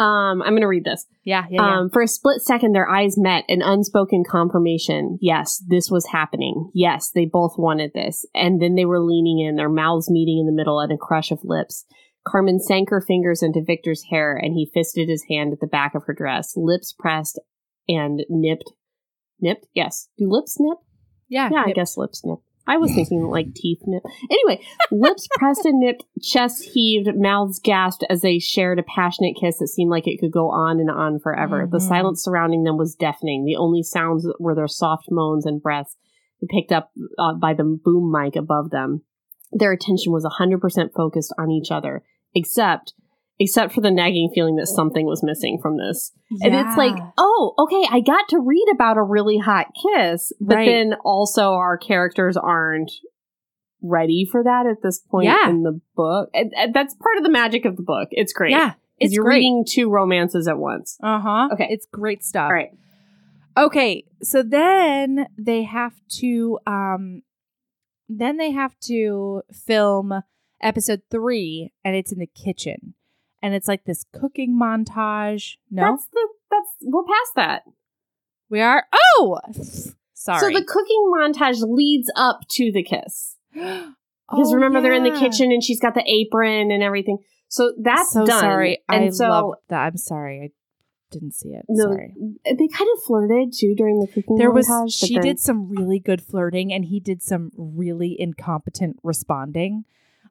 Um, 0.00 0.40
I'm 0.40 0.52
going 0.52 0.62
to 0.62 0.66
read 0.66 0.84
this. 0.84 1.06
Yeah, 1.24 1.44
yeah, 1.50 1.60
yeah. 1.60 1.78
Um, 1.80 1.90
for 1.90 2.00
a 2.00 2.08
split 2.08 2.40
second, 2.40 2.72
their 2.72 2.88
eyes 2.88 3.18
met, 3.18 3.44
an 3.48 3.60
unspoken 3.60 4.24
confirmation. 4.26 5.18
Yes, 5.20 5.62
this 5.68 5.90
was 5.90 6.06
happening. 6.06 6.70
Yes, 6.72 7.10
they 7.10 7.26
both 7.26 7.56
wanted 7.58 7.92
this. 7.92 8.24
And 8.34 8.62
then 8.62 8.76
they 8.76 8.86
were 8.86 9.00
leaning 9.00 9.40
in, 9.40 9.56
their 9.56 9.68
mouths 9.68 10.10
meeting 10.10 10.38
in 10.38 10.46
the 10.46 10.56
middle 10.56 10.80
and 10.80 10.90
a 10.90 10.96
crush 10.96 11.30
of 11.30 11.40
lips. 11.44 11.84
Carmen 12.26 12.60
sank 12.60 12.90
her 12.90 13.00
fingers 13.00 13.42
into 13.42 13.62
Victor's 13.62 14.04
hair 14.10 14.36
and 14.36 14.54
he 14.54 14.70
fisted 14.72 15.08
his 15.08 15.24
hand 15.28 15.52
at 15.52 15.60
the 15.60 15.66
back 15.66 15.94
of 15.94 16.04
her 16.04 16.12
dress, 16.14 16.52
lips 16.56 16.92
pressed 16.98 17.40
and 17.88 18.24
nipped. 18.28 18.72
Nipped? 19.40 19.66
Yes. 19.74 20.08
Do 20.18 20.28
lips 20.30 20.56
nip? 20.60 20.78
yeah, 21.28 21.48
Yeah, 21.50 21.64
I 21.66 21.72
guess 21.72 21.96
lips 21.96 22.22
nip. 22.24 22.38
I 22.66 22.76
was 22.76 22.92
thinking 22.94 23.22
like 23.22 23.54
teeth 23.54 23.80
nip. 23.86 24.02
Anyway, 24.30 24.62
lips 24.92 25.26
pressed 25.38 25.64
and 25.64 25.80
nipped, 25.80 26.04
chests 26.22 26.60
heaved, 26.72 27.08
mouths 27.16 27.58
gasped 27.58 28.04
as 28.08 28.20
they 28.20 28.38
shared 28.38 28.78
a 28.78 28.82
passionate 28.84 29.34
kiss 29.40 29.58
that 29.58 29.68
seemed 29.68 29.90
like 29.90 30.06
it 30.06 30.18
could 30.20 30.30
go 30.30 30.50
on 30.50 30.78
and 30.78 30.90
on 30.90 31.18
forever. 31.18 31.66
The 31.68 31.78
Mhm. 31.78 31.88
silence 31.88 32.22
surrounding 32.22 32.62
them 32.64 32.76
was 32.76 32.94
deafening. 32.94 33.44
The 33.44 33.56
only 33.56 33.82
sounds 33.82 34.28
were 34.38 34.54
their 34.54 34.68
soft 34.68 35.06
moans 35.10 35.46
and 35.46 35.60
breaths 35.60 35.96
picked 36.48 36.70
up 36.70 36.92
uh, 37.18 37.34
by 37.34 37.54
the 37.54 37.64
boom 37.64 38.12
mic 38.12 38.36
above 38.36 38.70
them. 38.70 39.02
Their 39.52 39.72
attention 39.72 40.12
was 40.12 40.24
100% 40.24 40.92
focused 40.94 41.34
on 41.38 41.50
each 41.50 41.70
other, 41.70 42.02
except 42.34 42.94
except 43.42 43.72
for 43.72 43.80
the 43.80 43.90
nagging 43.90 44.30
feeling 44.34 44.56
that 44.56 44.66
something 44.66 45.06
was 45.06 45.22
missing 45.22 45.58
from 45.62 45.78
this. 45.78 46.12
And 46.42 46.54
it's 46.54 46.76
like, 46.76 46.94
oh, 47.16 47.54
okay, 47.58 47.88
I 47.90 48.00
got 48.00 48.28
to 48.28 48.38
read 48.38 48.66
about 48.70 48.98
a 48.98 49.02
really 49.02 49.38
hot 49.38 49.68
kiss, 49.82 50.30
but 50.42 50.56
Right. 50.56 50.66
then 50.66 50.92
also 51.06 51.52
our 51.54 51.78
characters 51.78 52.36
aren't 52.36 52.92
ready 53.82 54.28
for 54.30 54.44
that 54.44 54.66
at 54.66 54.82
this 54.82 54.98
point 54.98 55.24
Yeah. 55.24 55.48
in 55.48 55.62
the 55.62 55.80
book. 55.96 56.28
And, 56.34 56.52
and 56.54 56.74
that's 56.74 56.92
part 56.94 57.16
of 57.16 57.22
the 57.22 57.30
magic 57.30 57.64
of 57.64 57.76
the 57.78 57.82
book. 57.82 58.08
It's 58.10 58.34
great. 58.34 58.50
Yeah. 58.50 58.74
it's 58.98 59.14
you're 59.14 59.24
great. 59.24 59.36
reading 59.36 59.64
two 59.66 59.88
romances 59.90 60.46
at 60.46 60.58
once. 60.58 60.98
Uh 61.02 61.20
huh. 61.20 61.48
Okay. 61.54 61.66
it's 61.70 61.86
great 61.90 62.22
stuff. 62.22 62.48
All 62.48 62.52
right. 62.52 62.72
Okay, 63.56 64.04
so 64.22 64.42
then 64.42 65.26
they 65.38 65.62
have 65.62 65.94
to 66.18 66.58
um 66.66 67.22
then 68.18 68.36
they 68.36 68.50
have 68.50 68.78
to 68.80 69.42
film 69.52 70.22
episode 70.60 71.02
3 71.10 71.72
and 71.84 71.94
it's 71.96 72.12
in 72.12 72.18
the 72.18 72.26
kitchen. 72.26 72.94
And 73.42 73.54
it's 73.54 73.68
like 73.68 73.84
this 73.84 74.04
cooking 74.12 74.58
montage. 74.60 75.56
No. 75.70 75.82
That's 75.92 76.06
the 76.12 76.28
that's 76.50 76.68
we're 76.82 77.04
past 77.04 77.32
that. 77.36 77.62
we 78.50 78.60
are 78.60 78.84
Oh. 78.92 79.38
Sorry. 80.12 80.40
So 80.40 80.58
the 80.58 80.64
cooking 80.66 81.12
montage 81.16 81.62
leads 81.62 82.10
up 82.16 82.40
to 82.50 82.70
the 82.72 82.82
kiss. 82.82 83.36
Because 84.30 84.52
Oh, 84.52 84.54
remember 84.54 84.80
they're 84.80 84.92
in 84.92 85.02
the 85.02 85.18
kitchen 85.18 85.50
and 85.50 85.60
she's 85.60 85.80
got 85.80 85.94
the 85.94 86.04
apron 86.08 86.70
and 86.70 86.84
everything. 86.84 87.18
So 87.48 87.72
that's 87.82 88.12
so 88.12 88.24
done. 88.24 88.40
sorry. 88.40 88.78
And 88.88 89.06
I 89.06 89.10
so 89.10 89.28
love 89.28 89.54
that. 89.70 89.80
I'm 89.80 89.96
sorry. 89.96 90.52
Didn't 91.10 91.32
see 91.34 91.50
it. 91.50 91.64
no, 91.68 91.84
sorry. 91.84 92.14
they 92.44 92.68
kind 92.68 92.88
of 92.96 93.02
flirted 93.04 93.52
too 93.52 93.74
during 93.76 93.98
the 94.00 94.06
cooking 94.06 94.36
There 94.36 94.50
was 94.52 94.68
montage. 94.68 94.96
she 95.06 95.14
then- 95.14 95.22
did 95.24 95.38
some 95.40 95.68
really 95.68 95.98
good 95.98 96.22
flirting 96.22 96.72
and 96.72 96.84
he 96.84 97.00
did 97.00 97.20
some 97.22 97.50
really 97.56 98.14
incompetent 98.18 98.96
responding. 99.02 99.84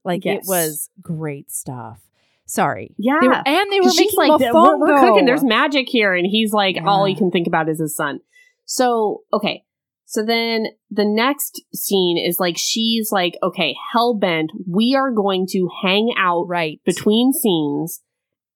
Like 0.05 0.23
Yes. 0.23 0.45
it 0.45 0.47
was 0.47 0.89
great 1.01 1.51
stuff. 1.51 1.99
Sorry. 2.45 2.95
Yeah. 2.97 3.17
They 3.21 3.27
were, 3.27 3.43
and 3.45 3.71
they 3.71 3.79
were 3.81 3.91
making 3.95 4.17
like, 4.17 4.39
we're, 4.39 4.77
we're 4.79 4.99
cooking. 5.01 5.25
There's 5.25 5.43
magic 5.43 5.87
here, 5.87 6.13
and 6.15 6.25
he's 6.25 6.51
like, 6.51 6.77
all 6.83 7.05
he 7.05 7.13
can 7.13 7.29
think 7.29 7.45
about 7.45 7.69
is 7.69 7.79
his 7.79 7.95
son. 7.95 8.21
So 8.65 9.21
okay, 9.33 9.63
so 10.05 10.23
then 10.25 10.67
the 10.89 11.05
next 11.05 11.61
scene 11.75 12.17
is 12.17 12.39
like 12.39 12.55
she's 12.57 13.11
like, 13.11 13.37
okay, 13.43 13.75
hell 13.91 14.15
bent. 14.15 14.51
We 14.67 14.95
are 14.97 15.11
going 15.11 15.45
to 15.51 15.69
hang 15.83 16.11
out 16.17 16.47
right 16.47 16.79
between 16.85 17.33
scenes, 17.33 18.01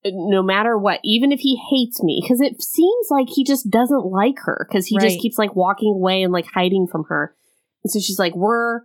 no 0.05 0.41
matter 0.43 0.77
what, 0.77 0.99
even 1.03 1.31
if 1.31 1.39
he 1.39 1.55
hates 1.69 2.03
me, 2.03 2.19
because 2.21 2.41
it 2.41 2.61
seems 2.61 3.07
like 3.09 3.27
he 3.29 3.43
just 3.43 3.69
doesn't 3.69 4.05
like 4.05 4.39
her 4.39 4.65
because 4.69 4.85
he 4.85 4.97
Right. 4.97 5.09
just 5.09 5.19
keeps 5.21 5.37
like 5.37 5.55
walking 5.55 5.93
away 5.95 6.23
and 6.23 6.33
like 6.33 6.45
hiding 6.53 6.87
from 6.87 7.05
her. 7.09 7.35
And 7.83 7.91
so 7.91 7.99
she's 7.99 8.19
like, 8.19 8.35
we're 8.35 8.81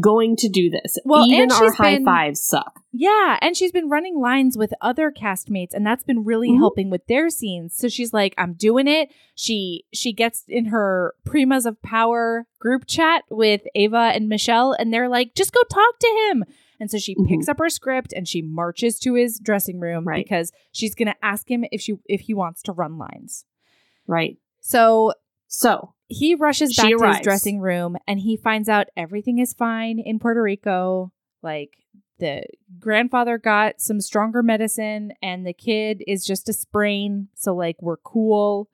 going 0.00 0.36
to 0.36 0.48
do 0.48 0.70
this. 0.70 0.98
Well, 1.04 1.26
even 1.26 1.42
and 1.42 1.52
our 1.52 1.64
she's 1.64 1.74
high 1.74 1.94
been- 1.96 2.04
fives 2.04 2.40
suck. 2.42 2.80
Yeah, 2.92 3.38
and 3.40 3.56
she's 3.56 3.72
been 3.72 3.88
running 3.88 4.20
lines 4.20 4.56
with 4.56 4.72
other 4.80 5.10
castmates 5.12 5.72
and 5.74 5.84
that's 5.86 6.04
been 6.04 6.24
really 6.24 6.50
Mhm. 6.50 6.58
helping 6.58 6.90
with 6.90 7.06
their 7.06 7.28
scenes. 7.30 7.74
So 7.76 7.88
she's 7.88 8.12
like, 8.12 8.34
I'm 8.38 8.54
doing 8.54 8.86
it. 8.88 9.10
She 9.34 9.84
she 9.92 10.12
gets 10.12 10.44
in 10.48 10.66
her 10.66 11.14
Primas 11.26 11.66
of 11.66 11.80
Power 11.82 12.46
group 12.60 12.86
chat 12.86 13.24
with 13.30 13.62
Ava 13.74 14.12
and 14.14 14.28
Michelle 14.28 14.72
and 14.72 14.92
they're 14.92 15.08
like, 15.08 15.34
"Just 15.34 15.52
go 15.52 15.60
talk 15.72 15.98
to 16.00 16.28
him." 16.30 16.44
And 16.80 16.90
so 16.90 16.98
she 16.98 17.14
Mhm. 17.14 17.28
picks 17.28 17.48
up 17.48 17.58
her 17.58 17.68
script 17.68 18.12
and 18.14 18.26
she 18.26 18.40
marches 18.42 18.98
to 19.00 19.14
his 19.14 19.38
dressing 19.38 19.78
room 19.78 20.04
Right. 20.08 20.24
because 20.24 20.50
she's 20.72 20.94
going 20.94 21.08
to 21.08 21.24
ask 21.24 21.50
him 21.50 21.64
if 21.70 21.80
she 21.80 21.94
if 22.06 22.22
he 22.22 22.34
wants 22.34 22.62
to 22.62 22.72
run 22.72 22.96
lines. 22.98 23.44
Right. 24.06 24.38
So 24.60 25.12
So 25.46 25.94
he 26.08 26.34
rushes 26.34 26.72
She 26.72 26.80
back 26.82 26.98
to 26.98 27.08
his 27.08 27.20
dressing 27.20 27.58
room 27.60 27.96
and 28.06 28.20
he 28.20 28.36
finds 28.36 28.68
out 28.68 28.88
everything 28.96 29.38
is 29.38 29.52
fine 29.52 29.98
in 29.98 30.18
Puerto 30.18 30.40
Rico. 30.42 31.12
Like 31.42 31.76
the 32.18 32.44
grandfather 32.78 33.36
got 33.38 33.80
some 33.80 34.00
stronger 34.00 34.42
medicine 34.42 35.12
and 35.22 35.46
the 35.46 35.52
kid 35.52 36.02
is 36.06 36.24
just 36.24 36.48
a 36.48 36.52
sprain. 36.52 37.28
So, 37.34 37.54
like, 37.54 37.80
we're 37.80 37.96
cool. 37.96 38.68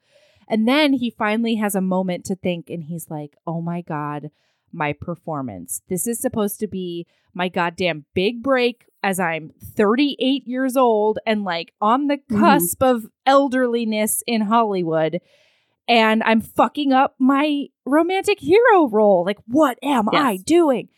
And 0.49 0.67
then 0.67 0.93
he 0.95 1.11
finally 1.11 1.55
has 1.57 1.75
a 1.77 1.81
moment 1.81 2.25
to 2.27 2.35
think 2.35 2.69
and 2.71 2.83
he's 2.85 3.09
like, 3.09 3.37
oh 3.47 3.61
my 3.61 3.83
God, 3.83 4.31
my 4.73 4.93
performance. 4.93 5.83
This 5.89 6.07
is 6.07 6.19
supposed 6.21 6.59
to 6.61 6.67
be 6.67 7.07
my 7.35 7.49
goddamn 7.49 8.05
big 8.14 8.43
break 8.43 8.87
as 9.03 9.21
I'm 9.21 9.51
38 9.62 10.47
years 10.47 10.77
old 10.77 11.19
and 11.27 11.45
like 11.45 11.73
on 11.81 12.07
the 12.09 12.19
Mhm. 12.19 12.39
cusp 12.41 12.83
of 12.83 13.07
elderliness 13.25 14.23
in 14.27 14.43
Hollywood 14.43 15.21
and 15.89 16.23
I'm 16.25 16.41
fucking 16.41 16.93
up 16.93 17.14
my 17.19 17.67
romantic 17.85 18.41
hero 18.41 18.89
role. 18.89 19.25
Like, 19.25 19.39
what 19.47 19.79
am 19.85 20.09
I 20.12 20.39
doing? 20.45 20.89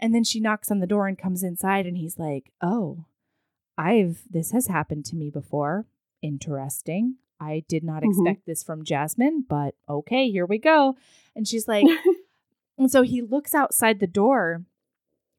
And 0.00 0.12
then 0.12 0.24
she 0.24 0.40
knocks 0.40 0.72
on 0.72 0.80
the 0.80 0.88
door 0.88 1.06
and 1.06 1.16
comes 1.16 1.44
inside, 1.44 1.86
and 1.86 1.96
he's 1.96 2.18
like, 2.18 2.50
Oh, 2.60 3.04
I've, 3.78 4.22
this 4.28 4.50
has 4.50 4.66
happened 4.66 5.04
to 5.06 5.16
me 5.16 5.30
before. 5.30 5.86
Interesting. 6.20 7.16
I 7.40 7.62
did 7.68 7.84
not 7.84 8.02
Mhm. 8.02 8.08
expect 8.10 8.44
this 8.46 8.64
from 8.64 8.84
Jasmine, 8.84 9.44
but 9.48 9.76
okay, 9.88 10.28
here 10.30 10.46
we 10.46 10.58
go. 10.58 10.96
And 11.36 11.46
she's 11.46 11.68
like, 11.68 11.86
and 12.78 12.90
so 12.90 13.02
he 13.02 13.22
looks 13.22 13.54
outside 13.54 14.00
the 14.00 14.06
door 14.06 14.64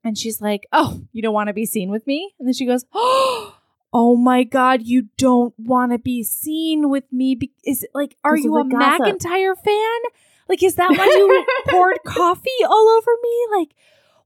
and 0.03 0.17
she's 0.17 0.41
like, 0.41 0.67
Oh, 0.71 1.01
you 1.11 1.21
don't 1.21 1.33
want 1.33 1.47
to 1.47 1.53
be 1.53 1.65
seen 1.65 1.89
with 1.89 2.05
me? 2.07 2.33
And 2.39 2.47
then 2.47 2.53
she 2.53 2.65
goes, 2.65 2.85
Oh 2.93 4.17
my 4.17 4.43
God, 4.43 4.81
you 4.83 5.09
don't 5.17 5.53
want 5.57 5.91
to 5.93 5.97
be 5.97 6.21
seen 6.23 6.89
with 6.89 7.05
me. 7.11 7.35
Be- 7.35 7.53
is 7.65 7.83
it 7.83 7.91
like, 7.93 8.17
are 8.23 8.35
you 8.35 8.57
a 8.57 8.65
gossip. 8.67 9.05
McIntyre 9.05 9.55
fan? 9.55 10.11
Like, 10.47 10.61
is 10.61 10.75
that 10.75 10.91
why 10.91 11.05
you 11.05 11.45
poured 11.69 11.99
coffee 12.05 12.49
all 12.65 12.89
over 12.97 13.11
me? 13.23 13.47
Like, 13.57 13.69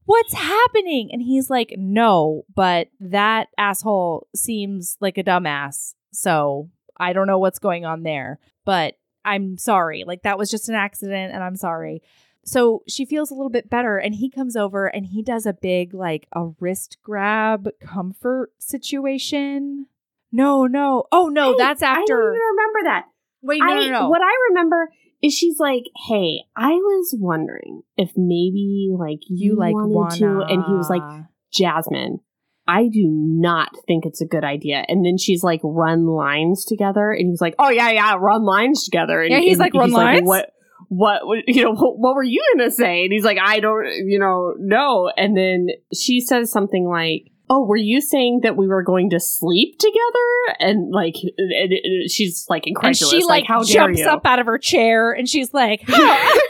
what's 0.04 0.34
happening? 0.34 1.10
And 1.12 1.22
he's 1.22 1.48
like, 1.48 1.74
No, 1.78 2.44
but 2.54 2.88
that 3.00 3.48
asshole 3.56 4.26
seems 4.34 4.96
like 5.00 5.18
a 5.18 5.24
dumbass. 5.24 5.94
So 6.12 6.68
I 6.96 7.12
don't 7.12 7.26
know 7.26 7.38
what's 7.38 7.58
going 7.58 7.84
on 7.84 8.02
there, 8.02 8.38
but 8.64 8.96
I'm 9.24 9.56
sorry. 9.56 10.04
Like, 10.06 10.22
that 10.22 10.38
was 10.38 10.50
just 10.50 10.68
an 10.68 10.74
accident 10.74 11.32
and 11.32 11.42
I'm 11.42 11.56
sorry. 11.56 12.02
So 12.50 12.82
she 12.88 13.06
feels 13.06 13.30
a 13.30 13.34
little 13.34 13.48
bit 13.48 13.70
better, 13.70 13.96
and 13.96 14.12
he 14.12 14.28
comes 14.28 14.56
over 14.56 14.88
and 14.88 15.06
he 15.06 15.22
does 15.22 15.46
a 15.46 15.52
big, 15.52 15.94
like, 15.94 16.26
a 16.32 16.48
wrist 16.58 16.98
grab 17.00 17.68
comfort 17.80 18.50
situation. 18.58 19.86
No, 20.32 20.66
no. 20.66 21.04
Oh, 21.12 21.28
no, 21.28 21.52
Hey, 21.52 21.58
that's 21.58 21.80
after. 21.80 22.00
I 22.00 22.06
don't 22.06 22.34
even 22.34 22.40
remember 22.56 22.78
that. 22.86 23.04
Wait, 23.40 23.60
no, 23.60 23.66
I, 23.66 23.86
no, 23.86 24.00
no. 24.00 24.08
What 24.08 24.20
I 24.20 24.34
remember 24.48 24.90
is 25.22 25.32
she's 25.32 25.60
like, 25.60 25.84
"Hey, 26.08 26.40
I 26.56 26.70
was 26.72 27.14
wondering 27.16 27.82
if 27.96 28.10
maybe 28.16 28.90
like 28.98 29.20
you, 29.28 29.52
you 29.52 29.56
like 29.56 29.74
wanted 29.74 29.94
wanna. 29.94 30.16
to," 30.16 30.52
and 30.52 30.64
he 30.64 30.72
was 30.72 30.90
like, 30.90 31.02
"Jasmine, 31.52 32.18
I 32.66 32.88
do 32.88 33.06
not 33.06 33.68
think 33.86 34.06
it's 34.06 34.20
a 34.20 34.26
good 34.26 34.44
idea." 34.44 34.84
And 34.88 35.06
then 35.06 35.18
she's 35.18 35.44
like, 35.44 35.60
"Run 35.62 36.04
lines 36.06 36.64
together," 36.64 37.12
and 37.12 37.28
he's 37.30 37.40
like, 37.40 37.54
"Oh 37.60 37.70
yeah, 37.70 37.90
yeah, 37.90 38.16
run 38.18 38.44
lines 38.44 38.84
together." 38.84 39.22
And, 39.22 39.30
Yeah, 39.30 39.38
he's 39.38 39.52
and 39.52 39.60
like, 39.60 39.74
"Run 39.74 39.92
lines?" 39.92 40.22
what? 40.24 40.26
What 40.26 40.52
what- 40.90 41.22
you 41.46 41.64
know? 41.64 41.72
What, 41.72 41.98
what 41.98 42.14
were 42.14 42.22
you 42.22 42.42
gonna 42.54 42.70
say? 42.70 43.04
And 43.04 43.12
he's 43.12 43.24
like, 43.24 43.38
"I 43.42 43.60
don't, 43.60 43.86
you 44.06 44.18
know, 44.18 44.54
no." 44.58 45.10
And 45.16 45.36
then 45.36 45.68
she 45.94 46.20
says 46.20 46.52
something 46.52 46.86
like. 46.86 47.32
Oh, 47.52 47.66
were 47.66 47.76
you 47.76 48.00
saying 48.00 48.42
that 48.44 48.56
we 48.56 48.68
were 48.68 48.84
going 48.84 49.10
to 49.10 49.18
sleep 49.18 49.76
together? 49.80 50.56
And 50.60 50.92
like, 50.92 51.16
and, 51.36 52.08
she's 52.08 52.46
like 52.48 52.62
and 52.68 52.96
she 52.96 53.24
like, 53.24 53.44
how 53.44 53.64
dare 53.64 53.88
jumps 53.88 54.02
up 54.02 54.24
out 54.24 54.38
of 54.38 54.46
her 54.46 54.56
chair 54.56 55.10
and 55.10 55.28
she's 55.28 55.52
like, 55.52 55.80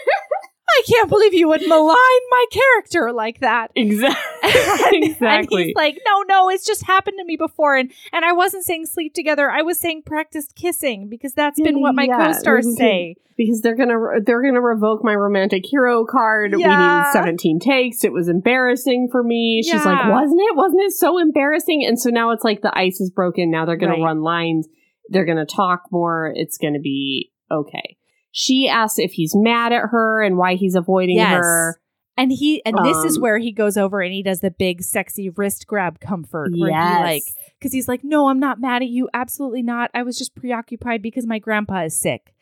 I 0.80 0.82
can't 0.86 1.08
believe 1.08 1.34
you 1.34 1.48
would 1.48 1.62
malign 1.66 1.96
my 2.30 2.44
character 2.50 3.12
like 3.12 3.40
that. 3.40 3.70
Exactly. 3.76 4.96
And 4.96 5.04
exactly. 5.04 5.64
he's 5.66 5.74
like, 5.76 5.98
no, 6.06 6.22
no, 6.22 6.48
it's 6.48 6.66
just 6.66 6.84
happened 6.84 7.16
to 7.18 7.24
me 7.24 7.36
before. 7.36 7.76
And 7.76 7.92
and 8.12 8.24
I 8.24 8.32
wasn't 8.32 8.64
saying 8.64 8.86
sleep 8.86 9.14
together. 9.14 9.50
I 9.50 9.62
was 9.62 9.78
saying 9.78 10.02
practiced 10.06 10.54
kissing 10.56 11.08
because 11.08 11.34
that's 11.34 11.60
been 11.60 11.80
what 11.80 11.94
my 11.94 12.04
Yeah, 12.04 12.32
co-stars 12.32 12.66
say. 12.76 13.16
because 13.36 13.60
they're 13.60 13.76
gonna 13.76 13.98
they're 14.24 14.42
gonna 14.42 14.60
revoke 14.60 15.04
my 15.04 15.14
romantic 15.14 15.62
hero 15.64 16.04
card. 16.04 16.54
We 16.54 16.62
Yeah. 16.62 17.02
needed 17.02 17.12
17 17.12 17.60
takes. 17.60 18.02
It 18.04 18.12
was 18.12 18.28
embarrassing 18.28 19.08
for 19.12 19.22
me. 19.22 19.62
She's 19.64 19.84
like, 19.84 20.08
wasn't 20.10 20.40
it? 20.40 20.56
Wasn't 20.56 20.80
it 20.82 20.92
so 20.92 21.18
embarrassing? 21.18 21.84
And 21.86 22.00
so 22.00 22.10
now 22.10 22.30
it's 22.30 22.44
like 22.44 22.62
the 22.62 22.76
ice 22.76 23.00
is 23.00 23.10
broken. 23.10 23.50
Now 23.50 23.66
they're 23.66 23.76
gonna 23.76 23.92
Right. 23.92 24.02
run 24.02 24.22
lines. 24.22 24.66
they're 25.12 25.24
going 25.24 25.38
to 25.38 25.44
talk 25.44 25.82
more. 25.90 26.32
It's 26.36 26.56
going 26.56 26.74
to 26.74 26.78
be 26.78 27.32
okay. 27.50 27.96
She 28.32 28.68
asks 28.68 28.98
if 28.98 29.12
he's 29.12 29.34
mad 29.34 29.72
at 29.72 29.88
her 29.90 30.22
and 30.22 30.36
why 30.36 30.54
he's 30.54 30.74
avoiding 30.74 31.16
Yes. 31.16 31.40
her. 31.42 31.80
And 32.16 32.30
he 32.32 32.62
and 32.66 32.76
this 32.84 32.98
is 33.04 33.16
Um, 33.16 33.22
where 33.22 33.38
he 33.38 33.50
goes 33.50 33.76
over 33.78 34.02
and 34.02 34.12
he 34.12 34.22
does 34.22 34.40
the 34.40 34.50
big 34.50 34.82
sexy 34.82 35.30
wrist 35.30 35.66
grab 35.66 36.00
comfort 36.00 36.52
where 36.56 36.70
Yes. 36.70 36.96
he 36.98 37.02
like 37.02 37.22
cuz 37.62 37.72
he's 37.72 37.88
like 37.88 38.04
no 38.04 38.28
I'm 38.28 38.38
not 38.38 38.60
mad 38.60 38.82
at 38.82 38.88
you 38.88 39.08
absolutely 39.14 39.62
not 39.62 39.90
I 39.94 40.02
was 40.02 40.18
just 40.18 40.34
preoccupied 40.34 41.00
because 41.02 41.26
my 41.26 41.38
grandpa 41.38 41.84
is 41.84 41.98
sick. 41.98 42.34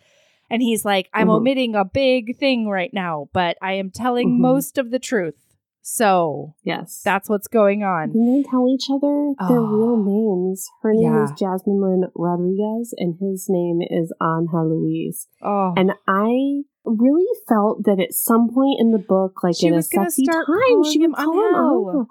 And 0.51 0.63
he's 0.63 0.85
like 0.85 1.09
I'm 1.15 1.29
Mhm. 1.29 1.37
omitting 1.37 1.75
a 1.77 1.85
big 1.85 2.37
thing 2.39 2.67
right 2.69 2.93
now 2.93 3.29
but 3.33 3.57
I 3.63 3.75
am 3.75 3.91
telling 3.91 4.31
Mhm. 4.31 4.39
most 4.41 4.79
of 4.79 4.91
the 4.91 4.99
truth. 4.99 5.48
So 5.91 6.55
Yes. 6.63 7.01
that's 7.03 7.31
what's 7.31 7.49
going 7.49 7.83
on. 7.83 8.11
Didn't 8.13 8.27
they 8.31 8.43
tell 8.43 8.69
each 8.69 8.89
other 8.91 9.33
their 9.49 9.59
Oh. 9.61 9.73
real 9.73 9.97
names? 9.97 10.69
Her 10.83 10.93
name 10.93 11.03
Yeah. 11.03 11.25
is 11.25 11.33
Jasmine 11.33 11.81
Lin 11.81 12.05
Rodriguez, 12.15 12.95
and 12.99 13.15
his 13.19 13.47
name 13.49 13.81
is 13.81 14.13
Ángel 14.21 14.69
Luis. 14.69 15.29
Oh. 15.43 15.73
And 15.77 15.93
I 16.07 16.65
really 16.85 17.27
felt 17.49 17.85
that 17.85 17.99
at 18.01 18.13
some 18.13 18.49
point 18.51 18.77
in 18.81 18.93
the 18.93 18.99
book, 18.99 19.43
like 19.43 19.57
She 19.57 19.67
in 19.67 19.75
a 19.75 19.83
sexy 19.83 20.25
start 20.25 20.47
time, 20.47 20.85
she 20.85 21.01
him 21.03 21.11
would 21.13 21.17
call 21.17 21.33
him 21.33 21.55
Angel. 21.55 22.07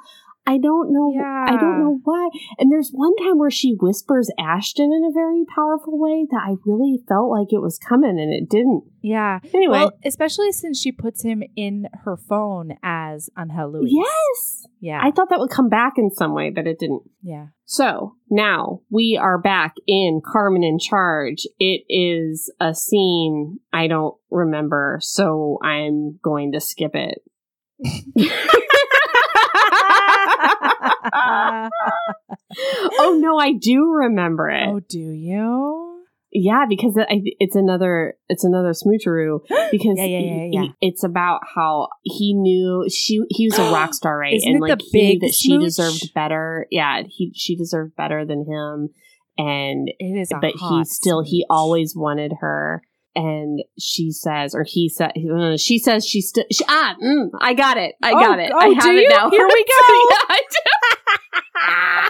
I 0.47 0.57
don't 0.57 0.93
know. 0.93 1.11
Yeah. 1.13 1.45
I 1.47 1.57
don't 1.59 1.79
know 1.79 1.99
why. 2.03 2.29
And 2.57 2.71
there's 2.71 2.89
one 2.91 3.15
time 3.17 3.37
where 3.37 3.51
she 3.51 3.75
whispers 3.79 4.29
Ashton 4.39 4.91
in 4.93 5.03
a 5.03 5.13
very 5.13 5.43
powerful 5.53 5.99
way 5.99 6.25
that 6.31 6.41
I 6.47 6.55
really 6.65 7.03
felt 7.07 7.29
like 7.29 7.47
it 7.51 7.61
was 7.61 7.77
coming, 7.77 8.17
and 8.17 8.33
it 8.33 8.49
didn't. 8.49 8.83
yeah. 9.03 9.39
Anyway, 9.53 9.77
Well, 9.79 9.91
especially 10.05 10.51
since 10.53 10.79
she 10.79 10.91
puts 10.91 11.21
him 11.23 11.43
in 11.55 11.87
her 12.05 12.15
phone 12.17 12.71
as 12.81 13.29
Ángel 13.37 13.73
Luis. 13.73 13.91
yes, 13.93 14.65
Yeah. 14.79 14.99
I 15.03 15.11
thought 15.11 15.29
that 15.29 15.39
would 15.39 15.49
come 15.51 15.69
back 15.69 15.93
in 15.97 16.09
some 16.11 16.33
way, 16.33 16.49
but 16.49 16.65
it 16.65 16.79
didn't. 16.79 17.03
yeah. 17.21 17.47
So 17.65 18.15
now 18.29 18.79
we 18.89 19.19
are 19.21 19.37
back 19.37 19.73
in 19.87 20.21
Carmen 20.25 20.63
in 20.63 20.79
Charge. 20.79 21.45
It 21.59 21.83
is 21.89 22.49
a 22.61 22.73
scene 22.73 23.59
I 23.73 23.87
don't 23.87 24.15
remember, 24.31 24.99
so 25.01 25.59
I'm 25.61 26.17
going 26.23 26.53
to 26.53 26.61
skip 26.61 26.91
it. 26.95 27.19
oh 32.99 33.17
no, 33.21 33.37
I 33.37 33.53
do 33.53 33.85
remember 33.91 34.49
it. 34.49 34.67
oh, 34.67 34.79
do 34.87 34.99
you? 34.99 35.93
Yeah, 36.31 36.65
because 36.67 36.95
it, 36.97 37.07
it's 37.39 37.55
another 37.55 38.15
it's 38.27 38.43
another 38.43 38.71
smoocheroo 38.73 39.39
because 39.71 39.97
Yeah, 39.97 40.05
yeah, 40.05 40.19
yeah, 40.19 40.19
he- 40.19 40.49
yeah. 40.53 40.65
it's 40.81 41.03
about 41.03 41.41
how 41.55 41.87
he 42.03 42.33
knew 42.33 42.85
she 42.89 43.21
he 43.29 43.47
was 43.47 43.57
a 43.57 43.63
rock 43.71 43.93
star, 43.93 44.17
right? 44.17 44.33
Isn't 44.35 44.51
and 44.51 44.61
like 44.61 44.79
big 44.91 45.21
that 45.21 45.33
she 45.33 45.57
deserved 45.57 46.13
better. 46.13 46.67
Yeah, 46.69 47.03
he 47.07 47.31
she 47.33 47.55
deserved 47.55 47.95
better 47.95 48.25
than 48.25 48.39
him, 48.45 48.89
and 49.37 49.89
It 49.99 50.19
is 50.19 50.31
but 50.41 50.51
he 50.69 50.83
still 50.85 51.23
he 51.23 51.45
always 51.49 51.95
wanted 51.95 52.33
her. 52.41 52.83
And 53.17 53.63
she 53.79 54.11
says, 54.11 54.53
or 54.55 54.63
he 54.67 54.89
said, 54.89 55.11
uh, 55.33 55.57
she 55.57 55.79
says 55.79 56.05
she 56.05 56.21
still. 56.21 56.45
Ah, 56.67 56.95
mm, 57.03 57.29
I 57.41 57.53
got 57.53 57.77
it. 57.77 57.95
I 58.01 58.11
Oh, 58.11 58.19
got 58.19 58.39
it. 58.39 58.51
oh, 58.53 58.59
I 58.59 58.67
have 58.69 58.95
it 58.95 59.01
you? 59.01 59.09
now. 59.09 59.29
Here 59.31 59.47
we 59.47 59.65
go. 59.65 59.71
Yeah. 61.59 62.07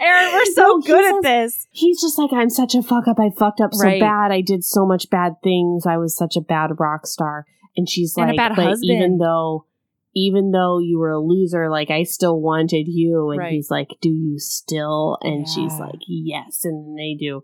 Erin, 0.00 0.32
we're 0.32 0.44
so 0.46 0.62
No, 0.62 0.80
good 0.80 1.04
at 1.04 1.22
says- 1.24 1.52
this. 1.52 1.66
he's 1.70 2.00
just 2.00 2.18
like, 2.18 2.30
I'm 2.32 2.50
such 2.50 2.74
a 2.74 2.82
fuck 2.82 3.06
up. 3.08 3.18
I 3.18 3.30
fucked 3.36 3.60
up 3.60 3.74
so 3.74 3.84
Right. 3.84 4.00
bad. 4.00 4.30
I 4.32 4.40
did 4.40 4.64
so 4.64 4.86
much 4.86 5.10
bad 5.10 5.34
things. 5.42 5.86
I 5.86 5.96
was 5.98 6.16
such 6.16 6.36
a 6.36 6.40
bad 6.40 6.78
rock 6.78 7.06
star. 7.06 7.46
And 7.76 7.88
she's 7.88 8.16
And 8.16 8.30
a 8.30 8.34
like, 8.34 8.56
but 8.56 8.78
even 8.82 9.18
though, 9.18 9.66
even 10.14 10.50
though 10.52 10.78
you 10.78 10.98
were 10.98 11.10
a 11.10 11.20
loser, 11.20 11.68
like 11.70 11.90
I 11.90 12.02
still 12.04 12.40
wanted 12.40 12.86
you. 12.88 13.30
And 13.30 13.38
Right. 13.40 13.52
he's 13.52 13.70
like, 13.70 13.88
Do 14.00 14.10
you 14.10 14.38
still? 14.38 15.18
And 15.22 15.46
she's 15.48 15.72
like, 15.78 16.00
Yes. 16.08 16.64
And 16.64 16.96
they 16.98 17.14
do 17.18 17.42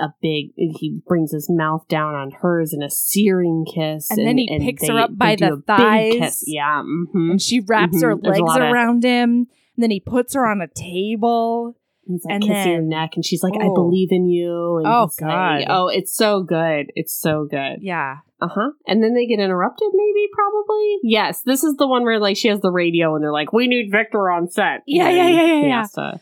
a 0.00 0.08
big. 0.20 0.52
He 0.56 1.00
brings 1.06 1.32
his 1.32 1.48
mouth 1.50 1.86
down 1.88 2.14
on 2.14 2.30
hers 2.30 2.72
in 2.72 2.82
a 2.82 2.90
searing 2.90 3.64
kiss, 3.64 4.10
And 4.10 4.26
then 4.26 4.38
he 4.38 4.58
picks 4.60 4.86
her 4.88 4.98
up 4.98 5.16
by 5.16 5.36
the 5.36 5.62
thighs. 5.66 6.44
Yeah. 6.46 6.82
hmm 6.82 7.30
And 7.32 7.42
she 7.42 7.60
wraps 7.60 8.02
her 8.02 8.16
Mhm. 8.16 8.22
There's 8.22 8.38
legs 8.38 8.48
lot 8.48 8.62
of- 8.62 8.72
around 8.72 9.04
him. 9.04 9.46
And 9.76 9.82
then 9.84 9.90
he 9.90 10.00
puts 10.00 10.34
her 10.34 10.46
on 10.46 10.60
a 10.60 10.68
table. 10.68 11.76
He's 12.06 12.24
like 12.24 12.34
And 12.34 12.42
kissing 12.42 12.74
her 12.74 12.82
neck, 12.82 13.10
and 13.14 13.24
she's 13.24 13.42
like, 13.42 13.54
"I 13.60 13.66
Oh. 13.68 13.74
believe 13.74 14.08
in 14.10 14.26
you." 14.28 14.78
And 14.78 14.86
Oh, 14.86 15.06
he's 15.06 15.20
like- 15.20 15.30
God. 15.30 15.64
oh, 15.68 15.88
it's 15.88 16.12
so 16.14 16.42
good. 16.42 16.90
It's 16.96 17.12
so 17.18 17.46
good. 17.48 17.78
Yeah. 17.82 18.16
Uh 18.40 18.48
huh. 18.48 18.70
And 18.88 19.02
then 19.02 19.14
they 19.14 19.26
get 19.26 19.38
interrupted, 19.38 19.88
maybe, 19.92 20.26
probably. 20.32 20.98
Yes, 21.04 21.42
this 21.42 21.62
is 21.62 21.76
the 21.76 21.86
one 21.86 22.02
where 22.04 22.18
like 22.18 22.36
she 22.36 22.48
has 22.48 22.60
the 22.62 22.70
radio, 22.72 23.14
and 23.14 23.22
they're 23.22 23.30
like, 23.32 23.52
"We 23.52 23.68
need 23.68 23.92
Victor 23.92 24.28
on 24.30 24.48
set." 24.48 24.82
Yeah, 24.86 25.06
And 25.08 25.16
yeah, 25.16 25.28
yeah, 25.28 25.44
yeah, 25.60 25.66
yeah. 25.66 25.84
to- 25.94 26.20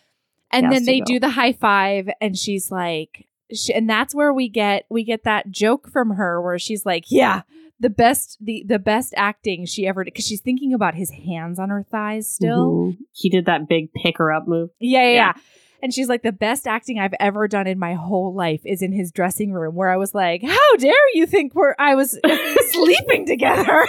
And 0.51 0.73
then 0.73 0.85
they 0.85 0.99
go. 0.99 1.05
do 1.07 1.21
the 1.21 1.31
high 1.31 1.53
five, 1.53 2.11
and 2.21 2.37
she's 2.37 2.71
like, 2.71 3.27
she, 3.55 3.73
and 3.75 3.89
that's 3.89 4.15
where 4.15 4.33
we 4.33 4.49
get 4.49 4.85
we 4.91 5.05
get 5.05 5.25
that 5.25 5.51
joke 5.51 5.89
from 5.91 6.11
her 6.11 6.41
where 6.43 6.59
she's 6.59 6.85
like, 6.87 7.05
"Yeah, 7.09 7.43
the 7.81 7.91
best 7.91 8.37
the 8.41 8.65
the 8.67 8.79
best 8.79 9.15
acting 9.17 9.65
she 9.67 9.87
ever 9.87 10.05
did," 10.05 10.13
because 10.13 10.27
she's 10.27 10.41
thinking 10.41 10.73
about 10.75 10.95
his 10.95 11.11
hands 11.11 11.59
on 11.59 11.71
her 11.71 11.83
thighs 11.83 12.31
still. 12.31 12.93
Mhm. 12.93 12.99
He 13.13 13.29
did 13.31 13.47
that 13.47 13.69
big 13.69 13.93
pick 13.93 14.19
her 14.19 14.33
up 14.33 14.47
move. 14.47 14.71
Yeah, 14.81 15.03
yeah, 15.03 15.09
Yeah. 15.09 15.15
yeah. 15.15 15.33
And 15.81 15.95
she's 15.95 16.09
like, 16.09 16.23
the 16.23 16.33
best 16.33 16.67
acting 16.67 16.99
I've 16.99 17.15
ever 17.21 17.47
done 17.47 17.67
in 17.67 17.79
my 17.79 17.95
whole 17.95 18.35
life 18.35 18.61
is 18.65 18.83
in 18.83 18.93
his 18.93 19.13
dressing 19.13 19.53
room, 19.53 19.77
where 19.77 19.91
I 19.91 19.97
was 19.97 20.15
like, 20.15 20.43
"How 20.43 20.77
dare 20.77 20.93
you 21.15 21.27
think 21.27 21.55
we're 21.55 21.75
I 21.79 21.95
was 21.95 22.19
sleeping 22.71 23.27
together?" 23.27 23.63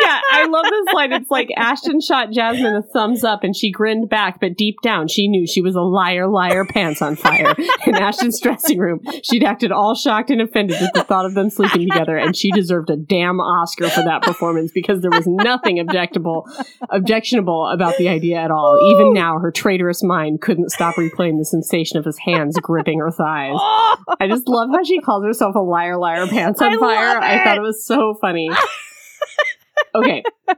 yeah, 0.00 0.20
I 0.30 0.46
love 0.48 0.64
this 0.64 0.94
line. 0.94 1.12
It's 1.12 1.30
like 1.30 1.48
Ashton 1.56 2.00
shot 2.00 2.30
Jasmine 2.30 2.76
a 2.76 2.82
thumbs 2.82 3.24
up 3.24 3.42
and 3.42 3.56
she 3.56 3.72
grinned 3.72 4.08
back, 4.08 4.40
but 4.40 4.56
deep 4.56 4.76
down 4.82 5.08
she 5.08 5.26
knew 5.26 5.46
she 5.46 5.60
was 5.60 5.74
a 5.74 5.80
liar, 5.80 6.28
liar, 6.28 6.64
pants 6.64 7.02
on 7.02 7.16
fire. 7.16 7.54
In 7.86 7.96
Ashton's 7.96 8.40
dressing 8.40 8.78
room, 8.78 9.00
she'd 9.24 9.42
acted 9.42 9.72
all 9.72 9.96
shocked 9.96 10.30
and 10.30 10.40
offended 10.40 10.80
at 10.80 10.94
the 10.94 11.02
thought 11.02 11.26
of 11.26 11.34
them 11.34 11.50
sleeping 11.50 11.88
together, 11.88 12.16
and 12.16 12.36
she 12.36 12.52
deserved 12.52 12.90
a 12.90 12.96
damn 12.96 13.40
Oscar 13.40 13.88
for 13.88 14.02
that 14.04 14.22
performance 14.22 14.70
because 14.72 15.00
there 15.00 15.10
was 15.10 15.26
nothing 15.26 15.78
objectable, 15.78 16.44
objectionable 16.90 17.66
about 17.66 17.96
the 17.96 18.08
idea 18.08 18.36
at 18.36 18.50
all. 18.50 18.78
Even 18.92 19.12
now, 19.12 19.38
her 19.38 19.50
traitorous 19.50 20.02
mind 20.02 20.40
couldn't 20.40 20.70
stop 20.70 20.96
replaying 21.08 21.38
the 21.38 21.44
sensation 21.44 21.98
of 21.98 22.04
his 22.04 22.18
hands 22.18 22.58
gripping 22.60 22.98
her 23.00 23.10
thighs. 23.10 23.56
I 24.20 24.26
just 24.28 24.48
love 24.48 24.70
how 24.72 24.82
she 24.84 25.00
calls 25.00 25.24
herself 25.24 25.54
a 25.54 25.60
liar, 25.60 25.98
liar, 25.98 26.26
pants 26.26 26.60
on 26.60 26.74
I 26.74 26.78
fire. 26.78 27.18
I 27.20 27.44
thought 27.44 27.58
it. 27.58 27.62
was 27.62 27.84
so 27.84 28.14
funny. 28.20 28.50
okay. 29.94 30.22
oh 30.48 30.54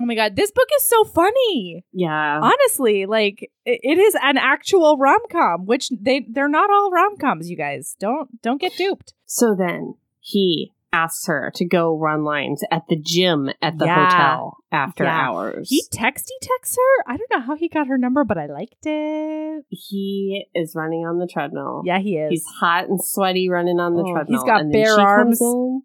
my 0.00 0.14
god, 0.14 0.36
this 0.36 0.50
book 0.50 0.68
is 0.76 0.86
so 0.86 1.04
funny. 1.04 1.84
Yeah. 1.92 2.40
Honestly, 2.42 3.06
like 3.06 3.50
it, 3.64 3.80
it 3.82 3.98
is 3.98 4.16
an 4.22 4.36
actual 4.38 4.96
rom 4.96 5.20
com, 5.30 5.66
which 5.66 5.90
they 5.90 6.26
they're 6.28 6.48
not 6.48 6.70
all 6.70 6.90
rom 6.90 7.16
coms. 7.16 7.50
You 7.50 7.56
guys 7.56 7.96
don't 7.98 8.40
don't 8.42 8.60
get 8.60 8.76
duped. 8.76 9.14
So 9.26 9.54
then 9.58 9.94
he 10.20 10.72
asks 10.92 11.26
her 11.26 11.52
to 11.54 11.64
go 11.66 11.96
run 11.98 12.24
lines 12.24 12.62
at 12.70 12.82
the 12.88 12.96
gym 13.00 13.50
at 13.60 13.76
the 13.78 13.84
Yeah. 13.84 14.08
hotel 14.10 14.56
after 14.72 15.04
Yeah. 15.04 15.28
hours. 15.28 15.68
He 15.68 15.82
texty 15.92 16.30
texts 16.40 16.76
her. 16.76 17.12
I 17.12 17.16
don't 17.16 17.30
know 17.30 17.40
how 17.46 17.56
he 17.56 17.68
got 17.68 17.86
her 17.88 17.98
number, 17.98 18.24
but 18.24 18.38
I 18.38 18.46
liked 18.46 18.86
it. 18.86 19.64
He 19.68 20.46
is 20.54 20.74
running 20.74 21.04
on 21.06 21.18
the 21.18 21.26
treadmill. 21.26 21.82
Yeah, 21.84 21.98
he 21.98 22.16
is. 22.16 22.30
He's 22.30 22.44
hot 22.60 22.88
and 22.88 22.98
sweaty 23.02 23.48
running 23.50 23.80
on 23.80 23.94
the 23.94 24.02
Oh, 24.02 24.12
treadmill. 24.12 24.38
he's 24.40 24.46
got 24.48 24.62
and 24.62 24.72
bare 24.72 24.98
arms. 24.98 25.40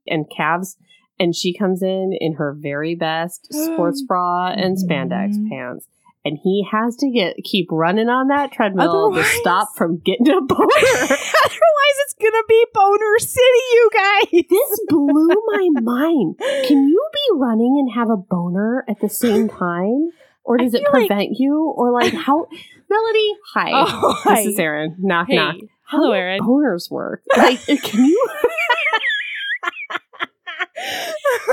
and 0.07 0.25
calves. 0.35 0.77
And 1.19 1.35
she 1.35 1.53
comes 1.55 1.83
in 1.83 2.11
in 2.19 2.33
her 2.35 2.55
very 2.59 2.95
best 2.95 3.47
sports 3.53 4.01
bra 4.07 4.47
and 4.55 4.77
spandex 4.77 5.35
Mhm. 5.37 5.49
pants. 5.49 5.87
And 6.25 6.39
he 6.41 6.65
has 6.71 6.95
to 6.97 7.11
get 7.11 7.35
keep 7.43 7.67
running 7.69 8.07
on 8.07 8.29
that 8.29 8.51
treadmill 8.53 8.89
Otherwise- 9.09 9.29
to 9.29 9.37
stop 9.39 9.67
from 9.75 9.99
getting 9.99 10.29
a 10.29 10.39
boner. 10.39 10.69
Otherwise, 11.03 11.97
it's 12.05 12.15
gonna 12.21 12.43
be 12.47 12.65
Boner 12.73 13.19
City, 13.19 13.65
you 13.73 13.89
guys. 13.93 14.43
this 14.49 14.79
blew 14.87 15.27
my 15.47 15.67
mind. 15.81 16.35
Can 16.39 16.87
you 16.87 17.09
be 17.13 17.37
running 17.37 17.75
and 17.77 17.91
have 17.93 18.09
a 18.09 18.15
boner 18.15 18.85
at 18.87 19.01
the 19.01 19.09
same 19.09 19.49
time? 19.49 20.11
Or 20.45 20.57
does 20.57 20.73
it 20.73 20.83
feel 20.83 20.91
like- 20.93 21.07
prevent 21.09 21.29
you? 21.39 21.73
Or 21.75 21.91
like 21.91 22.13
how 22.13 22.47
Melody, 22.89 23.33
hi. 23.53 23.71
Oh, 23.73 24.21
this 24.25 24.45
is 24.45 24.59
Erin. 24.59 24.95
Knock 24.99 25.27
Hey, 25.27 25.35
knock. 25.35 25.55
How 25.85 25.97
hello, 25.97 26.11
Erin. 26.13 26.39
Boners 26.41 26.89
work. 26.89 27.23
Like 27.35 27.59
uh, 27.69 27.75
can 27.83 28.05
you 28.05 28.27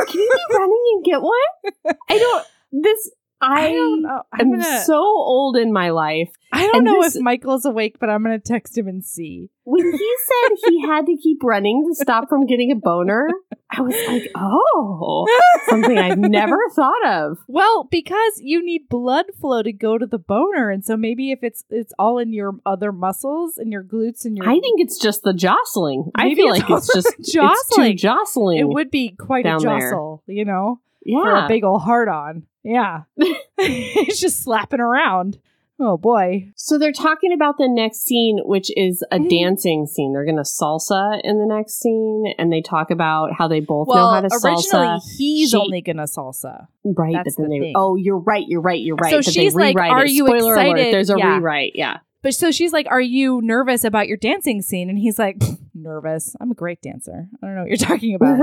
can 0.06 0.20
you 0.20 0.30
be 0.32 0.54
running 0.56 0.84
and 0.94 1.04
get 1.04 1.22
one? 1.22 1.96
I 2.08 2.18
don't 2.18 2.46
this 2.84 3.10
I, 3.40 3.68
I 3.68 3.72
don't 3.72 4.02
know. 4.02 4.22
I'm 4.32 4.40
am 4.40 4.50
gonna. 4.60 4.82
so 4.84 4.96
old 4.96 5.56
in 5.56 5.72
my 5.72 5.90
life. 5.90 6.30
I 6.52 6.66
don't 6.66 6.76
and 6.76 6.84
know 6.84 7.02
this- 7.02 7.16
if 7.16 7.22
Michael's 7.22 7.64
awake, 7.64 7.96
but 7.98 8.10
I'm 8.10 8.22
gonna 8.22 8.38
text 8.38 8.76
him 8.76 8.86
and 8.88 9.04
see. 9.04 9.48
When 9.64 9.84
he 9.84 10.14
said 10.26 10.56
he 10.68 10.82
had 10.82 11.06
to 11.06 11.16
keep 11.16 11.38
running 11.42 11.84
to 11.88 11.94
stop 11.94 12.28
from 12.28 12.44
getting 12.46 12.72
a 12.72 12.74
boner, 12.74 13.28
I 13.70 13.82
was 13.82 13.94
like, 14.08 14.30
oh, 14.36 15.26
something 15.68 15.96
I've 15.96 16.18
never 16.18 16.58
thought 16.74 17.06
of. 17.06 17.38
Well, 17.46 17.86
because 17.90 18.40
you 18.42 18.64
need 18.64 18.88
blood 18.88 19.26
flow 19.40 19.62
to 19.62 19.72
go 19.72 19.96
to 19.96 20.06
the 20.06 20.18
boner, 20.18 20.70
and 20.70 20.84
so 20.84 20.96
maybe 20.96 21.30
if 21.30 21.38
it's 21.42 21.64
it's 21.70 21.92
all 21.98 22.18
in 22.18 22.32
your 22.32 22.54
other 22.66 22.90
muscles 22.92 23.56
and 23.58 23.70
your 23.70 23.84
glutes 23.84 24.24
and 24.24 24.36
your, 24.36 24.48
I 24.48 24.58
think 24.58 24.80
it's 24.80 24.98
just 24.98 25.22
the 25.22 25.32
jostling. 25.32 26.10
I 26.16 26.34
feel 26.34 26.52
it's 26.52 26.68
like 26.68 26.70
it's 26.78 26.92
just 26.92 27.32
jostling. 27.32 27.92
It's 27.92 28.02
too 28.02 28.08
jostling. 28.08 28.58
it 28.58 28.68
would 28.68 28.90
be 28.90 29.10
quite 29.10 29.46
a 29.46 29.50
down 29.50 29.62
there. 29.62 29.78
jostle, 29.78 30.22
you 30.26 30.44
know, 30.44 30.80
yeah. 31.04 31.22
for 31.22 31.34
a 31.34 31.48
big 31.48 31.64
old 31.64 31.82
heart 31.82 32.08
on. 32.08 32.44
Yeah, 32.62 33.02
it's 33.58 34.20
just 34.20 34.42
slapping 34.42 34.80
around. 34.80 35.38
Oh 35.82 35.96
boy. 35.96 36.52
So 36.56 36.76
they're 36.76 36.92
talking 36.92 37.32
about 37.32 37.56
the 37.56 37.66
next 37.66 38.00
scene, 38.04 38.38
which 38.44 38.70
is 38.76 39.02
a 39.10 39.18
mm. 39.18 39.30
dancing 39.30 39.86
scene. 39.86 40.12
They're 40.12 40.26
gonna 40.26 40.42
salsa 40.42 41.22
in 41.24 41.38
the 41.38 41.46
next 41.46 41.80
scene, 41.80 42.34
and 42.36 42.52
they 42.52 42.60
talk 42.60 42.90
about 42.90 43.30
how 43.32 43.48
they 43.48 43.60
both 43.60 43.88
know 43.88 44.10
how 44.10 44.20
to 44.20 44.26
originally 44.26 44.60
salsa. 44.88 45.00
he's 45.16 45.50
She- 45.50 45.56
only 45.56 45.80
gonna 45.80 46.02
salsa. 46.04 46.66
Right, 46.84 47.14
That's 47.14 47.34
but 47.36 47.42
then 47.42 47.50
the 47.50 47.58
they 47.58 47.64
thing. 47.66 47.72
oh, 47.76 47.96
you're 47.96 48.18
right, 48.18 48.44
you're 48.46 48.60
right, 48.60 48.80
you're 48.80 48.96
right. 48.96 49.10
So 49.10 49.18
but 49.18 49.24
she's 49.24 49.54
they 49.54 49.72
like, 49.72 49.76
"Are 49.76 50.04
it. 50.04 50.10
you 50.10 50.26
Spoiler 50.26 50.54
alert, 50.54 50.66
excited?" 50.76 50.94
there's 50.94 51.10
a 51.10 51.16
Yeah. 51.16 51.36
rewrite. 51.36 51.72
Yeah, 51.74 51.98
But 52.22 52.34
so 52.34 52.50
she's 52.50 52.72
like, 52.72 52.86
"Are 52.90 53.00
you 53.00 53.40
nervous 53.42 53.84
about 53.84 54.08
your 54.08 54.16
dancing 54.16 54.62
scene?" 54.62 54.88
And 54.90 54.98
he's 54.98 55.18
like, 55.18 55.36
"Nervous? 55.74 56.36
I'm 56.40 56.50
a 56.50 56.54
great 56.54 56.82
dancer. 56.82 57.28
I 57.42 57.46
don't 57.46 57.54
know 57.54 57.62
what 57.62 57.68
you're 57.68 57.76
talking 57.76 58.14
about." 58.14 58.40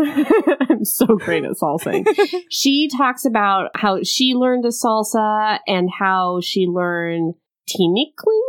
I'm 0.69 0.85
so 0.85 1.05
great 1.17 1.43
at 1.43 1.51
salsa. 1.51 2.05
she 2.49 2.89
talks 2.95 3.25
about 3.25 3.71
how 3.75 4.01
she 4.03 4.33
learned 4.33 4.65
a 4.65 4.69
salsa 4.69 5.59
and 5.67 5.89
how 5.99 6.39
she 6.41 6.65
learned 6.65 7.35
tinikling, 7.69 8.41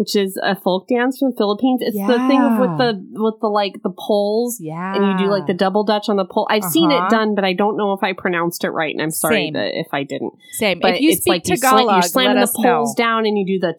which 0.00 0.16
is 0.16 0.38
a 0.42 0.56
folk 0.56 0.88
dance 0.88 1.18
from 1.18 1.30
the 1.32 1.36
Philippines. 1.36 1.80
It's 1.82 1.94
the 1.94 2.18
thing 2.26 2.40
with 2.58 2.78
the 2.78 2.90
with 3.24 3.34
the 3.42 3.48
like 3.48 3.74
the 3.82 3.90
poles. 3.90 4.58
yeah. 4.58 4.94
And 4.96 5.04
you 5.20 5.26
do 5.26 5.30
like 5.30 5.46
the 5.46 5.52
double 5.54 5.84
dutch 5.84 6.08
on 6.08 6.16
the 6.16 6.24
pole. 6.24 6.46
I've 6.48 6.64
seen 6.64 6.90
Uh-huh. 6.90 7.06
it 7.06 7.10
done, 7.10 7.34
but 7.34 7.44
I 7.44 7.52
don't 7.52 7.76
know 7.76 7.92
if 7.92 8.02
I 8.02 8.14
pronounced 8.14 8.64
it 8.64 8.70
right, 8.70 8.94
and 8.94 9.02
I'm 9.02 9.10
sorry 9.10 9.50
that 9.52 9.78
if 9.78 9.88
I 9.92 10.04
didn't. 10.04 10.32
same. 10.52 10.80
But 10.80 10.94
if 10.94 11.00
you 11.02 11.14
speak 11.16 11.28
like 11.30 11.48
you 11.48 11.56
sla- 11.56 11.60
Tagalog, 11.60 11.94
you're 11.96 12.02
slamming 12.02 12.36
the 12.36 12.42
us 12.44 12.58
know. 12.58 12.76
poles 12.76 12.94
down, 12.94 13.26
and 13.26 13.36
you 13.36 13.44
do 13.46 13.58
the 13.60 13.74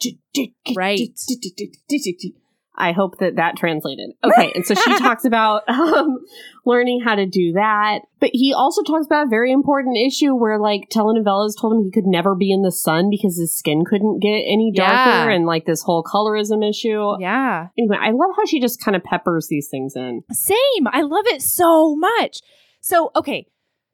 Right. 0.76 1.00
I 2.76 2.94
hope 2.94 3.18
that 3.20 3.36
that 3.36 3.58
translated. 3.58 4.12
Okay, 4.24 4.52
and 4.56 4.66
so 4.66 4.74
she 4.76 4.96
talks 4.98 5.26
about 5.26 5.68
um, 5.68 6.20
learning 6.66 7.02
how 7.04 7.16
to 7.16 7.26
do 7.26 7.52
that, 7.54 8.00
but 8.20 8.30
he 8.34 8.54
also 8.54 8.82
talks 8.84 9.06
about 9.06 9.28
a 9.28 9.30
very 9.30 9.52
important 9.52 9.98
issue 9.98 10.34
where 10.34 10.58
like 10.58 10.90
telenovelas 10.90 11.54
told 11.60 11.74
him 11.74 11.84
he 11.84 11.92
could 11.92 12.06
never 12.08 12.34
be 12.34 12.52
in 12.52 12.62
the 12.62 12.72
sun 12.72 13.10
because 13.10 13.38
his 13.38 13.54
skin 13.56 13.84
couldn't 13.86 14.20
get 14.22 14.30
any 14.48 14.72
darker, 14.74 15.30
Yeah. 15.30 15.36
and 15.36 15.46
like 15.46 15.66
this 15.66 15.84
whole 15.84 16.02
colorism 16.04 16.68
issue. 16.68 17.20
Yeah. 17.20 17.68
Anyway, 17.78 17.98
I 18.00 18.12
love 18.12 18.32
how 18.38 18.46
she 18.46 18.60
just 18.62 18.82
kind 18.84 18.96
of 18.96 19.04
peppers 19.04 19.48
these 19.50 19.68
things 19.70 19.96
in. 19.96 20.24
Same. 20.32 20.88
I 20.88 21.02
love 21.02 21.26
it 21.28 21.42
so 21.42 21.96
much. 21.96 22.40
So, 22.80 23.12
okay. 23.16 23.48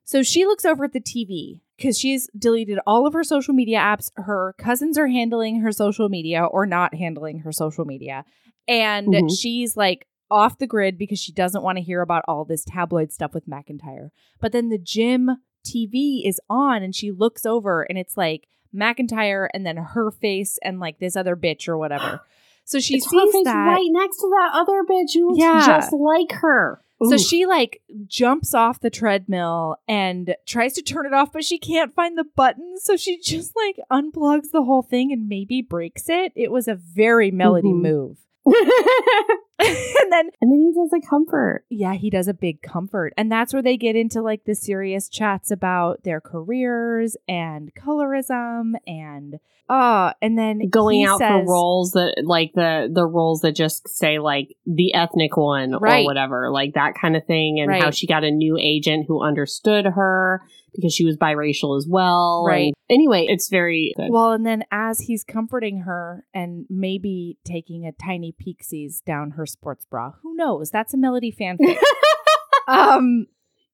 So 0.03 0.23
she 0.23 0.45
looks 0.45 0.63
over 0.63 0.85
at 0.85 0.93
the 0.93 1.01
TV 1.01 1.59
because 1.77 1.99
she's 1.99 2.29
deleted 2.37 2.79
all 2.87 3.05
of 3.05 3.13
her 3.13 3.23
social 3.25 3.53
media 3.53 3.79
apps. 3.79 4.09
Her 4.15 4.55
cousins 4.57 4.97
are 4.97 5.07
handling 5.07 5.59
her 5.61 5.71
social 5.73 6.07
media 6.07 6.45
or 6.45 6.65
not 6.65 6.95
handling 6.95 7.39
her 7.39 7.51
social 7.51 7.83
media. 7.83 8.23
And 8.67 9.07
Mhm. 9.07 9.37
she's 9.39 9.77
like 9.77 10.07
off 10.29 10.57
the 10.57 10.67
grid 10.67 10.97
because 10.97 11.19
she 11.19 11.31
doesn't 11.31 11.63
want 11.63 11.77
to 11.77 11.83
hear 11.83 12.01
about 12.01 12.25
all 12.27 12.43
this 12.45 12.65
tabloid 12.65 13.11
stuff 13.13 13.33
with 13.33 13.47
McIntyre. 13.47 14.09
But 14.41 14.51
then 14.51 14.69
the 14.69 14.77
gym 14.77 15.37
TV 15.65 16.23
is 16.27 16.39
on 16.49 16.83
and 16.83 16.93
she 16.95 17.11
looks 17.11 17.45
over 17.45 17.83
and 17.83 17.97
it's 17.97 18.17
like 18.17 18.47
McIntyre 18.75 19.47
and 19.53 19.65
then 19.65 19.77
her 19.77 20.11
face 20.11 20.57
and 20.63 20.79
like 20.79 20.99
this 20.99 21.15
other 21.15 21.35
bitch 21.35 21.67
or 21.67 21.77
whatever. 21.77 22.21
So 22.69 22.81
she 22.81 22.95
it's 22.97 23.05
her 23.05 23.11
sees 23.11 23.31
face 23.31 23.43
that. 23.45 23.65
right 23.65 23.87
next 23.91 24.17
to 24.17 24.27
that 24.29 24.51
other 24.55 24.83
bitch 24.83 25.13
who 25.13 25.29
looks 25.29 25.39
Yeah. 25.39 25.65
just 25.65 25.93
like 25.93 26.33
her. 26.41 26.81
So 27.01 27.13
Ooh. 27.13 27.17
she 27.17 27.45
like 27.45 27.81
jumps 28.07 28.53
off 28.53 28.81
the 28.81 28.89
treadmill 28.89 29.77
and 29.87 30.35
tries 30.45 30.73
to 30.73 30.81
turn 30.81 31.05
it 31.05 31.13
off, 31.13 31.31
but 31.31 31.45
she 31.45 31.59
can't 31.59 31.95
find 31.95 32.17
the 32.17 32.25
button. 32.25 32.73
So 32.77 32.97
she 32.97 33.19
just 33.21 33.53
like 33.55 33.79
unplugs 33.89 34.51
the 34.51 34.63
whole 34.63 34.81
thing 34.81 35.13
and 35.13 35.29
maybe 35.29 35.61
breaks 35.61 36.09
it. 36.09 36.33
It 36.35 36.51
was 36.51 36.67
a 36.67 36.75
very 36.75 37.31
melody 37.31 37.69
Mhm. 37.71 37.81
move. 37.83 38.17
and 39.59 40.11
then 40.11 40.29
and 40.41 40.51
then 40.51 40.59
he 40.59 40.73
does 40.73 40.91
a 40.93 41.07
comfort. 41.09 41.65
yeah, 41.69 41.93
he 41.93 42.09
does 42.09 42.27
a 42.27 42.33
big 42.33 42.61
comfort. 42.61 43.13
And 43.17 43.31
that's 43.31 43.53
where 43.53 43.61
they 43.63 43.77
get 43.77 43.95
into 43.95 44.21
like 44.21 44.45
the 44.45 44.55
serious 44.55 45.09
chats 45.09 45.51
about 45.51 46.03
their 46.03 46.21
careers 46.21 47.17
and 47.27 47.71
colorism 47.75 48.73
and 48.85 49.35
uh 49.69 50.13
and 50.21 50.37
then 50.37 50.69
going 50.69 51.03
out 51.03 51.19
says, 51.19 51.29
for 51.43 51.51
roles 51.51 51.91
that 51.91 52.21
like 52.23 52.51
the 52.53 52.89
the 52.93 53.05
roles 53.05 53.41
that 53.41 53.51
just 53.53 53.87
say 53.89 54.17
like 54.19 54.55
the 54.65 54.93
ethnic 54.93 55.35
one 55.35 55.73
Right. 55.73 56.03
or 56.03 56.05
whatever 56.05 56.49
like 56.51 56.73
that 56.75 56.93
kind 56.99 57.17
of 57.17 57.25
thing 57.25 57.59
and 57.59 57.71
how 57.71 57.91
she 57.91 58.07
got 58.07 58.23
a 58.23 58.31
new 58.31 58.57
agent 58.57 59.05
who 59.07 59.21
understood 59.21 59.85
her 59.85 60.41
because 60.77 60.93
she 60.93 61.03
was 61.03 61.17
biracial 61.17 61.77
as 61.77 61.85
well 61.89 62.45
Right. 62.47 62.65
And 62.65 62.73
anyway 62.89 63.25
it's 63.27 63.49
very 63.49 63.93
good. 63.97 64.09
Well, 64.09 64.31
and 64.31 64.45
then 64.45 64.63
as 64.71 65.01
he's 65.01 65.23
comforting 65.23 65.79
her 65.79 66.25
and 66.33 66.65
maybe 66.69 67.37
taking 67.43 67.85
a 67.85 67.91
tiny 67.91 68.33
peeksies 68.33 69.03
down 69.03 69.31
her 69.31 69.45
sports 69.45 69.85
bra, 69.85 70.13
who 70.23 70.35
knows? 70.35 70.71
That's 70.71 70.93
a 70.93 70.97
Melody 70.97 71.35
fanfic. 71.37 71.77
um, 72.67 73.25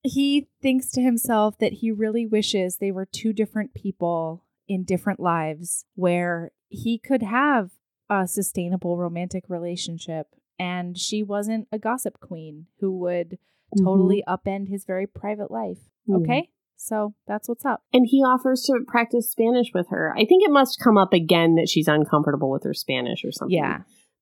he 0.02 0.48
thinks 0.62 0.90
to 0.92 1.02
himself 1.02 1.58
that 1.60 1.74
he 1.74 1.92
really 1.92 2.26
wishes 2.26 2.78
they 2.78 2.92
were 2.92 3.06
two 3.06 3.34
different 3.34 3.74
people 3.74 4.44
in 4.68 4.84
different 4.84 5.20
lives 5.20 5.86
where 5.96 6.52
he 6.70 6.98
could 6.98 7.24
have 7.24 7.72
a 8.10 8.28
sustainable 8.28 8.98
romantic 8.98 9.46
relationship 9.48 10.28
and 10.60 10.98
she 10.98 11.24
wasn't 11.24 11.68
a 11.72 11.80
gossip 11.80 12.20
queen 12.20 12.68
who 12.80 12.98
would 13.00 13.38
totally 13.78 14.24
upend 14.28 14.70
his 14.70 14.86
very 14.86 15.08
private 15.08 15.50
life. 15.50 15.80
Mhm. 16.08 16.22
Okay? 16.22 16.50
So 16.86 17.14
that's 17.28 17.48
what's 17.50 17.66
up. 17.66 17.82
and 17.94 18.06
he 18.10 18.20
offers 18.22 18.64
to 18.68 18.74
practice 18.88 19.32
spanish 19.32 19.68
with 19.74 19.88
her 19.90 20.14
i 20.18 20.26
think 20.26 20.44
it 20.44 20.52
must 20.52 20.80
come 20.84 20.98
up 20.98 21.14
again 21.14 21.56
that 21.56 21.70
she's 21.70 21.88
uncomfortable 21.88 22.50
with 22.52 22.64
her 22.64 22.74
spanish 22.74 23.24
or 23.26 23.32
something 23.32 23.58
Yeah. 23.58 23.80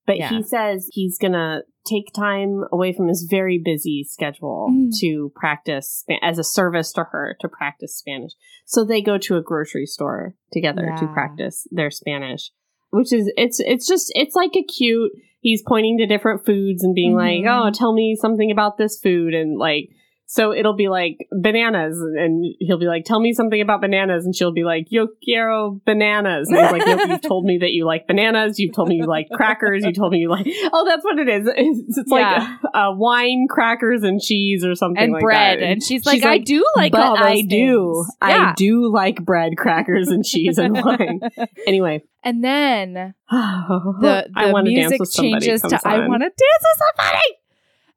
But 0.07 0.17
Yeah. 0.17 0.29
he 0.29 0.41
says 0.41 0.89
he's 0.91 1.19
going 1.19 1.33
to 1.33 1.61
take 1.85 2.11
time 2.13 2.63
away 2.71 2.91
from 2.91 3.07
his 3.07 3.27
very 3.29 3.61
busy 3.63 4.03
schedule 4.03 4.67
Mm. 4.71 4.89
to 4.99 5.31
practice 5.35 6.03
as 6.23 6.39
a 6.39 6.43
service 6.43 6.91
to 6.93 7.03
her 7.11 7.37
to 7.39 7.47
practice 7.47 7.95
Spanish. 7.97 8.31
So 8.65 8.83
they 8.83 9.01
go 9.01 9.19
to 9.19 9.37
a 9.37 9.43
grocery 9.43 9.85
store 9.85 10.35
together 10.51 10.91
to 10.99 11.05
practice 11.07 11.67
their 11.71 11.91
Spanish, 11.91 12.51
which 12.89 13.13
is 13.13 13.31
it's 13.37 13.59
it's 13.59 13.87
just 13.87 14.11
it's 14.15 14.35
like 14.35 14.55
a 14.55 14.63
cute 14.63 15.11
he's 15.39 15.61
pointing 15.67 15.99
to 15.99 16.07
different 16.07 16.45
foods 16.47 16.83
and 16.83 16.95
being 16.95 17.15
like, 17.15 17.43
Mhm. 17.43 17.67
"Oh, 17.67 17.69
tell 17.71 17.93
me 17.93 18.15
something 18.15 18.49
about 18.51 18.77
this 18.79 18.99
food." 18.99 19.33
And 19.35 19.57
like 19.57 19.89
so 20.33 20.53
it'll 20.53 20.77
be 20.77 20.87
like 20.87 21.17
bananas 21.41 21.99
and 22.17 22.45
he'll 22.61 22.79
be 22.79 22.85
like, 22.85 23.03
"Tell 23.03 23.19
me 23.19 23.33
something 23.33 23.59
about 23.59 23.81
bananas." 23.81 24.23
And 24.23 24.33
she'll 24.33 24.53
be 24.53 24.63
like, 24.63 24.85
"Yo 24.89 25.07
quiero 25.21 25.81
bananas." 25.85 26.47
And 26.49 26.57
he's 26.57 26.71
like, 26.71 26.85
"Nope, 26.87 27.01
you've 27.09 27.21
told 27.21 27.43
me 27.43 27.57
that 27.59 27.71
you 27.71 27.85
like 27.85 28.07
bananas. 28.07 28.57
You've 28.57 28.73
told 28.73 28.87
me 28.87 28.95
you 28.95 29.05
like 29.07 29.27
crackers. 29.33 29.83
You 29.83 29.91
told 29.91 30.13
me 30.13 30.19
you 30.19 30.29
like 30.29 30.45
Oh, 30.71 30.85
that's 30.87 31.03
what 31.03 31.19
it 31.19 31.27
is. 31.27 31.47
It's, 31.53 31.97
it's 31.97 32.09
Yeah. 32.09 32.57
like 32.63 32.73
uh, 32.73 32.91
wine, 32.95 33.47
crackers, 33.49 34.03
and 34.03 34.21
cheese 34.21 34.63
or 34.63 34.73
something 34.73 35.03
and 35.03 35.11
like 35.11 35.21
bread. 35.21 35.59
that. 35.59 35.65
And 35.65 35.83
she's 35.83 36.05
like, 36.05 36.15
She's 36.15 36.23
I 36.23 36.29
like, 36.29 36.45
do 36.45 36.63
like 36.77 36.93
but 36.93 37.01
I 37.19 37.41
do. 37.41 38.05
things." 38.05 38.15
I 38.21 38.53
do 38.55 38.89
like 38.89 39.25
bread, 39.25 39.57
crackers, 39.57 40.07
and 40.07 40.23
cheese 40.23 40.57
and 40.57 40.73
wine. 40.85 41.19
Anyway, 41.67 42.03
and 42.23 42.41
then 42.41 42.93
the, 43.29 44.29
the 44.33 44.61
music 44.63 45.01
changes 45.11 45.61
to 45.63 45.69
comes 45.71 45.81
I 45.83 46.07
want 46.07 46.21
to 46.21 46.29
dance 46.29 46.37
with 46.37 46.81
somebody. 46.97 47.40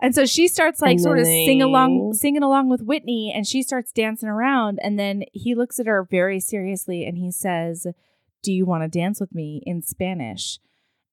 And 0.01 0.15
so 0.15 0.27
she 0.27 0.49
starts 0.49 0.83
like 0.83 0.99
sort 1.01 1.19
of 1.19 1.27
sing 1.27 1.63
along, 1.63 2.13
singing 2.15 2.43
along 2.43 2.69
with 2.69 2.83
Whitney, 2.83 3.33
and 3.35 3.47
she 3.47 3.63
starts 3.63 3.93
dancing 3.93 4.29
around. 4.29 4.79
And 4.83 4.99
then 4.99 5.25
he 5.33 5.55
looks 5.55 5.79
at 5.79 5.87
her 5.87 6.05
very 6.09 6.41
seriously 6.41 7.05
and 7.05 7.17
he 7.17 7.31
says, 7.31 7.87
Do 8.43 8.53
you 8.53 8.67
want 8.67 8.83
to 8.83 8.89
dance 8.89 9.21
with 9.21 9.35
me 9.35 9.63
in 9.65 9.83
Spanish? 9.83 10.59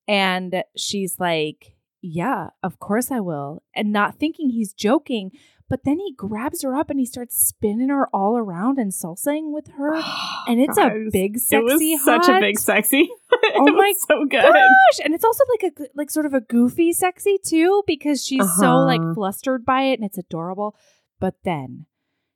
And 0.08 0.64
she's 0.76 1.20
like, 1.20 1.76
Yeah, 2.02 2.50
of 2.64 2.80
course 2.80 3.12
I 3.12 3.20
will. 3.20 3.64
And 3.76 3.94
not 3.94 4.16
thinking 4.16 4.50
he's 4.50 4.74
joking. 4.74 5.32
But 5.72 5.86
then 5.86 6.00
he 6.00 6.14
grabs 6.14 6.64
her 6.64 6.76
up 6.76 6.90
and 6.90 7.00
he 7.00 7.06
starts 7.06 7.38
spinning 7.38 7.88
her 7.90 8.08
all 8.14 8.38
around 8.38 8.78
and 8.78 8.92
salsaing 8.92 9.52
with 9.54 9.70
her. 9.78 9.94
And 10.48 10.60
it's 10.60 10.78
a 10.78 10.90
Guys, 10.90 11.10
big, 11.14 11.36
It 11.38 11.40
sexy, 11.40 11.64
was 11.94 12.04
such 12.04 12.28
a 12.28 12.40
big 12.40 12.60
sexy. 12.60 13.10
It 13.32 13.54
Oh 13.58 13.72
my 13.72 13.94
so 14.08 14.26
good. 14.26 14.42
gosh 14.42 15.00
and 15.04 15.14
it's 15.16 15.24
also 15.24 15.44
like 15.50 15.72
a 15.72 15.84
like 15.96 16.10
sort 16.12 16.26
of 16.26 16.34
a 16.34 16.42
goofy 16.42 16.92
sexy 16.94 17.38
too 17.44 17.84
because 17.88 18.24
she's 18.26 18.46
so 18.60 18.76
like 18.80 19.00
Uh-huh. 19.02 19.14
flustered 19.14 19.64
by 19.66 19.84
it 19.84 20.00
and 20.00 20.04
it's 20.04 20.18
adorable 20.18 20.76
but 21.20 21.36
then 21.46 21.86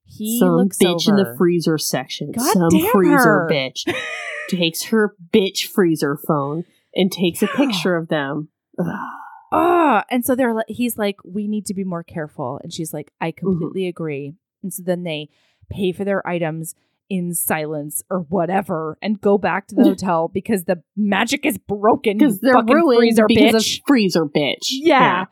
he 0.06 0.40
Some 0.40 0.56
looks 0.56 0.78
bitch 0.78 1.10
over 1.10 1.20
in 1.20 1.24
the 1.26 1.36
freezer 1.38 1.78
section. 1.78 2.32
God 2.32 2.54
Some 2.54 2.70
freezer 2.92 3.18
her. 3.18 3.50
bitch 3.52 3.84
takes 4.50 4.84
her 4.86 5.16
bitch 5.34 5.66
freezer 5.66 6.18
phone 6.28 6.64
and 6.96 7.12
takes 7.12 7.42
a 7.44 7.48
picture 7.48 7.96
of 7.98 8.08
them. 8.08 8.50
Ugh. 8.80 8.88
Ah, 9.56 10.04
and 10.10 10.26
so 10.26 10.36
they're 10.36 10.54
like 10.54 10.66
he's 10.68 10.98
like 10.98 11.18
we 11.24 11.48
need 11.48 11.66
to 11.68 11.74
be 11.74 11.84
more 11.84 12.04
careful 12.04 12.60
and 12.64 12.74
she's 12.74 12.94
like 12.94 13.08
Mm-hmm. 13.22 13.26
i 13.26 13.32
completely 13.32 13.88
agree 13.88 14.34
and 14.64 14.74
so 14.74 14.84
then 14.86 15.04
they 15.04 15.30
pay 15.70 15.92
for 15.92 16.04
their 16.04 16.26
items 16.28 16.76
in 17.10 17.34
silence 17.36 18.02
or 18.10 18.20
whatever 18.30 18.98
and 19.02 19.22
go 19.22 19.38
back 19.38 19.68
to 19.68 19.76
the 19.76 19.84
hotel 19.84 20.28
because 20.28 20.64
the 20.64 20.82
magic 20.98 21.46
is 21.46 21.58
broken 21.60 22.18
because 22.18 22.40
they're 22.40 22.64
ruined 22.64 22.98
freezer 23.00 23.26
because 23.28 23.54
bitch. 23.64 23.78
of 23.80 23.84
freezer 23.88 24.26
bitch. 24.26 24.66
Yeah. 24.72 25.26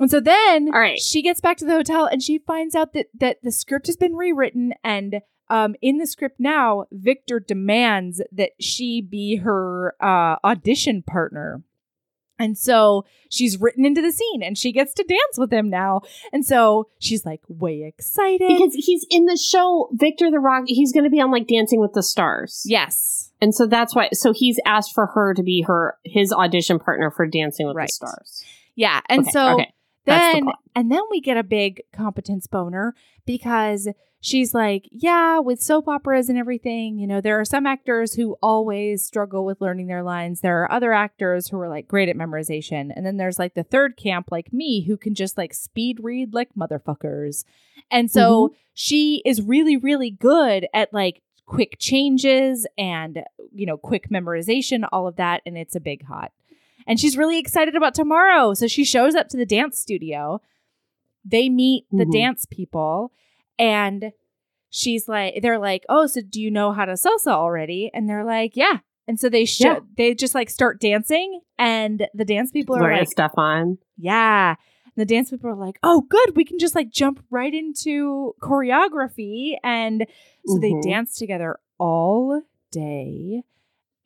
And 0.00 0.10
so 0.10 0.18
then 0.20 0.68
All 0.72 0.80
right. 0.80 0.98
she 0.98 1.20
gets 1.22 1.40
back 1.42 1.56
to 1.58 1.64
the 1.66 1.72
hotel 1.72 2.06
and 2.06 2.22
she 2.22 2.38
finds 2.38 2.74
out 2.74 2.92
that 2.94 3.06
that 3.20 3.38
the 3.42 3.52
script 3.52 3.86
has 3.86 3.96
been 3.98 4.14
rewritten 4.14 4.72
and 4.82 5.20
um 5.50 5.74
in 5.82 5.98
the 5.98 6.06
script 6.06 6.36
now 6.38 6.86
Victor 6.90 7.38
demands 7.40 8.22
that 8.32 8.52
she 8.60 9.02
be 9.02 9.36
her 9.36 9.94
uh 10.00 10.36
audition 10.44 11.02
partner. 11.02 11.62
And 12.38 12.56
so 12.56 13.04
she's 13.28 13.60
written 13.60 13.84
into 13.84 14.00
the 14.00 14.12
scene 14.12 14.42
and 14.42 14.56
she 14.56 14.70
gets 14.72 14.94
to 14.94 15.02
dance 15.04 15.38
with 15.38 15.52
him 15.52 15.68
now. 15.70 16.02
And 16.32 16.44
so 16.46 16.88
she's 16.98 17.26
like 17.26 17.40
way 17.48 17.82
excited. 17.82 18.46
because 18.48 18.74
he's 18.74 19.04
in 19.10 19.24
the 19.24 19.36
show 19.36 19.88
Victor 19.92 20.30
the 20.30 20.38
Rock. 20.38 20.64
He's 20.66 20.92
going 20.92 21.04
to 21.04 21.10
be 21.10 21.20
on 21.20 21.30
like 21.30 21.46
Dancing 21.48 21.80
with 21.80 21.92
the 21.94 22.02
Stars. 22.02 22.62
yes. 22.66 23.24
And 23.40 23.54
so 23.54 23.66
that's 23.66 23.94
why. 23.94 24.08
So 24.12 24.32
he's 24.32 24.58
asked 24.66 24.92
for 24.92 25.06
her 25.06 25.32
to 25.34 25.42
be 25.44 25.62
her 25.62 25.96
his 26.04 26.32
audition 26.32 26.80
partner 26.80 27.10
for 27.10 27.24
Dancing 27.26 27.66
with 27.68 27.76
Right. 27.76 27.86
the 27.86 27.92
Stars. 27.92 28.44
Yeah. 28.74 29.00
And 29.08 29.20
Okay, 29.20 29.30
so 29.30 29.54
okay. 29.54 29.72
That's 30.04 30.34
the 30.36 30.40
then 30.44 30.52
and 30.74 30.90
then 30.92 31.02
we 31.10 31.20
get 31.20 31.36
a 31.36 31.42
big 31.44 31.82
competence 31.92 32.46
boner 32.46 32.94
because 33.26 33.88
she's 34.20 34.52
like, 34.54 34.88
yeah, 34.90 35.38
with 35.38 35.60
soap 35.60 35.88
operas 35.88 36.28
and 36.28 36.38
everything, 36.38 36.98
you 36.98 37.06
know, 37.06 37.20
there 37.20 37.38
are 37.38 37.44
some 37.44 37.66
actors 37.66 38.14
who 38.14 38.36
always 38.42 39.04
struggle 39.04 39.44
with 39.44 39.60
learning 39.60 39.86
their 39.86 40.02
lines. 40.02 40.40
There 40.40 40.62
are 40.62 40.72
other 40.72 40.92
actors 40.92 41.48
who 41.48 41.58
are 41.58 41.68
like 41.68 41.86
great 41.88 42.08
at 42.08 42.16
memorization. 42.16 42.90
And 42.94 43.06
then 43.06 43.16
there's 43.16 43.38
like 43.38 43.54
the 43.54 43.62
third 43.64 43.96
camp 43.96 44.28
like 44.30 44.52
me 44.52 44.82
who 44.84 44.96
can 44.96 45.14
just 45.14 45.38
like 45.38 45.54
speed 45.54 45.98
read 46.02 46.34
like 46.34 46.48
motherfuckers. 46.58 47.44
And 47.90 48.10
so 48.10 48.54
she 48.74 49.22
is 49.24 49.40
really 49.40 49.76
really 49.76 50.10
good 50.10 50.66
at 50.74 50.92
like 50.92 51.22
quick 51.46 51.76
changes 51.78 52.66
and 52.76 53.22
you 53.52 53.66
know, 53.66 53.76
quick 53.78 54.10
memorization, 54.10 54.86
all 54.92 55.06
of 55.06 55.16
that 55.16 55.42
and 55.46 55.56
it's 55.56 55.74
a 55.76 55.80
big 55.80 56.04
hot 56.04 56.32
and 56.86 56.98
she's 56.98 57.16
really 57.18 57.38
excited 57.38 57.76
about 57.76 57.94
tomorrow. 57.94 58.54
So 58.54 58.66
she 58.66 58.84
shows 58.84 59.14
up 59.14 59.28
to 59.28 59.36
the 59.36 59.46
dance 59.46 59.78
studio. 59.78 60.40
They 61.24 61.48
meet 61.50 61.84
the 61.92 62.04
Mhm. 62.06 62.12
dance 62.12 62.46
people, 62.46 63.12
and 63.58 64.12
she's 64.70 65.08
like, 65.08 65.40
they're 65.42 65.58
like, 65.58 65.84
"Oh, 65.88 66.06
so 66.06 66.20
do 66.20 66.40
you 66.40 66.50
know 66.50 66.72
how 66.72 66.84
to 66.84 66.92
salsa 66.92 67.28
already?" 67.32 67.90
And 67.94 68.08
they're 68.08 68.24
like, 68.24 68.56
"Yeah." 68.56 68.78
And 69.06 69.18
so 69.18 69.28
they 69.30 69.44
show, 69.46 69.64
Yeah. 69.74 69.80
they 69.96 70.14
just 70.14 70.34
like 70.34 70.50
start 70.50 70.80
dancing, 70.80 71.40
and 71.58 72.06
the 72.14 72.24
dance 72.26 72.50
people 72.50 72.76
are 72.76 72.80
Gloria 72.80 72.98
like, 73.00 73.08
Stefan. 73.08 73.78
"Yeah." 73.96 74.56
And 74.84 74.94
the 74.96 75.06
dance 75.14 75.30
people 75.30 75.48
are 75.50 75.54
like, 75.54 75.78
"Oh, 75.82 76.02
good, 76.02 76.36
we 76.36 76.44
can 76.44 76.58
just 76.58 76.74
like 76.74 76.90
jump 76.90 77.24
right 77.30 77.54
into 77.54 78.34
choreography." 78.42 79.56
And 79.64 80.06
so 80.46 80.58
they 80.58 80.72
Mhm. 80.72 80.82
dance 80.82 81.16
together 81.16 81.58
all 81.78 82.42
day, 82.70 83.42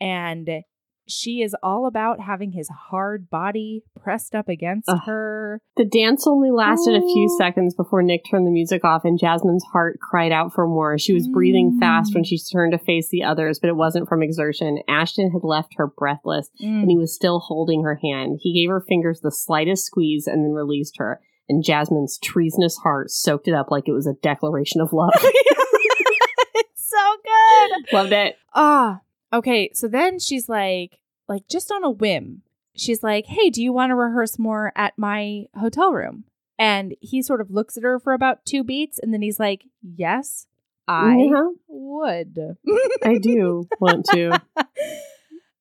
and 0.01 0.62
she 1.09 1.43
is 1.43 1.55
all 1.62 1.87
about 1.87 2.20
having 2.20 2.53
his 2.53 2.69
hard 2.69 3.29
body 3.29 3.83
pressed 4.01 4.35
up 4.35 4.49
against 4.49 4.89
Ugh. 4.89 5.01
her. 5.07 5.61
The 5.77 5.85
dance 5.85 6.27
only 6.27 6.51
lasted 6.51 6.95
a 6.95 7.01
few 7.01 7.29
Oh. 7.31 7.39
seconds 7.39 7.74
before 7.74 8.03
Nick 8.03 8.23
turned 8.31 8.47
the 8.47 8.51
music 8.51 8.85
off 8.85 9.05
and 9.05 9.19
Jasmine's 9.19 9.65
heart 9.73 9.99
cried 10.01 10.33
out 10.33 10.53
for 10.53 10.66
more. 10.66 10.99
She 10.99 11.12
was 11.12 11.29
breathing 11.29 11.79
fast 11.81 12.15
when 12.15 12.23
Mm. 12.24 12.27
she 12.27 12.39
turned 12.39 12.73
to 12.73 12.79
face 12.79 13.09
the 13.11 13.23
others, 13.24 13.59
but 13.59 13.69
it 13.69 13.77
wasn't 13.77 14.09
from 14.09 14.23
exertion. 14.23 14.79
Ashton 14.89 15.31
had 15.33 15.43
left 15.45 15.74
her 15.77 15.87
breathless 15.87 16.51
Mm. 16.62 16.83
and 16.83 16.91
he 16.91 16.97
was 16.99 17.15
still 17.15 17.41
holding 17.41 17.83
her 17.83 17.99
hand. 18.03 18.39
He 18.43 18.55
gave 18.55 18.70
her 18.70 18.81
fingers 18.81 19.20
the 19.20 19.31
slightest 19.33 19.85
squeeze 19.87 20.27
and 20.27 20.45
then 20.45 20.53
released 20.53 20.97
her. 20.99 21.20
And 21.49 21.65
Jasmine's 21.65 22.19
treasonous 22.23 22.77
heart 22.79 23.11
soaked 23.11 23.49
it 23.49 23.55
up 23.55 23.70
like 23.70 23.89
it 23.89 23.93
was 23.93 24.07
a 24.07 24.15
declaration 24.23 24.81
of 24.81 24.93
love. 24.93 25.11
it's 26.55 26.89
so 26.91 27.16
good. 27.24 27.93
Loved 27.93 28.12
it. 28.12 28.37
Ah, 28.55 29.01
okay. 29.32 29.70
So 29.74 29.88
then 29.88 30.18
she's 30.18 30.48
like, 30.48 30.98
like 31.28 31.48
just 31.48 31.70
on 31.70 31.84
a 31.84 31.90
whim, 31.90 32.42
she's 32.74 33.02
like, 33.02 33.26
"Hey, 33.26 33.50
do 33.50 33.62
you 33.62 33.72
want 33.72 33.90
to 33.90 33.94
rehearse 33.94 34.38
more 34.38 34.72
at 34.76 34.96
my 34.98 35.46
hotel 35.59 35.92
room?" 35.92 36.24
And 36.59 36.94
he 37.00 37.22
sort 37.22 37.40
of 37.40 37.50
looks 37.50 37.76
at 37.76 37.82
her 37.82 37.98
for 37.98 38.12
about 38.12 38.44
two 38.44 38.62
beats, 38.64 38.98
and 38.98 39.12
then 39.12 39.22
he's 39.22 39.40
like, 39.40 39.64
"Yes, 39.82 40.46
I 40.86 41.16
Yeah, 41.30 41.50
would." 41.68 42.56
I 43.04 43.18
do 43.18 43.68
want 43.80 44.06
to. 44.06 44.40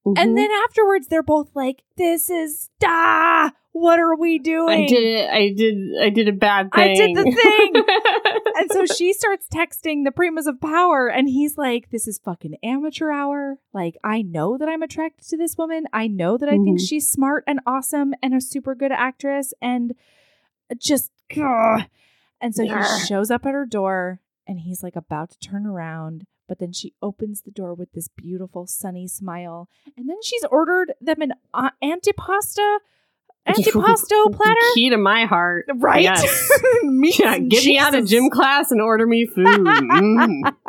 Mhm. 0.05 0.13
And 0.17 0.35
then 0.35 0.49
afterwards, 0.67 1.07
they're 1.07 1.21
both 1.21 1.55
like, 1.55 1.83
"This 1.95 2.29
is 2.29 2.69
da. 2.79 3.49
What 3.71 3.99
are 3.99 4.15
we 4.15 4.39
doing?" 4.39 4.85
I 4.85 4.87
did 4.87 5.03
it. 5.03 5.29
I 5.29 5.53
did. 5.55 5.77
I 6.01 6.09
did 6.09 6.27
a 6.27 6.33
bad 6.33 6.71
thing. 6.73 6.83
I 6.83 6.93
did 6.95 7.15
the 7.15 7.23
thing. 7.23 7.73
and 8.57 8.71
so 8.71 8.85
she 8.85 9.13
starts 9.13 9.47
texting 9.47 10.03
the 10.03 10.11
primas 10.11 10.45
of 10.47 10.59
power 10.61 11.07
and 11.07 11.27
he's 11.29 11.57
like 11.57 11.89
this 11.89 12.07
is 12.07 12.17
fucking 12.19 12.55
amateur 12.63 13.11
hour 13.11 13.57
like 13.73 13.95
i 14.03 14.21
know 14.21 14.57
that 14.57 14.67
i'm 14.69 14.81
attracted 14.83 15.27
to 15.27 15.37
this 15.37 15.57
woman 15.57 15.85
i 15.93 16.07
know 16.07 16.37
that 16.37 16.49
i 16.49 16.53
think 16.53 16.79
Mhm. 16.79 16.87
she's 16.87 17.09
smart 17.09 17.43
and 17.47 17.59
awesome 17.65 18.13
and 18.21 18.33
a 18.33 18.41
super 18.41 18.75
good 18.75 18.91
actress 18.91 19.53
and 19.61 19.93
just 20.77 21.11
ugh. 21.37 21.81
and 22.39 22.55
so 22.55 22.63
Yeah. 22.63 22.83
he 22.99 23.05
shows 23.05 23.29
up 23.31 23.45
at 23.45 23.53
her 23.53 23.65
door 23.65 24.19
and 24.47 24.59
he's 24.61 24.83
like 24.83 24.95
about 24.95 25.31
to 25.31 25.39
turn 25.39 25.65
around 25.65 26.25
but 26.47 26.59
then 26.59 26.73
she 26.73 26.93
opens 27.01 27.41
the 27.41 27.51
door 27.51 27.73
with 27.73 27.93
this 27.93 28.09
beautiful 28.09 28.67
sunny 28.67 29.07
smile 29.07 29.69
and 29.95 30.09
then 30.09 30.17
she's 30.23 30.43
ordered 30.51 30.93
them 30.99 31.21
an 31.21 31.33
uh, 31.53 31.69
antipasta 31.81 32.77
antipasto 33.47 34.31
platter 34.33 34.55
Key 34.75 34.89
to 34.91 34.97
my 34.97 35.25
heart. 35.25 35.65
right 35.75 36.01
Yes. 36.03 36.49
Yeah, 37.19 37.35
and 37.35 37.49
get 37.49 37.65
me 37.65 37.77
out 37.77 37.95
of 37.95 38.05
gym 38.07 38.29
class 38.29 38.71
and 38.71 38.81
order 38.81 39.05
me 39.07 39.25
food. 39.25 39.45
Mm. 39.45 40.53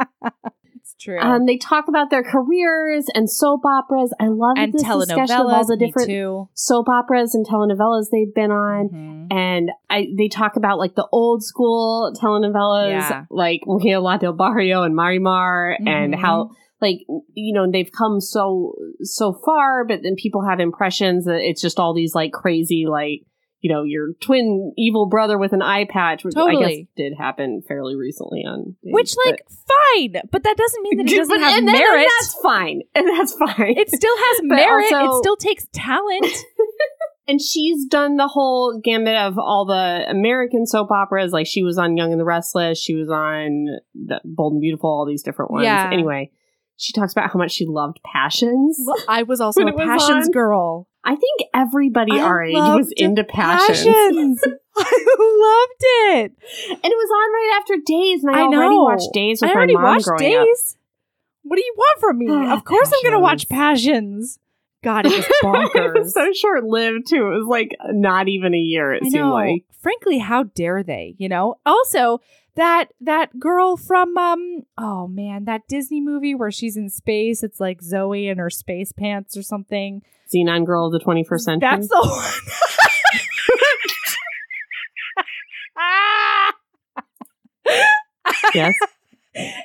It's 0.75 0.95
true. 1.05 1.19
um, 1.21 1.47
they 1.47 1.59
talk 1.59 1.87
about 1.89 2.11
their 2.11 2.25
careers 2.25 3.07
and 3.15 3.31
soap 3.31 3.65
operas. 3.65 4.13
I 4.21 4.27
love 4.29 4.57
and 4.57 4.73
this 4.73 4.83
discussion 4.83 5.21
of 5.21 5.47
all 5.47 5.65
telenovelas, 5.65 5.67
the 5.69 5.77
different 5.77 6.49
soap 6.55 6.89
operas 6.89 7.35
and 7.37 7.47
telenovelas 7.47 8.07
they've 8.11 8.35
been 8.35 8.51
on. 8.51 8.89
Mhm. 8.89 9.33
And 9.33 9.71
I, 9.89 10.09
they 10.17 10.29
talk 10.29 10.57
about 10.57 10.79
like 10.79 10.95
the 10.97 11.07
old 11.13 11.45
school 11.45 12.13
telenovelas, 12.21 12.91
Yeah. 12.91 13.25
like 13.31 13.61
Mujer 13.67 14.01
La 14.01 14.17
del 14.17 14.33
Barrio 14.33 14.83
and 14.83 14.95
Marimar, 14.97 15.77
and 15.87 16.15
Mhm. 16.15 16.19
how 16.19 16.51
like 16.83 16.99
you 17.35 17.55
know 17.55 17.71
they've 17.71 17.91
come 17.97 18.21
so 18.21 18.75
so 19.03 19.33
far, 19.45 19.85
but 19.87 20.01
then 20.03 20.17
people 20.17 20.45
have 20.47 20.61
impressions 20.61 21.25
that 21.25 21.41
it's 21.41 21.63
just 21.63 21.79
all 21.79 21.95
these 21.95 22.15
like 22.15 22.33
crazy 22.33 22.87
like 22.89 23.21
you 23.61 23.73
know 23.73 23.85
your 23.85 24.09
twin 24.21 24.73
evil 24.77 25.09
brother 25.09 25.39
with 25.39 25.53
an 25.53 25.63
eye 25.63 25.87
patch, 25.89 26.25
which 26.25 26.35
I 26.37 26.55
guess 26.57 26.87
did 26.97 27.13
happen 27.17 27.63
fairly 27.67 27.95
recently 27.97 28.41
on 28.41 28.75
Which, 28.83 29.15
but- 29.15 29.31
like, 29.31 29.47
fine, 29.49 30.23
but 30.33 30.43
that 30.43 30.57
doesn't 30.57 30.83
mean 30.83 30.97
that 30.99 31.11
it 31.13 31.17
doesn't 31.17 31.35
But- 31.35 31.41
have 31.41 31.59
and, 31.59 31.69
and 31.69 31.79
merit. 31.79 32.09
that's 32.19 32.35
fine, 32.43 32.83
and 32.95 33.09
that's 33.09 33.33
fine. 33.35 33.75
It 33.79 33.89
still 33.89 34.17
has 34.17 34.41
merit. 34.43 34.93
also- 34.93 35.17
it 35.17 35.23
still 35.23 35.37
takes 35.37 35.67
talent. 35.73 36.27
and 37.29 37.41
she's 37.41 37.87
done 37.87 38.17
the 38.17 38.27
whole 38.27 38.81
gambit 38.83 39.15
of 39.17 39.39
all 39.39 39.65
the 39.65 40.11
American 40.11 40.67
soap 40.67 40.91
operas. 40.91 41.31
Like 41.33 41.47
she 41.47 41.63
was 41.63 41.79
on 41.79 41.97
Young 41.97 42.11
and 42.11 42.21
the 42.21 42.25
Restless, 42.25 42.79
she 42.81 42.95
was 42.97 43.09
on 43.09 43.67
the 43.95 44.21
Bold 44.25 44.55
and 44.55 44.61
Beautiful, 44.61 44.91
all 44.91 45.07
these 45.07 45.23
different 45.23 45.53
ones. 45.53 45.65
Yeah. 45.65 45.89
Anyway, 45.93 46.33
she 46.77 46.93
talks 46.93 47.13
about 47.13 47.31
how 47.31 47.39
much 47.39 47.53
she 47.53 47.67
loved 47.67 48.01
Passions. 48.05 48.79
Well, 48.85 48.97
I 49.09 49.23
was 49.23 49.41
also 49.43 49.63
a 49.63 49.67
was 49.67 49.75
passions 49.77 50.27
on. 50.27 50.33
girl. 50.33 50.89
I 51.05 51.17
think 51.17 51.49
everybody 51.53 52.13
I 52.13 52.23
our 52.23 52.43
age 52.45 52.55
was 52.55 52.93
into 52.97 53.25
Passions. 53.25 53.85
Passions. 53.85 54.45
I 54.77 55.67
loved 55.67 55.83
it. 55.83 56.33
and 56.71 56.85
it 56.85 56.97
was 56.97 57.11
on 57.11 57.33
right 57.33 57.59
after 57.61 57.75
Days, 57.85 58.25
and 58.25 58.35
I, 58.35 58.39
I 58.39 58.43
already 58.45 58.75
know. 58.75 58.83
watched 58.85 59.13
Days 59.13 59.43
with 59.43 59.51
I 59.51 59.55
my 59.55 59.67
mom 59.67 59.83
watched 59.83 60.07
growing 60.07 60.37
up. 60.39 60.47
What 61.43 61.57
do 61.57 61.63
you 61.63 61.75
want 61.77 62.01
from 62.01 62.19
me? 62.19 62.27
of 62.53 62.65
course, 62.65 62.89
I'm 62.89 63.03
going 63.03 63.15
to 63.15 63.21
watch 63.21 63.49
Passions. 63.49 64.39
God, 64.83 65.07
it 65.07 65.13
was 65.13 65.27
it 65.75 65.95
was 66.01 66.15
so 66.15 66.33
short 66.33 66.65
lived 66.65 67.07
too. 67.09 67.29
It 67.29 67.37
was 67.39 67.47
like 67.47 67.77
not 67.91 68.29
even 68.29 68.55
a 68.55 68.59
year. 68.59 68.93
It 68.93 69.03
I 69.05 69.09
seemed 69.09 69.15
know. 69.15 69.33
like. 69.33 69.65
Frankly, 69.81 70.19
how 70.19 70.45
dare 70.45 70.83
they? 70.83 71.15
You 71.19 71.29
know. 71.29 71.57
Also, 71.67 72.21
that 72.57 72.89
that 73.01 73.39
girl 73.39 73.77
from 73.77 74.17
um 74.17 74.63
oh 74.79 75.09
man, 75.09 75.45
that 75.45 75.63
Disney 75.69 76.01
movie 76.01 76.35
where 76.35 76.51
she's 76.51 76.77
in 76.77 76.89
space. 76.91 77.43
It's 77.43 77.61
like 77.61 77.83
Zoe 77.83 78.29
in 78.29 78.39
her 78.39 78.51
space 78.51 78.93
pants 78.93 79.37
or 79.37 79.43
something. 79.43 80.03
Zenon 80.35 80.65
Girl 80.65 80.87
of 80.87 80.93
the 80.93 81.01
21st 81.01 81.41
Century. 81.41 81.69
That's 81.71 81.89
the 81.89 81.97
one. 87.67 87.75
yes. 88.55 88.75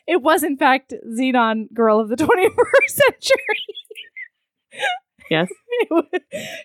It 0.08 0.22
was 0.22 0.44
in 0.44 0.56
fact 0.56 0.94
Zenon 1.20 1.66
Girl 1.74 2.00
of 2.00 2.08
the 2.08 2.16
21st 2.16 2.88
Century. 2.88 3.66
Yes. 5.30 5.50
Was- 5.92 6.06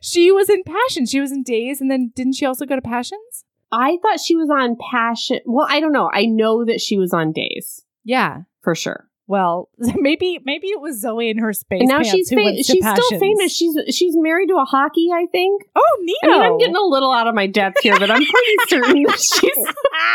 she 0.00 0.30
was 0.30 0.48
in 0.48 0.62
Passion. 0.62 1.06
She 1.06 1.18
was 1.20 1.32
in 1.32 1.42
Days, 1.42 1.80
and 1.80 1.90
then 1.90 2.12
didn't 2.14 2.34
she 2.34 2.46
also 2.46 2.64
go 2.64 2.76
to 2.76 2.80
Passions? 2.80 3.44
I 3.72 3.96
thought 4.02 4.20
she 4.20 4.36
was 4.36 4.50
on 4.50 4.76
Passion. 4.90 5.40
Well, 5.46 5.66
I 5.68 5.80
don't 5.80 5.92
know. 5.92 6.10
I 6.12 6.26
know 6.26 6.64
that 6.64 6.80
she 6.80 6.98
was 6.98 7.12
on 7.12 7.32
Days 7.32 7.82
Yeah. 8.04 8.42
for 8.60 8.74
sure. 8.74 9.08
Well, 9.28 9.70
maybe 9.78 10.40
maybe 10.44 10.66
it 10.66 10.80
was 10.80 11.00
Zoe 11.00 11.30
in 11.30 11.38
her 11.38 11.52
space 11.54 11.80
And 11.80 11.88
now 11.88 11.96
pants 11.98 12.10
she's 12.10 12.28
who 12.28 12.36
fa- 12.36 12.42
went 12.42 12.56
to 12.58 12.62
she's 12.64 12.84
still 12.86 13.18
famous. 13.18 13.56
She's 13.56 13.76
she's 13.90 14.14
married 14.16 14.48
to 14.48 14.56
a 14.56 14.64
hockey, 14.64 15.08
I 15.12 15.26
think. 15.32 15.62
Oh, 15.74 15.98
Nino. 16.00 16.34
I 16.34 16.38
mean, 16.40 16.52
I'm 16.52 16.58
getting 16.58 16.76
a 16.76 16.82
little 16.82 17.12
out 17.12 17.28
of 17.28 17.34
my 17.34 17.46
depth 17.46 17.78
here, 17.82 17.98
but 17.98 18.10
I'm 18.10 18.22
pretty 18.22 18.56
certain 18.68 19.02
that 19.04 19.18
she's. 19.20 19.66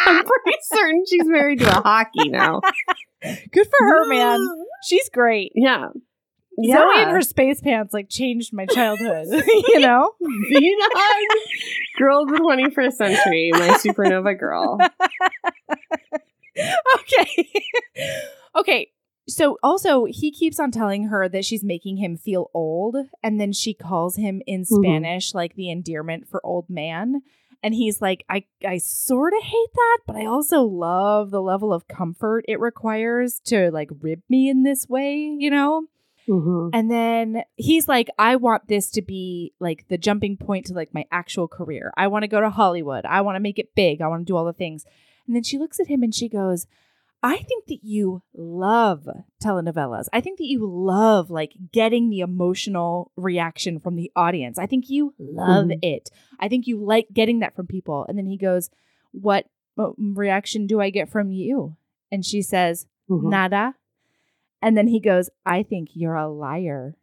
I'm 0.05 0.23
pretty 0.23 0.57
certain 0.61 1.03
she's 1.09 1.25
married 1.25 1.59
to 1.59 1.67
a 1.69 1.81
hockey 1.81 2.29
now. 2.29 2.61
Good 3.23 3.67
for 3.67 3.85
her, 3.87 4.07
man. 4.07 4.39
She's 4.83 5.09
great. 5.09 5.51
Yeah. 5.55 5.87
Zoe 6.59 6.67
Yeah. 6.69 7.03
in 7.03 7.09
her 7.09 7.21
space 7.21 7.61
pants 7.61 7.93
like 7.93 8.09
changed 8.09 8.51
my 8.53 8.65
childhood. 8.65 9.27
you 9.67 9.79
know? 9.79 10.11
Zenon, 10.21 10.89
girl 11.99 12.23
of 12.23 12.29
the 12.29 12.37
21st 12.39 12.93
century, 12.93 13.51
my 13.53 13.69
supernova 13.77 14.37
girl. 14.37 14.79
okay. 16.99 17.49
okay. 18.55 18.91
So 19.29 19.57
also 19.61 20.05
he 20.05 20.31
keeps 20.31 20.59
on 20.59 20.71
telling 20.71 21.09
her 21.09 21.27
that 21.29 21.43
she's 21.45 21.63
making 21.63 21.97
him 21.97 22.15
feel 22.17 22.49
old 22.53 22.95
and 23.21 23.39
then 23.39 23.51
she 23.51 23.73
calls 23.73 24.15
him 24.15 24.41
in 24.47 24.61
Mhm. 24.61 24.67
Spanish 24.67 25.33
like 25.33 25.55
the 25.55 25.69
endearment 25.69 26.27
for 26.29 26.39
old 26.45 26.69
man 26.69 27.21
and 27.61 27.73
he's 27.73 28.01
like 28.01 28.23
I 28.29 28.45
I 28.65 28.77
sort 28.77 29.33
of 29.33 29.43
hate 29.43 29.73
that 29.75 29.97
but 30.07 30.15
I 30.15 30.25
also 30.25 30.61
love 30.61 31.29
the 31.31 31.41
level 31.41 31.73
of 31.73 31.87
comfort 31.89 32.45
it 32.47 32.59
requires 32.61 33.41
to 33.47 33.69
like 33.69 33.89
rib 34.01 34.21
me 34.29 34.47
in 34.49 34.63
this 34.63 34.87
way, 34.87 35.15
you 35.17 35.49
know? 35.51 35.87
Mhm. 36.27 36.69
And 36.73 36.91
then 36.91 37.43
he's 37.55 37.87
like, 37.87 38.09
I 38.19 38.35
want 38.35 38.67
this 38.67 38.89
to 38.91 39.01
be 39.01 39.53
like 39.59 39.87
the 39.87 39.97
jumping 39.97 40.37
point 40.37 40.65
to 40.67 40.73
like 40.73 40.93
my 40.93 41.05
actual 41.11 41.47
career. 41.47 41.91
I 41.95 42.07
want 42.07 42.23
to 42.23 42.27
go 42.27 42.41
to 42.41 42.49
Hollywood. 42.49 43.05
I 43.05 43.21
want 43.21 43.35
to 43.35 43.39
make 43.39 43.59
it 43.59 43.75
big. 43.75 44.01
I 44.01 44.07
want 44.07 44.21
to 44.27 44.31
do 44.31 44.35
all 44.35 44.45
the 44.45 44.53
things. 44.53 44.85
And 45.25 45.35
then 45.35 45.43
she 45.43 45.57
looks 45.57 45.79
at 45.79 45.87
him 45.87 46.03
and 46.03 46.13
she 46.13 46.27
goes, 46.29 46.67
I 47.23 47.37
think 47.37 47.65
that 47.67 47.79
you 47.83 48.21
love 48.35 49.07
telenovelas. 49.43 50.05
I 50.13 50.21
think 50.21 50.37
that 50.37 50.45
you 50.45 50.67
love 50.69 51.29
like 51.31 51.53
getting 51.73 52.09
the 52.09 52.19
emotional 52.19 53.11
reaction 53.17 53.79
from 53.79 53.95
the 53.95 54.11
audience. 54.15 54.59
I 54.59 54.67
think 54.67 54.89
you 54.89 55.13
love 55.17 55.65
Mhm. 55.67 55.79
it. 55.81 56.09
I 56.39 56.47
think 56.47 56.67
you 56.67 56.77
like 56.83 57.07
getting 57.11 57.39
that 57.39 57.55
from 57.55 57.65
people. 57.67 58.05
And 58.07 58.17
then 58.17 58.27
he 58.27 58.37
goes, 58.37 58.69
What 59.13 59.47
reaction 59.97 60.67
do 60.67 60.79
I 60.81 60.89
get 60.89 61.09
from 61.09 61.31
you? 61.31 61.75
And 62.11 62.23
she 62.25 62.41
says, 62.41 62.85
Mhm. 63.09 63.29
Nada. 63.29 63.75
And 64.61 64.75
then 64.77 64.87
he 64.87 64.99
goes, 64.99 65.29
I 65.45 65.63
think 65.63 65.89
you're 65.93 66.15
a 66.15 66.27
liar. 66.29 66.95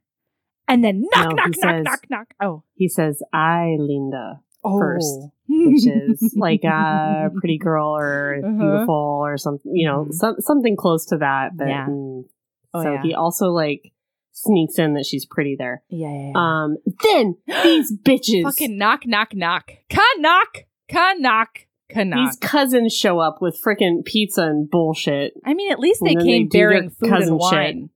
And 0.67 0.83
then 0.83 1.05
knock, 1.15 1.25
No, 1.31 1.31
knock, 1.37 1.37
knock, 1.37 1.55
says- 1.57 1.85
knock, 1.85 2.01
knock. 2.11 2.35
Oh. 2.41 2.63
He 2.75 2.89
says, 2.89 3.23
"I, 3.35 3.77
Linda," 3.79 4.41
oh. 4.65 4.79
first, 4.79 5.21
which 5.47 5.87
is 5.87 6.35
like 6.37 6.65
a 6.65 7.31
pretty 7.39 7.59
girl 7.59 7.95
or 7.97 8.37
Uh-huh. 8.43 8.51
beautiful 8.51 9.21
or 9.23 9.37
something, 9.37 9.71
you 9.75 9.87
know, 9.87 10.07
Mhm. 10.07 10.13
some, 10.15 10.37
something 10.41 10.75
close 10.77 11.05
to 11.07 11.19
that. 11.19 11.57
But 11.57 11.69
Yeah. 11.69 11.87
mm, 11.87 12.25
Oh, 12.73 12.83
so 12.83 12.93
yeah. 12.95 13.03
he 13.03 13.15
also 13.15 13.49
like 13.51 13.93
sneaks 14.33 14.79
in 14.79 14.95
that 14.95 15.05
she's 15.07 15.27
pretty 15.27 15.55
there. 15.57 15.83
Yeah, 15.91 16.09
yeah, 16.13 16.31
yeah. 16.31 16.33
Um, 16.65 16.77
then 17.05 17.37
these 17.63 17.93
bitches, 18.03 18.43
Fucking 18.45 18.77
knock, 18.79 19.07
knock, 19.07 19.35
knock. 19.35 19.71
Ka 19.91 20.03
knock, 20.19 20.65
ka 20.91 21.15
knock, 21.19 21.64
these 21.89 22.37
cousins 22.41 22.95
show 22.95 23.19
up 23.21 23.41
with 23.41 23.61
freaking 23.65 24.05
pizza 24.05 24.43
and 24.43 24.71
bullshit. 24.71 25.35
I 25.45 25.55
mean, 25.55 25.71
at 25.71 25.79
least 25.79 26.03
they 26.05 26.15
came 26.15 26.49
they 26.49 26.59
bearing 26.59 26.91
food 26.91 27.11
and 27.13 27.39
wine. 27.39 27.91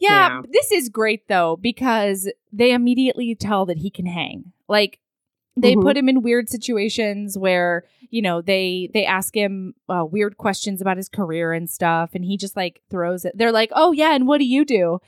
Yeah, 0.00 0.28
Yeah. 0.28 0.42
this 0.50 0.70
is 0.70 0.88
great 0.88 1.26
though 1.28 1.56
because 1.60 2.30
they 2.52 2.72
immediately 2.72 3.34
tell 3.34 3.66
that 3.66 3.78
he 3.78 3.90
can 3.90 4.06
hang. 4.06 4.52
Like 4.68 5.00
they 5.56 5.74
Mhm. 5.74 5.82
put 5.82 5.96
him 5.96 6.08
in 6.08 6.22
weird 6.22 6.48
situations 6.48 7.36
where 7.36 7.84
you 8.10 8.22
know 8.22 8.40
they 8.40 8.88
they 8.94 9.04
ask 9.04 9.34
him 9.36 9.74
uh, 9.88 10.04
weird 10.08 10.36
questions 10.38 10.80
about 10.80 10.96
his 10.96 11.08
career 11.08 11.52
and 11.52 11.68
stuff, 11.68 12.10
and 12.14 12.24
he 12.24 12.36
just 12.36 12.56
like 12.56 12.80
throws 12.88 13.24
it. 13.24 13.36
They're 13.36 13.50
like, 13.52 13.70
"Oh 13.74 13.90
yeah, 13.92 14.14
and 14.14 14.28
what 14.28 14.38
do 14.38 14.44
you 14.44 14.64
do?" 14.64 15.00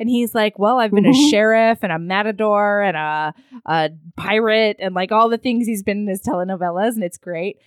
And 0.00 0.08
he's 0.08 0.34
like, 0.34 0.58
"Well, 0.58 0.78
I've 0.78 0.92
been 0.92 1.06
a 1.06 1.10
Mhm. 1.10 1.30
sheriff 1.30 1.78
and 1.82 1.92
a 1.92 1.98
matador 1.98 2.82
and 2.82 2.96
a 2.96 3.34
a 3.66 3.90
pirate 4.16 4.76
and 4.80 4.94
like 4.94 5.10
all 5.12 5.28
the 5.28 5.38
things 5.38 5.66
he's 5.66 5.82
been 5.82 5.98
in 5.98 6.06
his 6.08 6.22
telenovelas, 6.22 6.94
and 6.94 7.02
it's 7.04 7.18
great." 7.18 7.58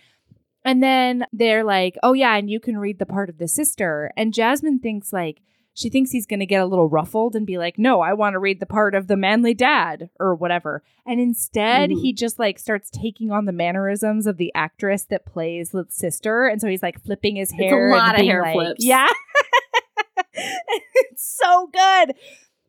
And 0.64 0.82
then 0.84 1.26
they're 1.34 1.64
like, 1.64 1.98
"Oh 2.04 2.14
yeah, 2.14 2.36
and 2.36 2.50
you 2.50 2.60
can 2.60 2.78
read 2.78 3.00
the 3.00 3.06
part 3.06 3.30
of 3.30 3.38
the 3.38 3.48
sister." 3.48 4.12
And 4.16 4.34
Jasmine 4.34 4.80
thinks 4.80 5.12
like 5.12 5.42
she 5.74 5.90
thinks 5.90 6.12
he's 6.12 6.26
going 6.26 6.42
to 6.42 6.46
get 6.46 6.62
a 6.62 6.66
little 6.66 6.90
ruffled 6.90 7.34
and 7.34 7.48
be 7.48 7.58
like, 7.58 7.80
"No, 7.80 8.02
I 8.02 8.12
want 8.14 8.34
to 8.34 8.40
read 8.40 8.60
the 8.60 8.66
part 8.66 8.94
of 8.94 9.08
the 9.08 9.16
manly 9.16 9.54
dad 9.54 10.10
or 10.20 10.36
whatever." 10.36 10.84
And 11.06 11.20
instead, 11.20 11.90
Mhm. 11.90 12.02
he 12.02 12.14
just 12.14 12.38
like 12.40 12.60
starts 12.60 12.90
taking 12.92 13.32
on 13.32 13.46
the 13.46 13.54
mannerisms 13.54 14.28
of 14.28 14.36
the 14.38 14.52
actress 14.54 15.06
that 15.06 15.26
plays 15.26 15.72
the 15.72 15.86
sister, 15.90 16.46
and 16.48 16.60
so 16.62 16.68
he's 16.68 16.84
like 16.84 17.00
flipping 17.02 17.38
his 17.38 17.52
a 17.54 17.56
hair. 17.56 17.88
and 17.90 17.98
lot 17.98 18.16
of 18.16 18.20
being 18.20 18.30
hair 18.32 18.42
like- 18.42 18.54
flips. 18.54 18.86
Yeah, 18.86 19.08
it's 20.34 21.38
so 21.42 21.70
good. 21.72 22.16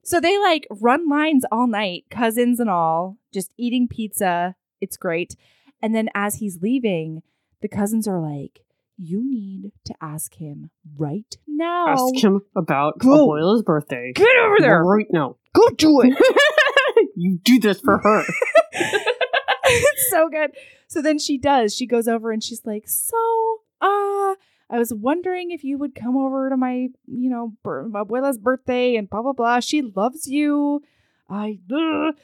So 0.04 0.20
they 0.20 0.38
like 0.38 0.66
run 0.70 1.08
lines 1.08 1.44
all 1.52 1.66
night, 1.66 2.04
cousins 2.10 2.58
and 2.58 2.68
all, 2.68 3.18
just 3.32 3.52
eating 3.56 3.88
pizza. 3.88 4.56
It's 4.80 4.96
great. 4.96 5.36
And 5.80 5.94
then 5.94 6.08
as 6.14 6.36
he's 6.36 6.60
leaving, 6.60 7.22
the 7.60 7.68
cousins 7.68 8.08
are 8.08 8.20
like, 8.20 8.64
"You 8.96 9.22
need 9.28 9.72
to 9.86 9.94
ask 10.00 10.34
him 10.34 10.70
right 10.96 11.36
now. 11.46 11.88
Ask 11.88 12.22
him 12.22 12.42
about 12.56 12.98
Go. 12.98 13.28
Abuela's 13.28 13.62
birthday. 13.62 14.12
Get 14.14 14.36
over 14.36 14.56
there. 14.58 14.82
Right 14.82 15.06
now. 15.10 15.36
Go 15.54 15.68
do 15.70 16.00
it." 16.02 16.16
you 17.16 17.38
do 17.42 17.60
this 17.60 17.80
for 17.80 17.98
her. 17.98 18.24
it's 18.72 20.10
so 20.10 20.28
good. 20.28 20.50
So 20.88 21.00
then 21.00 21.18
she 21.18 21.38
does. 21.38 21.74
She 21.74 21.86
goes 21.86 22.08
over 22.08 22.32
and 22.32 22.42
she's 22.42 22.64
like, 22.64 22.88
"So, 22.88 23.60
uh, 23.80 24.34
I 24.72 24.78
was 24.78 24.92
wondering 24.92 25.50
if 25.52 25.62
you 25.62 25.76
would 25.78 25.94
come 25.94 26.16
over 26.16 26.48
to 26.48 26.56
my, 26.56 26.88
you 27.06 27.30
know, 27.30 27.52
bir- 27.62 27.88
my 27.88 28.02
abuela's 28.02 28.38
birthday 28.38 28.96
and 28.96 29.08
blah 29.08 29.22
blah 29.22 29.34
blah. 29.34 29.60
She 29.60 29.82
loves 29.82 30.26
you. 30.26 30.80
I." 31.28 31.58
ugh." 31.72 32.14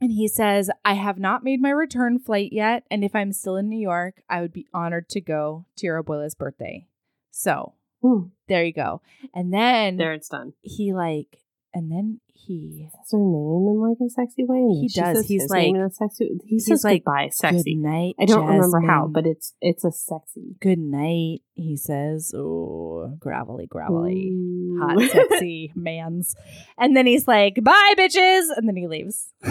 And 0.00 0.10
he 0.12 0.28
says, 0.28 0.70
I 0.84 0.94
have 0.94 1.18
not 1.18 1.44
made 1.44 1.62
my 1.62 1.70
return 1.70 2.18
flight 2.18 2.50
yet. 2.52 2.82
And 2.90 3.02
if 3.04 3.14
I'm 3.14 3.32
still 3.32 3.56
in 3.56 3.68
New 3.70 3.78
York, 3.78 4.20
I 4.28 4.42
would 4.42 4.52
be 4.52 4.66
honored 4.74 5.08
to 5.10 5.20
go 5.20 5.64
to 5.76 5.86
your 5.86 6.02
abuela's 6.02 6.34
birthday. 6.34 6.88
So 7.30 7.74
Hmm. 8.02 8.24
there 8.48 8.64
you 8.64 8.72
go. 8.74 9.00
And 9.32 9.54
then 9.54 9.96
There 9.96 10.12
it's 10.12 10.28
done. 10.28 10.52
he 10.60 10.92
like, 10.92 11.38
and 11.74 11.90
then 11.90 12.20
he 12.32 12.88
That's 12.92 13.12
her 13.12 13.18
name 13.18 13.66
in 13.68 13.80
like 13.80 13.96
a 14.04 14.10
sexy 14.10 14.44
way. 14.44 14.78
He 14.80 14.88
does. 14.88 15.16
says 15.18 15.26
He's 15.26 15.48
like- 15.50 15.74
sexy. 15.92 16.38
He 16.44 16.56
he's 16.56 16.66
says 16.66 16.84
like, 16.84 17.02
goodbye, 17.04 17.28
sexy. 17.32 17.74
Good 17.74 17.82
night. 17.88 18.14
I 18.20 18.26
don't 18.26 18.46
remember 18.46 18.80
how, 18.80 19.08
but 19.10 19.26
it's 19.26 19.54
it's 19.60 19.84
a 19.84 19.90
sexy, 19.90 20.54
good 20.60 20.78
night. 20.78 21.40
He 21.54 21.76
says, 21.76 22.32
"Oh, 22.36 23.14
gravelly, 23.18 23.66
gravelly, 23.66 24.30
Ooh. 24.32 24.78
hot, 24.80 25.00
sexy 25.10 25.72
man's." 25.76 26.34
And 26.78 26.96
then 26.96 27.06
he's 27.06 27.26
like, 27.26 27.58
"Bye, 27.62 27.94
bitches," 27.96 28.48
and 28.56 28.68
then 28.68 28.76
he 28.76 28.86
leaves. 28.88 29.28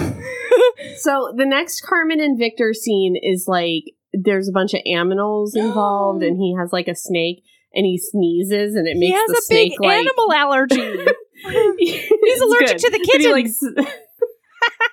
so 0.97 1.33
the 1.35 1.45
next 1.45 1.81
Carmen 1.81 2.19
and 2.19 2.37
Victor 2.37 2.73
scene 2.73 3.15
is 3.21 3.45
like 3.47 3.83
there's 4.13 4.47
a 4.47 4.51
bunch 4.51 4.73
of 4.73 4.81
aminals 4.87 5.51
involved, 5.55 6.23
and 6.23 6.37
he 6.37 6.55
has 6.59 6.71
like 6.71 6.87
a 6.87 6.95
snake, 6.95 7.43
and 7.73 7.85
he 7.85 7.97
sneezes, 7.97 8.75
and 8.75 8.87
it 8.87 8.97
makes 8.97 9.07
he 9.07 9.11
has 9.13 9.27
the 9.29 9.37
a 9.39 9.41
snake 9.41 9.71
big 9.71 9.81
like 9.81 9.97
animal 9.99 10.33
allergy. 10.35 11.05
he's 11.77 12.41
allergic 12.41 12.77
to 12.77 12.89
the 12.89 13.09
And 13.13 13.21
he, 13.21 13.31
like, 13.31 13.47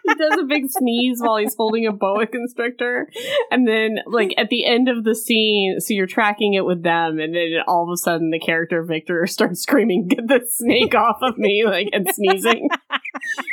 he 0.07 0.15
does 0.15 0.39
a 0.41 0.45
big 0.45 0.65
sneeze 0.69 1.21
while 1.21 1.37
he's 1.37 1.55
holding 1.55 1.87
a 1.87 1.93
boa 1.93 2.27
constrictor, 2.27 3.09
and 3.51 3.69
then 3.69 3.99
like 4.07 4.35
at 4.37 4.49
the 4.51 4.65
end 4.67 4.89
of 4.89 5.05
the 5.05 5.15
scene, 5.15 5.79
so 5.81 5.95
you're 5.95 6.07
tracking 6.07 6.55
it 6.55 6.65
with 6.65 6.83
them, 6.83 7.19
and 7.21 7.35
then 7.35 7.51
all 7.69 7.85
of 7.85 7.93
a 7.93 7.97
sudden 7.97 8.31
the 8.31 8.39
character 8.41 8.83
Victor 8.83 9.27
starts 9.29 9.61
screaming, 9.63 10.09
"Get 10.09 10.27
the 10.27 10.41
snake 10.49 10.95
off 10.95 11.19
of 11.23 11.39
me!" 11.39 11.63
like 11.65 11.89
and 11.93 12.09
sneezing. 12.13 12.69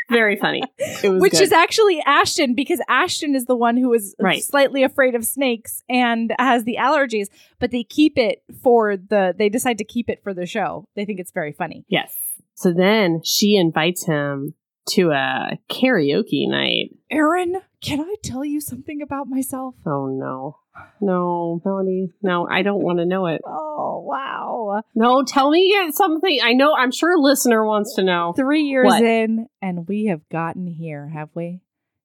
Very 0.10 0.38
funny. 0.38 0.64
It 1.04 1.10
was 1.10 1.22
Which 1.22 1.34
good. 1.34 1.42
is 1.44 1.52
actually 1.52 2.02
Ashton 2.06 2.56
because 2.56 2.80
Ashton 2.88 3.36
is 3.36 3.46
the 3.46 3.56
one 3.56 3.76
who 3.78 3.94
is 3.94 4.16
Right. 4.20 4.42
slightly 4.44 4.84
afraid 4.84 5.14
of 5.16 5.26
snakes 5.26 5.84
and 5.90 6.34
has 6.40 6.64
the 6.64 6.78
allergies, 6.80 7.28
but 7.60 7.72
they 7.72 7.84
keep 7.84 8.18
it 8.18 8.42
for 8.64 8.96
the 8.98 9.36
they 9.38 9.50
decide 9.50 9.78
to 9.80 9.84
keep 9.84 10.10
it 10.10 10.24
for 10.24 10.34
the 10.34 10.46
show. 10.46 10.88
They 10.96 11.06
think 11.06 11.20
it's 11.20 11.32
very 11.32 11.52
funny. 11.52 11.86
yes. 11.90 12.14
So 12.58 12.74
then 12.74 13.22
she 13.24 13.56
invites 13.56 14.06
him 14.08 14.56
to 14.90 15.12
a 15.12 15.60
karaoke 15.70 16.50
night. 16.50 16.90
Erin, 17.12 17.62
can 17.82 18.02
I 18.02 18.16
tell 18.24 18.44
you 18.44 18.60
something 18.60 19.00
about 19.00 19.28
myself? 19.28 19.76
Oh 19.86 20.08
no. 20.08 20.58
No, 21.00 21.62
Melanie. 21.64 22.14
No, 22.22 22.48
I 22.48 22.64
don't 22.64 22.84
want 22.84 23.00
to 23.00 23.06
know 23.06 23.28
it. 23.28 23.42
Oh, 23.46 24.04
wow. 24.08 24.82
No, 24.96 25.24
tell 25.24 25.50
me 25.50 25.74
something. 25.92 26.40
I 26.44 26.54
know. 26.54 26.76
I'm 26.76 26.92
sure 26.92 27.16
a 27.16 27.20
listener 27.20 27.66
wants 27.66 27.96
to 27.96 28.04
know. 28.04 28.34
Three 28.36 28.64
years 28.64 28.86
What? 28.86 29.04
in, 29.04 29.48
and 29.62 29.88
we 29.88 30.06
have 30.06 30.28
gotten 30.30 30.68
here, 30.68 31.08
have 31.08 31.30
we? 31.34 31.62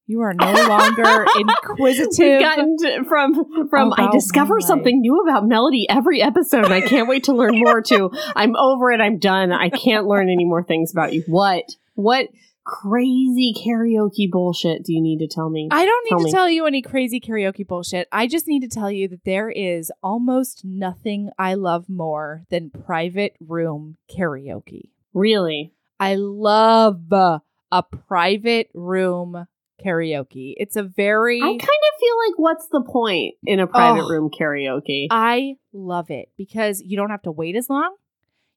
You 0.07 0.21
are 0.23 0.35
no 0.35 0.53
longer 0.53 1.27
inquisitive. 1.37 2.19
We've 2.19 2.41
gotten 2.41 2.77
to, 2.79 3.05
from 3.09 3.69
from 3.69 3.93
I 3.97 4.11
discover 4.11 4.55
my 4.61 4.67
something 4.67 5.01
new 5.01 5.23
about 5.23 5.47
Melody 5.47 5.87
every 5.89 6.21
episode, 6.21 6.65
and 6.65 6.75
I 6.75 6.81
can't 6.81 7.09
wait 7.09 7.25
to 7.25 7.33
learn 7.33 7.59
more. 7.59 7.81
Too, 7.81 8.11
I'm 8.37 8.57
over 8.57 8.91
it. 8.93 9.01
I'm 9.01 9.19
done. 9.19 9.53
I 9.53 9.71
can't 9.71 10.07
learn 10.07 10.29
any 10.29 10.45
more 10.45 10.63
things 10.63 10.93
about 10.93 11.13
you. 11.13 11.23
What? 11.29 11.65
What 11.95 12.29
crazy 12.65 13.53
karaoke 13.57 14.31
bullshit 14.31 14.85
do 14.85 14.93
you 14.93 15.01
need 15.03 15.19
to 15.19 15.27
tell 15.29 15.51
me? 15.51 15.69
I 15.71 15.85
don't 15.85 16.05
need 16.05 16.11
Tell 16.11 16.19
to 16.19 16.25
me. 16.25 16.31
tell 16.33 16.49
you 16.49 16.67
any 16.67 16.83
crazy 16.83 17.21
karaoke 17.21 17.67
bullshit. 17.67 18.09
I 18.13 18.27
just 18.27 18.47
need 18.47 18.61
to 18.61 18.69
tell 18.69 18.91
you 18.91 19.09
that 19.09 19.25
there 19.25 19.51
is 19.51 19.91
almost 20.03 20.63
nothing 20.65 21.31
I 21.39 21.55
love 21.55 21.89
more 21.89 22.45
than 22.51 22.71
private 22.71 23.35
room 23.41 23.97
karaoke. 24.15 24.91
really? 25.13 25.73
I 26.01 26.17
love 26.17 27.13
a 27.13 27.83
private 28.09 28.69
room 28.75 29.47
karaoke. 29.85 30.55
It's 30.57 30.77
a 30.77 30.83
very 30.83 31.39
I 31.41 31.47
kind 31.47 31.61
of 31.61 32.01
feel 32.01 32.17
like 32.29 32.39
what's 32.39 32.69
the 32.69 32.83
point 32.83 33.35
in 33.47 33.61
a 33.61 33.67
private 33.67 34.05
Oh. 34.05 34.09
room 34.09 34.31
karaoke? 34.31 35.07
I 35.11 35.57
love 35.73 36.11
it 36.11 36.31
because 36.37 36.81
you 36.83 36.97
don't 36.97 37.11
have 37.11 37.23
to 37.23 37.33
wait 37.33 37.57
as 37.57 37.69
long. 37.71 37.95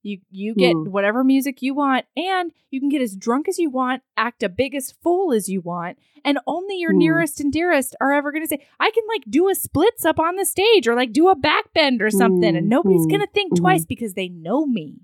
You 0.04 0.20
you 0.30 0.54
get 0.54 0.74
Hmm. 0.74 0.92
whatever 0.92 1.24
music 1.24 1.64
you 1.64 1.74
want, 1.74 2.06
and 2.16 2.52
you 2.70 2.80
can 2.80 2.90
get 2.90 3.02
as 3.02 3.16
drunk 3.16 3.48
as 3.50 3.58
you 3.58 3.72
want, 3.72 4.04
act 4.16 4.44
a 4.44 4.50
biggest 4.50 5.02
fool 5.02 5.34
as 5.34 5.50
you 5.50 5.62
want, 5.62 5.98
and 6.24 6.38
only 6.46 6.76
your 6.78 6.92
Hmm. 6.94 7.00
nearest 7.00 7.40
and 7.42 7.52
dearest 7.52 7.96
are 8.00 8.14
ever 8.14 8.32
going 8.32 8.44
to 8.44 8.48
say, 8.48 8.64
"I 8.80 8.92
can 8.92 9.04
like 9.08 9.24
do 9.28 9.50
a 9.50 9.56
splits 9.56 10.06
up 10.06 10.20
on 10.20 10.36
the 10.36 10.46
stage 10.46 10.88
or 10.88 10.94
like 10.94 11.12
do 11.12 11.28
a 11.30 11.36
back 11.36 11.74
bend 11.74 12.04
or 12.04 12.12
something," 12.12 12.52
Hmm. 12.52 12.56
and 12.58 12.70
nobody's 12.70 13.06
Hmm. 13.06 13.10
going 13.10 13.22
to 13.22 13.34
think 13.34 13.54
Mhm. 13.54 13.62
twice 13.62 13.86
because 13.86 14.14
they 14.14 14.30
know 14.30 14.68
me. 14.68 15.00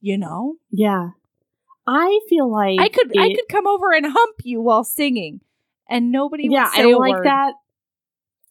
You 0.00 0.16
know, 0.16 0.54
yeah, 0.70 1.10
I 1.86 2.20
feel 2.28 2.50
like 2.50 2.80
I 2.80 2.88
could 2.88 3.12
I 3.16 3.34
could 3.34 3.48
come 3.50 3.66
over 3.66 3.92
and 3.92 4.06
hump 4.06 4.36
you 4.42 4.62
while 4.62 4.84
singing, 4.84 5.40
and 5.88 6.10
nobody 6.10 6.48
yeah, 6.50 6.64
would 6.64 6.72
say 6.72 6.80
I 6.80 6.82
don't 6.82 7.00
like 7.00 7.22
that. 7.24 7.54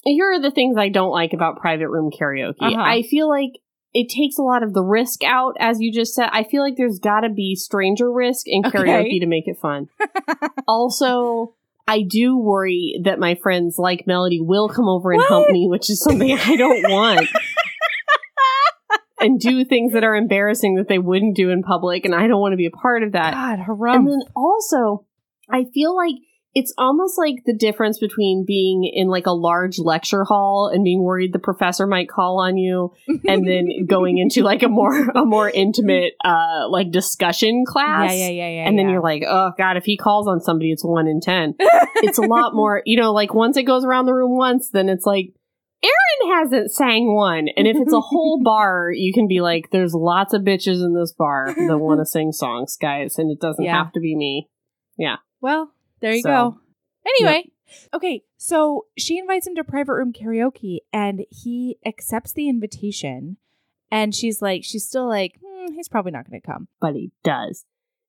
Here 0.03 0.32
are 0.32 0.41
the 0.41 0.52
things 0.52 0.78
I 0.78 0.90
don't 0.90 1.12
like 1.12 1.34
about 1.34 1.57
private 1.57 1.90
room 1.90 2.12
karaoke. 2.12 2.56
Uh-huh. 2.62 2.80
I 2.80 3.02
feel 3.02 3.28
like 3.28 3.60
it 3.94 4.10
takes 4.10 4.38
a 4.38 4.44
lot 4.44 4.62
of 4.62 4.74
the 4.74 4.84
risk 4.84 5.24
out, 5.24 5.56
as 5.60 5.80
you 5.80 5.91
just 5.91 6.14
said. 6.14 6.30
I 6.32 6.44
feel 6.44 6.62
like 6.62 6.76
there's 6.78 6.99
got 6.99 7.22
to 7.22 7.30
be 7.30 7.56
stranger 7.56 8.12
risk 8.12 8.45
in 8.45 8.66
Okay. 8.66 8.78
karaoke 8.78 9.20
to 9.22 9.26
make 9.26 9.48
it 9.48 9.57
fun. 9.57 9.88
also, 10.68 11.56
I 11.88 12.02
do 12.02 12.38
worry 12.38 12.99
that 13.03 13.20
my 13.20 13.36
friends 13.36 13.78
like 13.78 14.06
Melody 14.06 14.41
will 14.41 14.70
come 14.70 14.88
over 14.88 15.12
and 15.12 15.24
help 15.24 15.49
me, 15.49 15.68
which 15.70 15.90
is 15.90 16.02
something 16.03 16.32
I 16.32 16.56
don't 16.56 16.84
want. 16.90 17.30
and 19.20 19.40
do 19.40 19.64
things 19.64 19.94
that 19.94 20.03
are 20.03 20.16
embarrassing 20.16 20.76
that 20.76 20.88
they 20.88 20.99
wouldn't 20.99 21.36
do 21.36 21.49
in 21.49 21.64
public, 21.64 22.06
and 22.06 22.14
I 22.14 22.28
don't 22.28 22.41
want 22.41 22.53
to 22.53 22.57
be 22.57 22.66
a 22.66 22.72
part 22.72 23.02
of 23.02 23.14
that. 23.14 23.34
God, 23.34 23.60
And 23.95 24.07
then 24.07 24.22
also, 24.36 25.06
I 25.49 25.66
feel 25.74 25.95
like 25.95 26.16
it's 26.56 26.73
almost 26.77 27.18
like 27.18 27.44
the 27.45 27.53
difference 27.53 27.99
between 27.99 28.45
being 28.48 28.90
in 28.91 29.07
like 29.10 29.27
a 29.27 29.34
large 29.34 29.77
lecture 29.77 30.23
hall 30.23 30.72
and 30.73 30.84
being 30.84 31.03
worried 31.03 31.34
the 31.34 31.40
professor 31.40 31.86
might 31.86 32.10
call 32.10 32.40
on 32.40 32.57
you 32.57 32.94
and 33.27 33.48
then 33.48 33.86
going 33.86 34.18
into 34.18 34.41
like 34.41 34.64
a 34.64 34.69
more 34.69 34.98
a 35.10 35.26
more 35.26 35.49
intimate 35.49 36.14
uh 36.23 36.68
like 36.69 36.90
discussion 36.91 37.64
class. 37.68 38.11
yeah, 38.11 38.18
yeah, 38.18 38.30
yeah, 38.30 38.49
yeah. 38.49 38.68
And 38.68 38.80
then 38.80 38.86
yeah. 38.88 38.94
you're 38.94 39.03
like, 39.03 39.23
oh 39.27 39.52
god, 39.57 39.77
if 39.77 39.84
he 39.84 39.98
calls 39.98 40.27
on 40.27 40.40
somebody, 40.40 40.72
it's 40.72 40.84
one 40.84 41.07
in 41.07 41.19
ten. 41.19 41.53
It's 41.98 42.18
a 42.18 42.23
lot 42.23 42.53
more, 42.53 42.82
you 42.86 42.99
know, 42.99 43.14
like 43.14 43.34
once 43.34 43.56
it 43.57 43.64
goes 43.64 43.84
around 43.86 44.06
the 44.06 44.14
room 44.14 44.36
once, 44.38 44.69
then 44.69 44.90
it's 44.90 45.06
like 45.06 45.34
Erin 45.84 46.34
hasn't 46.38 46.72
sang 46.72 47.14
one. 47.14 47.48
And 47.56 47.68
if 47.68 47.77
it's 47.77 47.94
a 47.94 48.02
whole 48.02 48.41
bar, 48.44 48.91
you 48.94 49.14
can 49.14 49.27
be 49.27 49.41
like, 49.41 49.69
there's 49.72 49.94
lots 49.94 50.34
of 50.34 50.41
bitches 50.41 50.84
in 50.84 50.94
this 50.94 51.14
bar 51.14 51.53
that 51.56 51.77
want 51.77 51.99
to 52.02 52.06
sing 52.06 52.32
songs, 52.32 52.77
guys, 52.80 53.18
and 53.18 53.32
it 53.32 53.40
doesn't 53.40 53.64
Yeah. 53.64 53.76
have 53.84 53.94
to 53.94 53.99
be 53.99 54.15
me. 54.15 54.49
Yeah. 54.98 55.18
Well, 55.41 55.72
there 56.02 56.14
you 56.14 56.22
So, 56.22 56.30
go. 56.30 56.60
Anyway, 57.06 57.52
okay, 57.94 58.24
so 58.38 58.86
she 58.98 59.18
invites 59.18 59.46
him 59.48 59.56
to 59.56 59.64
private 59.64 59.94
room 59.94 60.14
karaoke 60.14 60.80
and 60.92 61.26
he 61.30 61.78
accepts 61.86 62.34
the 62.34 62.50
invitation. 62.50 63.38
And 63.92 64.16
she's 64.16 64.42
like, 64.42 64.64
she's 64.64 64.86
still 64.88 65.08
like, 65.08 65.40
hmm, 65.44 65.74
he's 65.74 65.88
probably 65.88 66.12
not 66.12 66.30
going 66.30 66.42
to 66.42 66.46
come. 66.46 66.68
But 66.82 66.96
he 66.96 67.12
does. 67.24 67.66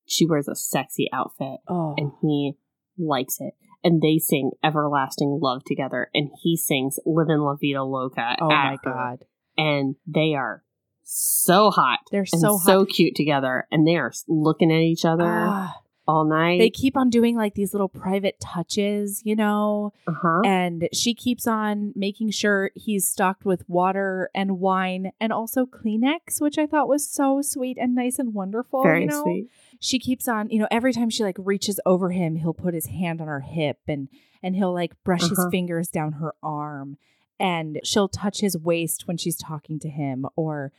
She 0.06 0.26
wears 0.26 0.48
a 0.48 0.54
sexy 0.54 1.08
outfit 1.12 1.58
Oh, 1.68 1.94
and 1.96 2.12
he 2.22 2.54
likes 2.98 3.40
it. 3.40 3.54
And 3.84 4.00
they 4.00 4.18
sing 4.18 4.52
Everlasting 4.64 5.38
Love 5.42 5.62
together. 5.64 6.08
And 6.14 6.30
he 6.42 6.56
sings 6.56 6.98
Live 7.04 7.28
Livin' 7.28 7.40
La 7.42 7.54
Vida 7.60 7.84
Loca. 7.84 8.36
oh 8.40 8.48
my 8.48 8.78
her. 8.82 8.90
God. 8.90 9.24
And 9.58 9.96
they 10.06 10.34
are 10.34 10.64
so 11.02 11.70
hot. 11.70 12.00
They're 12.10 12.26
so 12.26 12.58
so 12.58 12.84
cute 12.84 13.14
together. 13.14 13.66
And 13.70 13.86
they 13.86 13.96
are 13.96 14.12
looking 14.28 14.72
at 14.72 14.80
each 14.80 15.04
other 15.04 15.24
Ah, 15.26 15.74
all 16.08 16.24
night. 16.24 16.58
they 16.58 16.70
keep 16.70 16.96
on 16.96 17.10
doing 17.10 17.36
like 17.36 17.54
these 17.54 17.74
little 17.74 17.88
private 17.88 18.38
touches, 18.40 19.22
you 19.24 19.34
know? 19.36 19.92
uh-huh. 20.06 20.42
And 20.44 20.88
she 20.92 21.14
keeps 21.14 21.46
on 21.46 21.92
making 21.96 22.30
sure 22.30 22.70
he's 22.74 23.08
stocked 23.08 23.44
with 23.44 23.68
water 23.68 24.30
and 24.34 24.58
wine 24.60 25.10
and 25.20 25.32
also 25.32 25.66
Kleenex, 25.66 26.40
which 26.40 26.58
I 26.58 26.66
thought 26.66 26.88
was 26.88 27.08
so 27.08 27.42
sweet 27.42 27.76
and 27.80 27.94
nice 27.94 28.18
and 28.18 28.34
wonderful. 28.34 28.82
Very 28.82 29.02
you 29.02 29.06
know? 29.08 29.22
sweet. 29.24 29.48
she 29.80 29.98
keeps 29.98 30.28
on 30.28 30.48
you 30.50 30.58
know 30.60 30.68
every 30.70 30.92
time 30.92 31.10
she 31.10 31.22
like 31.24 31.36
reaches 31.38 31.78
over 31.84 32.10
him 32.10 32.36
he'll 32.36 32.54
put 32.54 32.72
his 32.74 32.86
hand 32.86 33.20
on 33.20 33.26
her 33.28 33.40
hip 33.40 33.78
and 33.88 34.08
and 34.42 34.54
he'll 34.56 34.72
like 34.72 34.92
brush 35.04 35.22
his 35.28 35.38
Uh-huh. 35.38 35.50
fingers 35.50 35.88
down 35.88 36.12
her 36.12 36.34
arm 36.42 36.96
and 37.38 37.80
she'll 37.84 38.08
touch 38.08 38.40
his 38.40 38.56
waist 38.56 39.06
when 39.06 39.16
she's 39.18 39.36
talking 39.36 39.78
to 39.80 39.88
him 39.88 40.24
or 40.36 40.72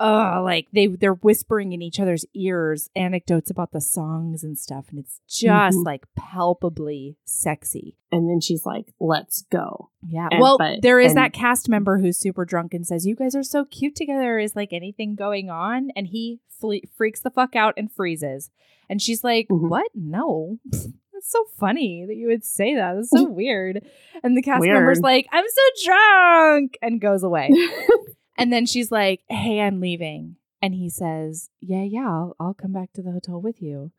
uh 0.00 0.40
like 0.42 0.66
they 0.72 0.86
they're 0.86 1.12
whispering 1.14 1.72
in 1.72 1.82
each 1.82 2.00
other's 2.00 2.24
ears 2.34 2.88
anecdotes 2.96 3.50
about 3.50 3.70
the 3.72 3.80
songs 3.80 4.42
and 4.42 4.58
stuff 4.58 4.86
and 4.90 4.98
it's 4.98 5.20
just 5.28 5.76
Mhm. 5.78 5.84
like 5.84 6.04
palpably 6.16 7.16
sexy. 7.24 7.96
And 8.12 8.28
then 8.28 8.40
she's 8.40 8.64
like, 8.66 8.94
let's 8.98 9.42
go. 9.50 9.90
yeah. 10.08 10.28
And- 10.30 10.40
well 10.40 10.56
but- 10.58 10.82
there 10.82 10.98
is 11.00 11.12
and- 11.12 11.18
that 11.18 11.32
cast 11.32 11.68
member 11.68 11.98
who's 11.98 12.16
super 12.18 12.44
drunk 12.44 12.72
and 12.74 12.86
says 12.86 13.06
you 13.06 13.14
guys 13.14 13.34
are 13.36 13.42
so 13.42 13.64
cute 13.66 13.94
together. 13.94 14.38
Is 14.38 14.56
like 14.56 14.72
anything 14.72 15.14
going 15.14 15.50
on? 15.50 15.90
And 15.94 16.06
he 16.08 16.40
fle- 16.48 16.86
freaks 16.96 17.20
the 17.20 17.30
fuck 17.30 17.54
out 17.54 17.74
and 17.76 17.92
freezes. 17.92 18.50
And 18.88 19.00
she's 19.02 19.22
like 19.22 19.48
Mhm. 19.48 19.68
what? 19.68 19.88
No. 19.94 20.58
That's 20.72 21.30
so 21.32 21.44
funny 21.58 22.06
that 22.08 22.16
you 22.16 22.28
would 22.28 22.44
say 22.44 22.74
that. 22.74 22.94
That's 22.94 23.10
so 23.10 23.24
weird. 23.28 23.84
And 24.24 24.34
the 24.36 24.42
cast 24.42 24.64
member's 24.64 25.00
like 25.00 25.26
i'm 25.30 25.44
so 25.46 25.84
drunk 25.86 26.78
and 26.80 27.00
goes 27.00 27.22
away 27.22 27.50
and 28.40 28.52
then 28.52 28.66
she's 28.66 28.90
like 28.90 29.20
hey 29.28 29.60
i'm 29.60 29.80
leaving 29.80 30.36
and 30.60 30.74
he 30.74 30.88
says 30.88 31.50
yeah 31.60 31.82
yeah 31.82 32.08
i'll, 32.08 32.36
I'll 32.40 32.54
come 32.54 32.72
back 32.72 32.92
to 32.94 33.02
the 33.02 33.12
hotel 33.12 33.40
with 33.40 33.62
you 33.62 33.92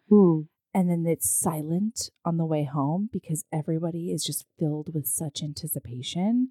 and 0.73 0.89
then 0.89 1.05
it's 1.05 1.29
silent 1.29 2.09
on 2.23 2.37
the 2.37 2.45
way 2.45 2.63
home 2.63 3.09
because 3.11 3.45
everybody 3.51 4.11
is 4.11 4.23
just 4.23 4.45
filled 4.57 4.93
with 4.93 5.05
such 5.07 5.43
anticipation. 5.43 6.49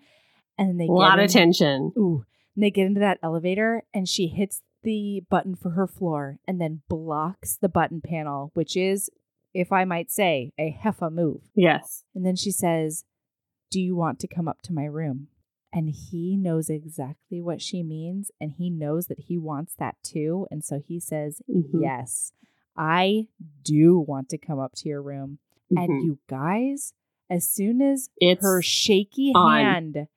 And 0.59 0.69
then 0.69 0.77
they 0.77 0.87
A 0.87 0.93
lot 0.93 1.17
get 1.17 1.25
of 1.25 1.31
tension. 1.31 1.93
Ooh, 1.97 2.25
and 2.55 2.63
they 2.63 2.71
get 2.71 2.87
into 2.87 3.01
that 3.01 3.19
elevator, 3.23 3.85
and 3.95 4.09
she 4.09 4.27
hits 4.27 4.63
the 4.83 5.23
button 5.31 5.55
for 5.55 5.71
her 5.71 5.87
floor, 5.87 6.39
and 6.47 6.61
then 6.61 6.83
blocks 6.89 7.57
the 7.57 7.69
button 7.69 8.03
panel, 8.03 8.51
which 8.55 8.77
is, 8.77 9.09
if 9.55 9.73
I 9.73 9.85
might 9.85 10.11
say, 10.11 10.53
a 10.59 10.77
heffa 10.85 11.11
move. 11.11 11.41
Yes. 11.55 12.05
And 12.15 12.27
then 12.27 12.37
she 12.37 12.51
says, 12.51 13.05
"Do 13.71 13.81
you 13.81 13.97
want 13.97 14.21
to 14.21 14.29
come 14.29 14.49
up 14.49 14.61
to 14.63 14.75
my 14.75 14.85
room?" 14.85 15.29
And 15.73 15.89
he 15.89 16.37
knows 16.37 16.69
exactly 16.69 17.41
what 17.41 17.63
she 17.63 17.83
means, 17.85 18.31
and 18.41 18.53
he 18.53 18.71
knows 18.71 19.07
that 19.07 19.21
he 19.21 19.39
wants 19.39 19.75
that 19.79 19.97
too, 20.03 20.47
and 20.51 20.65
so 20.65 20.81
he 20.85 20.99
says, 20.99 21.41
Mhm. 21.49 21.81
Yes, 21.83 22.33
I 22.77 23.29
do 23.63 23.99
want 23.99 24.29
to 24.31 24.39
come 24.39 24.59
up 24.59 24.73
to 24.77 24.89
your 24.89 25.01
room. 25.03 25.39
Mhm. 25.73 25.85
And 25.85 26.05
you 26.05 26.19
guys, 26.29 26.93
as 27.29 27.49
soon 27.49 27.81
as 27.81 28.11
it's 28.19 28.43
her 28.43 28.61
shaky 28.63 29.33
hand 29.33 30.09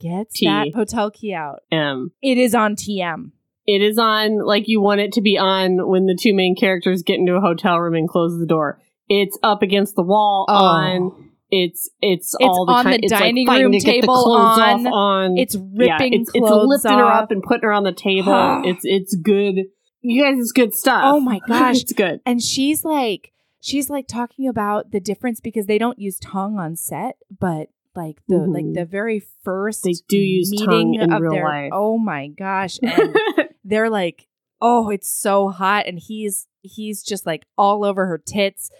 gets 0.00 0.34
T. 0.34 0.46
that 0.46 0.74
hotel 0.74 1.10
key 1.10 1.32
out, 1.34 1.60
um 1.70 2.10
it 2.22 2.38
is 2.38 2.54
on 2.54 2.74
TM. 2.74 3.32
it 3.66 3.82
is 3.82 3.98
on 3.98 4.44
like 4.44 4.66
you 4.66 4.80
want 4.80 5.00
it 5.00 5.12
to 5.12 5.20
be 5.20 5.36
on 5.38 5.86
when 5.88 6.06
the 6.06 6.16
two 6.20 6.34
main 6.34 6.56
characters 6.56 7.02
get 7.02 7.18
into 7.20 7.36
a 7.36 7.40
hotel 7.40 7.78
room 7.78 7.94
and 7.94 8.08
close 8.08 8.38
the 8.40 8.46
door. 8.46 8.80
It's 9.08 9.38
up 9.42 9.62
against 9.62 9.94
the 9.94 10.02
wall 10.02 10.46
on. 10.48 11.27
It's 11.50 11.88
it's. 12.02 12.34
It's 12.38 12.44
all 12.44 12.66
the 12.66 12.72
on 12.72 12.84
kind. 12.84 12.94
the 13.02 13.04
it's 13.06 13.12
like 13.12 13.20
dining 13.22 13.46
fighting 13.46 13.70
room 13.72 13.80
table 13.80 14.32
on. 14.32 14.86
on. 14.86 15.38
It's 15.38 15.54
yeah, 15.54 15.62
ripping 15.94 16.12
it's, 16.14 16.30
it's 16.34 16.46
clothes 16.46 16.68
lifting 16.68 16.98
her 16.98 17.04
up 17.06 17.30
and 17.30 17.42
putting 17.42 17.62
her 17.62 17.72
on 17.72 17.84
the 17.84 17.92
table. 17.92 18.62
it's 18.64 18.80
it's 18.84 19.14
good. 19.16 19.56
You 20.02 20.22
guys, 20.22 20.38
it's 20.38 20.52
good 20.52 20.74
stuff. 20.74 21.02
Oh 21.04 21.20
my 21.20 21.40
gosh. 21.48 21.80
it's 21.82 21.92
good. 21.92 22.20
And 22.26 22.42
she's 22.42 22.84
like, 22.84 23.32
she's 23.60 23.88
like 23.90 24.06
talking 24.06 24.46
about 24.46 24.90
the 24.92 25.00
difference 25.00 25.40
because 25.40 25.66
they 25.66 25.78
don't 25.78 25.98
use 25.98 26.18
tongue 26.18 26.58
on 26.58 26.76
set, 26.76 27.16
but 27.40 27.68
like 27.96 28.18
the 28.28 28.36
like 28.38 28.64
Mhm. 28.64 28.74
the 28.74 28.84
very 28.84 29.22
first 29.42 29.82
They 29.82 29.94
do 30.08 30.18
use 30.18 30.50
meeting 30.50 30.68
tongue 30.68 30.94
in 30.94 31.12
of 31.12 31.20
real 31.22 31.32
their 31.32 31.44
life. 31.44 31.70
oh 31.72 31.98
my 31.98 32.28
gosh 32.28 32.78
and 32.82 33.16
they're 33.64 33.90
like 33.90 34.28
oh 34.60 34.90
it's 34.90 35.08
so 35.10 35.48
hot 35.48 35.86
and 35.88 35.98
he's 35.98 36.46
he's 36.62 37.02
just 37.02 37.26
like 37.26 37.44
all 37.56 37.84
over 37.84 38.06
her 38.06 38.18
tits 38.18 38.70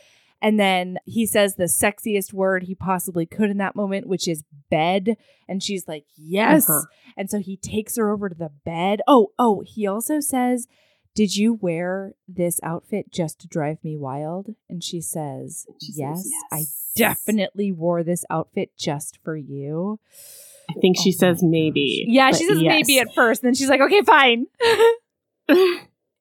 and 0.40 0.59
then 0.59 0.98
he 1.05 1.27
says 1.27 1.55
the 1.56 1.65
sexiest 1.65 2.32
word 2.32 2.65
he 2.65 2.74
possibly 2.74 3.27
could 3.27 3.51
in 3.51 3.59
that 3.59 3.74
moment 3.77 4.06
which 4.06 4.28
is 4.28 4.44
bed 4.70 5.16
and 5.48 5.62
she's 5.62 5.86
like 5.89 6.05
yes 6.16 6.69
Uh-huh. 6.69 6.86
and 7.16 7.31
so 7.31 7.39
he 7.39 7.56
takes 7.56 7.97
her 7.97 8.10
over 8.10 8.28
to 8.28 8.35
the 8.35 8.51
bed 8.65 9.01
oh 9.06 9.32
oh 9.39 9.62
he 9.66 9.86
also 9.86 10.20
says 10.20 10.66
did 11.15 11.35
you 11.36 11.55
wear 11.55 12.15
this 12.28 12.60
outfit 12.62 13.10
just 13.12 13.40
to 13.40 13.48
drive 13.48 13.78
me 13.82 13.97
wild 13.97 14.55
and 14.69 14.85
she 14.85 15.01
says 15.01 15.66
She 15.81 15.93
says, 15.93 15.97
yes, 15.98 16.31
i 16.52 16.62
definitely 16.97 17.70
wore 17.73 18.02
this 18.02 18.24
outfit 18.31 18.70
just 18.78 19.19
for 19.24 19.36
you 19.36 19.98
I 20.70 20.74
think 20.81 20.97
she 20.98 21.15
Oh 21.16 21.19
says 21.19 21.43
my 21.43 21.48
maybe. 21.48 22.05
yeah, 22.09 22.31
she 22.31 22.44
says 22.44 22.60
yes. 22.60 22.69
maybe 22.86 23.01
at 23.01 23.15
first, 23.15 23.43
and 23.43 23.48
then 23.48 23.55
she's 23.55 23.70
like, 23.70 23.81
okay, 23.81 24.02
fine. 24.02 24.44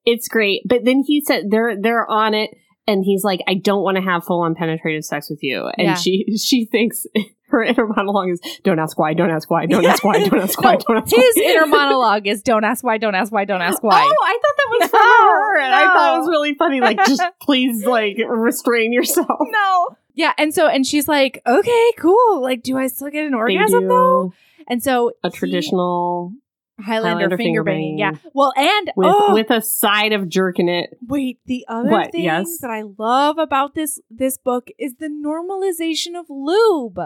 it's 0.06 0.28
great. 0.30 0.62
But 0.66 0.86
then 0.86 1.04
he 1.06 1.22
said 1.22 1.46
they're 1.50 1.76
they're 1.80 2.10
on 2.10 2.34
it 2.34 2.52
and 2.88 3.04
he's 3.04 3.24
like, 3.24 3.42
I 3.48 3.54
don't 3.56 3.84
want 3.84 3.98
to 3.98 4.02
have 4.04 4.24
full 4.24 4.42
on 4.42 4.56
penetrative 4.56 5.04
sex 5.06 5.30
with 5.30 5.40
you. 5.44 5.66
And 5.78 5.88
Yeah. 5.88 5.96
she 5.96 6.26
she 6.38 6.66
thinks 6.66 7.06
her 7.50 7.64
inner 7.64 7.88
monologue 7.88 8.30
is 8.30 8.42
don't 8.64 8.80
ask 8.80 8.98
why, 9.00 9.14
don't 9.14 9.30
ask 9.30 9.50
why, 9.50 9.66
don't 9.66 9.86
ask 9.86 10.04
why, 10.04 10.20
don't 10.20 10.40
ask 10.42 10.62
why, 10.62 10.74
No, 10.74 10.80
don't 10.80 10.98
ask 11.04 11.16
why. 11.16 11.22
His 11.22 11.38
inner 11.38 11.66
monologue 11.66 12.28
is 12.28 12.42
don't 12.44 12.64
ask 12.64 12.84
why, 12.84 12.98
don't 12.98 13.16
ask 13.16 13.32
why, 13.32 13.46
don't 13.46 13.62
ask 13.62 13.82
why. 13.84 14.02
Oh, 14.04 14.26
I 14.26 14.40
thought 14.42 14.58
that 14.58 14.68
was 14.80 14.90
for 14.90 14.98
No, 14.98 15.28
her. 15.32 15.60
And 15.60 15.74
I 15.74 15.86
thought 15.94 16.16
it 16.16 16.20
was 16.20 16.30
really 16.30 16.54
funny. 16.56 16.82
Like, 16.82 16.98
just 17.06 17.22
please 17.42 17.86
like 17.86 18.18
restrain 18.28 18.92
yourself. 18.94 19.28
no. 19.42 19.90
Yeah, 20.14 20.34
and 20.40 20.52
so 20.54 20.68
and 20.68 20.84
she's 20.86 21.08
like, 21.08 21.42
okay, 21.46 21.92
cool. 22.00 22.42
Like, 22.42 22.64
do 22.64 22.76
I 22.76 22.88
still 22.88 23.10
get 23.12 23.28
an 23.28 23.36
orgasm 23.36 23.88
though? 23.88 24.34
And 24.68 24.82
so 24.84 25.12
a 25.24 25.30
he- 25.30 25.38
traditional 25.38 26.34
Highlander, 26.80 27.10
Highlander 27.26 27.38
finger 27.38 27.38
finger 27.38 27.64
banging. 27.64 27.98
Yeah. 27.98 28.12
Well, 28.34 28.54
and 28.56 28.92
with 28.96 29.08
oh, 29.10 29.34
with 29.34 29.50
a 29.50 29.62
side 29.62 30.14
of 30.14 30.30
jerk 30.30 30.60
in 30.60 30.70
it. 30.70 30.92
wait, 31.08 31.40
the 31.46 31.66
other 31.68 31.90
What? 31.90 32.12
thing 32.12 32.24
Yes? 32.24 32.60
that 32.62 32.70
I 32.70 32.84
love 32.98 33.38
about 33.38 33.74
this 33.76 34.00
this 34.10 34.38
book 34.38 34.68
is 34.78 34.96
the 35.00 35.08
normalization 35.10 36.20
of 36.20 36.26
lube. 36.30 37.00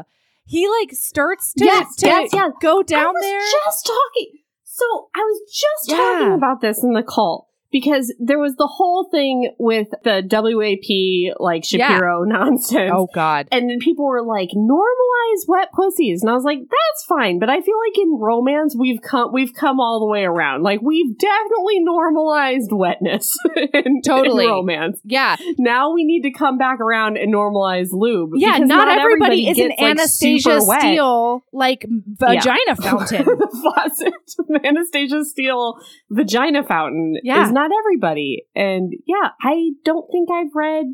He 0.45 0.68
like 0.68 0.91
starts 0.93 1.53
to, 1.53 1.64
Yes, 1.65 1.95
to 1.98 2.07
yes, 2.07 2.30
yes. 2.34 2.52
go 2.61 2.80
I 2.80 2.84
down 2.84 3.14
was 3.14 3.22
there. 3.23 3.39
just 3.39 3.85
talking. 3.85 4.39
So 4.64 4.85
I 5.15 5.19
was 5.19 5.41
just 5.52 5.89
Yeah. 5.91 5.98
talking 5.98 6.34
about 6.34 6.61
this 6.61 6.84
in 6.84 6.93
the 6.93 7.03
cult 7.03 7.48
because 7.72 8.14
there 8.19 8.39
was 8.39 8.56
the 8.56 8.68
whole 8.68 9.07
thing 9.10 9.52
with 9.57 9.88
the 10.03 10.22
WAP 10.30 11.35
like 11.39 11.64
Shapiro 11.64 12.23
nonsense. 12.26 12.91
Oh 12.93 13.07
God. 13.14 13.48
And 13.52 13.69
then 13.69 13.80
people 13.80 14.06
were 14.06 14.23
like, 14.23 14.49
normalize 14.56 15.48
wet 15.48 15.69
pussies. 15.73 16.22
And 16.22 16.30
I 16.30 16.34
was 16.34 16.43
like, 16.43 16.60
that's 16.60 17.06
fine. 17.07 17.39
But 17.39 17.49
I 17.49 17.61
feel 17.61 17.76
like 17.88 17.98
in 17.98 18.18
romance, 18.19 18.76
we've 18.77 19.02
come, 19.02 19.31
we've 19.31 19.53
come 19.53 19.80
all 19.80 19.99
the 19.99 20.06
way 20.06 20.23
around. 20.23 20.64
Like 20.64 20.81
we've 20.81 21.18
definitely 21.18 21.80
normalized 21.80 22.72
wetness 22.72 23.38
in, 23.73 24.02
Totally. 24.02 24.45
in 24.45 24.49
romance. 24.52 24.99
Yeah. 25.06 25.38
Now 25.57 25.93
we 25.93 26.03
need 26.03 26.23
to 26.23 26.31
come 26.31 26.57
back 26.57 26.80
around 26.80 27.18
and 27.18 27.34
normalize 27.34 27.89
lube. 27.91 28.31
Yeah. 28.35 28.56
because 28.57 28.68
Not, 28.68 28.88
everybody, 28.98 29.48
is 29.48 29.57
an 29.57 29.69
like, 29.69 29.80
Anastasia. 29.80 30.60
Steele 30.61 31.43
like 31.52 31.85
vagina 31.89 32.76
fountain. 32.76 33.26
the 33.26 33.73
faucet, 33.76 34.65
Anastasia 34.65 35.23
Steele 35.23 35.80
vagina 36.10 36.64
fountain 36.64 37.18
Yeah. 37.23 37.45
is 37.45 37.52
not 37.52 37.60
everybody. 37.71 38.45
And 38.55 38.93
yeah, 39.05 39.29
I 39.43 39.71
don't 39.83 40.09
think 40.11 40.29
I've 40.31 40.55
read 40.55 40.85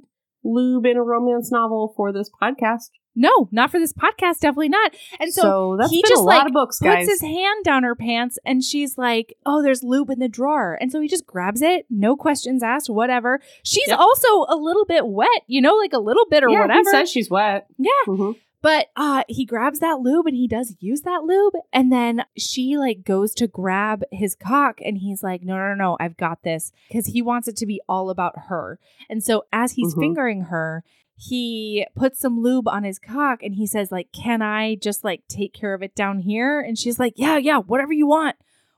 lube 0.43 0.85
in 0.85 0.97
a 0.97 1.03
romance 1.03 1.51
novel 1.51 1.93
for 1.95 2.11
this 2.11 2.29
podcast. 2.41 2.89
no, 3.15 3.49
not 3.51 3.71
for 3.71 3.79
this 3.79 3.93
podcast. 3.93 4.39
Definitely 4.39 4.69
not. 4.69 4.93
And 5.19 5.33
so, 5.33 5.41
So, 5.41 5.77
that's 5.79 5.91
he 5.91 6.01
just, 6.03 6.13
a 6.21 6.23
lot 6.23 6.37
like, 6.37 6.47
of 6.47 6.53
books, 6.53 6.79
puts 6.79 7.07
his 7.09 7.21
hand 7.21 7.63
down 7.65 7.83
her 7.83 7.95
pants 7.95 8.37
and 8.45 8.63
she's 8.63 8.97
like, 8.97 9.35
Oh, 9.45 9.61
there's 9.63 9.81
lube 9.83 10.09
in 10.11 10.19
the 10.19 10.27
drawer. 10.29 10.77
And 10.79 10.91
so 10.91 11.01
he 11.01 11.07
just 11.07 11.25
grabs 11.25 11.61
it, 11.61 11.85
no 11.89 12.15
questions 12.15 12.61
asked, 12.63 12.89
whatever. 12.89 13.39
She's 13.63 13.87
Yep. 13.87 13.99
also 13.99 14.27
a 14.47 14.55
little 14.55 14.85
bit 14.85 15.07
wet, 15.07 15.41
you 15.47 15.61
know, 15.61 15.75
like 15.75 15.93
a 15.93 15.99
little 15.99 16.25
bit 16.29 16.43
or 16.43 16.49
yeah, 16.49 16.61
whatever. 16.61 16.79
he 16.79 16.83
says 16.91 17.09
she's 17.11 17.29
wet. 17.29 17.65
yeah. 17.79 17.91
Mhm. 18.07 18.35
But 18.61 18.87
uh 18.95 19.23
he 19.27 19.45
grabs 19.45 19.79
that 19.79 19.99
lube 19.99 20.25
and 20.25 20.35
he 20.35 20.47
does 20.47 20.75
use 20.79 21.01
that 21.01 21.23
lube. 21.23 21.53
And 21.71 21.91
then 21.91 22.23
she 22.37 22.77
like 22.77 23.03
goes 23.03 23.33
to 23.35 23.47
grab 23.47 24.03
his 24.11 24.35
cock 24.35 24.79
and 24.83 24.97
he's 24.97 25.21
like, 25.23 25.43
No, 25.43 25.55
no, 25.57 25.69
no, 25.69 25.75
no, 25.75 25.97
I've 25.99 26.17
got 26.17 26.43
this. 26.43 26.71
Because 26.87 27.07
he 27.07 27.21
wants 27.21 27.47
it 27.47 27.55
to 27.57 27.65
be 27.65 27.81
all 27.87 28.09
about 28.09 28.33
her. 28.47 28.79
And 29.09 29.23
so 29.23 29.45
as 29.53 29.73
he's 29.73 29.93
Mhm. 29.93 29.99
fingering 29.99 30.41
her, 30.43 30.83
he 31.15 31.85
puts 31.95 32.19
some 32.19 32.39
lube 32.41 32.67
on 32.67 32.83
his 32.83 32.99
cock 32.99 33.41
and 33.41 33.55
he 33.55 33.65
says, 33.65 33.91
like, 33.91 34.11
can 34.11 34.41
I 34.43 34.75
just 34.75 35.03
like 35.03 35.23
take 35.27 35.51
care 35.53 35.73
of 35.73 35.81
it 35.81 35.95
down 35.95 36.19
here? 36.19 36.59
And 36.59 36.77
she's 36.77 36.99
like, 36.99 37.13
Yeah, 37.15 37.37
yeah, 37.37 37.57
whatever 37.59 37.93
you 37.93 38.05
want. 38.07 38.35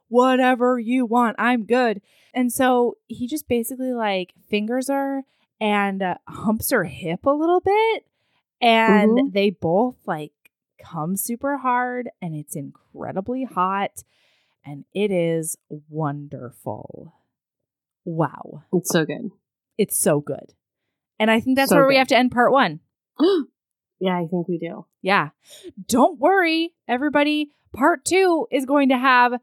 Whatever 0.07 0.79
you 0.79 1.05
want. 1.05 1.35
I'm 1.39 1.63
good. 1.65 2.01
And 2.33 2.51
so 2.51 2.97
he 3.07 3.27
just 3.27 3.47
basically 3.47 3.93
like 3.93 4.33
fingers 4.49 4.87
her 4.89 5.23
and 5.61 6.01
uh, 6.01 6.15
humps 6.27 6.71
her 6.71 6.85
hip 6.85 7.25
a 7.25 7.31
little 7.31 7.59
bit. 7.59 8.05
And 8.61 9.11
Mhm. 9.17 9.33
they 9.33 9.49
both 9.51 9.95
like 10.05 10.33
come 10.79 11.15
super 11.15 11.57
hard 11.57 12.09
and 12.21 12.35
it's 12.35 12.55
incredibly 12.55 13.43
hot 13.43 14.03
and 14.65 14.85
it 14.93 15.11
is 15.11 15.57
wonderful. 15.69 17.13
Wow. 18.05 18.63
It's 18.73 18.89
so 18.89 19.05
good. 19.05 19.31
It's 19.77 19.97
so 19.97 20.19
good. 20.19 20.53
And 21.19 21.29
I 21.29 21.39
think 21.39 21.55
that's 21.57 21.69
So 21.69 21.75
where 21.77 21.87
we 21.87 21.97
have 21.97 22.07
to 22.09 22.17
end 22.17 22.31
part 22.31 22.51
one. 22.51 22.79
yeah, 23.99 24.17
I 24.17 24.25
think 24.27 24.47
we 24.47 24.57
do. 24.57 24.85
Yeah. 25.01 25.29
Don't 25.87 26.19
worry, 26.19 26.73
everybody. 26.87 27.51
Part 27.73 28.05
two 28.05 28.47
is 28.51 28.65
going 28.65 28.89
to 28.89 28.97
have 28.97 29.33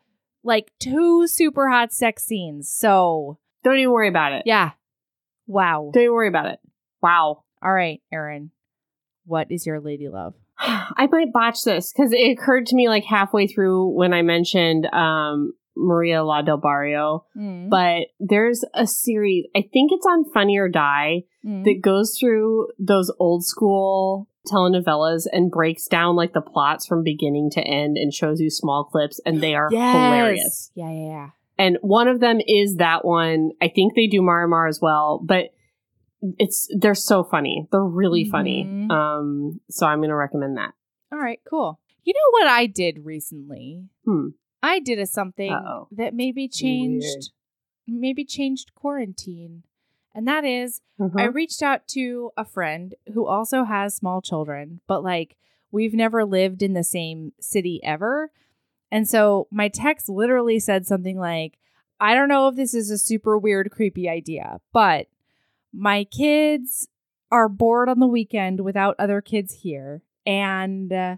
like 0.43 0.73
two 0.79 1.27
super 1.27 1.69
hot 1.69 1.93
sex 1.93 2.25
scenes. 2.25 2.69
So, 2.71 3.39
Don't 3.63 3.79
even 3.79 3.91
worry 3.93 4.09
about 4.09 4.33
it. 4.33 4.43
yeah. 4.47 4.73
Wow. 5.47 5.91
Don't 5.93 6.03
even 6.05 6.15
worry 6.15 6.29
about 6.29 6.47
it. 6.47 6.61
Wow. 7.03 7.45
All 7.63 7.73
right, 7.73 8.01
Erin. 8.13 8.51
What 9.27 9.49
is 9.51 9.67
your 9.67 9.81
lady 9.81 10.09
love? 10.09 10.35
I 10.59 11.07
might 11.11 11.33
botch 11.33 11.65
this 11.65 11.93
because 11.93 12.13
it 12.13 12.31
occurred 12.39 12.67
to 12.67 12.77
me 12.77 12.89
like 12.89 13.05
halfway 13.05 13.47
through 13.47 13.89
when 13.89 14.13
I 14.15 14.23
mentioned 14.23 14.87
um, 14.93 15.53
Maria 15.77 16.25
La 16.25 16.43
Del 16.43 16.57
Barrio. 16.57 17.27
Mm. 17.37 17.69
But 17.69 18.09
there's 18.21 18.65
a 18.75 18.87
series, 18.87 19.47
I 19.55 19.61
think 19.73 19.91
it's 19.93 20.07
on 20.07 20.25
Funny 20.33 20.57
or 20.59 20.69
Die, 20.69 21.23
Mm. 21.45 21.63
that 21.63 21.81
goes 21.81 22.17
through 22.19 22.67
those 22.77 23.09
old 23.21 23.45
school 23.47 24.27
telenovelas 24.53 25.27
and 25.33 25.49
breaks 25.49 25.87
down 25.87 26.17
like 26.17 26.33
the 26.33 26.41
plots 26.41 26.87
from 26.87 27.05
beginning 27.05 27.51
to 27.53 27.61
end 27.61 27.97
and 27.97 28.13
shows 28.13 28.41
you 28.41 28.51
small 28.51 28.83
clips, 28.83 29.21
and 29.25 29.41
they 29.41 29.55
are 29.55 29.69
Yes. 29.71 29.95
hilarious. 29.95 30.71
Yeah, 30.75 30.91
yeah, 30.91 31.07
yeah. 31.07 31.29
And 31.57 31.79
one 31.83 32.09
of 32.09 32.19
them 32.19 32.41
is 32.47 32.77
that 32.79 33.05
one. 33.05 33.53
I 33.63 33.69
think 33.69 33.95
they 33.95 34.09
do 34.09 34.23
Marimar 34.23 34.69
as 34.69 34.81
well, 34.83 35.21
but 35.25 35.51
it's 36.39 36.69
they're 36.79 36.95
so 36.95 37.23
funny. 37.25 37.67
They're 37.71 37.83
really 37.85 38.25
funny. 38.25 38.65
Mhm. 38.65 38.91
Um, 38.91 39.61
so 39.71 39.87
I'm 39.87 40.01
gonna 40.01 40.17
recommend 40.17 40.57
that. 40.57 40.73
All 41.13 41.19
right, 41.19 41.41
cool. 41.49 41.81
You 42.05 42.13
know 42.15 42.31
what 42.33 42.47
I 42.47 42.67
did 42.67 43.05
recently? 43.05 43.85
Hmm. 44.05 44.29
I 44.63 44.81
did 44.81 44.99
a 44.99 45.07
something 45.07 45.53
Uh-oh. 45.53 45.89
that 45.93 46.15
maybe 46.15 46.49
changed 46.49 47.31
maybe 47.87 48.25
changed 48.25 48.75
quarantine. 48.75 49.63
And 50.15 50.27
that 50.27 50.45
is 50.45 50.81
I 50.99 51.05
Uh-huh. 51.05 51.31
reached 51.33 51.63
out 51.63 51.87
to 51.89 52.31
a 52.37 52.45
friend 52.45 52.95
who 53.13 53.27
also 53.27 53.65
has 53.65 53.95
small 53.95 54.21
children, 54.23 54.81
but 54.89 55.05
like 55.05 55.37
we've 55.71 55.95
never 55.95 56.25
lived 56.25 56.63
in 56.63 56.73
the 56.73 56.83
same 56.83 57.33
city 57.41 57.81
ever. 57.85 58.33
And 58.91 59.07
so 59.09 59.47
my 59.51 59.69
text 59.69 60.09
literally 60.09 60.59
said 60.59 60.87
something 60.87 61.19
like, 61.19 61.59
I 62.01 62.15
don't 62.15 62.29
know 62.29 62.49
if 62.49 62.57
this 62.57 62.73
is 62.75 62.91
a 62.91 62.99
super 62.99 63.37
weird, 63.39 63.71
creepy 63.71 64.09
idea, 64.09 64.61
but 64.73 65.07
my 65.77 66.05
kids 66.05 66.89
are 67.31 67.49
bored 67.49 67.89
on 67.89 67.99
the 67.99 68.07
weekend 68.07 68.61
without 68.61 68.97
other 68.99 69.21
kids 69.21 69.53
here 69.63 70.03
and 70.25 70.93
uh, 70.93 71.17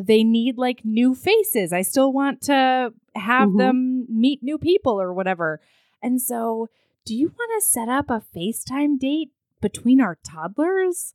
they 0.00 0.22
need 0.22 0.58
like 0.58 0.84
new 0.84 1.14
faces. 1.14 1.72
I 1.72 1.82
still 1.82 2.12
want 2.12 2.42
to 2.42 2.92
have 3.14 3.50
Mhm. 3.50 3.58
them 3.58 4.06
meet 4.08 4.42
new 4.42 4.58
people 4.58 5.00
or 5.00 5.12
whatever. 5.12 5.60
And 6.02 6.20
so 6.20 6.68
do 7.06 7.14
you 7.16 7.28
want 7.28 7.50
to 7.56 7.66
set 7.66 7.88
up 7.88 8.10
a 8.10 8.20
FaceTime 8.34 8.98
date 8.98 9.30
between 9.60 10.00
our 10.00 10.16
toddlers? 10.22 11.14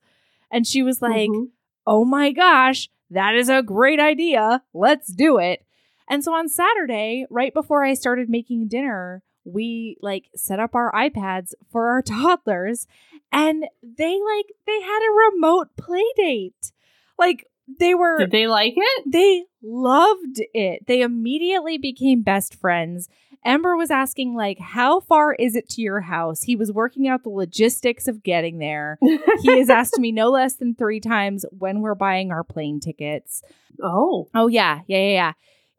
And 0.49 0.65
she 0.65 0.81
was 0.81 1.01
like, 1.01 1.29
Mhm. 1.29 1.49
oh 1.85 2.03
my 2.05 2.31
gosh, 2.31 2.89
that 3.09 3.35
is 3.35 3.49
a 3.49 3.61
great 3.61 3.99
idea. 3.99 4.63
Let's 4.73 5.13
do 5.13 5.37
it. 5.37 5.65
And 6.07 6.23
so 6.23 6.33
on 6.33 6.49
Saturday, 6.49 7.25
right 7.29 7.53
before 7.53 7.83
I 7.85 7.93
started 7.93 8.29
making 8.29 8.67
dinner, 8.69 9.21
we 9.43 9.97
like 10.01 10.25
set 10.35 10.59
up 10.59 10.75
our 10.75 10.91
iPads 10.91 11.53
for 11.71 11.89
our 11.89 12.01
toddlers 12.03 12.87
and 13.31 13.65
they 13.81 14.19
like 14.21 14.45
they 14.67 14.81
had 14.81 14.99
a 14.99 15.31
remote 15.35 15.75
play 15.77 16.03
date. 16.15 16.71
Like 17.17 17.47
they 17.79 17.93
were 17.95 18.19
Did 18.19 18.31
they 18.31 18.47
like 18.47 18.73
it? 18.75 19.03
they 19.11 19.45
loved 19.63 20.41
it. 20.53 20.85
They 20.87 21.01
immediately 21.01 21.77
became 21.77 22.21
best 22.21 22.55
friends. 22.55 23.07
Ember 23.43 23.75
was 23.75 23.89
asking 23.89 24.35
like 24.35 24.59
how 24.59 24.99
far 24.99 25.33
is 25.33 25.55
it 25.55 25.67
to 25.69 25.81
your 25.81 26.01
house? 26.01 26.43
He 26.43 26.55
was 26.55 26.71
working 26.71 27.07
out 27.07 27.23
the 27.23 27.29
logistics 27.29 28.07
of 28.07 28.21
getting 28.23 28.59
there. 28.59 28.99
He 29.41 29.57
has 29.57 29.69
asked 29.71 29.97
me 29.97 30.11
no 30.11 30.29
less 30.29 30.55
than 30.55 30.75
3 30.75 30.99
times 30.99 31.45
when 31.57 31.81
we're 31.81 31.95
buying 31.95 32.31
our 32.31 32.43
plane 32.43 32.79
tickets. 32.79 33.41
oh, 33.81 34.27
Oh 34.35 34.47
yeah, 34.47 34.81
yeah, 34.87 34.97
yeah, 34.99 35.11
yeah. 35.13 35.33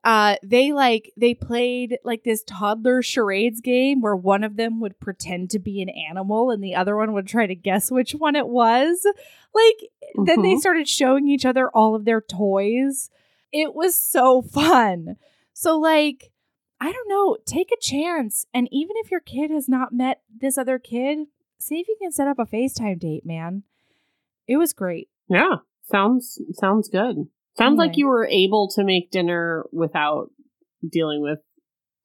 Uh, 0.05 0.35
they 0.43 0.73
like 0.73 1.13
they 1.17 1.33
played 1.33 1.99
like 2.05 2.25
this 2.25 2.43
toddler 2.45 3.03
charades 3.03 3.61
game 3.61 4.01
where 4.01 4.17
one 4.17 4.43
of 4.43 4.57
them 4.57 4.81
would 4.81 4.99
pretend 4.99 5.49
to 5.51 5.59
be 5.61 5.81
an 5.81 5.89
animal 5.89 6.51
and 6.51 6.63
the 6.63 6.75
other 6.75 6.97
one 6.97 7.13
would 7.13 7.29
try 7.29 7.47
to 7.47 7.55
guess 7.55 7.89
which 7.91 8.13
one 8.13 8.35
it 8.35 8.49
was. 8.49 9.07
Like 9.55 9.91
then 10.27 10.43
they 10.43 10.55
Mhm. 10.55 10.59
started 10.61 10.89
showing 10.89 11.29
each 11.29 11.45
other 11.47 11.69
all 11.71 11.95
of 11.95 12.05
their 12.05 12.21
toys. 12.21 13.11
It 13.53 13.75
was 13.75 13.95
so 13.95 14.43
fun. 14.43 15.17
So 15.53 15.79
like 15.79 16.33
I 16.81 16.91
don't 16.91 17.09
know, 17.09 17.37
take 17.47 17.71
a 17.71 17.81
chance 17.81 18.45
and 18.53 18.69
even 18.73 18.97
if 18.97 19.11
your 19.13 19.21
kid 19.21 19.53
has 19.53 19.69
not 19.69 19.93
met 19.93 20.23
this 20.37 20.59
other 20.59 20.81
kid, 20.81 21.29
see 21.59 21.79
if 21.79 21.87
you 21.87 21.97
can 22.03 22.11
set 22.11 22.27
up 22.27 22.41
a 22.41 22.45
FaceTime 22.45 22.99
date, 22.99 23.25
man. 23.25 23.63
It 24.49 24.57
was 24.57 24.73
great. 24.73 25.09
yeah. 25.29 25.57
Sounds 25.85 26.41
sounds 26.55 26.89
good. 26.89 27.29
Sounds 27.59 27.77
like 27.79 27.97
you 27.97 28.07
were 28.07 28.27
able 28.27 28.71
to 28.77 28.85
make 28.85 29.11
dinner 29.11 29.65
without 29.73 30.31
dealing 30.91 31.21
with 31.23 31.39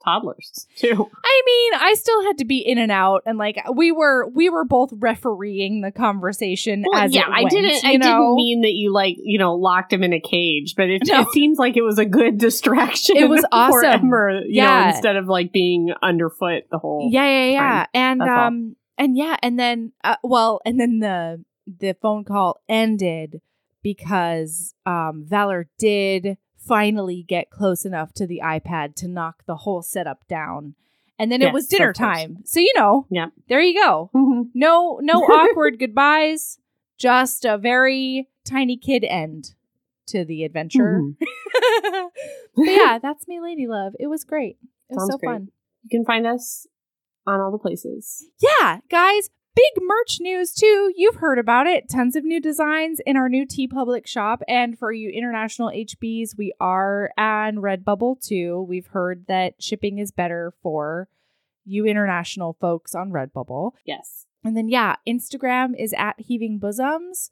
toddlers 0.06 0.68
too. 0.78 1.10
I 1.24 1.41
mean, 1.45 1.74
I 1.82 1.94
still 1.95 2.24
had 2.24 2.38
to 2.38 2.45
be 2.45 2.57
in 2.60 2.78
and 2.78 2.91
out, 2.91 3.24
and 3.26 3.38
like 3.38 3.57
we 3.74 3.91
were, 3.91 4.28
we 4.30 4.49
were 4.49 4.64
both 4.65 4.91
refereeing 4.94 5.82
the 5.82 5.91
conversation 5.91 6.84
Well, 6.88 7.02
as 7.02 7.15
yeah, 7.15 7.28
it 7.28 7.34
I 7.34 7.44
didn't. 7.45 7.84
You 7.84 7.90
I 7.91 7.95
know? 7.95 8.06
didn't 8.07 8.36
mean 8.36 8.61
that 8.61 8.74
you 8.74 8.94
like 8.94 9.15
you 9.19 9.40
know 9.40 9.56
locked 9.56 9.91
him 9.94 10.03
in 10.03 10.14
a 10.14 10.19
cage, 10.19 10.76
but 10.78 10.90
it, 10.90 11.02
No. 11.07 11.22
it 11.22 11.30
seems 11.30 11.57
like 11.57 11.76
it 11.78 11.82
was 11.82 11.98
a 11.98 12.06
good 12.06 12.38
distraction. 12.38 13.18
It 13.18 13.28
was 13.30 13.41
for 13.41 13.48
awesome. 13.53 13.86
Ember, 13.86 14.41
Yeah. 14.48 14.82
know, 14.84 14.90
instead 14.90 15.15
of 15.15 15.28
like 15.28 15.52
being 15.52 15.91
underfoot 16.02 16.64
the 16.72 16.78
whole. 16.78 17.10
yeah, 17.11 17.26
yeah, 17.28 17.45
yeah, 17.52 17.86
and 17.94 18.22
That's 18.22 18.30
all. 18.30 18.48
um, 18.48 18.76
and 18.98 19.15
yeah, 19.18 19.38
and 19.41 19.60
then, 19.60 19.91
uh, 20.03 20.15
well, 20.24 20.60
and 20.65 20.80
then 20.80 20.99
the 20.99 21.44
the 21.80 21.95
phone 22.02 22.24
call 22.24 22.61
ended 22.69 23.41
because 23.95 24.73
um, 24.85 25.23
Valor 25.26 25.69
did 25.80 26.38
finally 26.57 27.23
get 27.26 27.49
close 27.49 27.85
enough 27.85 28.11
to 28.15 28.27
the 28.27 28.41
iPad 28.43 28.95
to 28.95 29.07
knock 29.07 29.43
the 29.45 29.55
whole 29.55 29.81
setup 29.81 30.27
down, 30.27 30.76
and 31.18 31.31
then 31.31 31.41
it 31.41 31.53
was 31.53 31.68
dinner 31.68 31.93
time. 31.93 32.39
So 32.43 32.59
you 32.59 32.73
know, 32.76 33.07
Yep. 33.09 33.30
there 33.47 33.61
you 33.61 33.81
go. 33.81 34.09
Mhm. 34.14 34.49
No, 34.53 34.99
no 35.01 35.19
awkward 35.23 35.80
goodbyes. 35.80 36.59
Just 36.97 37.45
a 37.45 37.57
very 37.57 38.27
tiny 38.43 38.76
kid 38.76 39.05
end 39.05 39.53
to 40.07 40.26
the 40.26 40.43
adventure. 40.43 41.01
Mhm. 41.11 42.09
yeah, 42.57 42.99
that's 43.01 43.27
me, 43.27 43.39
Lady 43.39 43.68
Love. 43.68 43.93
It 43.99 44.07
was 44.07 44.23
great. 44.26 44.57
It 44.89 44.95
was 44.95 45.03
Sounds 45.03 45.11
so 45.14 45.18
great. 45.18 45.30
fun. 45.34 45.47
You 45.84 45.89
can 45.99 46.05
find 46.05 46.27
us 46.27 46.68
on 47.26 47.39
all 47.39 47.51
the 47.51 47.57
places. 47.57 48.26
Yeah, 48.41 48.80
guys, 48.89 49.30
big 49.57 49.84
merch 49.84 50.19
news 50.19 50.53
too. 50.53 50.93
You've 50.95 51.15
heard 51.15 51.39
about 51.39 51.65
it. 51.65 51.89
Tons 51.89 52.15
of 52.15 52.23
new 52.23 52.39
designs 52.39 52.99
in 53.07 53.17
our 53.17 53.27
new 53.27 53.43
TeePublic 53.43 54.05
shop. 54.05 54.43
And 54.47 54.77
for 54.77 54.91
you 54.91 55.09
international 55.09 55.71
HBs, 55.71 56.38
we 56.38 56.53
are 56.59 57.09
on 57.17 57.55
Redbubble 57.55 58.23
too. 58.23 58.63
We've 58.69 58.85
heard 58.85 59.25
that 59.27 59.55
shipping 59.59 59.97
is 59.97 60.11
better 60.11 60.53
for 60.61 61.09
you 61.65 61.88
international 61.88 62.55
folks 62.61 62.93
on 62.93 63.09
Redbubble. 63.09 63.71
Yes. 63.84 64.27
And 64.43 64.55
then, 64.55 64.69
yeah, 64.69 64.97
Instagram 65.07 65.73
is 65.75 65.91
at 65.97 66.19
Heaving 66.19 66.59
Bosoms. 66.59 67.31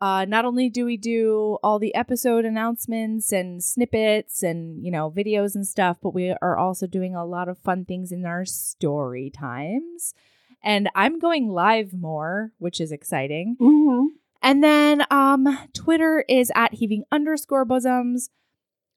Uh, 0.00 0.24
not 0.24 0.46
only 0.46 0.70
do 0.70 0.86
we 0.86 0.96
do 0.96 1.58
all 1.62 1.78
the 1.78 1.94
episode 1.94 2.46
announcements 2.46 3.32
and 3.32 3.62
snippets 3.62 4.42
and, 4.42 4.82
you 4.82 4.90
know, 4.90 5.10
videos 5.10 5.54
and 5.54 5.66
stuff, 5.66 5.98
but 6.02 6.14
we 6.14 6.34
are 6.40 6.56
also 6.56 6.86
doing 6.86 7.14
a 7.14 7.26
lot 7.26 7.50
of 7.50 7.58
fun 7.58 7.84
things 7.84 8.10
in 8.10 8.24
our 8.24 8.46
story 8.46 9.28
times. 9.28 10.14
And 10.62 10.88
I'm 10.94 11.18
going 11.18 11.48
live 11.48 11.92
more, 11.92 12.52
which 12.58 12.80
is 12.80 12.92
exciting. 12.92 13.56
Mm-hmm. 13.60 14.06
And 14.42 14.64
then 14.64 15.04
um 15.10 15.58
Twitter 15.74 16.24
is 16.28 16.52
at 16.54 16.74
heaving 16.74 17.04
underscore 17.10 17.64
bosoms. 17.64 18.30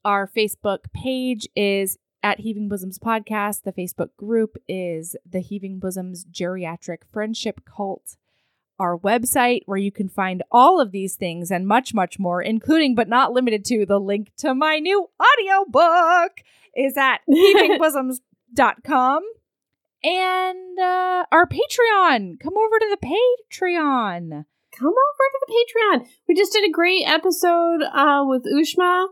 Our 0.06 0.28
Facebook 0.28 0.92
page 0.94 1.48
is 1.56 1.98
at 2.24 2.40
Heaving 2.40 2.70
Bosoms 2.70 2.98
Podcast. 2.98 3.64
The 3.64 3.74
Facebook 3.74 4.16
group 4.18 4.58
is 4.68 5.16
the 5.30 5.40
Heaving 5.40 5.80
Bosoms 5.80 6.26
Geriatric 6.26 7.00
Friendship 7.12 7.62
Cult. 7.66 8.16
Our 8.80 8.98
website, 8.98 9.62
where 9.66 9.78
you 9.78 9.92
can 9.92 10.10
find 10.10 10.42
all 10.52 10.82
of 10.82 10.92
these 10.92 11.16
things 11.16 11.52
and 11.52 11.68
much, 11.68 11.94
much 11.94 12.18
more, 12.18 12.42
including 12.42 12.96
but 12.96 13.08
not 13.08 13.34
limited 13.34 13.64
to 13.66 13.86
the 13.86 14.00
link 14.00 14.32
to 14.38 14.56
my 14.56 14.80
new 14.80 15.10
audiobook, 15.22 16.42
is 16.76 16.98
at 16.98 17.20
heavingbosoms.com. 17.30 19.22
And 20.04 20.80
uh, 20.80 21.26
our 21.32 21.48
Patreon. 21.48 22.40
Come 22.42 22.54
over 22.58 22.80
to 22.80 22.98
the 23.00 23.08
Patreon. 23.08 24.46
Come 24.78 24.88
over 24.88 25.24
to 25.32 25.40
the 25.48 25.54
Patreon. 25.54 26.08
We 26.28 26.36
just 26.36 26.52
did 26.52 26.68
a 26.68 26.72
great 26.72 27.04
episode 27.06 27.84
uh, 27.94 28.24
with 28.26 28.44
Ushma, 28.46 29.06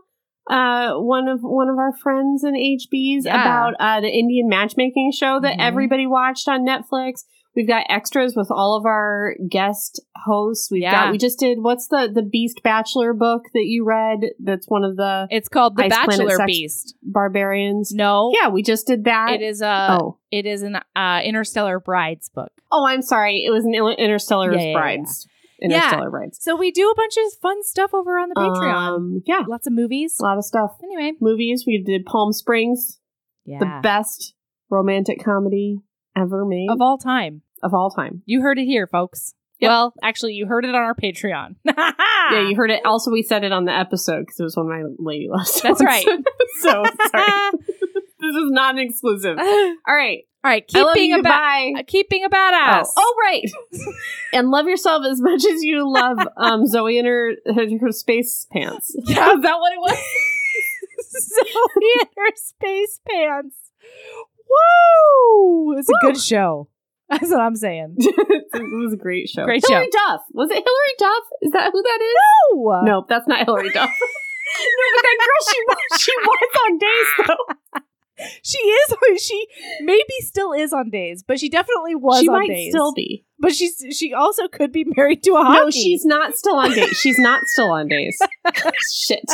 uh, 0.50 0.94
one 1.00 1.28
of 1.28 1.40
one 1.42 1.68
of 1.68 1.78
our 1.78 1.92
friends 1.96 2.44
in 2.44 2.54
HBs, 2.54 3.24
Yeah. 3.24 3.40
about 3.40 3.74
uh, 3.80 4.00
the 4.00 4.08
Indian 4.10 4.48
matchmaking 4.48 5.12
show 5.12 5.40
that 5.40 5.58
Mhm. 5.58 5.62
everybody 5.62 6.06
watched 6.06 6.48
on 6.48 6.66
Netflix. 6.66 7.24
We've 7.54 7.68
got 7.68 7.84
extras 7.90 8.34
with 8.34 8.50
all 8.50 8.76
of 8.76 8.86
our 8.86 9.34
guest 9.48 10.00
hosts. 10.24 10.70
We've 10.70 10.82
Yeah. 10.82 11.04
got 11.06 11.12
we 11.12 11.18
just 11.18 11.38
did 11.38 11.58
what's 11.60 11.86
the 11.88 12.10
the 12.12 12.22
Beast 12.22 12.60
Bachelor 12.64 13.12
book 13.12 13.42
that 13.52 13.64
you 13.66 13.84
read? 13.84 14.20
That's 14.38 14.66
one 14.68 14.84
of 14.84 14.96
the 14.96 15.26
It's 15.30 15.48
called 15.48 15.76
The 15.76 15.84
Ice 15.84 15.90
Bachelor 15.90 16.38
Beast. 16.46 16.94
barbarians. 17.02 17.92
No, 17.92 18.32
Yeah, 18.40 18.48
we 18.48 18.62
just 18.62 18.86
did 18.86 19.04
that. 19.04 19.32
it 19.32 19.42
is 19.42 19.60
a 19.60 19.98
oh, 20.00 20.18
it 20.30 20.46
is 20.46 20.62
an 20.62 20.76
uh, 20.96 21.20
Interstellar 21.24 21.78
Brides 21.78 22.30
book. 22.30 22.52
oh, 22.70 22.86
I'm 22.86 23.02
sorry. 23.02 23.44
It 23.44 23.50
was 23.50 23.64
an 23.64 23.74
Interstellar 23.74 24.52
Yeah, 24.54 24.58
yeah, 24.60 24.66
yeah, 24.68 24.72
Brides. 24.72 25.26
Yeah. 25.60 25.66
Interstellar 25.66 26.10
Brides. 26.10 26.38
So 26.40 26.56
we 26.56 26.70
do 26.72 26.88
a 26.90 26.94
bunch 26.96 27.14
of 27.18 27.38
fun 27.40 27.62
stuff 27.62 27.92
over 27.94 28.18
on 28.18 28.30
the 28.30 28.34
Patreon. 28.34 28.74
Um, 28.96 29.22
yeah, 29.26 29.42
Lots 29.46 29.66
of 29.68 29.72
movies. 29.72 30.16
a 30.20 30.24
lot 30.24 30.36
of 30.38 30.44
stuff. 30.44 30.72
Anyway, 30.82 31.12
Movies. 31.20 31.64
We 31.66 31.80
did 31.82 32.04
Palm 32.06 32.32
Springs. 32.32 32.98
yeah, 33.44 33.58
the 33.60 33.80
best 33.82 34.34
romantic 34.70 35.22
comedy 35.22 35.78
ever 36.16 36.44
made 36.44 36.68
of 36.70 36.80
all 36.80 36.98
time. 36.98 37.42
of 37.62 37.74
all 37.74 37.90
time. 37.90 38.22
You 38.26 38.40
heard 38.42 38.58
it 38.58 38.64
here, 38.64 38.86
folks. 38.86 39.34
Yep. 39.60 39.68
Well, 39.68 39.94
actually, 40.02 40.32
you 40.34 40.46
heard 40.46 40.64
it 40.64 40.74
on 40.74 40.82
our 40.82 40.94
Patreon. 40.94 41.56
Yeah, 42.30 42.48
you 42.48 42.54
heard 42.54 42.70
it. 42.70 42.80
Also, 42.86 43.10
we 43.10 43.22
said 43.22 43.42
it 43.42 43.50
on 43.50 43.64
the 43.64 43.72
episode 43.76 44.20
because 44.20 44.38
it 44.38 44.44
was 44.44 44.56
one 44.56 44.66
of 44.66 44.70
my 44.70 44.84
lady 44.98 45.28
loves. 45.28 45.60
That's 45.60 45.82
right. 45.82 46.04
so 46.60 46.70
sorry. 47.10 47.50
this 48.20 48.36
is 48.36 48.50
not 48.50 48.76
an 48.76 48.78
exclusive. 48.78 49.36
All 49.38 49.76
right. 49.88 50.20
All 50.44 50.50
right. 50.50 50.66
keep 50.66 50.86
being 50.94 51.12
a 51.12 51.16
ba- 51.18 51.24
Bye. 51.24 51.72
uh, 51.78 51.82
keep 51.84 52.08
being 52.08 52.24
a 52.24 52.30
badass. 52.30 52.86
Oh, 52.86 52.92
oh, 52.96 53.14
right. 53.22 53.42
and 54.32 54.50
love 54.50 54.66
yourself 54.66 55.04
as 55.04 55.20
much 55.20 55.44
as 55.44 55.64
you 55.64 55.92
love 55.92 56.18
um, 56.36 56.64
Zoe 56.66 56.96
and 56.96 57.08
her, 57.08 57.32
her, 57.46 57.66
her 57.80 57.92
space 57.92 58.46
pants. 58.52 58.94
Yeah. 59.04 59.34
Is 59.34 59.42
that 59.42 59.58
what 59.58 59.72
it 59.72 59.80
was? 59.80 59.98
Zoe 61.10 61.90
in 62.00 62.06
her 62.16 62.32
space 62.36 63.00
pants. 63.08 63.56
Woo! 64.52 65.78
It's 65.78 65.88
a 65.88 65.94
good 66.06 66.18
show. 66.20 66.68
That's 67.08 67.30
what 67.30 67.40
I'm 67.40 67.56
saying. 67.56 67.96
it 67.98 68.46
was 68.54 68.94
a 68.94 68.96
great 68.96 69.28
show. 69.28 69.44
Great 69.44 69.62
Hilary 69.66 69.88
Duff. 69.92 70.22
Was 70.32 70.50
it 70.50 70.54
Hilary 70.64 70.94
Duff? 70.98 71.24
Is 71.42 71.52
that 71.52 71.70
who 71.72 71.82
that 71.82 71.98
is? 72.00 72.14
No, 72.54 72.80
No, 72.82 73.06
that's 73.08 73.28
not 73.28 73.44
Hilary 73.44 73.70
Duff. 73.74 73.90
no, 73.90 74.86
but 74.96 75.02
that 75.02 75.18
girl, 75.20 75.52
she 75.52 75.58
was, 75.68 76.00
she 76.00 76.12
was 76.16 76.38
on 76.64 76.78
days 76.78 77.06
though. 77.26 78.24
she 78.42 78.58
is. 78.58 79.22
She 79.22 79.46
maybe 79.82 80.14
still 80.20 80.52
is 80.52 80.72
on 80.72 80.88
days, 80.90 81.22
but 81.26 81.38
she 81.38 81.50
definitely 81.50 81.94
was 81.96 82.20
she 82.20 82.28
on 82.28 82.38
might 82.38 82.48
days. 82.48 82.70
still 82.72 82.94
be. 82.94 83.26
but 83.38 83.54
she's 83.54 83.84
she 83.90 84.14
also 84.14 84.48
could 84.48 84.72
be 84.72 84.86
married 84.96 85.22
to 85.24 85.32
a 85.32 85.42
hockey. 85.44 85.60
No, 85.60 85.70
she's 85.70 86.04
not 86.06 86.34
still 86.34 86.56
on 86.56 86.72
days. 86.74 86.96
She's 86.96 87.18
not 87.18 87.42
still 87.44 87.70
on 87.72 87.88
days. 87.88 88.18
Shit. 88.90 89.24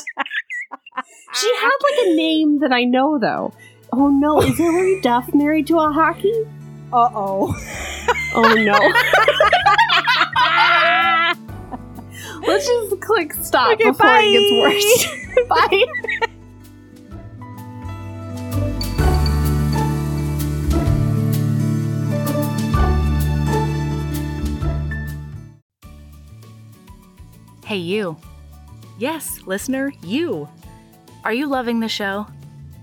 She 1.35 1.55
had 1.55 1.71
like 1.85 2.07
a 2.09 2.15
name 2.17 2.59
that 2.61 2.73
I 2.73 2.85
know 2.85 3.19
though. 3.21 3.53
Oh 3.93 4.09
no, 4.09 4.41
is 4.43 4.57
Hilary 4.59 5.01
Duff 5.03 5.33
married 5.35 5.67
to 5.69 5.79
a 5.79 5.91
hockey? 5.93 6.33
Uh 6.93 7.09
oh. 7.15 7.55
Oh 8.35 8.55
no. 8.55 8.79
Let's 12.47 12.67
just 12.67 13.01
click 13.01 13.33
stop 13.35 13.73
Okay, 13.75 13.85
before 13.91 14.07
bye. 14.07 14.23
it 14.25 14.33
gets 14.33 14.53
worse. 14.53 15.49
bye. 15.49 15.85
Hey, 27.65 27.77
you. 27.77 28.17
Yes, 28.99 29.43
listener, 29.47 29.93
you. 30.03 30.49
Are 31.25 31.33
you 31.33 31.47
loving 31.47 31.81
the 31.81 31.89
show? 31.89 32.27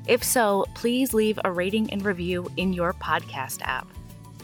If 0.07 0.23
so, 0.23 0.65
please 0.75 1.13
leave 1.13 1.39
a 1.43 1.51
rating 1.51 1.91
and 1.91 2.05
review 2.05 2.49
in 2.57 2.73
your 2.73 2.93
podcast 2.93 3.61
app. 3.63 3.87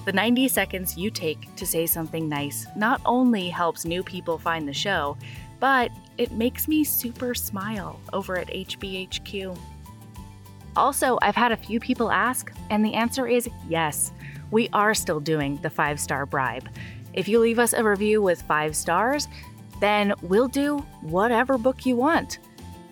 The 0.05 0.11
90 0.11 0.47
seconds 0.47 0.97
you 0.97 1.11
take 1.11 1.55
to 1.55 1.65
say 1.67 1.85
something 1.85 2.27
nice 2.27 2.65
not 2.75 3.01
only 3.05 3.49
helps 3.49 3.85
new 3.85 4.01
people 4.01 4.39
find 4.39 4.67
the 4.67 4.73
show, 4.73 5.15
but 5.59 5.91
it 6.17 6.31
makes 6.31 6.67
me 6.67 6.83
super 6.83 7.35
smile 7.35 7.99
over 8.11 8.37
at 8.37 8.47
HBHQ. 8.47 9.55
Also, 10.75 11.19
I've 11.21 11.35
had 11.35 11.51
a 11.51 11.57
few 11.57 11.79
people 11.79 12.11
ask, 12.11 12.51
and 12.71 12.83
the 12.83 12.95
answer 12.95 13.27
is 13.27 13.47
yes. 13.69 14.11
We 14.49 14.69
are 14.73 14.95
still 14.95 15.19
doing 15.19 15.57
the 15.57 15.69
five 15.69 15.99
star 15.99 16.25
bribe. 16.25 16.67
If 17.13 17.27
you 17.27 17.39
leave 17.39 17.59
us 17.59 17.73
a 17.73 17.83
review 17.83 18.21
with 18.21 18.41
five 18.43 18.75
stars, 18.75 19.27
then 19.79 20.13
we'll 20.21 20.47
do 20.47 20.79
whatever 21.01 21.57
book 21.57 21.85
you 21.85 21.95
want. 21.95 22.39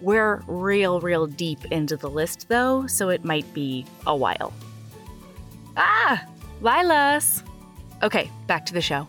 We're 0.02 0.42
real, 0.48 1.02
real 1.02 1.28
deep 1.28 1.66
into 1.66 1.98
the 1.98 2.10
list 2.10 2.48
though, 2.48 2.88
so 2.88 3.10
it 3.10 3.26
might 3.26 3.52
be 3.54 3.86
a 4.08 4.16
while. 4.16 4.54
Ah! 5.76 6.26
Lilas! 6.62 7.44
Okay, 8.02 8.32
back 8.48 8.66
to 8.68 8.74
the 8.74 8.82
show. 8.82 9.08